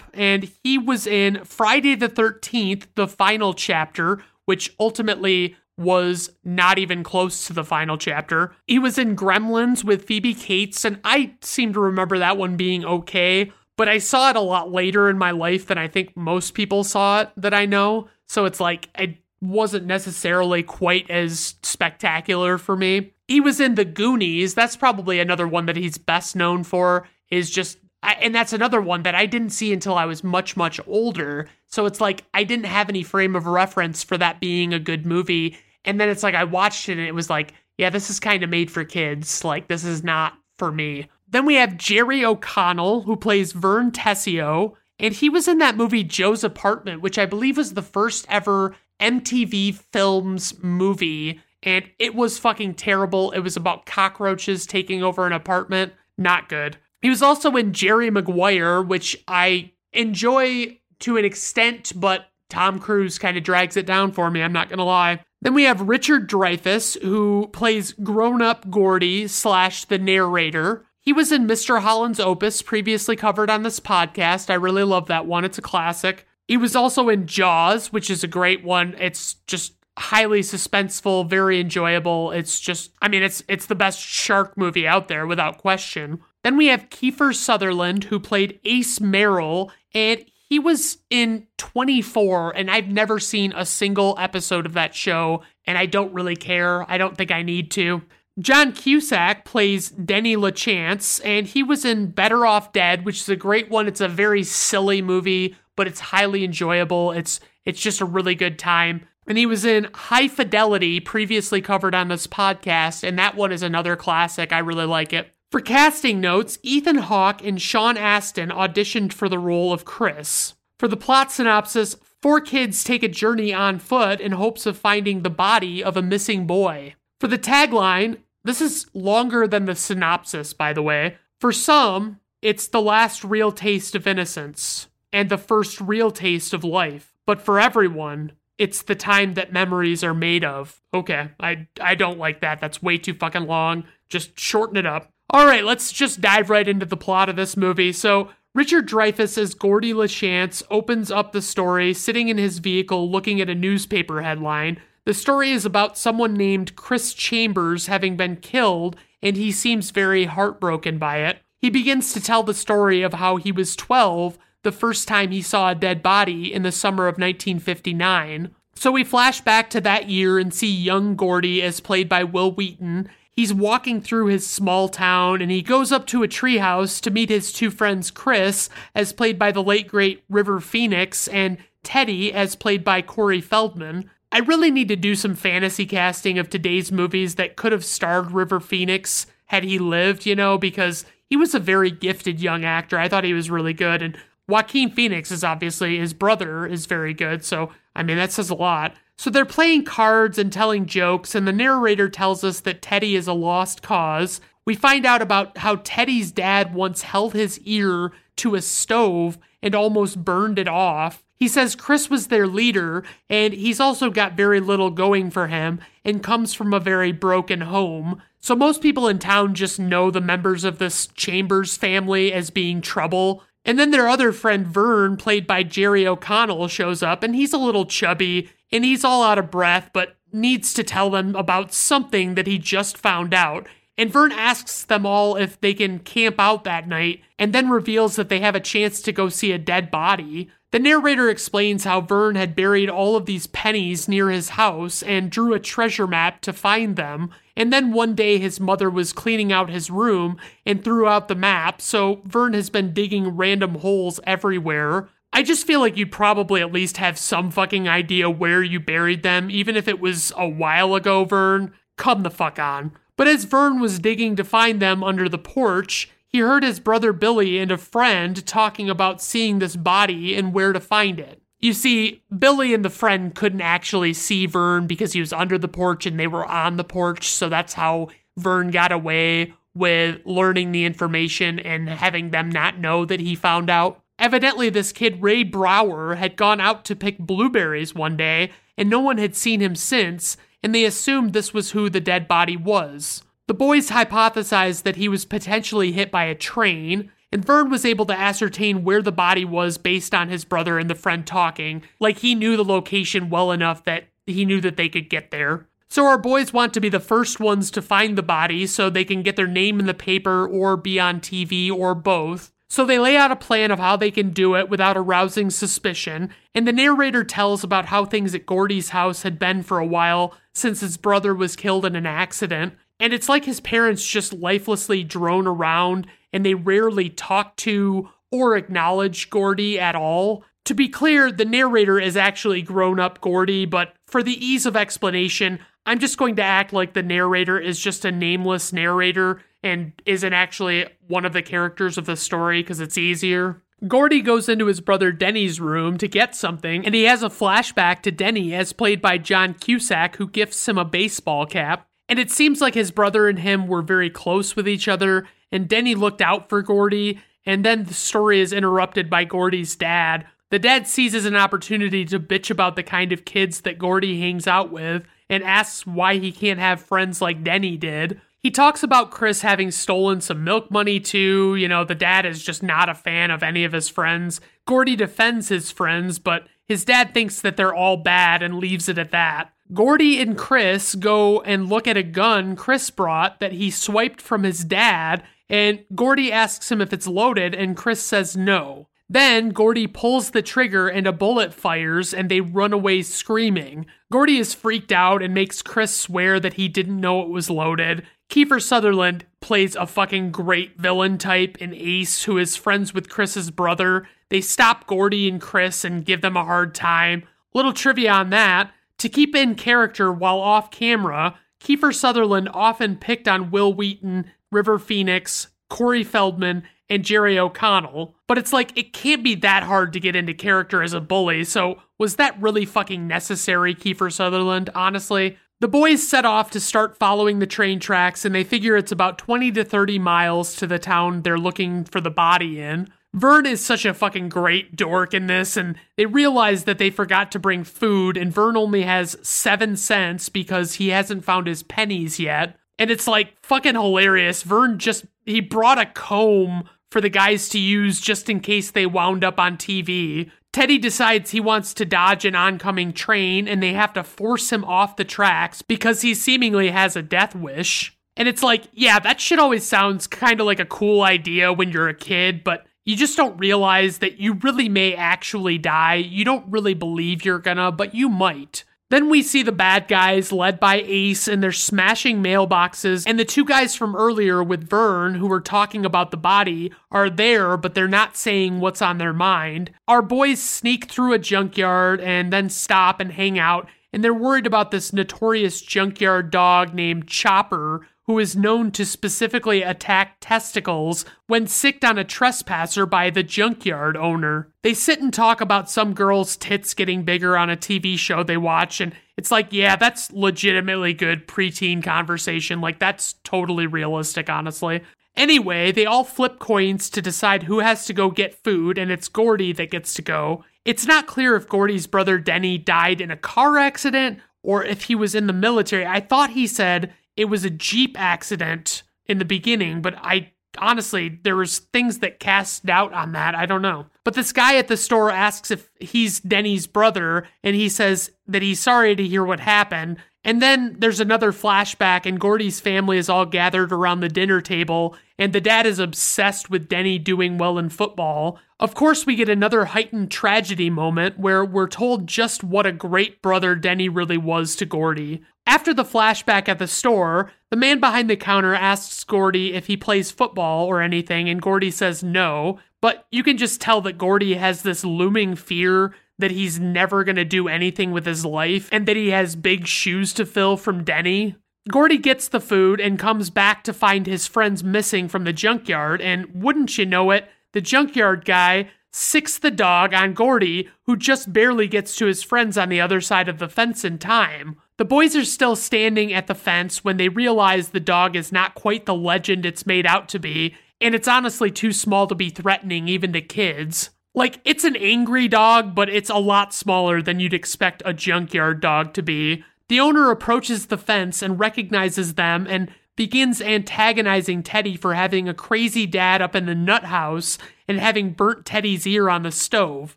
and 0.16 0.52
he 0.64 0.80
was 0.80 1.06
in 1.06 1.46
Friday 1.46 1.94
the 1.94 2.10
13th, 2.10 2.88
the 2.96 3.08
final 3.08 3.54
chapter, 3.54 4.24
which 4.46 4.74
ultimately 4.80 5.56
was 5.78 6.32
not 6.44 6.80
even 6.80 7.04
close 7.04 7.46
to 7.46 7.54
the 7.54 7.64
final 7.64 8.00
chapter. 8.00 8.56
He 8.66 8.80
was 8.80 8.98
in 8.98 9.16
Gremlins 9.16 9.84
with 9.84 10.06
Phoebe 10.06 10.34
Cates, 10.34 10.84
and 10.84 11.00
I 11.04 11.36
seem 11.44 11.74
to 11.74 11.80
remember 11.80 12.18
that 12.18 12.36
one 12.36 12.58
being 12.58 12.84
okay, 12.84 13.52
but 13.78 13.90
I 13.90 14.00
saw 14.00 14.32
it 14.32 14.36
a 14.36 14.42
lot 14.42 14.72
later 14.72 15.08
in 15.08 15.20
my 15.20 15.30
life 15.30 15.68
than 15.68 15.78
I 15.78 15.88
think 15.88 16.18
most 16.18 16.56
people 16.56 16.84
saw 16.84 17.22
it 17.22 17.30
that 17.38 17.54
I 17.54 17.68
know. 17.68 18.08
So 18.28 18.46
it's 18.46 18.60
like 18.60 18.90
it 18.98 19.18
wasn't 19.42 19.86
necessarily 19.86 20.64
quite 20.64 21.10
as 21.10 21.56
spectacular 21.64 22.58
for 22.58 22.78
me. 22.78 23.12
He 23.28 23.42
was 23.42 23.60
in 23.60 23.76
The 23.76 23.86
Goonies. 23.86 24.54
That's 24.54 24.76
probably 24.76 25.20
another 25.20 25.48
one 25.48 25.66
that 25.66 25.76
he's 25.76 25.98
best 25.98 26.36
known 26.36 26.64
for, 26.64 27.08
is 27.30 27.50
just 27.50 27.78
and 28.04 28.34
that's 28.34 28.54
another 28.54 28.82
one 28.82 29.04
that 29.04 29.16
I 29.16 29.26
didn't 29.26 29.52
see 29.52 29.72
until 29.72 29.96
I 29.96 30.06
was 30.06 30.24
much, 30.24 30.58
much 30.58 30.80
older. 30.88 31.48
So 31.68 31.86
it's 31.86 32.02
like 32.02 32.26
I 32.34 32.44
didn't 32.44 32.66
have 32.66 32.90
any 32.90 33.04
frame 33.04 33.36
of 33.36 33.46
reference 33.46 34.04
for 34.04 34.18
that 34.18 34.40
being 34.40 34.74
a 34.74 34.80
good 34.80 35.06
movie. 35.06 35.58
And 35.86 36.00
then 36.00 36.10
it's 36.10 36.24
like 36.24 36.36
I 36.36 36.44
watched 36.44 36.90
it 36.90 36.98
and 36.98 37.08
it 37.08 37.14
was 37.14 37.30
like, 37.30 37.54
yeah, 37.78 37.90
this 37.90 38.10
is 38.10 38.20
kind 38.20 38.44
of 38.44 38.50
made 38.50 38.72
for 38.72 38.84
kids. 38.84 39.44
Like, 39.44 39.68
this 39.68 39.84
is 39.84 40.04
not 40.04 40.34
for 40.58 40.72
me. 40.72 41.10
Then 41.30 41.46
we 41.46 41.56
have 41.56 41.78
Jerry 41.78 42.26
O'Connell, 42.26 43.04
who 43.04 43.16
plays 43.16 43.54
Vern 43.54 43.92
Tessio. 43.92 44.74
And 45.00 45.14
he 45.14 45.30
was 45.30 45.48
in 45.48 45.58
that 45.60 45.78
movie 45.78 46.04
Joe's 46.04 46.44
Apartment, 46.44 47.02
which 47.02 47.18
I 47.18 47.26
believe 47.26 47.58
was 47.58 47.74
the 47.74 47.82
first 47.82 48.26
ever 48.30 48.76
MTV 49.02 49.76
Films 49.92 50.54
movie. 50.62 51.42
And 51.64 51.86
it 52.00 52.16
was 52.16 52.40
fucking 52.40 52.76
terrible. 52.76 53.32
It 53.32 53.40
was 53.40 53.56
about 53.56 53.86
cockroaches 53.86 54.66
taking 54.66 55.04
over 55.04 55.28
an 55.28 55.34
apartment. 55.34 55.94
Not 56.18 56.50
good. 56.50 56.78
He 57.02 57.10
was 57.10 57.22
also 57.22 57.56
in 57.56 57.74
Jerry 57.74 58.10
Maguire, 58.10 58.82
which 58.82 59.22
I 59.28 59.72
enjoy 59.94 60.80
to 61.00 61.18
an 61.18 61.26
extent, 61.26 61.94
but 61.96 62.28
Tom 62.50 62.80
Cruise 62.80 63.18
kind 63.18 63.38
of 63.38 63.44
drags 63.44 63.78
it 63.78 63.86
down 63.86 64.12
for 64.12 64.30
me, 64.30 64.42
I'm 64.42 64.54
not 64.54 64.70
gonna 64.70 64.86
lie. 64.86 65.24
Then 65.42 65.54
we 65.54 65.64
have 65.64 65.82
Richard 65.82 66.30
Dreyfuss, 66.30 67.02
who 67.02 67.50
plays 67.52 67.94
grown 67.94 68.42
up 68.42 68.70
Gordy 68.70 69.28
slash 69.28 69.86
the 69.86 69.98
narrator. 69.98 70.86
He 71.00 71.14
was 71.14 71.32
in 71.32 71.48
Mr. 71.48 71.82
Holland's 71.82 72.20
Opus, 72.20 72.62
previously 72.62 73.16
covered 73.16 73.50
on 73.50 73.64
this 73.64 73.80
podcast. 73.80 74.52
I 74.52 74.56
really 74.56 74.84
love 74.84 75.08
that 75.08 75.26
one, 75.26 75.44
it's 75.46 75.58
a 75.58 75.62
classic. 75.64 76.28
He 76.52 76.58
was 76.58 76.76
also 76.76 77.08
in 77.08 77.28
Jaws, 77.28 77.94
which 77.94 78.10
is 78.10 78.26
a 78.26 78.28
great 78.28 78.62
one. 78.62 78.94
It's 79.00 79.36
just 79.48 79.72
highly 79.98 80.42
suspenseful, 80.42 81.30
very 81.30 81.62
enjoyable. 81.62 82.32
It's 82.32 82.60
just 82.60 82.92
I 83.02 83.08
mean 83.08 83.24
it's 83.24 83.42
it's 83.48 83.68
the 83.68 83.74
best 83.74 84.02
shark 84.02 84.58
movie 84.58 84.86
out 84.86 85.08
there 85.08 85.26
without 85.26 85.60
question. 85.60 86.20
Then 86.44 86.58
we 86.58 86.68
have 86.68 86.90
Kiefer 86.90 87.34
Sutherland, 87.34 88.04
who 88.04 88.20
played 88.20 88.60
Ace 88.66 89.00
Merrill, 89.00 89.72
and 89.94 90.26
he 90.50 90.60
was 90.60 90.98
in 91.10 91.48
24, 91.58 92.58
and 92.58 92.70
I've 92.70 92.90
never 92.90 93.18
seen 93.18 93.54
a 93.56 93.66
single 93.66 94.18
episode 94.20 94.66
of 94.66 94.74
that 94.74 94.94
show, 94.94 95.44
and 95.64 95.78
I 95.78 95.86
don't 95.86 96.14
really 96.14 96.36
care. 96.36 96.84
I 96.92 96.98
don't 96.98 97.16
think 97.16 97.32
I 97.32 97.44
need 97.44 97.72
to. 97.72 98.02
John 98.40 98.72
Cusack 98.72 99.46
plays 99.46 99.90
Denny 99.90 100.36
LaChance, 100.36 101.22
and 101.24 101.48
he 101.48 101.64
was 101.64 101.86
in 101.86 102.08
Better 102.08 102.46
Off 102.46 102.74
Dead, 102.74 103.06
which 103.06 103.22
is 103.22 103.30
a 103.30 103.36
great 103.36 103.70
one. 103.70 103.88
It's 103.88 104.02
a 104.02 104.08
very 104.08 104.44
silly 104.44 105.02
movie, 105.02 105.56
but 105.76 105.88
it's 105.88 106.00
highly 106.00 106.44
enjoyable. 106.44 107.12
It's 107.12 107.40
it's 107.66 107.82
just 107.82 108.02
a 108.02 108.06
really 108.06 108.36
good 108.36 108.58
time. 108.58 109.08
And 109.28 109.38
he 109.38 109.46
was 109.46 109.66
in 109.66 109.88
High 109.94 110.28
Fidelity, 110.28 111.00
previously 111.00 111.62
covered 111.62 111.94
on 111.94 112.08
this 112.08 112.28
podcast, 112.28 113.08
and 113.08 113.18
that 113.20 113.36
one 113.36 113.52
is 113.52 113.64
another 113.64 113.96
classic. 113.96 114.52
I 114.52 114.60
really 114.60 114.86
like 114.86 115.14
it. 115.14 115.32
For 115.52 115.62
casting 115.62 116.20
notes, 116.20 116.58
Ethan 116.64 116.98
Hawke 116.98 117.44
and 117.46 117.62
Sean 117.62 117.98
Astin 117.98 118.50
auditioned 118.50 119.14
for 119.14 119.30
the 119.30 119.40
role 119.40 119.74
of 119.74 119.86
Chris. 119.86 120.54
For 120.80 120.88
the 120.88 120.98
plot 120.98 121.32
synopsis, 121.32 121.98
four 122.22 122.42
kids 122.42 122.84
take 122.84 123.04
a 123.04 123.08
journey 123.08 123.54
on 123.54 123.78
foot 123.78 124.20
in 124.22 124.32
hopes 124.32 124.66
of 124.66 124.78
finding 124.78 125.22
the 125.22 125.30
body 125.30 125.84
of 125.84 125.98
a 125.98 126.02
missing 126.02 126.48
boy. 126.48 126.96
For 127.20 127.28
the 127.28 127.38
tagline, 127.38 128.18
this 128.44 128.62
is 128.62 128.88
longer 128.94 129.48
than 129.48 129.66
the 129.66 129.76
synopsis, 129.76 130.54
by 130.54 130.74
the 130.74 130.82
way. 130.82 131.18
For 131.40 131.52
some, 131.52 132.20
it's 132.42 132.68
the 132.68 132.82
last 132.82 133.24
real 133.24 133.52
taste 133.52 133.94
of 133.94 134.08
innocence 134.08 134.88
and 135.14 135.30
the 135.30 135.38
first 135.38 135.80
real 135.82 136.12
taste 136.12 136.54
of 136.54 136.64
life. 136.64 137.14
But 137.26 137.42
for 137.42 137.60
everyone, 137.60 138.34
it's 138.58 138.82
the 138.82 138.96
time 138.96 139.34
that 139.34 139.54
memories 139.54 140.04
are 140.04 140.14
made 140.14 140.44
of. 140.44 140.82
Okay, 140.94 141.30
I 141.40 141.68
I 141.80 141.96
don't 141.96 142.20
like 142.20 142.42
that. 142.42 142.60
That's 142.60 142.84
way 142.84 142.98
too 142.98 143.14
fucking 143.14 143.48
long. 143.48 143.86
Just 144.10 144.40
shorten 144.40 144.78
it 144.78 144.86
up. 144.86 145.12
All 145.30 145.46
right, 145.46 145.64
let's 145.64 145.92
just 145.92 146.22
dive 146.22 146.50
right 146.50 146.68
into 146.68 146.86
the 146.86 146.98
plot 146.98 147.30
of 147.30 147.38
this 147.38 147.56
movie. 147.56 147.94
So, 147.94 148.30
Richard 148.54 148.88
Dreyfuss 148.88 149.38
as 149.38 149.54
Gordy 149.54 149.94
LaChance 149.94 150.62
opens 150.70 151.10
up 151.10 151.32
the 151.32 151.42
story 151.42 151.94
sitting 151.94 152.28
in 152.28 152.38
his 152.38 152.60
vehicle 152.60 153.10
looking 153.10 153.40
at 153.40 153.50
a 153.50 153.56
newspaper 153.56 154.22
headline. 154.22 154.82
The 155.06 155.14
story 155.14 155.52
is 155.52 155.66
about 155.66 155.98
someone 155.98 156.34
named 156.34 156.76
Chris 156.76 157.14
Chambers 157.14 157.88
having 157.88 158.18
been 158.18 158.36
killed, 158.36 158.98
and 159.24 159.38
he 159.38 159.52
seems 159.52 159.92
very 159.92 160.26
heartbroken 160.26 160.98
by 160.98 161.20
it. 161.20 161.40
He 161.60 161.70
begins 161.70 162.14
to 162.14 162.22
tell 162.22 162.44
the 162.44 162.54
story 162.54 163.02
of 163.02 163.14
how 163.14 163.38
he 163.38 163.52
was 163.52 163.76
12 163.76 164.38
the 164.64 164.72
first 164.72 165.08
time 165.08 165.32
he 165.32 165.42
saw 165.42 165.70
a 165.70 165.76
dead 165.76 166.04
body 166.04 166.54
in 166.54 166.64
the 166.64 166.72
summer 166.72 167.08
of 167.08 167.14
1959. 167.14 168.54
So 168.76 168.92
we 168.92 169.04
flash 169.04 169.42
back 169.42 169.70
to 169.72 169.82
that 169.82 170.10
year 170.10 170.40
and 170.40 170.54
see 170.54 170.72
young 170.72 171.16
Gordy 171.16 171.62
as 171.62 171.80
played 171.80 172.10
by 172.10 172.24
Wil 172.24 172.52
Wheaton 172.52 173.10
he's 173.32 173.54
walking 173.54 174.02
through 174.02 174.28
his 174.28 174.46
small 174.46 174.90
town 174.90 175.42
and 175.42 175.52
he 175.52 175.62
goes 175.62 175.92
up 175.92 176.06
to 176.08 176.24
a 176.24 176.28
treehouse 176.28 177.02
to 177.02 177.12
meet 177.12 177.30
his 177.30 177.52
two 177.52 177.72
friends, 177.72 178.12
Chris, 178.12 178.70
as 178.94 179.14
played 179.14 179.40
by 179.40 179.52
the 179.52 179.64
late 179.64 179.88
great 179.88 180.24
River 180.30 180.60
Phoenix, 180.60 181.28
and 181.30 181.58
Teddy, 181.84 182.32
as 182.32 182.56
played 182.56 182.84
by 182.84 183.02
Corey 183.02 183.42
Feldman. 183.42 184.10
I 184.32 184.40
really 184.40 184.72
need 184.72 184.88
to 184.90 184.96
do 184.96 185.16
some 185.16 185.36
fantasy 185.36 185.86
casting 185.86 186.38
of 186.38 186.50
today's 186.50 186.92
movies 186.92 187.36
that 187.36 187.56
could 187.56 187.72
have 187.72 187.84
starred 187.84 188.32
River 188.32 188.60
Phoenix 188.60 189.26
had 189.46 189.64
he 189.64 189.80
lived, 189.80 190.26
you 190.26 190.36
know, 190.36 190.58
because 190.58 191.06
he 191.26 191.36
was 191.36 191.56
a 191.56 191.60
very 191.60 191.92
gifted 191.92 192.40
young 192.40 192.64
actor. 192.64 192.98
I 192.98 193.10
thought 193.10 193.24
he 193.24 193.34
was 193.34 193.50
really 193.50 193.74
good. 193.74 194.02
And 194.02 194.18
Joaquin 194.48 194.90
Phoenix 194.90 195.32
is 195.32 195.44
obviously 195.44 195.98
his 195.98 196.14
brother 196.14 196.66
is 196.66 196.86
very 196.86 197.14
good. 197.14 197.44
So, 197.46 197.72
I 197.96 198.04
mean, 198.04 198.18
that 198.18 198.32
says 198.32 198.50
a 198.50 198.56
lot. 198.56 198.96
So 199.18 199.30
they're 199.30 199.46
playing 199.46 199.86
cards 199.86 200.38
and 200.38 200.52
telling 200.52 200.88
jokes, 200.88 201.36
and 201.36 201.48
the 201.48 201.54
narrator 201.54 202.10
tells 202.10 202.44
us 202.44 202.60
that 202.62 202.82
Teddy 202.82 203.16
is 203.16 203.28
a 203.28 203.34
lost 203.34 203.84
cause. 203.84 204.42
We 204.66 204.76
find 204.76 205.06
out 205.06 205.22
about 205.22 205.60
how 205.60 205.78
Teddy's 205.84 206.32
dad 206.32 206.74
once 206.74 207.04
held 207.04 207.34
his 207.34 207.60
ear 207.60 208.12
to 208.38 208.56
a 208.56 208.62
stove 208.62 209.38
and 209.62 209.76
almost 209.76 210.24
burned 210.24 210.58
it 210.58 210.68
off. 210.68 211.24
He 211.36 211.48
says 211.48 211.76
Chris 211.76 212.10
was 212.10 212.28
their 212.28 212.48
leader, 212.48 213.04
and 213.30 213.54
he's 213.54 213.80
also 213.80 214.10
got 214.10 214.38
very 214.38 214.60
little 214.60 214.92
going 214.92 215.32
for 215.32 215.48
him 215.48 215.80
and 216.04 216.24
comes 216.24 216.54
from 216.54 216.74
a 216.74 216.80
very 216.80 217.12
broken 217.12 217.62
home. 217.62 218.22
So 218.40 218.56
most 218.56 218.82
people 218.82 219.08
in 219.08 219.20
town 219.20 219.54
just 219.54 219.80
know 219.80 220.10
the 220.10 220.22
members 220.22 220.64
of 220.64 220.80
this 220.80 221.08
Chambers 221.08 221.78
family 221.78 222.34
as 222.34 222.50
being 222.50 222.82
trouble. 222.82 223.44
And 223.64 223.78
then 223.78 223.92
their 223.92 224.08
other 224.08 224.32
friend 224.32 224.66
Vern, 224.66 225.18
played 225.18 225.46
by 225.46 225.64
Jerry 225.64 226.08
O'Connell, 226.08 226.68
shows 226.68 227.04
up, 227.04 227.24
and 227.24 227.36
he's 227.36 227.54
a 227.54 227.58
little 227.58 227.86
chubby 227.86 228.50
and 228.72 228.86
he's 228.86 229.04
all 229.04 229.22
out 229.22 229.38
of 229.38 229.52
breath, 229.52 229.90
but 229.94 230.16
needs 230.32 230.74
to 230.74 230.84
tell 230.84 231.10
them 231.10 231.36
about 231.36 231.74
something 231.74 232.36
that 232.36 232.48
he 232.48 232.58
just 232.58 232.98
found 232.98 233.34
out. 233.34 233.68
And 233.98 234.12
Vern 234.12 234.32
asks 234.32 234.84
them 234.84 235.06
all 235.06 235.36
if 235.36 235.60
they 235.60 235.74
can 235.74 236.00
camp 236.00 236.40
out 236.40 236.64
that 236.64 236.88
night, 236.88 237.22
and 237.38 237.54
then 237.54 237.70
reveals 237.70 238.16
that 238.16 238.30
they 238.30 238.40
have 238.40 238.56
a 238.56 238.62
chance 238.62 239.02
to 239.02 239.12
go 239.12 239.30
see 239.30 239.52
a 239.52 239.58
dead 239.58 239.92
body. 239.92 240.50
The 240.72 240.80
narrator 240.80 241.30
explains 241.30 241.84
how 241.84 242.00
Vern 242.00 242.36
had 242.36 242.56
buried 242.56 242.90
all 242.90 243.18
of 243.18 243.26
these 243.26 243.48
pennies 243.48 244.08
near 244.08 244.30
his 244.30 244.50
house 244.50 245.04
and 245.04 245.30
drew 245.30 245.54
a 245.54 245.60
treasure 245.60 246.08
map 246.08 246.40
to 246.42 246.54
find 246.54 246.96
them. 246.96 247.32
And 247.58 247.74
then 247.74 247.92
one 247.92 248.16
day 248.16 248.38
his 248.38 248.60
mother 248.62 248.90
was 248.90 249.12
cleaning 249.12 249.52
out 249.52 249.70
his 249.70 249.92
room 249.92 250.38
and 250.66 250.82
threw 250.82 251.08
out 251.08 251.28
the 251.28 251.36
map, 251.36 251.82
so 251.82 252.22
Vern 252.24 252.54
has 252.54 252.70
been 252.70 252.94
digging 252.94 253.36
random 253.36 253.76
holes 253.76 254.22
everywhere. 254.26 255.10
I 255.34 255.44
just 255.44 255.68
feel 255.68 255.82
like 255.82 255.98
you'd 255.98 256.12
probably 256.12 256.62
at 256.62 256.72
least 256.72 256.98
have 256.98 257.18
some 257.18 257.52
fucking 257.52 257.90
idea 257.90 258.30
where 258.30 258.64
you 258.64 258.80
buried 258.80 259.24
them, 259.24 259.52
even 259.52 259.76
if 259.76 259.90
it 259.90 260.00
was 260.00 260.32
a 260.38 260.48
while 260.48 260.96
ago, 260.96 261.26
Vern. 261.26 261.74
Come 261.98 262.24
the 262.24 262.32
fuck 262.32 262.60
on. 262.60 262.94
But 263.18 263.28
as 263.28 263.44
Vern 263.44 263.82
was 263.82 264.00
digging 264.00 264.38
to 264.38 264.46
find 264.46 264.82
them 264.82 265.04
under 265.04 265.28
the 265.28 265.38
porch, 265.38 266.10
he 266.32 266.40
heard 266.40 266.64
his 266.64 266.80
brother 266.80 267.14
Billy 267.14 267.60
and 267.60 267.72
a 267.72 267.78
friend 267.78 268.46
talking 268.46 268.90
about 268.90 269.22
seeing 269.22 269.60
this 269.60 269.76
body 269.76 270.36
and 270.36 270.54
where 270.54 270.74
to 270.74 270.80
find 270.80 271.20
it. 271.20 271.42
You 271.60 271.74
see, 271.74 272.24
Billy 272.36 272.74
and 272.74 272.84
the 272.84 272.90
friend 272.90 273.36
couldn't 273.36 273.62
actually 273.62 274.14
see 274.14 274.46
Vern 274.48 274.88
because 274.88 275.14
he 275.14 275.20
was 275.20 275.34
under 275.34 275.58
the 275.58 275.68
porch 275.68 276.06
and 276.06 276.20
they 276.20 276.28
were 276.28 276.46
on 276.46 276.78
the 276.78 276.84
porch, 276.84 277.28
so 277.28 277.50
that's 277.50 277.74
how 277.74 278.08
Vern 278.38 278.72
got 278.72 278.92
away 278.92 279.54
with 279.76 280.22
learning 280.26 280.72
the 280.72 280.86
information 280.86 281.60
and 281.60 281.88
having 281.88 282.32
them 282.32 282.50
not 282.50 282.80
know 282.80 283.06
that 283.06 283.20
he 283.20 283.36
found 283.36 283.70
out. 283.70 284.02
Evidently, 284.18 284.70
this 284.70 284.92
kid, 284.92 285.22
Ray 285.22 285.44
Brower, 285.44 286.16
had 286.16 286.36
gone 286.36 286.60
out 286.60 286.84
to 286.86 286.96
pick 286.96 287.18
blueberries 287.20 287.94
one 287.94 288.18
day, 288.18 288.52
and 288.78 288.90
no 288.90 289.00
one 289.00 289.18
had 289.18 289.36
seen 289.36 289.62
him 289.62 289.76
since. 289.76 290.38
and 290.64 290.76
they 290.76 290.86
assumed 290.86 291.34
this 291.34 291.54
was 291.54 291.72
who 291.72 291.90
the 291.90 292.00
dead 292.00 292.28
body 292.28 292.56
was. 292.56 293.24
The 293.52 293.56
boys 293.56 293.90
hypothesized 293.90 294.84
that 294.84 294.96
he 294.96 295.10
was 295.10 295.26
potentially 295.26 295.92
hit 295.92 296.10
by 296.10 296.24
a 296.24 296.34
train, 296.34 297.12
and 297.34 297.44
Vern 297.44 297.70
was 297.70 297.84
able 297.84 298.06
to 298.06 298.18
ascertain 298.18 298.86
where 298.86 299.02
the 299.02 299.12
body 299.12 299.44
was 299.44 299.78
based 299.78 300.16
on 300.16 300.30
his 300.30 300.46
brother 300.46 300.80
and 300.80 300.90
the 300.90 300.96
friend 300.96 301.28
talking, 301.28 301.84
like 302.00 302.20
he 302.20 302.34
knew 302.34 302.56
the 302.56 302.64
location 302.64 303.30
well 303.30 303.52
enough 303.52 303.84
that 303.84 304.06
he 304.26 304.46
knew 304.46 304.62
that 304.62 304.78
they 304.78 304.88
could 304.88 305.10
get 305.10 305.32
there. 305.32 305.68
So 305.90 306.06
our 306.06 306.18
boys 306.18 306.54
want 306.54 306.74
to 306.76 306.80
be 306.80 306.88
the 306.88 307.02
first 307.02 307.42
ones 307.42 307.70
to 307.72 307.82
find 307.82 308.18
the 308.18 308.24
body 308.24 308.66
so 308.68 308.90
they 308.90 309.04
can 309.04 309.22
get 309.22 309.36
their 309.36 309.48
name 309.48 309.82
in 309.82 309.86
the 309.86 309.94
paper 309.94 310.48
or 310.48 310.78
be 310.78 310.98
on 310.98 311.20
TV 311.20 311.70
or 311.70 311.94
both. 311.94 312.54
So 312.70 312.86
they 312.86 313.00
lay 313.00 313.18
out 313.18 313.32
a 313.32 313.36
plan 313.36 313.70
of 313.70 313.80
how 313.80 313.98
they 313.98 314.12
can 314.12 314.30
do 314.30 314.56
it 314.56 314.70
without 314.70 314.96
arousing 314.96 315.50
suspicion, 315.50 316.30
and 316.56 316.66
the 316.66 316.72
narrator 316.72 317.26
tells 317.26 317.66
about 317.66 317.88
how 317.88 318.06
things 318.06 318.34
at 318.34 318.46
Gordy's 318.46 318.92
house 318.92 319.24
had 319.24 319.38
been 319.38 319.62
for 319.62 319.78
a 319.78 319.86
while 319.86 320.38
since 320.54 320.80
his 320.80 320.96
brother 320.96 321.36
was 321.36 321.58
killed 321.58 321.86
in 321.86 321.98
an 321.98 322.06
accident. 322.06 322.76
And 323.02 323.14
it's 323.14 323.28
like 323.28 323.46
his 323.46 323.60
parents 323.60 324.06
just 324.06 324.32
lifelessly 324.32 325.04
drone 325.04 325.48
around 325.48 326.06
and 326.32 326.46
they 326.46 326.54
rarely 326.54 327.10
talk 327.10 327.58
to 327.58 328.10
or 328.32 328.56
acknowledge 328.56 329.32
Gordy 329.32 329.80
at 329.80 329.96
all. 329.96 330.44
To 330.66 330.76
be 330.76 330.88
clear, 330.88 331.32
the 331.32 331.44
narrator 331.44 332.00
is 332.00 332.16
actually 332.16 332.62
grown 332.62 333.00
up 333.00 333.20
Gordy, 333.20 333.66
but 333.66 333.96
for 334.06 334.22
the 334.22 334.46
ease 334.46 334.68
of 334.68 334.78
explanation, 334.78 335.60
I'm 335.86 335.98
just 335.98 336.20
going 336.20 336.36
to 336.36 336.44
act 336.44 336.74
like 336.74 336.94
the 336.94 337.02
narrator 337.02 337.60
is 337.60 337.80
just 337.80 338.06
a 338.06 338.12
nameless 338.12 338.72
narrator 338.72 339.42
and 339.64 339.94
isn't 340.06 340.34
actually 340.34 340.86
one 341.08 341.26
of 341.26 341.34
the 341.34 341.42
characters 341.42 341.98
of 341.98 342.06
the 342.06 342.16
story 342.16 342.62
because 342.62 342.80
it's 342.80 343.00
easier. 343.00 343.64
Gordy 343.88 344.22
goes 344.22 344.48
into 344.48 344.68
his 344.68 344.80
brother 344.80 345.12
Denny's 345.12 345.60
room 345.60 345.98
to 345.98 346.08
get 346.08 346.36
something, 346.36 346.86
and 346.86 346.94
he 346.94 347.06
has 347.06 347.24
a 347.24 347.30
flashback 347.30 348.04
to 348.04 348.12
Denny 348.12 348.54
as 348.54 348.74
played 348.74 349.02
by 349.02 349.18
John 349.18 349.56
Cusack, 349.56 350.18
who 350.18 350.28
gifts 350.28 350.68
him 350.68 350.78
a 350.78 350.86
baseball 350.86 351.48
cap. 351.48 351.88
And 352.12 352.20
it 352.20 352.30
seems 352.30 352.60
like 352.60 352.74
his 352.74 352.92
brother 352.92 353.30
and 353.30 353.40
him 353.40 353.68
were 353.68 353.82
very 353.82 354.10
close 354.10 354.54
with 354.54 354.68
each 354.68 354.90
other, 354.90 355.30
and 355.50 355.70
Denny 355.70 355.96
looked 355.96 356.22
out 356.22 356.50
for 356.50 356.62
Gordy, 356.62 357.22
and 357.46 357.64
then 357.64 357.86
the 357.86 357.94
story 357.94 358.42
is 358.42 358.52
interrupted 358.52 359.10
by 359.10 359.24
Gordy's 359.24 359.78
dad. 359.78 360.28
The 360.50 360.60
dad 360.60 360.90
seizes 360.90 361.24
an 361.24 361.38
opportunity 361.38 362.04
to 362.04 362.20
bitch 362.20 362.52
about 362.52 362.76
the 362.76 362.84
kind 362.84 363.14
of 363.14 363.24
kids 363.24 363.62
that 363.62 363.78
Gordy 363.78 364.20
hangs 364.20 364.46
out 364.46 364.74
with 364.74 365.04
and 365.30 365.42
asks 365.46 365.88
why 365.88 366.18
he 366.18 366.34
can't 366.34 366.60
have 366.60 366.82
friends 366.82 367.22
like 367.22 367.46
Denny 367.46 367.78
did. 367.78 368.20
He 368.40 368.52
talks 368.52 368.84
about 368.84 369.12
Chris 369.12 369.42
having 369.42 369.72
stolen 369.72 370.20
some 370.20 370.44
milk 370.44 370.70
money 370.70 371.00
too. 371.00 371.56
You 371.56 371.70
know, 371.70 371.86
the 371.86 371.96
dad 371.96 372.26
is 372.26 372.44
just 372.44 372.62
not 372.62 372.90
a 372.90 372.94
fan 372.94 373.32
of 373.32 373.42
any 373.42 373.64
of 373.64 373.72
his 373.72 373.88
friends. 373.88 374.42
Gordy 374.66 374.98
defends 374.98 375.48
his 375.48 375.72
friends, 375.72 376.20
but 376.20 376.46
his 376.68 376.84
dad 376.84 377.14
thinks 377.14 377.40
that 377.40 377.56
they're 377.56 377.74
all 377.74 377.96
bad 377.96 378.44
and 378.44 378.60
leaves 378.60 378.90
it 378.90 378.98
at 378.98 379.12
that. 379.12 379.54
Gordy 379.74 380.22
and 380.22 380.38
Chris 380.38 380.96
go 380.96 381.42
and 381.42 381.70
look 381.70 381.88
at 381.88 381.98
a 381.98 382.04
gun 382.04 382.56
Chris 382.56 382.90
brought 382.90 383.40
that 383.40 383.54
he 383.54 383.72
swiped 383.72 384.22
from 384.22 384.44
his 384.44 384.64
dad 384.64 385.24
and 385.52 385.84
Gordy 385.94 386.32
asks 386.32 386.72
him 386.72 386.80
if 386.80 386.94
it's 386.94 387.08
loaded, 387.08 387.54
and 387.54 387.76
Chris 387.76 388.02
says 388.02 388.38
no. 388.38 388.88
Then 389.10 389.50
Gordy 389.50 389.86
pulls 389.86 390.32
the 390.32 390.42
trigger 390.42 390.88
and 390.88 391.06
a 391.06 391.12
bullet 391.12 391.54
fires, 391.54 392.14
and 392.14 392.32
they 392.32 392.40
run 392.40 392.72
away 392.72 393.02
screaming. 393.02 393.86
Gordy 394.10 394.38
is 394.38 394.54
freaked 394.54 394.94
out 394.94 395.22
and 395.22 395.34
makes 395.34 395.62
Chris 395.62 395.94
swear 395.94 396.40
that 396.40 396.54
he 396.54 396.70
didn't 396.70 397.02
know 397.02 397.22
it 397.22 397.28
was 397.28 397.50
loaded. 397.50 398.08
Kiefer 398.30 398.62
Sutherland 398.62 399.26
plays 399.42 399.76
a 399.76 399.86
fucking 399.86 400.32
great 400.32 400.80
villain 400.80 401.18
type 401.18 401.58
in 401.58 401.74
Ace, 401.74 402.24
who 402.24 402.38
is 402.38 402.56
friends 402.56 402.94
with 402.94 403.10
Chris's 403.10 403.52
brother. 403.52 404.08
They 404.30 404.40
stop 404.40 404.88
Gordy 404.88 405.28
and 405.28 405.42
Chris 405.42 405.84
and 405.84 406.06
give 406.06 406.22
them 406.22 406.38
a 406.38 406.46
hard 406.46 406.74
time. 406.74 407.24
Little 407.54 407.74
trivia 407.74 408.14
on 408.14 408.30
that 408.30 408.72
to 409.02 409.10
keep 409.10 409.36
in 409.36 409.56
character 409.56 410.12
while 410.12 410.40
off 410.40 410.70
camera, 410.70 411.36
Kiefer 411.60 411.94
Sutherland 411.94 412.50
often 412.54 412.96
picked 412.96 413.28
on 413.28 413.50
Wil 413.50 413.74
Wheaton 413.74 414.32
River 414.52 414.78
Phoenix, 414.78 415.48
Corey 415.72 416.04
Feldman, 416.04 416.64
and 416.88 417.04
Jerry 417.04 417.40
O'Connell. 417.40 418.16
But 418.28 418.38
it's 418.38 418.54
like, 418.54 418.78
it 418.78 418.94
can't 418.94 419.24
be 419.24 419.34
that 419.36 419.64
hard 419.64 419.94
to 419.94 420.00
get 420.00 420.16
into 420.16 420.36
character 420.36 420.84
as 420.84 420.94
a 420.94 421.02
bully, 421.02 421.44
so 421.46 421.80
was 421.98 422.18
that 422.18 422.40
really 422.40 422.66
fucking 422.66 423.08
necessary, 423.08 423.74
Kiefer 423.74 424.12
Sutherland, 424.12 424.70
honestly? 424.76 425.38
The 425.62 425.68
boys 425.68 426.08
set 426.08 426.26
off 426.26 426.52
to 426.52 426.60
start 426.60 426.98
following 426.98 427.40
the 427.40 427.48
train 427.48 427.80
tracks, 427.80 428.24
and 428.24 428.36
they 428.36 428.44
figure 428.44 428.78
it's 428.78 428.92
about 428.92 429.18
20 429.18 429.52
to 429.54 429.64
30 429.64 429.98
miles 430.00 430.56
to 430.58 430.68
the 430.68 430.80
town 430.80 431.22
they're 431.22 431.40
looking 431.40 431.86
for 431.86 432.02
the 432.02 432.12
body 432.12 432.60
in. 432.60 432.88
Vern 433.14 433.46
is 433.46 433.64
such 433.64 433.86
a 433.86 433.94
fucking 433.94 434.30
great 434.30 434.76
dork 434.76 435.14
in 435.14 435.28
this, 435.28 435.58
and 435.58 435.76
they 435.98 436.06
realize 436.06 436.64
that 436.64 436.78
they 436.78 436.90
forgot 436.90 437.32
to 437.32 437.40
bring 437.40 437.64
food, 437.64 438.16
and 438.16 438.34
Vern 438.34 438.56
only 438.56 438.84
has 438.84 439.18
seven 439.22 439.76
cents 439.76 440.30
because 440.30 440.76
he 440.76 440.90
hasn't 440.90 441.26
found 441.26 441.48
his 441.48 441.64
pennies 441.64 442.20
yet. 442.20 442.58
And 442.80 442.90
it's 442.90 443.08
like 443.08 443.34
fucking 443.44 443.76
hilarious. 443.76 444.44
Vern 444.44 444.80
just 444.80 445.06
he 445.26 445.40
brought 445.40 445.78
a 445.78 445.86
comb 445.86 446.64
for 446.90 447.00
the 447.02 447.10
guys 447.10 447.48
to 447.50 447.60
use 447.60 448.02
just 448.02 448.30
in 448.30 448.40
case 448.40 448.72
they 448.72 448.86
wound 448.86 449.24
up 449.24 449.40
on 449.40 449.58
TV. 449.58 450.32
Teddy 450.52 450.78
decides 450.78 451.32
he 451.32 451.40
wants 451.40 451.74
to 451.76 451.86
dodge 451.86 452.26
an 452.26 452.36
oncoming 452.36 452.92
train 452.92 453.48
and 453.48 453.64
they 453.64 453.74
have 453.74 453.94
to 453.94 454.04
force 454.04 454.52
him 454.52 454.66
off 454.66 454.98
the 454.98 455.06
tracks 455.06 455.62
because 455.62 456.02
he 456.02 456.14
seemingly 456.14 456.72
has 456.72 456.96
a 456.96 457.02
death 457.02 457.36
wish. 457.36 457.98
And 458.18 458.28
it's 458.28 458.44
like, 458.44 458.66
yeah, 458.74 459.00
that 459.00 459.22
shit 459.22 459.40
always 459.40 459.66
sounds 459.66 460.08
kind 460.08 460.42
of 460.42 460.46
like 460.46 460.60
a 460.60 460.66
cool 460.66 461.04
idea 461.04 461.54
when 461.54 461.72
you're 461.72 461.88
a 461.88 461.94
kid, 461.94 462.44
but 462.44 462.66
you 462.86 462.96
just 462.96 463.18
don't 463.18 463.38
realize 463.38 464.00
that 464.00 464.20
you 464.20 464.34
really 464.34 464.70
may 464.70 464.96
actually 464.96 465.58
die. 465.58 465.96
You 465.96 466.26
don't 466.26 466.46
really 466.52 466.74
believe 466.74 467.24
you're 467.24 467.40
gonna, 467.40 467.72
but 467.72 467.94
you 467.94 468.10
might. 468.10 468.64
Then 468.92 469.10
we 469.10 469.24
see 469.24 469.42
the 469.42 469.54
bad 469.54 469.88
guys 469.88 470.34
led 470.34 470.60
by 470.60 470.84
Ace 470.86 471.30
and 471.30 471.42
they're 471.42 471.54
smashing 471.54 472.22
mailboxes. 472.22 473.06
And 473.08 473.18
the 473.18 473.24
two 473.24 473.46
guys 473.46 473.74
from 473.74 473.96
earlier 473.96 474.44
with 474.44 474.70
Vern, 474.70 475.16
who 475.16 475.28
were 475.28 475.40
talking 475.40 475.86
about 475.86 476.12
the 476.12 476.18
body, 476.18 476.74
are 476.92 477.10
there, 477.10 477.56
but 477.56 477.74
they're 477.74 477.88
not 477.88 478.18
saying 478.18 478.60
what's 478.60 478.82
on 478.82 478.98
their 478.98 479.14
mind. 479.14 479.72
Our 479.88 480.02
boys 480.02 480.42
sneak 480.42 480.92
through 480.92 481.14
a 481.14 481.20
junkyard 481.20 482.02
and 482.02 482.34
then 482.34 482.50
stop 482.50 483.00
and 483.00 483.14
hang 483.14 483.40
out. 483.40 483.70
And 483.94 484.04
they're 484.04 484.14
worried 484.14 484.46
about 484.46 484.72
this 484.72 484.92
notorious 484.92 485.62
junkyard 485.62 486.30
dog 486.30 486.74
named 486.74 487.08
Chopper 487.08 487.88
who 488.08 488.20
is 488.20 488.36
known 488.36 488.72
to 488.72 488.86
specifically 488.86 489.62
attack 489.62 490.18
testicles 490.20 491.06
when 491.28 491.48
sicked 491.48 491.86
on 491.86 491.98
a 491.98 492.04
trespasser 492.04 492.86
by 492.86 493.10
the 493.10 493.24
junkyard 493.24 493.96
owner. 493.96 494.52
They 494.64 494.74
sit 494.74 495.02
and 495.02 495.14
talk 495.14 495.40
about 495.40 495.70
some 495.70 495.94
girl's 495.94 496.36
tits 496.36 496.74
getting 496.74 497.04
bigger 497.04 497.38
on 497.38 497.50
a 497.50 497.58
TV 497.58 497.98
show 497.98 498.24
they 498.24 498.38
watch, 498.38 498.82
and 498.82 498.94
it's 499.18 499.32
like, 499.32 499.48
yeah, 499.52 499.76
that's 499.76 500.12
legitimately 500.12 500.94
good 500.94 501.28
preteen 501.28 501.84
conversation. 501.84 502.60
Like, 502.60 502.80
that's 502.80 503.14
totally 503.24 503.68
realistic, 503.68 504.30
honestly. 504.30 504.82
Anyway, 505.16 505.72
they 505.72 505.86
all 505.86 506.04
flip 506.04 506.40
coins 506.40 506.90
to 506.90 507.02
decide 507.02 507.44
who 507.44 507.60
has 507.60 507.86
to 507.86 507.94
go 507.94 508.10
get 508.10 508.44
food, 508.44 508.78
and 508.78 508.92
it's 508.92 509.10
Gordy 509.10 509.54
that 509.54 509.72
gets 509.72 509.94
to 509.96 510.02
go. 510.02 510.44
It's 510.64 510.86
not 510.86 511.08
clear 511.08 511.36
if 511.36 511.50
Gordy's 511.50 511.88
brother 511.88 512.18
Denny 512.18 512.58
died 512.58 513.02
in 513.02 513.12
a 513.12 513.18
car 513.18 513.58
accident 513.58 514.20
or 514.44 514.64
if 514.64 514.84
he 514.84 514.96
was 514.96 515.14
in 515.14 515.28
the 515.28 515.34
military. 515.34 515.86
I 515.86 516.00
thought 516.00 516.32
he 516.32 516.48
said 516.48 516.94
it 517.16 517.26
was 517.26 517.46
a 517.46 517.50
Jeep 517.50 518.00
accident 518.00 518.84
in 519.06 519.18
the 519.18 519.26
beginning, 519.26 519.82
but 519.82 519.96
I 519.98 520.32
honestly, 520.58 521.20
there 521.24 521.36
was 521.36 521.60
things 521.60 522.00
that 522.00 522.20
cast 522.20 522.66
doubt 522.66 522.94
on 522.94 523.14
that. 523.14 523.36
I 523.36 523.46
don't 523.46 523.62
know. 523.62 523.86
But 524.04 524.16
this 524.16 524.34
guy 524.34 524.58
at 524.58 524.68
the 524.68 524.78
store 524.78 525.12
asks 525.12 525.52
if 525.52 525.70
he's 525.80 526.20
Denny's 526.20 526.68
brother, 526.68 527.28
and 527.44 527.56
he 527.56 527.70
says 527.70 528.12
that 528.28 528.42
he's 528.42 528.60
sorry 528.60 528.96
to 528.96 529.08
hear 529.08 529.24
what 529.24 529.40
happened. 529.40 529.98
And 530.24 530.42
then 530.42 530.76
there's 530.78 531.00
another 531.00 531.32
flashback, 531.32 532.06
and 532.06 532.20
Gordy's 532.20 532.60
family 532.60 532.98
is 532.98 533.10
all 533.10 533.26
gathered 533.26 533.72
around 533.72 534.02
the 534.02 534.10
dinner 534.10 534.40
table, 534.40 534.96
and 535.18 535.34
the 535.34 535.42
dad 535.42 535.66
is 535.66 535.80
obsessed 535.80 536.50
with 536.50 536.70
Denny 536.70 537.00
doing 537.00 537.38
well 537.38 537.58
in 537.58 537.70
football. 537.70 538.40
Of 538.60 538.76
course, 538.76 539.06
we 539.06 539.16
get 539.16 539.30
another 539.30 539.66
heightened 539.66 540.12
tragedy 540.12 540.70
moment 540.70 541.18
where 541.18 541.44
we're 541.44 541.68
told 541.68 542.06
just 542.06 542.44
what 542.44 542.68
a 542.68 542.72
great 542.72 543.22
brother 543.24 543.56
Denny 543.56 543.90
really 543.90 544.18
was 544.18 544.56
to 544.58 544.66
Gordy. 544.68 545.24
After 545.52 545.74
the 545.74 545.84
flashback 545.84 546.48
at 546.48 546.60
the 546.60 546.68
store, 546.68 547.30
the 547.50 547.58
man 547.58 547.82
behind 547.82 548.10
the 548.10 548.16
counter 548.16 548.56
asks 548.56 549.04
Gordy 549.04 549.54
if 549.54 549.68
he 549.68 549.76
plays 549.76 550.10
football 550.10 550.66
or 550.66 550.82
anything, 550.82 551.28
and 551.28 551.42
Gordy 551.42 551.72
says 551.72 552.02
no. 552.02 552.58
But 552.80 553.06
you 553.12 553.22
can 553.22 553.38
just 553.38 553.60
tell 553.60 553.82
that 553.82 553.98
Gordy 553.98 554.36
has 554.36 554.62
this 554.62 554.86
looming 554.86 555.36
fear 555.36 555.94
that 556.20 556.32
he's 556.32 556.58
never 556.58 557.04
going 557.04 557.18
to 557.18 557.26
do 557.26 557.50
anything 557.50 557.92
with 557.92 558.06
his 558.06 558.24
life 558.24 558.70
and 558.72 558.86
that 558.86 558.96
he 558.96 559.10
has 559.10 559.36
big 559.36 559.68
shoes 559.68 560.14
to 560.14 560.26
fill 560.26 560.56
from 560.56 560.86
Denny. 560.86 561.36
Gordy 561.70 561.98
gets 561.98 562.30
the 562.30 562.40
food 562.40 562.80
and 562.80 562.98
comes 562.98 563.30
back 563.30 563.66
to 563.66 563.74
find 563.74 564.08
his 564.08 564.28
friends 564.28 564.64
missing 564.64 565.10
from 565.10 565.26
the 565.26 565.34
junkyard, 565.34 566.00
and 566.00 566.28
wouldn't 566.34 566.78
you 566.78 566.86
know 566.86 567.12
it, 567.12 567.28
the 567.52 567.60
junkyard 567.60 568.24
guy 568.24 568.70
sicks 568.94 569.38
the 569.38 569.52
dog 569.52 569.94
on 569.94 570.14
Gordy, 570.14 570.70
who 570.86 570.96
just 570.96 571.34
barely 571.34 571.68
gets 571.68 571.98
to 571.98 572.06
his 572.06 572.24
friends 572.24 572.58
on 572.58 572.70
the 572.70 572.80
other 572.80 573.02
side 573.02 573.28
of 573.28 573.40
the 573.40 573.50
fence 573.50 573.84
in 573.84 573.98
time. 573.98 574.56
The 574.82 574.86
boys 574.86 575.16
are 575.16 575.26
still 575.26 575.56
standing 575.56 576.12
at 576.12 576.26
the 576.26 576.34
fence 576.34 576.84
when 576.84 576.98
they 576.98 577.08
realize 577.08 577.70
the 577.70 577.80
dog 577.80 578.16
is 578.16 578.32
not 578.32 578.56
quite 578.56 578.88
the 578.88 578.96
legend 578.96 579.46
it's 579.46 579.68
made 579.68 579.86
out 579.86 580.10
to 580.10 580.18
be, 580.18 580.56
and 580.82 580.96
it's 580.96 581.08
honestly 581.08 581.52
too 581.52 581.72
small 581.72 582.08
to 582.08 582.16
be 582.16 582.32
threatening 582.32 582.88
even 582.88 583.14
to 583.14 583.22
kids. 583.22 583.92
Like, 584.16 584.40
it's 584.44 584.64
an 584.64 584.76
angry 584.76 585.28
dog, 585.28 585.76
but 585.76 585.88
it's 585.88 586.10
a 586.10 586.18
lot 586.18 586.52
smaller 586.52 587.00
than 587.00 587.20
you'd 587.20 587.32
expect 587.32 587.84
a 587.86 587.94
junkyard 587.94 588.60
dog 588.60 588.96
to 588.96 589.04
be. 589.04 589.44
The 589.70 589.80
owner 589.80 590.10
approaches 590.10 590.66
the 590.66 590.80
fence 590.80 591.22
and 591.22 591.40
recognizes 591.40 592.16
them 592.16 592.48
and 592.50 592.72
begins 592.96 593.40
antagonizing 593.40 594.42
Teddy 594.42 594.76
for 594.78 594.96
having 594.96 595.30
a 595.30 595.36
crazy 595.36 595.86
dad 595.86 596.24
up 596.24 596.36
in 596.36 596.48
the 596.48 596.56
nut 596.56 596.86
house 596.86 597.38
and 597.68 597.80
having 597.80 598.14
burnt 598.14 598.48
Teddy's 598.48 598.88
ear 598.88 599.12
on 599.12 599.22
the 599.22 599.32
stove. 599.32 599.96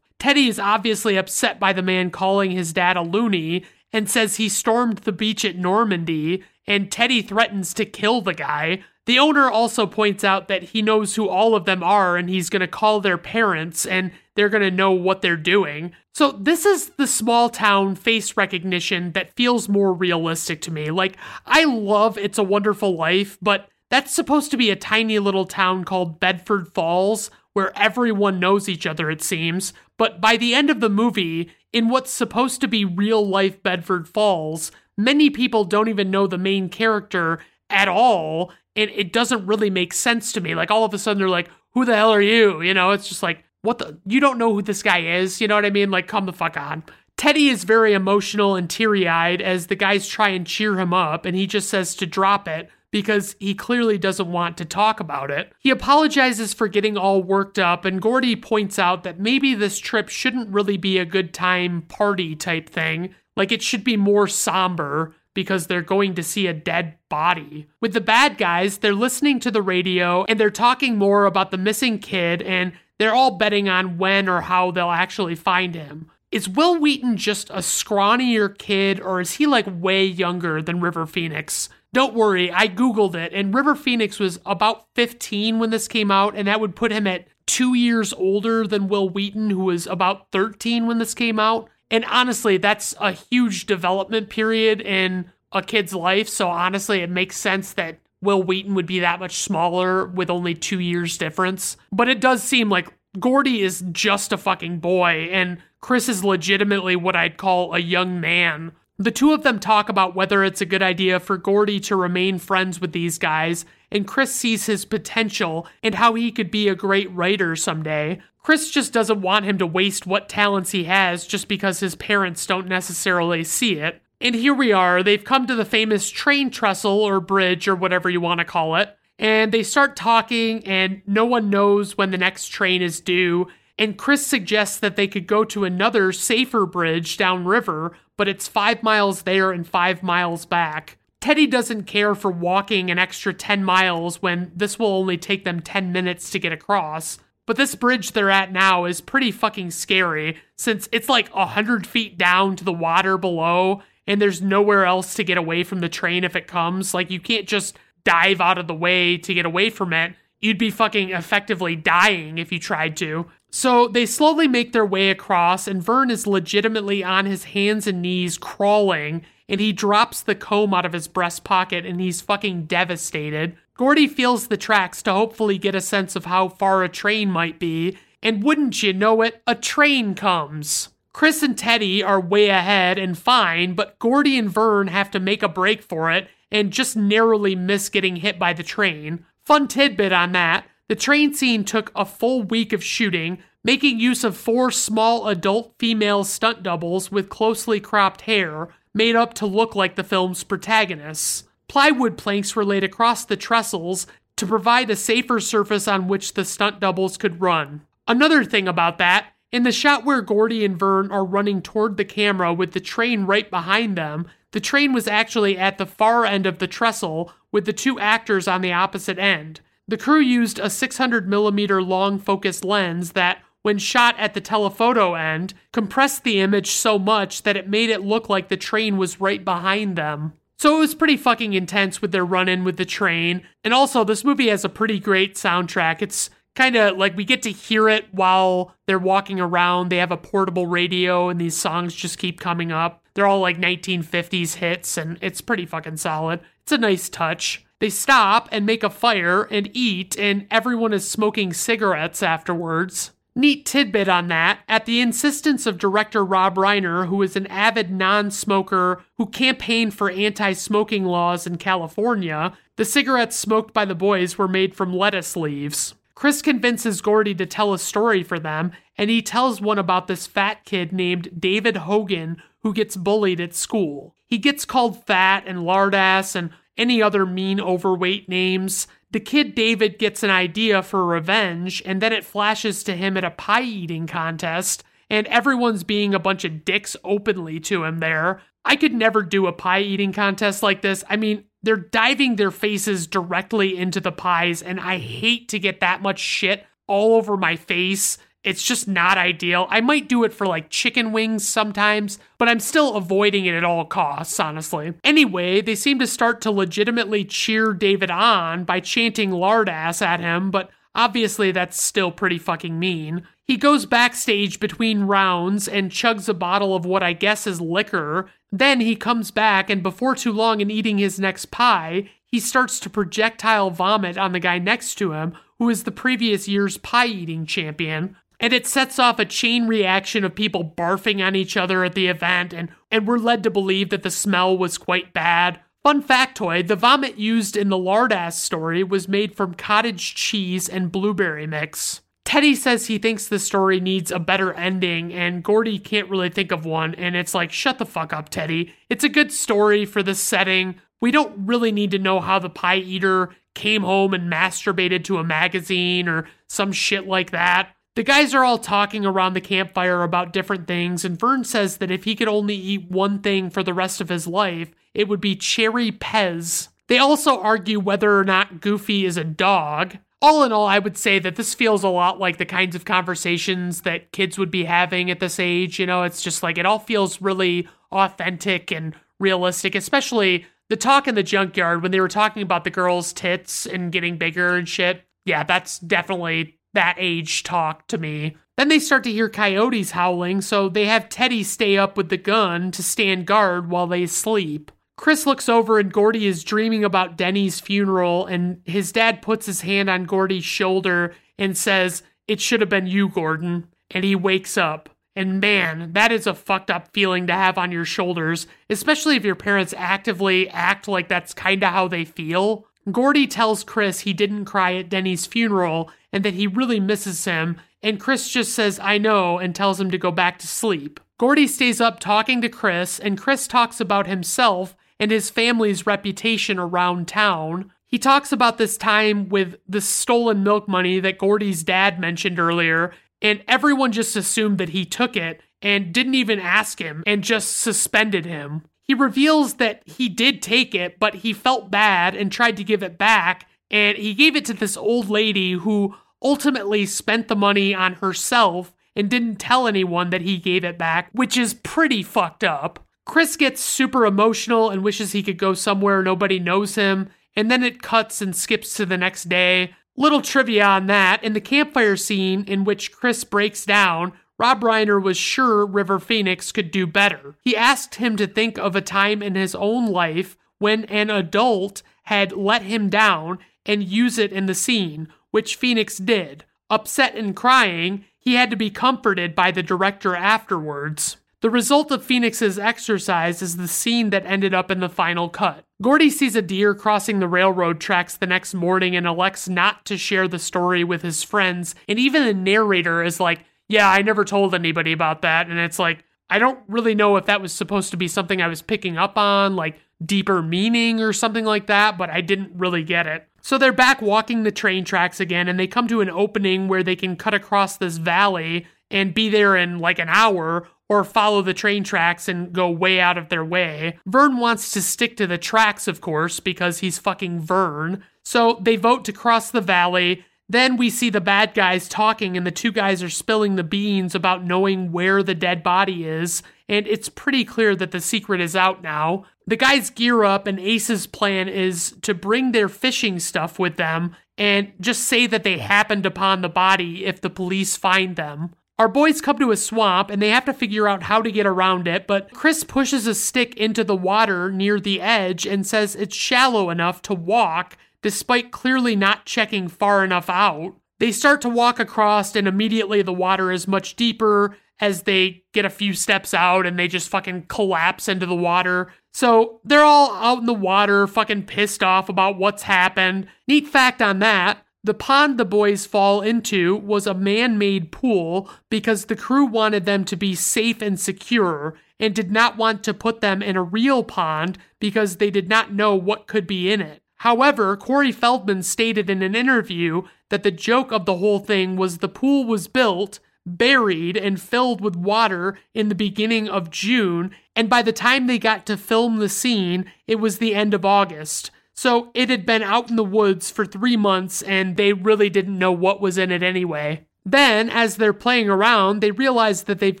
Teddy 0.18 0.46
is 0.46 0.58
obviously 0.58 1.16
upset 1.16 1.58
by 1.58 1.72
the 1.72 1.80
man 1.80 2.10
calling 2.10 2.50
his 2.50 2.74
dad 2.74 2.98
a 2.98 3.02
loony 3.02 3.64
and 3.94 4.10
says 4.10 4.36
he 4.36 4.48
stormed 4.48 4.98
the 4.98 5.12
beach 5.12 5.44
at 5.44 5.56
Normandy, 5.56 6.42
and 6.66 6.90
Teddy 6.90 7.22
threatens 7.22 7.72
to 7.74 7.86
kill 7.86 8.20
the 8.20 8.34
guy. 8.34 8.82
The 9.06 9.20
owner 9.20 9.48
also 9.48 9.86
points 9.86 10.24
out 10.24 10.48
that 10.48 10.64
he 10.64 10.82
knows 10.82 11.14
who 11.14 11.28
all 11.28 11.54
of 11.54 11.64
them 11.64 11.82
are 11.82 12.16
and 12.16 12.28
he's 12.28 12.50
going 12.50 12.60
to 12.60 12.66
call 12.66 13.00
their 13.00 13.18
parents 13.18 13.86
and 13.86 14.10
they're 14.34 14.48
going 14.48 14.62
to 14.62 14.70
know 14.70 14.90
what 14.90 15.22
they're 15.22 15.36
doing. 15.36 15.92
So, 16.12 16.32
this 16.32 16.66
is 16.66 16.90
the 16.90 17.06
small 17.06 17.50
town 17.50 17.94
face 17.94 18.36
recognition 18.36 19.12
that 19.12 19.36
feels 19.36 19.68
more 19.68 19.92
realistic 19.92 20.60
to 20.62 20.72
me. 20.72 20.90
Like, 20.90 21.16
I 21.46 21.64
love 21.64 22.18
It's 22.18 22.38
a 22.38 22.42
Wonderful 22.42 22.96
Life, 22.96 23.38
but 23.40 23.68
that's 23.90 24.12
supposed 24.12 24.50
to 24.50 24.56
be 24.56 24.70
a 24.70 24.76
tiny 24.76 25.20
little 25.20 25.44
town 25.44 25.84
called 25.84 26.18
Bedford 26.18 26.72
Falls 26.74 27.30
where 27.54 27.76
everyone 27.78 28.38
knows 28.38 28.68
each 28.68 28.86
other, 28.86 29.10
it 29.10 29.22
seems. 29.22 29.72
But 29.96 30.20
by 30.20 30.36
the 30.36 30.54
end 30.54 30.70
of 30.70 30.80
the 30.80 30.90
movie, 30.90 31.50
in 31.72 31.88
what's 31.88 32.10
supposed 32.10 32.60
to 32.60 32.68
be 32.68 32.84
real 32.84 33.26
life 33.26 33.62
Bedford 33.62 34.06
Falls, 34.06 34.70
many 34.96 35.30
people 35.30 35.64
don't 35.64 35.88
even 35.88 36.10
know 36.10 36.26
the 36.26 36.38
main 36.38 36.68
character 36.68 37.40
at 37.70 37.88
all. 37.88 38.52
And 38.76 38.90
it 38.90 39.12
doesn't 39.12 39.46
really 39.46 39.70
make 39.70 39.92
sense 39.92 40.32
to 40.32 40.40
me. 40.40 40.54
Like, 40.54 40.70
all 40.70 40.84
of 40.84 40.92
a 40.92 40.98
sudden, 40.98 41.18
they're 41.20 41.28
like, 41.28 41.48
who 41.70 41.84
the 41.84 41.94
hell 41.96 42.10
are 42.10 42.20
you? 42.20 42.60
You 42.60 42.74
know, 42.74 42.90
it's 42.90 43.08
just 43.08 43.22
like, 43.22 43.44
what 43.62 43.78
the? 43.78 43.98
You 44.04 44.20
don't 44.20 44.38
know 44.38 44.52
who 44.52 44.62
this 44.62 44.82
guy 44.82 44.98
is. 44.98 45.40
You 45.40 45.48
know 45.48 45.54
what 45.54 45.64
I 45.64 45.70
mean? 45.70 45.90
Like, 45.90 46.08
come 46.08 46.26
the 46.26 46.32
fuck 46.32 46.56
on. 46.56 46.82
Teddy 47.16 47.48
is 47.48 47.64
very 47.64 47.94
emotional 47.94 48.56
and 48.56 48.68
teary 48.68 49.06
eyed 49.06 49.40
as 49.40 49.68
the 49.68 49.76
guys 49.76 50.08
try 50.08 50.30
and 50.30 50.46
cheer 50.46 50.78
him 50.78 50.92
up, 50.92 51.24
and 51.24 51.36
he 51.36 51.46
just 51.46 51.70
says 51.70 51.94
to 51.96 52.06
drop 52.06 52.48
it 52.48 52.68
because 52.94 53.34
he 53.40 53.54
clearly 53.54 53.98
doesn't 53.98 54.30
want 54.30 54.56
to 54.56 54.64
talk 54.64 55.00
about 55.00 55.28
it. 55.28 55.52
He 55.58 55.70
apologizes 55.70 56.54
for 56.54 56.68
getting 56.68 56.96
all 56.96 57.24
worked 57.24 57.58
up, 57.58 57.84
and 57.84 58.00
Gordy 58.00 58.36
points 58.36 58.78
out 58.78 59.02
that 59.02 59.18
maybe 59.18 59.52
this 59.52 59.80
trip 59.80 60.08
shouldn't 60.08 60.54
really 60.54 60.76
be 60.76 60.98
a 60.98 61.04
good 61.04 61.34
time 61.34 61.82
party 61.82 62.36
type 62.36 62.70
thing. 62.70 63.12
Like 63.36 63.50
it 63.50 63.62
should 63.62 63.82
be 63.82 63.96
more 63.96 64.28
somber 64.28 65.12
because 65.34 65.66
they're 65.66 65.82
going 65.82 66.14
to 66.14 66.22
see 66.22 66.46
a 66.46 66.52
dead 66.52 66.96
body. 67.08 67.66
With 67.80 67.94
the 67.94 68.00
bad 68.00 68.38
guys, 68.38 68.78
they're 68.78 68.94
listening 68.94 69.40
to 69.40 69.50
the 69.50 69.60
radio 69.60 70.22
and 70.26 70.38
they're 70.38 70.48
talking 70.48 70.96
more 70.96 71.24
about 71.24 71.50
the 71.50 71.58
missing 71.58 71.98
kid, 71.98 72.42
and 72.42 72.74
they're 73.00 73.12
all 73.12 73.32
betting 73.32 73.68
on 73.68 73.98
when 73.98 74.28
or 74.28 74.42
how 74.42 74.70
they'll 74.70 74.90
actually 74.90 75.34
find 75.34 75.74
him. 75.74 76.12
Is 76.30 76.48
Wil 76.48 76.78
Wheaton 76.78 77.16
just 77.16 77.50
a 77.50 77.54
scrawnier 77.54 78.56
kid, 78.56 79.00
or 79.00 79.20
is 79.20 79.32
he 79.32 79.46
like 79.46 79.66
way 79.68 80.04
younger 80.04 80.62
than 80.62 80.80
River 80.80 81.06
Phoenix? 81.06 81.68
Don't 81.94 82.14
worry, 82.14 82.50
I 82.50 82.66
Googled 82.66 83.14
it, 83.14 83.32
and 83.32 83.54
River 83.54 83.76
Phoenix 83.76 84.18
was 84.18 84.40
about 84.44 84.86
15 84.96 85.60
when 85.60 85.70
this 85.70 85.86
came 85.86 86.10
out, 86.10 86.34
and 86.34 86.48
that 86.48 86.58
would 86.58 86.74
put 86.74 86.90
him 86.90 87.06
at 87.06 87.28
two 87.46 87.74
years 87.74 88.12
older 88.12 88.66
than 88.66 88.88
Wil 88.88 89.08
Wheaton, 89.08 89.50
who 89.50 89.60
was 89.60 89.86
about 89.86 90.26
13 90.32 90.88
when 90.88 90.98
this 90.98 91.14
came 91.14 91.38
out. 91.38 91.70
And 91.92 92.04
honestly, 92.06 92.56
that's 92.56 92.96
a 93.00 93.12
huge 93.12 93.66
development 93.66 94.28
period 94.28 94.80
in 94.80 95.30
a 95.52 95.62
kid's 95.62 95.94
life. 95.94 96.28
So 96.28 96.48
honestly, 96.48 96.98
it 96.98 97.10
makes 97.10 97.36
sense 97.36 97.74
that 97.74 98.00
Wil 98.20 98.42
Wheaton 98.42 98.74
would 98.74 98.86
be 98.86 98.98
that 98.98 99.20
much 99.20 99.36
smaller 99.36 100.04
with 100.04 100.30
only 100.30 100.54
two 100.54 100.80
years 100.80 101.16
difference. 101.16 101.76
But 101.92 102.08
it 102.08 102.20
does 102.20 102.42
seem 102.42 102.70
like 102.70 102.92
Gordy 103.20 103.62
is 103.62 103.84
just 103.92 104.32
a 104.32 104.36
fucking 104.36 104.80
boy, 104.80 105.28
and 105.30 105.58
Chris 105.80 106.08
is 106.08 106.24
legitimately 106.24 106.96
what 106.96 107.14
I'd 107.14 107.36
call 107.36 107.72
a 107.72 107.78
young 107.78 108.20
man 108.20 108.72
the 108.98 109.10
two 109.10 109.32
of 109.32 109.42
them 109.42 109.58
talk 109.58 109.88
about 109.88 110.14
whether 110.14 110.44
it's 110.44 110.60
a 110.60 110.66
good 110.66 110.82
idea 110.82 111.18
for 111.18 111.36
Gordy 111.36 111.80
to 111.80 111.96
remain 111.96 112.38
friends 112.38 112.80
with 112.80 112.92
these 112.92 113.18
guys, 113.18 113.64
and 113.90 114.06
Chris 114.06 114.34
sees 114.34 114.66
his 114.66 114.84
potential 114.84 115.66
and 115.82 115.96
how 115.96 116.14
he 116.14 116.30
could 116.30 116.50
be 116.50 116.68
a 116.68 116.74
great 116.74 117.10
writer 117.12 117.56
someday. 117.56 118.20
Chris 118.42 118.70
just 118.70 118.92
doesn't 118.92 119.22
want 119.22 119.46
him 119.46 119.58
to 119.58 119.66
waste 119.66 120.06
what 120.06 120.28
talents 120.28 120.70
he 120.70 120.84
has 120.84 121.26
just 121.26 121.48
because 121.48 121.80
his 121.80 121.94
parents 121.94 122.46
don't 122.46 122.68
necessarily 122.68 123.42
see 123.42 123.78
it. 123.78 124.00
And 124.20 124.34
here 124.34 124.54
we 124.54 124.72
are, 124.72 125.02
they've 125.02 125.24
come 125.24 125.46
to 125.46 125.54
the 125.54 125.64
famous 125.64 126.08
train 126.08 126.50
trestle 126.50 127.00
or 127.02 127.20
bridge 127.20 127.66
or 127.66 127.74
whatever 127.74 128.08
you 128.08 128.20
want 128.20 128.38
to 128.38 128.44
call 128.44 128.76
it, 128.76 128.96
and 129.18 129.52
they 129.52 129.62
start 129.62 129.96
talking, 129.96 130.64
and 130.66 131.02
no 131.06 131.24
one 131.24 131.50
knows 131.50 131.96
when 131.98 132.10
the 132.10 132.18
next 132.18 132.48
train 132.48 132.80
is 132.80 133.00
due. 133.00 133.48
And 133.76 133.98
Chris 133.98 134.26
suggests 134.26 134.78
that 134.78 134.96
they 134.96 135.08
could 135.08 135.26
go 135.26 135.44
to 135.44 135.64
another 135.64 136.12
safer 136.12 136.64
bridge 136.64 137.16
downriver 137.16 137.96
but 138.16 138.28
it's 138.28 138.48
five 138.48 138.82
miles 138.82 139.22
there 139.22 139.50
and 139.50 139.66
five 139.66 140.02
miles 140.02 140.46
back. 140.46 140.98
Teddy 141.20 141.46
doesn't 141.46 141.84
care 141.84 142.14
for 142.14 142.30
walking 142.30 142.90
an 142.90 142.98
extra 142.98 143.32
10 143.32 143.64
miles 143.64 144.20
when 144.20 144.52
this 144.54 144.78
will 144.78 144.88
only 144.88 145.16
take 145.16 145.44
them 145.44 145.60
10 145.60 145.90
minutes 145.90 146.30
to 146.30 146.38
get 146.38 146.52
across. 146.52 147.18
But 147.46 147.56
this 147.56 147.74
bridge 147.74 148.12
they're 148.12 148.30
at 148.30 148.52
now 148.52 148.84
is 148.84 149.00
pretty 149.00 149.30
fucking 149.30 149.70
scary 149.70 150.38
since 150.56 150.88
it's 150.92 151.08
like 151.08 151.34
100 151.34 151.86
feet 151.86 152.18
down 152.18 152.56
to 152.56 152.64
the 152.64 152.72
water 152.72 153.18
below 153.18 153.82
and 154.06 154.20
there's 154.20 154.42
nowhere 154.42 154.84
else 154.84 155.14
to 155.14 155.24
get 155.24 155.38
away 155.38 155.64
from 155.64 155.80
the 155.80 155.88
train 155.88 156.24
if 156.24 156.36
it 156.36 156.46
comes. 156.46 156.92
Like, 156.92 157.10
you 157.10 157.20
can't 157.20 157.48
just 157.48 157.78
dive 158.04 158.38
out 158.40 158.58
of 158.58 158.66
the 158.66 158.74
way 158.74 159.16
to 159.16 159.32
get 159.32 159.46
away 159.46 159.70
from 159.70 159.94
it. 159.94 160.14
You'd 160.42 160.58
be 160.58 160.70
fucking 160.70 161.08
effectively 161.08 161.74
dying 161.74 162.36
if 162.36 162.52
you 162.52 162.58
tried 162.58 162.98
to. 162.98 163.26
So 163.56 163.86
they 163.86 164.04
slowly 164.04 164.48
make 164.48 164.72
their 164.72 164.84
way 164.84 165.10
across, 165.10 165.68
and 165.68 165.80
Vern 165.80 166.10
is 166.10 166.26
legitimately 166.26 167.04
on 167.04 167.24
his 167.24 167.44
hands 167.44 167.86
and 167.86 168.02
knees 168.02 168.36
crawling, 168.36 169.22
and 169.48 169.60
he 169.60 169.72
drops 169.72 170.20
the 170.22 170.34
comb 170.34 170.74
out 170.74 170.84
of 170.84 170.92
his 170.92 171.06
breast 171.06 171.44
pocket 171.44 171.86
and 171.86 172.00
he's 172.00 172.20
fucking 172.20 172.64
devastated. 172.64 173.56
Gordy 173.76 174.08
feels 174.08 174.48
the 174.48 174.56
tracks 174.56 175.04
to 175.04 175.12
hopefully 175.12 175.56
get 175.56 175.76
a 175.76 175.80
sense 175.80 176.16
of 176.16 176.24
how 176.24 176.48
far 176.48 176.82
a 176.82 176.88
train 176.88 177.30
might 177.30 177.60
be, 177.60 177.96
and 178.24 178.42
wouldn't 178.42 178.82
you 178.82 178.92
know 178.92 179.22
it, 179.22 179.40
a 179.46 179.54
train 179.54 180.16
comes. 180.16 180.88
Chris 181.12 181.40
and 181.40 181.56
Teddy 181.56 182.02
are 182.02 182.20
way 182.20 182.48
ahead 182.48 182.98
and 182.98 183.16
fine, 183.16 183.74
but 183.74 184.00
Gordy 184.00 184.36
and 184.36 184.50
Vern 184.50 184.88
have 184.88 185.12
to 185.12 185.20
make 185.20 185.44
a 185.44 185.48
break 185.48 185.80
for 185.80 186.10
it 186.10 186.26
and 186.50 186.72
just 186.72 186.96
narrowly 186.96 187.54
miss 187.54 187.88
getting 187.88 188.16
hit 188.16 188.36
by 188.36 188.52
the 188.52 188.64
train. 188.64 189.24
Fun 189.44 189.68
tidbit 189.68 190.12
on 190.12 190.32
that 190.32 190.66
the 190.88 190.94
train 190.94 191.32
scene 191.32 191.64
took 191.64 191.90
a 191.94 192.04
full 192.04 192.42
week 192.42 192.72
of 192.72 192.84
shooting, 192.84 193.38
making 193.62 193.98
use 193.98 194.24
of 194.24 194.36
four 194.36 194.70
small 194.70 195.28
adult 195.28 195.74
female 195.78 196.24
stunt 196.24 196.62
doubles 196.62 197.10
with 197.10 197.28
closely 197.28 197.80
cropped 197.80 198.22
hair, 198.22 198.68
made 198.92 199.16
up 199.16 199.34
to 199.34 199.46
look 199.46 199.74
like 199.74 199.96
the 199.96 200.04
film's 200.04 200.44
protagonists. 200.44 201.44
Plywood 201.68 202.18
planks 202.18 202.54
were 202.54 202.64
laid 202.64 202.84
across 202.84 203.24
the 203.24 203.36
trestles 203.36 204.06
to 204.36 204.46
provide 204.46 204.90
a 204.90 204.96
safer 204.96 205.40
surface 205.40 205.88
on 205.88 206.08
which 206.08 206.34
the 206.34 206.44
stunt 206.44 206.80
doubles 206.80 207.16
could 207.16 207.40
run. 207.40 207.82
Another 208.06 208.44
thing 208.44 208.68
about 208.68 208.98
that, 208.98 209.28
in 209.50 209.62
the 209.62 209.72
shot 209.72 210.04
where 210.04 210.20
Gordy 210.20 210.64
and 210.64 210.78
Vern 210.78 211.10
are 211.10 211.24
running 211.24 211.62
toward 211.62 211.96
the 211.96 212.04
camera 212.04 212.52
with 212.52 212.72
the 212.72 212.80
train 212.80 213.24
right 213.24 213.48
behind 213.48 213.96
them, 213.96 214.26
the 214.50 214.60
train 214.60 214.92
was 214.92 215.08
actually 215.08 215.56
at 215.56 215.78
the 215.78 215.86
far 215.86 216.24
end 216.24 216.44
of 216.44 216.58
the 216.58 216.66
trestle 216.66 217.32
with 217.50 217.64
the 217.64 217.72
two 217.72 217.98
actors 217.98 218.46
on 218.46 218.60
the 218.60 218.72
opposite 218.72 219.18
end. 219.18 219.60
The 219.86 219.98
crew 219.98 220.20
used 220.20 220.58
a 220.58 220.66
600mm 220.66 221.86
long 221.86 222.18
focus 222.18 222.64
lens 222.64 223.12
that, 223.12 223.38
when 223.62 223.78
shot 223.78 224.14
at 224.18 224.34
the 224.34 224.40
telephoto 224.40 225.14
end, 225.14 225.54
compressed 225.72 226.24
the 226.24 226.40
image 226.40 226.70
so 226.70 226.98
much 226.98 227.42
that 227.42 227.56
it 227.56 227.68
made 227.68 227.90
it 227.90 228.02
look 228.02 228.28
like 228.28 228.48
the 228.48 228.56
train 228.56 228.96
was 228.96 229.20
right 229.20 229.44
behind 229.44 229.96
them. 229.96 230.34
So 230.58 230.76
it 230.76 230.80
was 230.80 230.94
pretty 230.94 231.16
fucking 231.16 231.52
intense 231.52 232.00
with 232.00 232.12
their 232.12 232.24
run 232.24 232.48
in 232.48 232.64
with 232.64 232.76
the 232.76 232.84
train. 232.84 233.42
And 233.62 233.74
also, 233.74 234.04
this 234.04 234.24
movie 234.24 234.48
has 234.48 234.64
a 234.64 234.68
pretty 234.68 234.98
great 234.98 235.34
soundtrack. 235.34 236.00
It's 236.00 236.30
kind 236.54 236.76
of 236.76 236.96
like 236.96 237.16
we 237.16 237.24
get 237.24 237.42
to 237.42 237.52
hear 237.52 237.88
it 237.88 238.06
while 238.12 238.74
they're 238.86 238.98
walking 238.98 239.40
around. 239.40 239.88
They 239.88 239.96
have 239.96 240.12
a 240.12 240.16
portable 240.16 240.66
radio, 240.66 241.28
and 241.28 241.40
these 241.40 241.56
songs 241.56 241.94
just 241.94 242.18
keep 242.18 242.40
coming 242.40 242.72
up. 242.72 243.02
They're 243.14 243.26
all 243.26 243.40
like 243.40 243.58
1950s 243.58 244.54
hits, 244.54 244.96
and 244.96 245.18
it's 245.20 245.40
pretty 245.40 245.66
fucking 245.66 245.98
solid. 245.98 246.40
It's 246.62 246.72
a 246.72 246.78
nice 246.78 247.08
touch. 247.08 247.64
They 247.84 247.90
stop 247.90 248.48
and 248.50 248.64
make 248.64 248.82
a 248.82 248.88
fire 248.88 249.42
and 249.42 249.68
eat, 249.74 250.18
and 250.18 250.46
everyone 250.50 250.94
is 250.94 251.06
smoking 251.06 251.52
cigarettes 251.52 252.22
afterwards. 252.22 253.10
Neat 253.36 253.66
tidbit 253.66 254.08
on 254.08 254.28
that. 254.28 254.60
At 254.66 254.86
the 254.86 255.02
insistence 255.02 255.66
of 255.66 255.76
director 255.76 256.24
Rob 256.24 256.54
Reiner, 256.54 257.08
who 257.08 257.20
is 257.20 257.36
an 257.36 257.46
avid 257.48 257.90
non 257.90 258.30
smoker 258.30 259.04
who 259.18 259.26
campaigned 259.26 259.92
for 259.92 260.10
anti 260.10 260.54
smoking 260.54 261.04
laws 261.04 261.46
in 261.46 261.58
California, 261.58 262.56
the 262.76 262.86
cigarettes 262.86 263.36
smoked 263.36 263.74
by 263.74 263.84
the 263.84 263.94
boys 263.94 264.38
were 264.38 264.48
made 264.48 264.74
from 264.74 264.96
lettuce 264.96 265.36
leaves. 265.36 265.94
Chris 266.14 266.40
convinces 266.40 267.02
Gordy 267.02 267.34
to 267.34 267.44
tell 267.44 267.74
a 267.74 267.78
story 267.78 268.22
for 268.22 268.38
them, 268.38 268.72
and 268.96 269.10
he 269.10 269.20
tells 269.20 269.60
one 269.60 269.78
about 269.78 270.06
this 270.06 270.26
fat 270.26 270.64
kid 270.64 270.90
named 270.90 271.38
David 271.38 271.76
Hogan 271.76 272.42
who 272.62 272.72
gets 272.72 272.96
bullied 272.96 273.42
at 273.42 273.54
school. 273.54 274.14
He 274.26 274.38
gets 274.38 274.64
called 274.64 275.04
fat 275.04 275.44
and 275.46 275.58
lardass 275.58 276.34
and 276.34 276.48
any 276.76 277.02
other 277.02 277.24
mean 277.24 277.60
overweight 277.60 278.28
names. 278.28 278.86
The 279.10 279.20
kid 279.20 279.54
David 279.54 279.98
gets 279.98 280.22
an 280.22 280.30
idea 280.30 280.82
for 280.82 281.06
revenge, 281.06 281.82
and 281.86 282.00
then 282.00 282.12
it 282.12 282.24
flashes 282.24 282.82
to 282.84 282.96
him 282.96 283.16
at 283.16 283.24
a 283.24 283.30
pie 283.30 283.62
eating 283.62 284.06
contest, 284.06 284.82
and 285.08 285.26
everyone's 285.28 285.84
being 285.84 286.14
a 286.14 286.18
bunch 286.18 286.44
of 286.44 286.64
dicks 286.64 286.96
openly 287.04 287.60
to 287.60 287.84
him 287.84 288.00
there. 288.00 288.40
I 288.64 288.76
could 288.76 288.94
never 288.94 289.22
do 289.22 289.46
a 289.46 289.52
pie 289.52 289.82
eating 289.82 290.12
contest 290.12 290.62
like 290.62 290.82
this. 290.82 291.04
I 291.08 291.16
mean, 291.16 291.44
they're 291.62 291.76
diving 291.76 292.36
their 292.36 292.50
faces 292.50 293.06
directly 293.06 293.76
into 293.76 294.00
the 294.00 294.12
pies, 294.12 294.62
and 294.62 294.80
I 294.80 294.98
hate 294.98 295.48
to 295.50 295.58
get 295.58 295.80
that 295.80 296.02
much 296.02 296.18
shit 296.18 296.64
all 296.86 297.14
over 297.14 297.36
my 297.36 297.56
face. 297.56 298.18
It's 298.44 298.62
just 298.62 298.86
not 298.86 299.16
ideal. 299.16 299.66
I 299.70 299.80
might 299.80 300.08
do 300.08 300.22
it 300.22 300.32
for 300.34 300.46
like 300.46 300.68
chicken 300.68 301.12
wings 301.12 301.48
sometimes, 301.48 302.18
but 302.38 302.48
I'm 302.48 302.60
still 302.60 302.94
avoiding 302.94 303.46
it 303.46 303.54
at 303.54 303.64
all 303.64 303.86
costs, 303.86 304.38
honestly. 304.38 304.92
Anyway, 305.02 305.62
they 305.62 305.74
seem 305.74 305.98
to 305.98 306.06
start 306.06 306.42
to 306.42 306.50
legitimately 306.50 307.24
cheer 307.24 307.72
David 307.72 308.10
on 308.10 308.64
by 308.64 308.80
chanting 308.80 309.30
lard 309.30 309.68
ass 309.70 310.02
at 310.02 310.20
him, 310.20 310.50
but 310.50 310.70
obviously 310.94 311.52
that's 311.52 311.82
still 311.82 312.12
pretty 312.12 312.38
fucking 312.38 312.78
mean. 312.78 313.26
He 313.46 313.56
goes 313.56 313.86
backstage 313.86 314.60
between 314.60 315.04
rounds 315.04 315.66
and 315.66 315.90
chugs 315.90 316.28
a 316.28 316.34
bottle 316.34 316.76
of 316.76 316.86
what 316.86 317.02
I 317.02 317.12
guess 317.14 317.46
is 317.46 317.60
liquor. 317.60 318.30
Then 318.52 318.80
he 318.80 318.94
comes 318.94 319.30
back, 319.30 319.68
and 319.68 319.82
before 319.82 320.14
too 320.14 320.32
long, 320.32 320.60
in 320.60 320.70
eating 320.70 320.98
his 320.98 321.18
next 321.18 321.46
pie, 321.46 322.10
he 322.24 322.40
starts 322.40 322.80
to 322.80 322.90
projectile 322.90 323.70
vomit 323.70 324.16
on 324.16 324.32
the 324.32 324.40
guy 324.40 324.58
next 324.58 324.96
to 324.96 325.12
him, 325.12 325.34
who 325.58 325.68
is 325.68 325.84
the 325.84 325.92
previous 325.92 326.48
year's 326.48 326.78
pie 326.78 327.06
eating 327.06 327.46
champion. 327.46 328.16
And 328.40 328.52
it 328.52 328.66
sets 328.66 328.98
off 328.98 329.18
a 329.18 329.24
chain 329.24 329.66
reaction 329.66 330.24
of 330.24 330.34
people 330.34 330.74
barfing 330.76 331.24
on 331.24 331.36
each 331.36 331.56
other 331.56 331.84
at 331.84 331.94
the 331.94 332.08
event, 332.08 332.52
and, 332.52 332.70
and 332.90 333.06
we're 333.06 333.18
led 333.18 333.42
to 333.44 333.50
believe 333.50 333.90
that 333.90 334.02
the 334.02 334.10
smell 334.10 334.56
was 334.56 334.78
quite 334.78 335.12
bad. 335.12 335.60
Fun 335.82 336.02
factoid 336.02 336.66
the 336.66 336.76
vomit 336.76 337.18
used 337.18 337.56
in 337.56 337.68
the 337.68 337.76
lardass 337.76 338.32
story 338.32 338.82
was 338.82 339.06
made 339.06 339.36
from 339.36 339.54
cottage 339.54 340.14
cheese 340.14 340.68
and 340.68 340.90
blueberry 340.90 341.46
mix. 341.46 342.00
Teddy 342.24 342.54
says 342.54 342.86
he 342.86 342.96
thinks 342.96 343.28
the 343.28 343.38
story 343.38 343.80
needs 343.80 344.10
a 344.10 344.18
better 344.18 344.54
ending, 344.54 345.12
and 345.12 345.42
Gordy 345.42 345.78
can't 345.78 346.08
really 346.08 346.30
think 346.30 346.52
of 346.52 346.64
one, 346.64 346.94
and 346.94 347.14
it's 347.14 347.34
like, 347.34 347.52
shut 347.52 347.78
the 347.78 347.84
fuck 347.84 348.14
up, 348.14 348.30
Teddy. 348.30 348.72
It's 348.88 349.04
a 349.04 349.10
good 349.10 349.30
story 349.30 349.84
for 349.84 350.02
the 350.02 350.14
setting. 350.14 350.76
We 351.02 351.10
don't 351.10 351.46
really 351.46 351.70
need 351.70 351.90
to 351.90 351.98
know 351.98 352.20
how 352.20 352.38
the 352.38 352.48
pie 352.48 352.78
eater 352.78 353.30
came 353.54 353.82
home 353.82 354.14
and 354.14 354.32
masturbated 354.32 355.04
to 355.04 355.18
a 355.18 355.24
magazine 355.24 356.08
or 356.08 356.26
some 356.48 356.72
shit 356.72 357.06
like 357.06 357.30
that. 357.32 357.73
The 357.96 358.02
guys 358.02 358.34
are 358.34 358.42
all 358.42 358.58
talking 358.58 359.06
around 359.06 359.34
the 359.34 359.40
campfire 359.40 360.02
about 360.02 360.32
different 360.32 360.66
things, 360.66 361.04
and 361.04 361.18
Vern 361.18 361.44
says 361.44 361.76
that 361.76 361.92
if 361.92 362.02
he 362.02 362.16
could 362.16 362.26
only 362.26 362.56
eat 362.56 362.90
one 362.90 363.20
thing 363.20 363.50
for 363.50 363.62
the 363.62 363.74
rest 363.74 364.00
of 364.00 364.08
his 364.08 364.26
life, 364.26 364.72
it 364.94 365.06
would 365.06 365.20
be 365.20 365.36
cherry 365.36 365.92
Pez. 365.92 366.68
They 366.88 366.98
also 366.98 367.40
argue 367.40 367.78
whether 367.78 368.18
or 368.18 368.24
not 368.24 368.60
Goofy 368.60 369.04
is 369.04 369.16
a 369.16 369.22
dog. 369.22 369.98
All 370.20 370.42
in 370.42 370.50
all, 370.50 370.66
I 370.66 370.80
would 370.80 370.96
say 370.98 371.20
that 371.20 371.36
this 371.36 371.54
feels 371.54 371.84
a 371.84 371.88
lot 371.88 372.18
like 372.18 372.38
the 372.38 372.44
kinds 372.44 372.74
of 372.74 372.84
conversations 372.84 373.82
that 373.82 374.10
kids 374.10 374.38
would 374.38 374.50
be 374.50 374.64
having 374.64 375.08
at 375.08 375.20
this 375.20 375.38
age. 375.38 375.78
You 375.78 375.86
know, 375.86 376.02
it's 376.02 376.22
just 376.22 376.42
like 376.42 376.58
it 376.58 376.66
all 376.66 376.80
feels 376.80 377.22
really 377.22 377.68
authentic 377.92 378.72
and 378.72 378.96
realistic, 379.20 379.76
especially 379.76 380.46
the 380.68 380.76
talk 380.76 381.06
in 381.06 381.14
the 381.14 381.22
junkyard 381.22 381.82
when 381.82 381.92
they 381.92 382.00
were 382.00 382.08
talking 382.08 382.42
about 382.42 382.64
the 382.64 382.70
girl's 382.70 383.12
tits 383.12 383.66
and 383.66 383.92
getting 383.92 384.18
bigger 384.18 384.56
and 384.56 384.68
shit. 384.68 385.04
Yeah, 385.24 385.44
that's 385.44 385.78
definitely 385.78 386.58
that 386.74 386.96
age 386.98 387.42
talk 387.42 387.86
to 387.88 387.98
me. 387.98 388.36
Then 388.56 388.68
they 388.68 388.78
start 388.78 389.02
to 389.04 389.12
hear 389.12 389.28
coyotes 389.28 389.92
howling, 389.92 390.42
so 390.42 390.68
they 390.68 390.86
have 390.86 391.08
Teddy 391.08 391.42
stay 391.42 391.76
up 391.76 391.96
with 391.96 392.08
the 392.08 392.16
gun 392.16 392.70
to 392.72 392.82
stand 392.82 393.26
guard 393.26 393.68
while 393.68 393.86
they 393.86 394.06
sleep. 394.06 394.70
Chris 394.96 395.26
looks 395.26 395.48
over 395.48 395.78
and 395.80 395.92
Gordy 395.92 396.26
is 396.26 396.44
dreaming 396.44 396.84
about 396.84 397.16
Denny's 397.16 397.58
funeral, 397.58 398.26
and 398.26 398.60
his 398.64 398.92
dad 398.92 399.22
puts 399.22 399.46
his 399.46 399.62
hand 399.62 399.90
on 399.90 400.04
Gordy's 400.04 400.44
shoulder 400.44 401.14
and 401.36 401.56
says, 401.56 402.02
It 402.28 402.40
should 402.40 402.60
have 402.60 402.70
been 402.70 402.86
you, 402.86 403.08
Gordon. 403.08 403.66
And 403.90 404.04
he 404.04 404.14
wakes 404.14 404.56
up. 404.56 404.88
And 405.16 405.40
man, 405.40 405.92
that 405.92 406.10
is 406.10 406.26
a 406.26 406.34
fucked 406.34 406.70
up 406.70 406.88
feeling 406.92 407.26
to 407.28 407.32
have 407.32 407.56
on 407.56 407.70
your 407.70 407.84
shoulders, 407.84 408.46
especially 408.68 409.16
if 409.16 409.24
your 409.24 409.36
parents 409.36 409.74
actively 409.76 410.48
act 410.50 410.88
like 410.88 411.08
that's 411.08 411.34
kinda 411.34 411.68
how 411.68 411.86
they 411.86 412.04
feel. 412.04 412.66
Gordy 412.90 413.26
tells 413.26 413.64
Chris 413.64 414.00
he 414.00 414.12
didn't 414.12 414.44
cry 414.44 414.74
at 414.74 414.88
Denny's 414.88 415.26
funeral 415.26 415.90
and 416.12 416.24
that 416.24 416.34
he 416.34 416.46
really 416.46 416.80
misses 416.80 417.24
him, 417.24 417.56
and 417.82 418.00
Chris 418.00 418.28
just 418.28 418.54
says, 418.54 418.78
I 418.78 418.98
know, 418.98 419.38
and 419.38 419.54
tells 419.54 419.80
him 419.80 419.90
to 419.90 419.98
go 419.98 420.10
back 420.10 420.38
to 420.38 420.46
sleep. 420.46 421.00
Gordy 421.18 421.46
stays 421.46 421.80
up 421.80 422.00
talking 422.00 422.40
to 422.40 422.48
Chris, 422.48 422.98
and 422.98 423.18
Chris 423.18 423.46
talks 423.46 423.80
about 423.80 424.06
himself 424.06 424.76
and 424.98 425.10
his 425.10 425.30
family's 425.30 425.86
reputation 425.86 426.58
around 426.58 427.08
town. 427.08 427.72
He 427.86 427.98
talks 427.98 428.32
about 428.32 428.58
this 428.58 428.76
time 428.76 429.28
with 429.28 429.56
the 429.68 429.80
stolen 429.80 430.42
milk 430.42 430.68
money 430.68 431.00
that 431.00 431.18
Gordy's 431.18 431.62
dad 431.62 432.00
mentioned 432.00 432.38
earlier, 432.38 432.92
and 433.22 433.42
everyone 433.48 433.92
just 433.92 434.16
assumed 434.16 434.58
that 434.58 434.70
he 434.70 434.84
took 434.84 435.16
it 435.16 435.40
and 435.62 435.92
didn't 435.92 436.14
even 436.14 436.38
ask 436.38 436.78
him 436.80 437.02
and 437.06 437.24
just 437.24 437.56
suspended 437.56 438.26
him. 438.26 438.62
He 438.84 438.94
reveals 438.94 439.54
that 439.54 439.82
he 439.86 440.08
did 440.08 440.42
take 440.42 440.74
it, 440.74 440.98
but 440.98 441.16
he 441.16 441.32
felt 441.32 441.70
bad 441.70 442.14
and 442.14 442.30
tried 442.30 442.56
to 442.58 442.64
give 442.64 442.82
it 442.82 442.98
back, 442.98 443.48
and 443.70 443.96
he 443.96 444.14
gave 444.14 444.36
it 444.36 444.44
to 444.46 444.54
this 444.54 444.76
old 444.76 445.08
lady 445.08 445.52
who 445.52 445.94
ultimately 446.22 446.86
spent 446.86 447.28
the 447.28 447.36
money 447.36 447.74
on 447.74 447.94
herself 447.94 448.74
and 448.94 449.10
didn't 449.10 449.36
tell 449.36 449.66
anyone 449.66 450.10
that 450.10 450.20
he 450.20 450.38
gave 450.38 450.64
it 450.64 450.78
back, 450.78 451.08
which 451.12 451.36
is 451.36 451.54
pretty 451.54 452.02
fucked 452.02 452.44
up. 452.44 452.86
Chris 453.06 453.36
gets 453.36 453.60
super 453.60 454.06
emotional 454.06 454.70
and 454.70 454.82
wishes 454.82 455.12
he 455.12 455.22
could 455.22 455.38
go 455.38 455.52
somewhere 455.54 456.02
nobody 456.02 456.38
knows 456.38 456.74
him, 456.74 457.08
and 457.36 457.50
then 457.50 457.62
it 457.62 457.82
cuts 457.82 458.22
and 458.22 458.36
skips 458.36 458.74
to 458.74 458.86
the 458.86 458.96
next 458.96 459.28
day. 459.28 459.74
Little 459.96 460.22
trivia 460.22 460.64
on 460.64 460.86
that 460.86 461.22
in 461.22 461.34
the 461.34 461.40
campfire 461.40 461.96
scene 461.96 462.44
in 462.44 462.64
which 462.64 462.92
Chris 462.92 463.24
breaks 463.24 463.64
down, 463.64 464.12
Rob 464.38 464.62
Reiner 464.62 465.02
was 465.02 465.16
sure 465.16 465.64
River 465.64 465.98
Phoenix 465.98 466.50
could 466.52 466.70
do 466.70 466.86
better. 466.86 467.36
He 467.42 467.56
asked 467.56 467.96
him 467.96 468.16
to 468.16 468.26
think 468.26 468.58
of 468.58 468.74
a 468.74 468.80
time 468.80 469.22
in 469.22 469.34
his 469.34 469.54
own 469.54 469.86
life 469.86 470.36
when 470.58 470.84
an 470.86 471.10
adult 471.10 471.82
had 472.04 472.32
let 472.32 472.62
him 472.62 472.88
down 472.88 473.38
and 473.64 473.84
use 473.84 474.18
it 474.18 474.32
in 474.32 474.46
the 474.46 474.54
scene, 474.54 475.08
which 475.30 475.56
Phoenix 475.56 475.98
did. 475.98 476.44
Upset 476.68 477.14
and 477.14 477.36
crying, 477.36 478.04
he 478.18 478.34
had 478.34 478.50
to 478.50 478.56
be 478.56 478.70
comforted 478.70 479.34
by 479.34 479.50
the 479.50 479.62
director 479.62 480.16
afterwards. 480.16 481.16
The 481.40 481.50
result 481.50 481.90
of 481.90 482.02
Phoenix's 482.02 482.58
exercise 482.58 483.42
is 483.42 483.58
the 483.58 483.68
scene 483.68 484.08
that 484.10 484.24
ended 484.24 484.54
up 484.54 484.70
in 484.70 484.80
the 484.80 484.88
final 484.88 485.28
cut. 485.28 485.64
Gordy 485.82 486.08
sees 486.08 486.34
a 486.34 486.40
deer 486.40 486.74
crossing 486.74 487.18
the 487.18 487.28
railroad 487.28 487.80
tracks 487.80 488.16
the 488.16 488.26
next 488.26 488.54
morning 488.54 488.96
and 488.96 489.06
elects 489.06 489.46
not 489.46 489.84
to 489.84 489.98
share 489.98 490.26
the 490.26 490.38
story 490.38 490.82
with 490.84 491.02
his 491.02 491.22
friends, 491.22 491.74
and 491.86 491.98
even 491.98 492.24
the 492.24 492.32
narrator 492.32 493.02
is 493.02 493.20
like, 493.20 493.44
Yeah, 493.68 493.88
I 493.88 494.02
never 494.02 494.24
told 494.24 494.54
anybody 494.54 494.92
about 494.92 495.22
that. 495.22 495.48
And 495.48 495.58
it's 495.58 495.78
like, 495.78 496.04
I 496.30 496.38
don't 496.38 496.58
really 496.68 496.94
know 496.94 497.16
if 497.16 497.26
that 497.26 497.40
was 497.42 497.52
supposed 497.52 497.90
to 497.90 497.96
be 497.96 498.08
something 498.08 498.40
I 498.40 498.48
was 498.48 498.62
picking 498.62 498.96
up 498.96 499.16
on, 499.18 499.56
like 499.56 499.78
deeper 500.04 500.42
meaning 500.42 501.00
or 501.00 501.12
something 501.12 501.44
like 501.44 501.66
that, 501.66 501.96
but 501.98 502.10
I 502.10 502.20
didn't 502.20 502.52
really 502.54 502.82
get 502.82 503.06
it. 503.06 503.28
So 503.42 503.58
they're 503.58 503.72
back 503.72 504.00
walking 504.00 504.42
the 504.42 504.50
train 504.50 504.84
tracks 504.84 505.20
again, 505.20 505.48
and 505.48 505.60
they 505.60 505.66
come 505.66 505.86
to 505.88 506.00
an 506.00 506.08
opening 506.08 506.66
where 506.66 506.82
they 506.82 506.96
can 506.96 507.14
cut 507.14 507.34
across 507.34 507.76
this 507.76 507.98
valley 507.98 508.66
and 508.90 509.12
be 509.12 509.28
there 509.28 509.54
in 509.56 509.78
like 509.78 509.98
an 509.98 510.08
hour 510.08 510.66
or 510.88 511.04
follow 511.04 511.42
the 511.42 511.54
train 511.54 511.84
tracks 511.84 512.28
and 512.28 512.52
go 512.52 512.70
way 512.70 513.00
out 513.00 513.18
of 513.18 513.28
their 513.28 513.44
way. 513.44 513.98
Vern 514.06 514.38
wants 514.38 514.72
to 514.72 514.82
stick 514.82 515.16
to 515.16 515.26
the 515.26 515.38
tracks, 515.38 515.88
of 515.88 516.00
course, 516.00 516.40
because 516.40 516.78
he's 516.78 516.98
fucking 516.98 517.40
Vern. 517.40 518.02
So 518.24 518.58
they 518.62 518.76
vote 518.76 519.04
to 519.06 519.12
cross 519.12 519.50
the 519.50 519.60
valley. 519.60 520.24
Then 520.48 520.76
we 520.76 520.90
see 520.90 521.10
the 521.10 521.20
bad 521.20 521.54
guys 521.54 521.88
talking, 521.88 522.36
and 522.36 522.46
the 522.46 522.50
two 522.50 522.72
guys 522.72 523.02
are 523.02 523.10
spilling 523.10 523.56
the 523.56 523.64
beans 523.64 524.14
about 524.14 524.44
knowing 524.44 524.92
where 524.92 525.22
the 525.22 525.34
dead 525.34 525.62
body 525.62 526.04
is. 526.06 526.42
And 526.68 526.86
it's 526.86 527.08
pretty 527.08 527.44
clear 527.44 527.74
that 527.76 527.90
the 527.90 528.00
secret 528.00 528.40
is 528.40 528.54
out 528.54 528.82
now. 528.82 529.24
The 529.46 529.56
guys 529.56 529.90
gear 529.90 530.24
up, 530.24 530.46
and 530.46 530.58
Ace's 530.58 531.06
plan 531.06 531.48
is 531.48 531.94
to 532.02 532.14
bring 532.14 532.52
their 532.52 532.68
fishing 532.68 533.18
stuff 533.18 533.58
with 533.58 533.76
them 533.76 534.16
and 534.36 534.72
just 534.80 535.02
say 535.04 535.26
that 535.26 535.44
they 535.44 535.58
happened 535.58 536.06
upon 536.06 536.40
the 536.40 536.48
body 536.48 537.04
if 537.04 537.20
the 537.20 537.30
police 537.30 537.76
find 537.76 538.16
them. 538.16 538.54
Our 538.78 538.88
boys 538.88 539.20
come 539.20 539.38
to 539.38 539.52
a 539.52 539.56
swamp 539.56 540.10
and 540.10 540.20
they 540.20 540.30
have 540.30 540.46
to 540.46 540.52
figure 540.52 540.88
out 540.88 541.04
how 541.04 541.22
to 541.22 541.30
get 541.30 541.46
around 541.46 541.86
it, 541.86 542.08
but 542.08 542.32
Chris 542.32 542.64
pushes 542.64 543.06
a 543.06 543.14
stick 543.14 543.54
into 543.56 543.84
the 543.84 543.94
water 543.94 544.50
near 544.50 544.80
the 544.80 545.00
edge 545.00 545.46
and 545.46 545.64
says 545.64 545.94
it's 545.94 546.16
shallow 546.16 546.70
enough 546.70 547.00
to 547.02 547.14
walk, 547.14 547.76
despite 548.04 548.52
clearly 548.52 548.94
not 548.94 549.24
checking 549.24 549.66
far 549.66 550.04
enough 550.04 550.28
out. 550.28 550.74
They 551.00 551.10
start 551.10 551.40
to 551.40 551.48
walk 551.48 551.80
across, 551.80 552.36
and 552.36 552.46
immediately 552.46 553.00
the 553.00 553.14
water 553.14 553.50
is 553.50 553.66
much 553.66 553.96
deeper 553.96 554.58
as 554.78 555.04
they 555.04 555.42
get 555.54 555.64
a 555.64 555.70
few 555.70 555.94
steps 555.94 556.34
out 556.34 556.66
and 556.66 556.78
they 556.78 556.86
just 556.86 557.08
fucking 557.08 557.46
collapse 557.48 558.06
into 558.06 558.26
the 558.26 558.34
water. 558.34 558.92
So 559.14 559.60
they're 559.64 559.84
all 559.84 560.14
out 560.16 560.40
in 560.40 560.44
the 560.44 560.52
water, 560.52 561.06
fucking 561.06 561.46
pissed 561.46 561.82
off 561.82 562.10
about 562.10 562.36
what's 562.36 562.64
happened. 562.64 563.26
Neat 563.48 563.68
fact 563.68 564.02
on 564.02 564.18
that 564.18 564.58
the 564.82 564.92
pond 564.92 565.38
the 565.38 565.46
boys 565.46 565.86
fall 565.86 566.20
into 566.20 566.76
was 566.76 567.06
a 567.06 567.14
man 567.14 567.56
made 567.56 567.90
pool 567.90 568.50
because 568.68 569.06
the 569.06 569.16
crew 569.16 569.46
wanted 569.46 569.86
them 569.86 570.04
to 570.04 570.14
be 570.14 570.34
safe 570.34 570.82
and 570.82 571.00
secure 571.00 571.74
and 571.98 572.14
did 572.14 572.30
not 572.30 572.58
want 572.58 572.84
to 572.84 572.92
put 572.92 573.22
them 573.22 573.40
in 573.40 573.56
a 573.56 573.62
real 573.62 574.04
pond 574.04 574.58
because 574.78 575.16
they 575.16 575.30
did 575.30 575.48
not 575.48 575.72
know 575.72 575.94
what 575.94 576.26
could 576.26 576.46
be 576.46 576.70
in 576.70 576.82
it. 576.82 577.00
However, 577.24 577.74
Corey 577.74 578.12
Feldman 578.12 578.62
stated 578.62 579.08
in 579.08 579.22
an 579.22 579.34
interview 579.34 580.02
that 580.28 580.42
the 580.42 580.50
joke 580.50 580.92
of 580.92 581.06
the 581.06 581.16
whole 581.16 581.38
thing 581.38 581.74
was 581.74 581.98
the 581.98 582.08
pool 582.08 582.44
was 582.44 582.68
built 582.68 583.18
buried 583.46 584.14
and 584.14 584.38
filled 584.38 584.82
with 584.82 584.94
water 584.94 585.58
in 585.72 585.88
the 585.88 585.94
beginning 585.94 586.50
of 586.50 586.70
June, 586.70 587.30
and 587.56 587.70
by 587.70 587.80
the 587.80 587.92
time 587.92 588.26
they 588.26 588.38
got 588.38 588.66
to 588.66 588.76
film 588.76 589.16
the 589.18 589.30
scene, 589.30 589.90
it 590.06 590.16
was 590.16 590.36
the 590.36 590.54
end 590.54 590.74
of 590.74 590.84
August. 590.84 591.50
So 591.72 592.10
it 592.12 592.28
had 592.28 592.44
been 592.44 592.62
out 592.62 592.90
in 592.90 592.96
the 592.96 593.02
woods 593.02 593.50
for 593.50 593.64
three 593.64 593.96
months, 593.96 594.42
and 594.42 594.76
they 594.76 594.92
really 594.92 595.30
didn't 595.30 595.58
know 595.58 595.72
what 595.72 596.02
was 596.02 596.18
in 596.18 596.30
it 596.30 596.42
anyway. 596.42 597.06
Then, 597.26 597.70
as 597.70 597.96
they're 597.96 598.12
playing 598.12 598.50
around, 598.50 599.00
they 599.00 599.10
realize 599.10 599.62
that 599.64 599.78
they've 599.78 600.00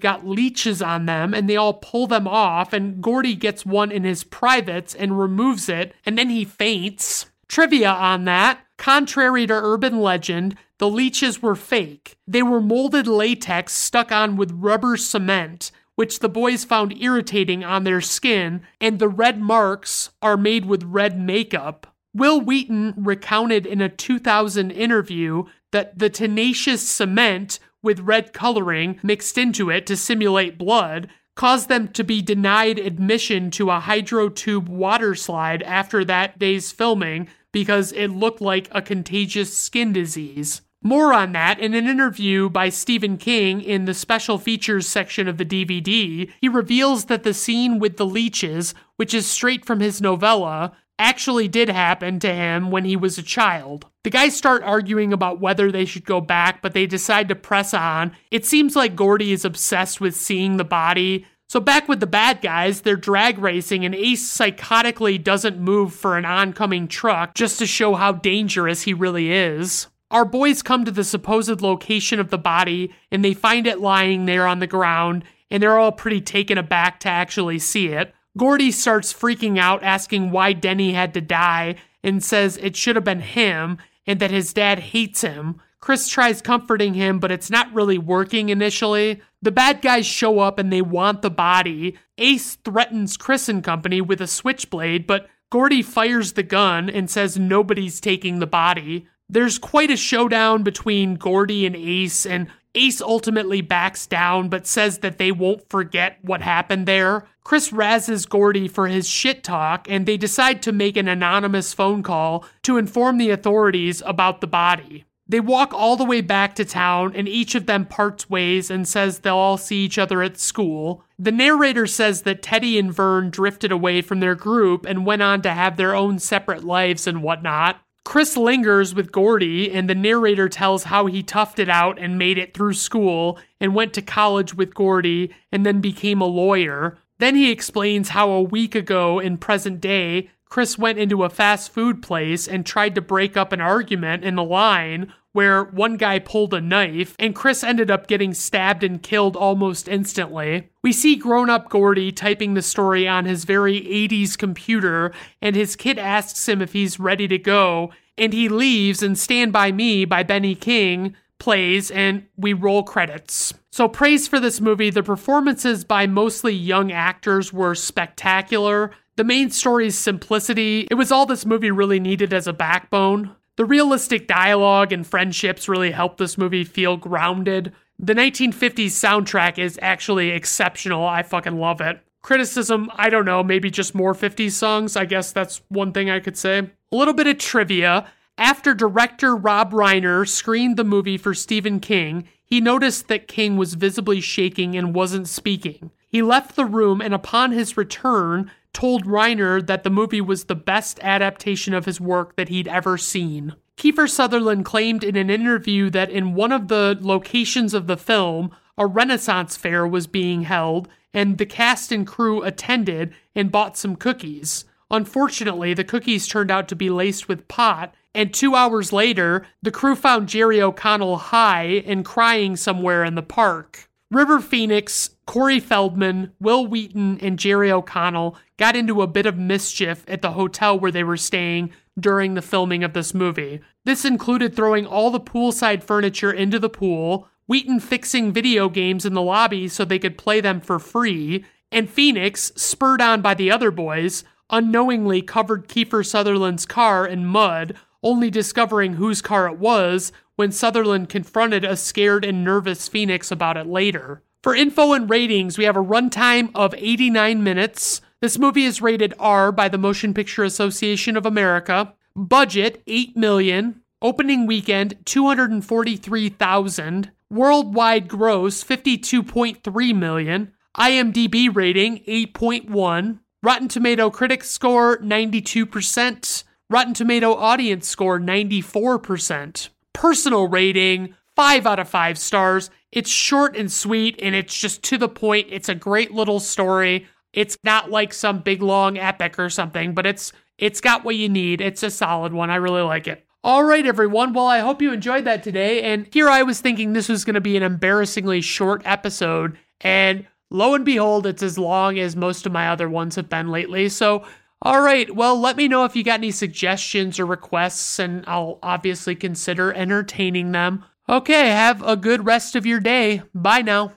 got 0.00 0.26
leeches 0.26 0.82
on 0.82 1.06
them 1.06 1.32
and 1.32 1.48
they 1.48 1.56
all 1.56 1.74
pull 1.74 2.06
them 2.06 2.28
off. 2.28 2.72
And 2.72 3.02
Gordy 3.02 3.34
gets 3.34 3.64
one 3.64 3.90
in 3.90 4.04
his 4.04 4.24
privates 4.24 4.94
and 4.94 5.18
removes 5.18 5.68
it, 5.68 5.94
and 6.04 6.18
then 6.18 6.28
he 6.28 6.44
faints. 6.44 7.26
Trivia 7.48 7.90
on 7.90 8.24
that 8.24 8.60
contrary 8.76 9.46
to 9.46 9.54
urban 9.54 10.00
legend, 10.00 10.56
the 10.78 10.88
leeches 10.88 11.40
were 11.40 11.54
fake. 11.54 12.16
They 12.26 12.42
were 12.42 12.60
molded 12.60 13.06
latex 13.06 13.72
stuck 13.72 14.10
on 14.12 14.36
with 14.36 14.52
rubber 14.52 14.96
cement, 14.96 15.70
which 15.94 16.18
the 16.18 16.28
boys 16.28 16.64
found 16.64 17.00
irritating 17.00 17.64
on 17.64 17.84
their 17.84 18.00
skin, 18.00 18.62
and 18.80 18.98
the 18.98 19.08
red 19.08 19.40
marks 19.40 20.10
are 20.20 20.36
made 20.36 20.64
with 20.64 20.82
red 20.82 21.18
makeup. 21.18 21.86
Wil 22.12 22.40
Wheaton 22.40 22.94
recounted 22.96 23.66
in 23.66 23.80
a 23.80 23.88
2000 23.88 24.70
interview 24.70 25.44
that 25.74 25.98
the 25.98 26.08
tenacious 26.08 26.88
cement 26.88 27.58
with 27.82 27.98
red 27.98 28.32
coloring 28.32 29.00
mixed 29.02 29.36
into 29.36 29.70
it 29.70 29.86
to 29.86 29.96
simulate 29.96 30.56
blood 30.56 31.08
caused 31.34 31.68
them 31.68 31.88
to 31.88 32.04
be 32.04 32.22
denied 32.22 32.78
admission 32.78 33.50
to 33.50 33.72
a 33.72 33.80
hydrotube 33.80 34.68
water 34.68 35.16
slide 35.16 35.64
after 35.64 36.04
that 36.04 36.38
day's 36.38 36.70
filming 36.70 37.28
because 37.50 37.90
it 37.90 38.06
looked 38.06 38.40
like 38.40 38.68
a 38.70 38.80
contagious 38.80 39.58
skin 39.58 39.92
disease. 39.92 40.62
More 40.80 41.12
on 41.12 41.32
that 41.32 41.58
in 41.58 41.74
an 41.74 41.88
interview 41.88 42.48
by 42.48 42.68
Stephen 42.68 43.16
King 43.16 43.60
in 43.60 43.84
the 43.84 43.94
special 43.94 44.38
features 44.38 44.86
section 44.86 45.26
of 45.26 45.38
the 45.38 45.44
DVD. 45.44 46.30
He 46.40 46.48
reveals 46.48 47.06
that 47.06 47.24
the 47.24 47.34
scene 47.34 47.80
with 47.80 47.96
the 47.96 48.06
leeches, 48.06 48.74
which 48.94 49.12
is 49.12 49.26
straight 49.26 49.64
from 49.64 49.80
his 49.80 50.00
novella, 50.00 50.76
actually 50.98 51.48
did 51.48 51.68
happen 51.68 52.20
to 52.20 52.32
him 52.32 52.70
when 52.70 52.84
he 52.84 52.96
was 52.96 53.18
a 53.18 53.22
child. 53.22 53.86
The 54.04 54.10
guys 54.10 54.36
start 54.36 54.62
arguing 54.62 55.12
about 55.12 55.40
whether 55.40 55.72
they 55.72 55.84
should 55.84 56.04
go 56.04 56.20
back, 56.20 56.62
but 56.62 56.74
they 56.74 56.86
decide 56.86 57.28
to 57.28 57.34
press 57.34 57.74
on. 57.74 58.14
It 58.30 58.44
seems 58.44 58.76
like 58.76 58.96
Gordy 58.96 59.32
is 59.32 59.44
obsessed 59.44 60.00
with 60.00 60.14
seeing 60.14 60.56
the 60.56 60.64
body. 60.64 61.26
So, 61.48 61.60
back 61.60 61.88
with 61.88 62.00
the 62.00 62.06
bad 62.06 62.40
guys, 62.40 62.80
they're 62.80 62.96
drag 62.96 63.38
racing, 63.38 63.84
and 63.84 63.94
Ace 63.94 64.26
psychotically 64.26 65.22
doesn't 65.22 65.58
move 65.58 65.94
for 65.94 66.16
an 66.16 66.24
oncoming 66.24 66.88
truck 66.88 67.34
just 67.34 67.58
to 67.58 67.66
show 67.66 67.94
how 67.94 68.12
dangerous 68.12 68.82
he 68.82 68.94
really 68.94 69.32
is. 69.32 69.88
Our 70.10 70.24
boys 70.24 70.62
come 70.62 70.84
to 70.84 70.90
the 70.90 71.04
supposed 71.04 71.60
location 71.60 72.20
of 72.20 72.30
the 72.30 72.38
body, 72.38 72.94
and 73.10 73.24
they 73.24 73.34
find 73.34 73.66
it 73.66 73.80
lying 73.80 74.26
there 74.26 74.46
on 74.46 74.58
the 74.60 74.66
ground, 74.66 75.24
and 75.50 75.62
they're 75.62 75.78
all 75.78 75.92
pretty 75.92 76.20
taken 76.20 76.58
aback 76.58 77.00
to 77.00 77.08
actually 77.08 77.58
see 77.58 77.88
it. 77.88 78.14
Gordy 78.36 78.70
starts 78.70 79.12
freaking 79.12 79.58
out, 79.58 79.82
asking 79.82 80.30
why 80.30 80.52
Denny 80.52 80.92
had 80.92 81.14
to 81.14 81.20
die, 81.20 81.76
and 82.02 82.22
says 82.22 82.56
it 82.56 82.76
should 82.76 82.96
have 82.96 83.04
been 83.04 83.20
him 83.20 83.78
and 84.06 84.20
that 84.20 84.30
his 84.30 84.52
dad 84.52 84.78
hates 84.78 85.22
him. 85.22 85.60
Chris 85.80 86.08
tries 86.08 86.40
comforting 86.40 86.94
him, 86.94 87.18
but 87.18 87.30
it's 87.30 87.50
not 87.50 87.72
really 87.72 87.98
working 87.98 88.48
initially. 88.48 89.20
The 89.42 89.52
bad 89.52 89.82
guys 89.82 90.06
show 90.06 90.38
up 90.38 90.58
and 90.58 90.72
they 90.72 90.82
want 90.82 91.22
the 91.22 91.30
body. 91.30 91.98
Ace 92.18 92.56
threatens 92.56 93.16
Chris 93.16 93.48
and 93.48 93.62
company 93.62 94.00
with 94.00 94.20
a 94.20 94.26
switchblade, 94.26 95.06
but 95.06 95.28
Gordy 95.50 95.82
fires 95.82 96.32
the 96.32 96.42
gun 96.42 96.88
and 96.88 97.10
says 97.10 97.38
nobody's 97.38 98.00
taking 98.00 98.38
the 98.38 98.46
body. 98.46 99.06
There's 99.28 99.58
quite 99.58 99.90
a 99.90 99.96
showdown 99.96 100.62
between 100.62 101.16
Gordy 101.16 101.66
and 101.66 101.76
Ace, 101.76 102.26
and 102.26 102.48
Ace 102.74 103.00
ultimately 103.00 103.60
backs 103.60 104.06
down 104.06 104.48
but 104.48 104.66
says 104.66 104.98
that 104.98 105.18
they 105.18 105.30
won't 105.30 105.68
forget 105.68 106.18
what 106.22 106.42
happened 106.42 106.86
there. 106.86 107.26
Chris 107.44 107.70
razzes 107.70 108.28
Gordy 108.28 108.68
for 108.68 108.88
his 108.88 109.08
shit 109.08 109.44
talk, 109.44 109.86
and 109.88 110.06
they 110.06 110.16
decide 110.16 110.62
to 110.62 110.72
make 110.72 110.96
an 110.96 111.08
anonymous 111.08 111.72
phone 111.72 112.02
call 112.02 112.44
to 112.62 112.78
inform 112.78 113.18
the 113.18 113.30
authorities 113.30 114.02
about 114.06 114.40
the 114.40 114.46
body. 114.46 115.04
They 115.26 115.40
walk 115.40 115.72
all 115.72 115.96
the 115.96 116.04
way 116.04 116.20
back 116.20 116.54
to 116.56 116.64
town, 116.66 117.12
and 117.14 117.26
each 117.26 117.54
of 117.54 117.66
them 117.66 117.86
parts 117.86 118.28
ways 118.28 118.70
and 118.70 118.86
says 118.86 119.20
they'll 119.20 119.36
all 119.36 119.56
see 119.56 119.84
each 119.84 119.96
other 119.98 120.22
at 120.22 120.38
school. 120.38 121.02
The 121.18 121.32
narrator 121.32 121.86
says 121.86 122.22
that 122.22 122.42
Teddy 122.42 122.78
and 122.78 122.92
Vern 122.92 123.30
drifted 123.30 123.72
away 123.72 124.02
from 124.02 124.20
their 124.20 124.34
group 124.34 124.84
and 124.84 125.06
went 125.06 125.22
on 125.22 125.40
to 125.42 125.50
have 125.50 125.76
their 125.76 125.94
own 125.94 126.18
separate 126.18 126.62
lives 126.62 127.06
and 127.06 127.22
whatnot. 127.22 127.80
Chris 128.04 128.36
lingers 128.36 128.94
with 128.94 129.10
Gordy, 129.10 129.72
and 129.72 129.88
the 129.88 129.94
narrator 129.94 130.48
tells 130.48 130.84
how 130.84 131.06
he 131.06 131.22
toughed 131.22 131.58
it 131.58 131.68
out 131.68 131.98
and 131.98 132.18
made 132.18 132.38
it 132.38 132.54
through 132.54 132.74
school 132.74 133.38
and 133.60 133.74
went 133.74 133.94
to 133.94 134.02
college 134.02 134.54
with 134.54 134.74
Gordy 134.74 135.34
and 135.50 135.64
then 135.64 135.80
became 135.80 136.20
a 136.20 136.26
lawyer. 136.26 136.98
Then 137.18 137.34
he 137.34 137.50
explains 137.50 138.10
how 138.10 138.30
a 138.30 138.42
week 138.42 138.74
ago 138.74 139.18
in 139.18 139.38
present 139.38 139.80
day, 139.80 140.30
Chris 140.48 140.78
went 140.78 140.98
into 140.98 141.24
a 141.24 141.30
fast 141.30 141.72
food 141.72 142.02
place 142.02 142.46
and 142.46 142.64
tried 142.64 142.94
to 142.94 143.00
break 143.00 143.36
up 143.36 143.52
an 143.52 143.60
argument 143.60 144.22
in 144.22 144.36
the 144.36 144.44
line 144.44 145.12
where 145.34 145.64
one 145.64 145.96
guy 145.96 146.18
pulled 146.18 146.54
a 146.54 146.60
knife 146.60 147.16
and 147.18 147.34
Chris 147.34 147.64
ended 147.64 147.90
up 147.90 148.06
getting 148.06 148.32
stabbed 148.32 148.84
and 148.84 149.02
killed 149.02 149.36
almost 149.36 149.88
instantly. 149.88 150.70
We 150.80 150.92
see 150.92 151.16
grown 151.16 151.50
up 151.50 151.68
Gordy 151.68 152.12
typing 152.12 152.54
the 152.54 152.62
story 152.62 153.06
on 153.06 153.24
his 153.24 153.44
very 153.44 153.80
80s 153.80 154.38
computer, 154.38 155.12
and 155.42 155.56
his 155.56 155.74
kid 155.74 155.98
asks 155.98 156.48
him 156.48 156.62
if 156.62 156.72
he's 156.72 157.00
ready 157.00 157.26
to 157.28 157.36
go, 157.36 157.90
and 158.16 158.32
he 158.32 158.48
leaves, 158.48 159.02
and 159.02 159.18
Stand 159.18 159.52
By 159.52 159.72
Me 159.72 160.04
by 160.04 160.22
Benny 160.22 160.54
King 160.54 161.16
plays, 161.40 161.90
and 161.90 162.26
we 162.36 162.52
roll 162.52 162.84
credits. 162.84 163.52
So, 163.72 163.88
praise 163.88 164.28
for 164.28 164.38
this 164.38 164.60
movie. 164.60 164.90
The 164.90 165.02
performances 165.02 165.84
by 165.84 166.06
mostly 166.06 166.54
young 166.54 166.92
actors 166.92 167.52
were 167.52 167.74
spectacular. 167.74 168.92
The 169.16 169.24
main 169.24 169.50
story's 169.50 169.98
simplicity, 169.98 170.86
it 170.90 170.94
was 170.94 171.10
all 171.10 171.26
this 171.26 171.44
movie 171.44 171.72
really 171.72 171.98
needed 171.98 172.32
as 172.32 172.46
a 172.46 172.52
backbone. 172.52 173.34
The 173.56 173.64
realistic 173.64 174.26
dialogue 174.26 174.92
and 174.92 175.06
friendships 175.06 175.68
really 175.68 175.92
help 175.92 176.16
this 176.18 176.36
movie 176.36 176.64
feel 176.64 176.96
grounded. 176.96 177.72
The 177.98 178.14
1950s 178.14 178.86
soundtrack 178.86 179.58
is 179.58 179.78
actually 179.80 180.30
exceptional. 180.30 181.06
I 181.06 181.22
fucking 181.22 181.58
love 181.58 181.80
it. 181.80 182.00
Criticism, 182.22 182.90
I 182.94 183.10
don't 183.10 183.26
know, 183.26 183.44
maybe 183.44 183.70
just 183.70 183.94
more 183.94 184.12
50s 184.12 184.52
songs. 184.52 184.96
I 184.96 185.04
guess 185.04 185.30
that's 185.30 185.60
one 185.68 185.92
thing 185.92 186.10
I 186.10 186.18
could 186.18 186.36
say. 186.36 186.58
A 186.58 186.96
little 186.96 187.14
bit 187.14 187.28
of 187.28 187.38
trivia. 187.38 188.10
After 188.36 188.74
director 188.74 189.36
Rob 189.36 189.72
Reiner 189.72 190.26
screened 190.26 190.76
the 190.76 190.82
movie 190.82 191.18
for 191.18 191.34
Stephen 191.34 191.78
King, 191.78 192.26
he 192.44 192.60
noticed 192.60 193.06
that 193.06 193.28
King 193.28 193.56
was 193.56 193.74
visibly 193.74 194.20
shaking 194.20 194.74
and 194.74 194.94
wasn't 194.94 195.28
speaking. 195.28 195.92
He 196.14 196.22
left 196.22 196.54
the 196.54 196.64
room 196.64 197.00
and 197.00 197.12
upon 197.12 197.50
his 197.50 197.76
return, 197.76 198.48
told 198.72 199.04
Reiner 199.04 199.60
that 199.66 199.82
the 199.82 199.90
movie 199.90 200.20
was 200.20 200.44
the 200.44 200.54
best 200.54 201.00
adaptation 201.02 201.74
of 201.74 201.86
his 201.86 202.00
work 202.00 202.36
that 202.36 202.50
he'd 202.50 202.68
ever 202.68 202.96
seen. 202.96 203.56
Kiefer 203.76 204.08
Sutherland 204.08 204.64
claimed 204.64 205.02
in 205.02 205.16
an 205.16 205.28
interview 205.28 205.90
that 205.90 206.10
in 206.10 206.36
one 206.36 206.52
of 206.52 206.68
the 206.68 206.96
locations 207.00 207.74
of 207.74 207.88
the 207.88 207.96
film, 207.96 208.52
a 208.78 208.86
Renaissance 208.86 209.56
fair 209.56 209.88
was 209.88 210.06
being 210.06 210.42
held, 210.42 210.86
and 211.12 211.36
the 211.36 211.46
cast 211.46 211.90
and 211.90 212.06
crew 212.06 212.44
attended 212.44 213.12
and 213.34 213.50
bought 213.50 213.76
some 213.76 213.96
cookies. 213.96 214.66
Unfortunately, 214.92 215.74
the 215.74 215.82
cookies 215.82 216.28
turned 216.28 216.52
out 216.52 216.68
to 216.68 216.76
be 216.76 216.90
laced 216.90 217.26
with 217.26 217.48
pot, 217.48 217.92
and 218.14 218.32
two 218.32 218.54
hours 218.54 218.92
later, 218.92 219.44
the 219.62 219.72
crew 219.72 219.96
found 219.96 220.28
Jerry 220.28 220.62
O'Connell 220.62 221.16
high 221.16 221.82
and 221.84 222.04
crying 222.04 222.54
somewhere 222.54 223.02
in 223.02 223.16
the 223.16 223.20
park. 223.22 223.90
River 224.12 224.38
Phoenix, 224.38 225.10
Corey 225.26 225.58
Feldman, 225.58 226.32
Wil 226.40 226.66
Wheaton, 226.66 227.18
and 227.20 227.38
Jerry 227.38 227.70
O'Connell 227.70 228.36
got 228.58 228.76
into 228.76 229.02
a 229.02 229.06
bit 229.06 229.26
of 229.26 229.38
mischief 229.38 230.04
at 230.06 230.22
the 230.22 230.32
hotel 230.32 230.78
where 230.78 230.90
they 230.90 231.04
were 231.04 231.16
staying 231.16 231.72
during 231.98 232.34
the 232.34 232.42
filming 232.42 232.84
of 232.84 232.92
this 232.92 233.14
movie. 233.14 233.60
This 233.84 234.04
included 234.04 234.54
throwing 234.54 234.86
all 234.86 235.10
the 235.10 235.20
poolside 235.20 235.82
furniture 235.82 236.32
into 236.32 236.58
the 236.58 236.68
pool, 236.68 237.28
Wheaton 237.46 237.80
fixing 237.80 238.32
video 238.32 238.68
games 238.68 239.04
in 239.04 239.14
the 239.14 239.22
lobby 239.22 239.68
so 239.68 239.84
they 239.84 239.98
could 239.98 240.18
play 240.18 240.40
them 240.40 240.60
for 240.60 240.78
free, 240.78 241.44
and 241.70 241.88
Phoenix, 241.88 242.52
spurred 242.56 243.00
on 243.00 243.20
by 243.20 243.34
the 243.34 243.50
other 243.50 243.70
boys, 243.70 244.24
unknowingly 244.50 245.22
covered 245.22 245.68
Kiefer 245.68 246.04
Sutherland's 246.04 246.66
car 246.66 247.06
in 247.06 247.26
mud, 247.26 247.74
only 248.02 248.30
discovering 248.30 248.94
whose 248.94 249.22
car 249.22 249.46
it 249.46 249.58
was 249.58 250.12
when 250.36 250.52
Sutherland 250.52 251.08
confronted 251.08 251.64
a 251.64 251.76
scared 251.76 252.24
and 252.24 252.44
nervous 252.44 252.88
Phoenix 252.88 253.30
about 253.30 253.56
it 253.56 253.66
later. 253.66 254.22
For 254.44 254.54
info 254.54 254.92
and 254.92 255.08
ratings, 255.08 255.56
we 255.56 255.64
have 255.64 255.74
a 255.74 255.82
runtime 255.82 256.50
of 256.54 256.74
89 256.76 257.42
minutes. 257.42 258.02
This 258.20 258.38
movie 258.38 258.66
is 258.66 258.82
rated 258.82 259.14
R 259.18 259.50
by 259.50 259.70
the 259.70 259.78
Motion 259.78 260.12
Picture 260.12 260.44
Association 260.44 261.16
of 261.16 261.24
America. 261.24 261.94
Budget 262.14 262.82
8 262.86 263.16
million. 263.16 263.80
Opening 264.02 264.46
weekend 264.46 264.98
243,000. 265.06 267.10
Worldwide 267.30 268.06
gross 268.06 268.62
52.3 268.62 269.96
million. 269.96 270.52
IMDb 270.76 271.56
rating 271.56 272.00
8.1. 272.00 273.20
Rotten 273.42 273.68
Tomato 273.68 274.10
critic 274.10 274.44
score 274.44 274.98
92%. 274.98 276.44
Rotten 276.68 276.92
Tomato 276.92 277.32
audience 277.32 277.88
score 277.88 278.20
94%. 278.20 279.70
Personal 279.94 280.48
rating 280.48 281.14
5 281.34 281.66
out 281.66 281.78
of 281.78 281.88
5 281.88 282.18
stars 282.18 282.68
It's 282.94 283.10
short 283.10 283.56
and 283.56 283.70
sweet, 283.70 284.20
and 284.22 284.36
it's 284.36 284.56
just 284.56 284.84
to 284.84 284.98
the 284.98 285.08
point. 285.08 285.48
It's 285.50 285.68
a 285.68 285.74
great 285.74 286.12
little 286.12 286.38
story. 286.38 287.08
It's 287.32 287.58
not 287.64 287.90
like 287.90 288.14
some 288.14 288.38
big 288.38 288.62
long 288.62 288.96
epic 288.96 289.36
or 289.36 289.50
something, 289.50 289.94
but 289.94 290.06
it's 290.06 290.32
it's 290.58 290.80
got 290.80 291.04
what 291.04 291.16
you 291.16 291.28
need. 291.28 291.60
It's 291.60 291.82
a 291.82 291.90
solid 291.90 292.32
one. 292.32 292.50
I 292.50 292.54
really 292.54 292.82
like 292.82 293.08
it. 293.08 293.26
All 293.42 293.64
right, 293.64 293.84
everyone. 293.84 294.32
Well, 294.32 294.46
I 294.46 294.60
hope 294.60 294.80
you 294.80 294.92
enjoyed 294.92 295.24
that 295.24 295.42
today. 295.42 295.82
And 295.82 296.08
here 296.12 296.28
I 296.28 296.44
was 296.44 296.60
thinking 296.60 296.92
this 296.92 297.08
was 297.08 297.24
going 297.24 297.34
to 297.34 297.40
be 297.40 297.56
an 297.56 297.64
embarrassingly 297.64 298.40
short 298.40 298.82
episode, 298.84 299.58
and 299.80 300.24
lo 300.50 300.74
and 300.74 300.84
behold, 300.84 301.26
it's 301.26 301.42
as 301.42 301.58
long 301.58 301.98
as 301.98 302.14
most 302.14 302.46
of 302.46 302.52
my 302.52 302.68
other 302.68 302.88
ones 302.88 303.16
have 303.16 303.28
been 303.28 303.48
lately. 303.48 303.88
So, 303.88 304.24
all 304.62 304.80
right. 304.80 305.12
Well, 305.12 305.38
let 305.38 305.56
me 305.56 305.66
know 305.66 305.84
if 305.84 305.96
you 305.96 306.04
got 306.04 306.20
any 306.20 306.30
suggestions 306.30 307.18
or 307.18 307.26
requests, 307.26 307.98
and 307.98 308.22
I'll 308.28 308.60
obviously 308.62 309.16
consider 309.16 309.72
entertaining 309.72 310.52
them. 310.52 310.84
Okay, 311.06 311.48
have 311.48 311.82
a 311.82 311.96
good 311.96 312.24
rest 312.24 312.56
of 312.56 312.64
your 312.64 312.80
day. 312.80 313.22
Bye 313.34 313.60
now. 313.60 313.92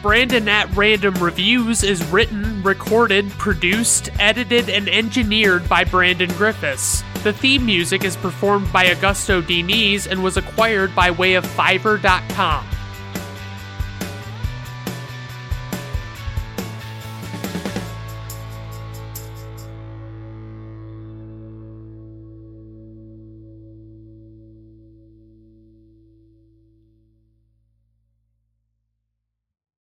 Brandon 0.00 0.48
at 0.48 0.74
Random 0.74 1.14
Reviews 1.14 1.82
is 1.82 2.02
written, 2.06 2.62
recorded, 2.62 3.28
produced, 3.32 4.08
edited, 4.18 4.70
and 4.70 4.88
engineered 4.88 5.68
by 5.68 5.84
Brandon 5.84 6.30
Griffiths. 6.34 7.02
The 7.22 7.34
theme 7.34 7.66
music 7.66 8.02
is 8.04 8.16
performed 8.16 8.72
by 8.72 8.86
Augusto 8.86 9.42
Diniz 9.42 10.06
and 10.06 10.22
was 10.22 10.38
acquired 10.38 10.94
by 10.94 11.10
way 11.10 11.34
of 11.34 11.44
Fiverr.com. 11.44 12.64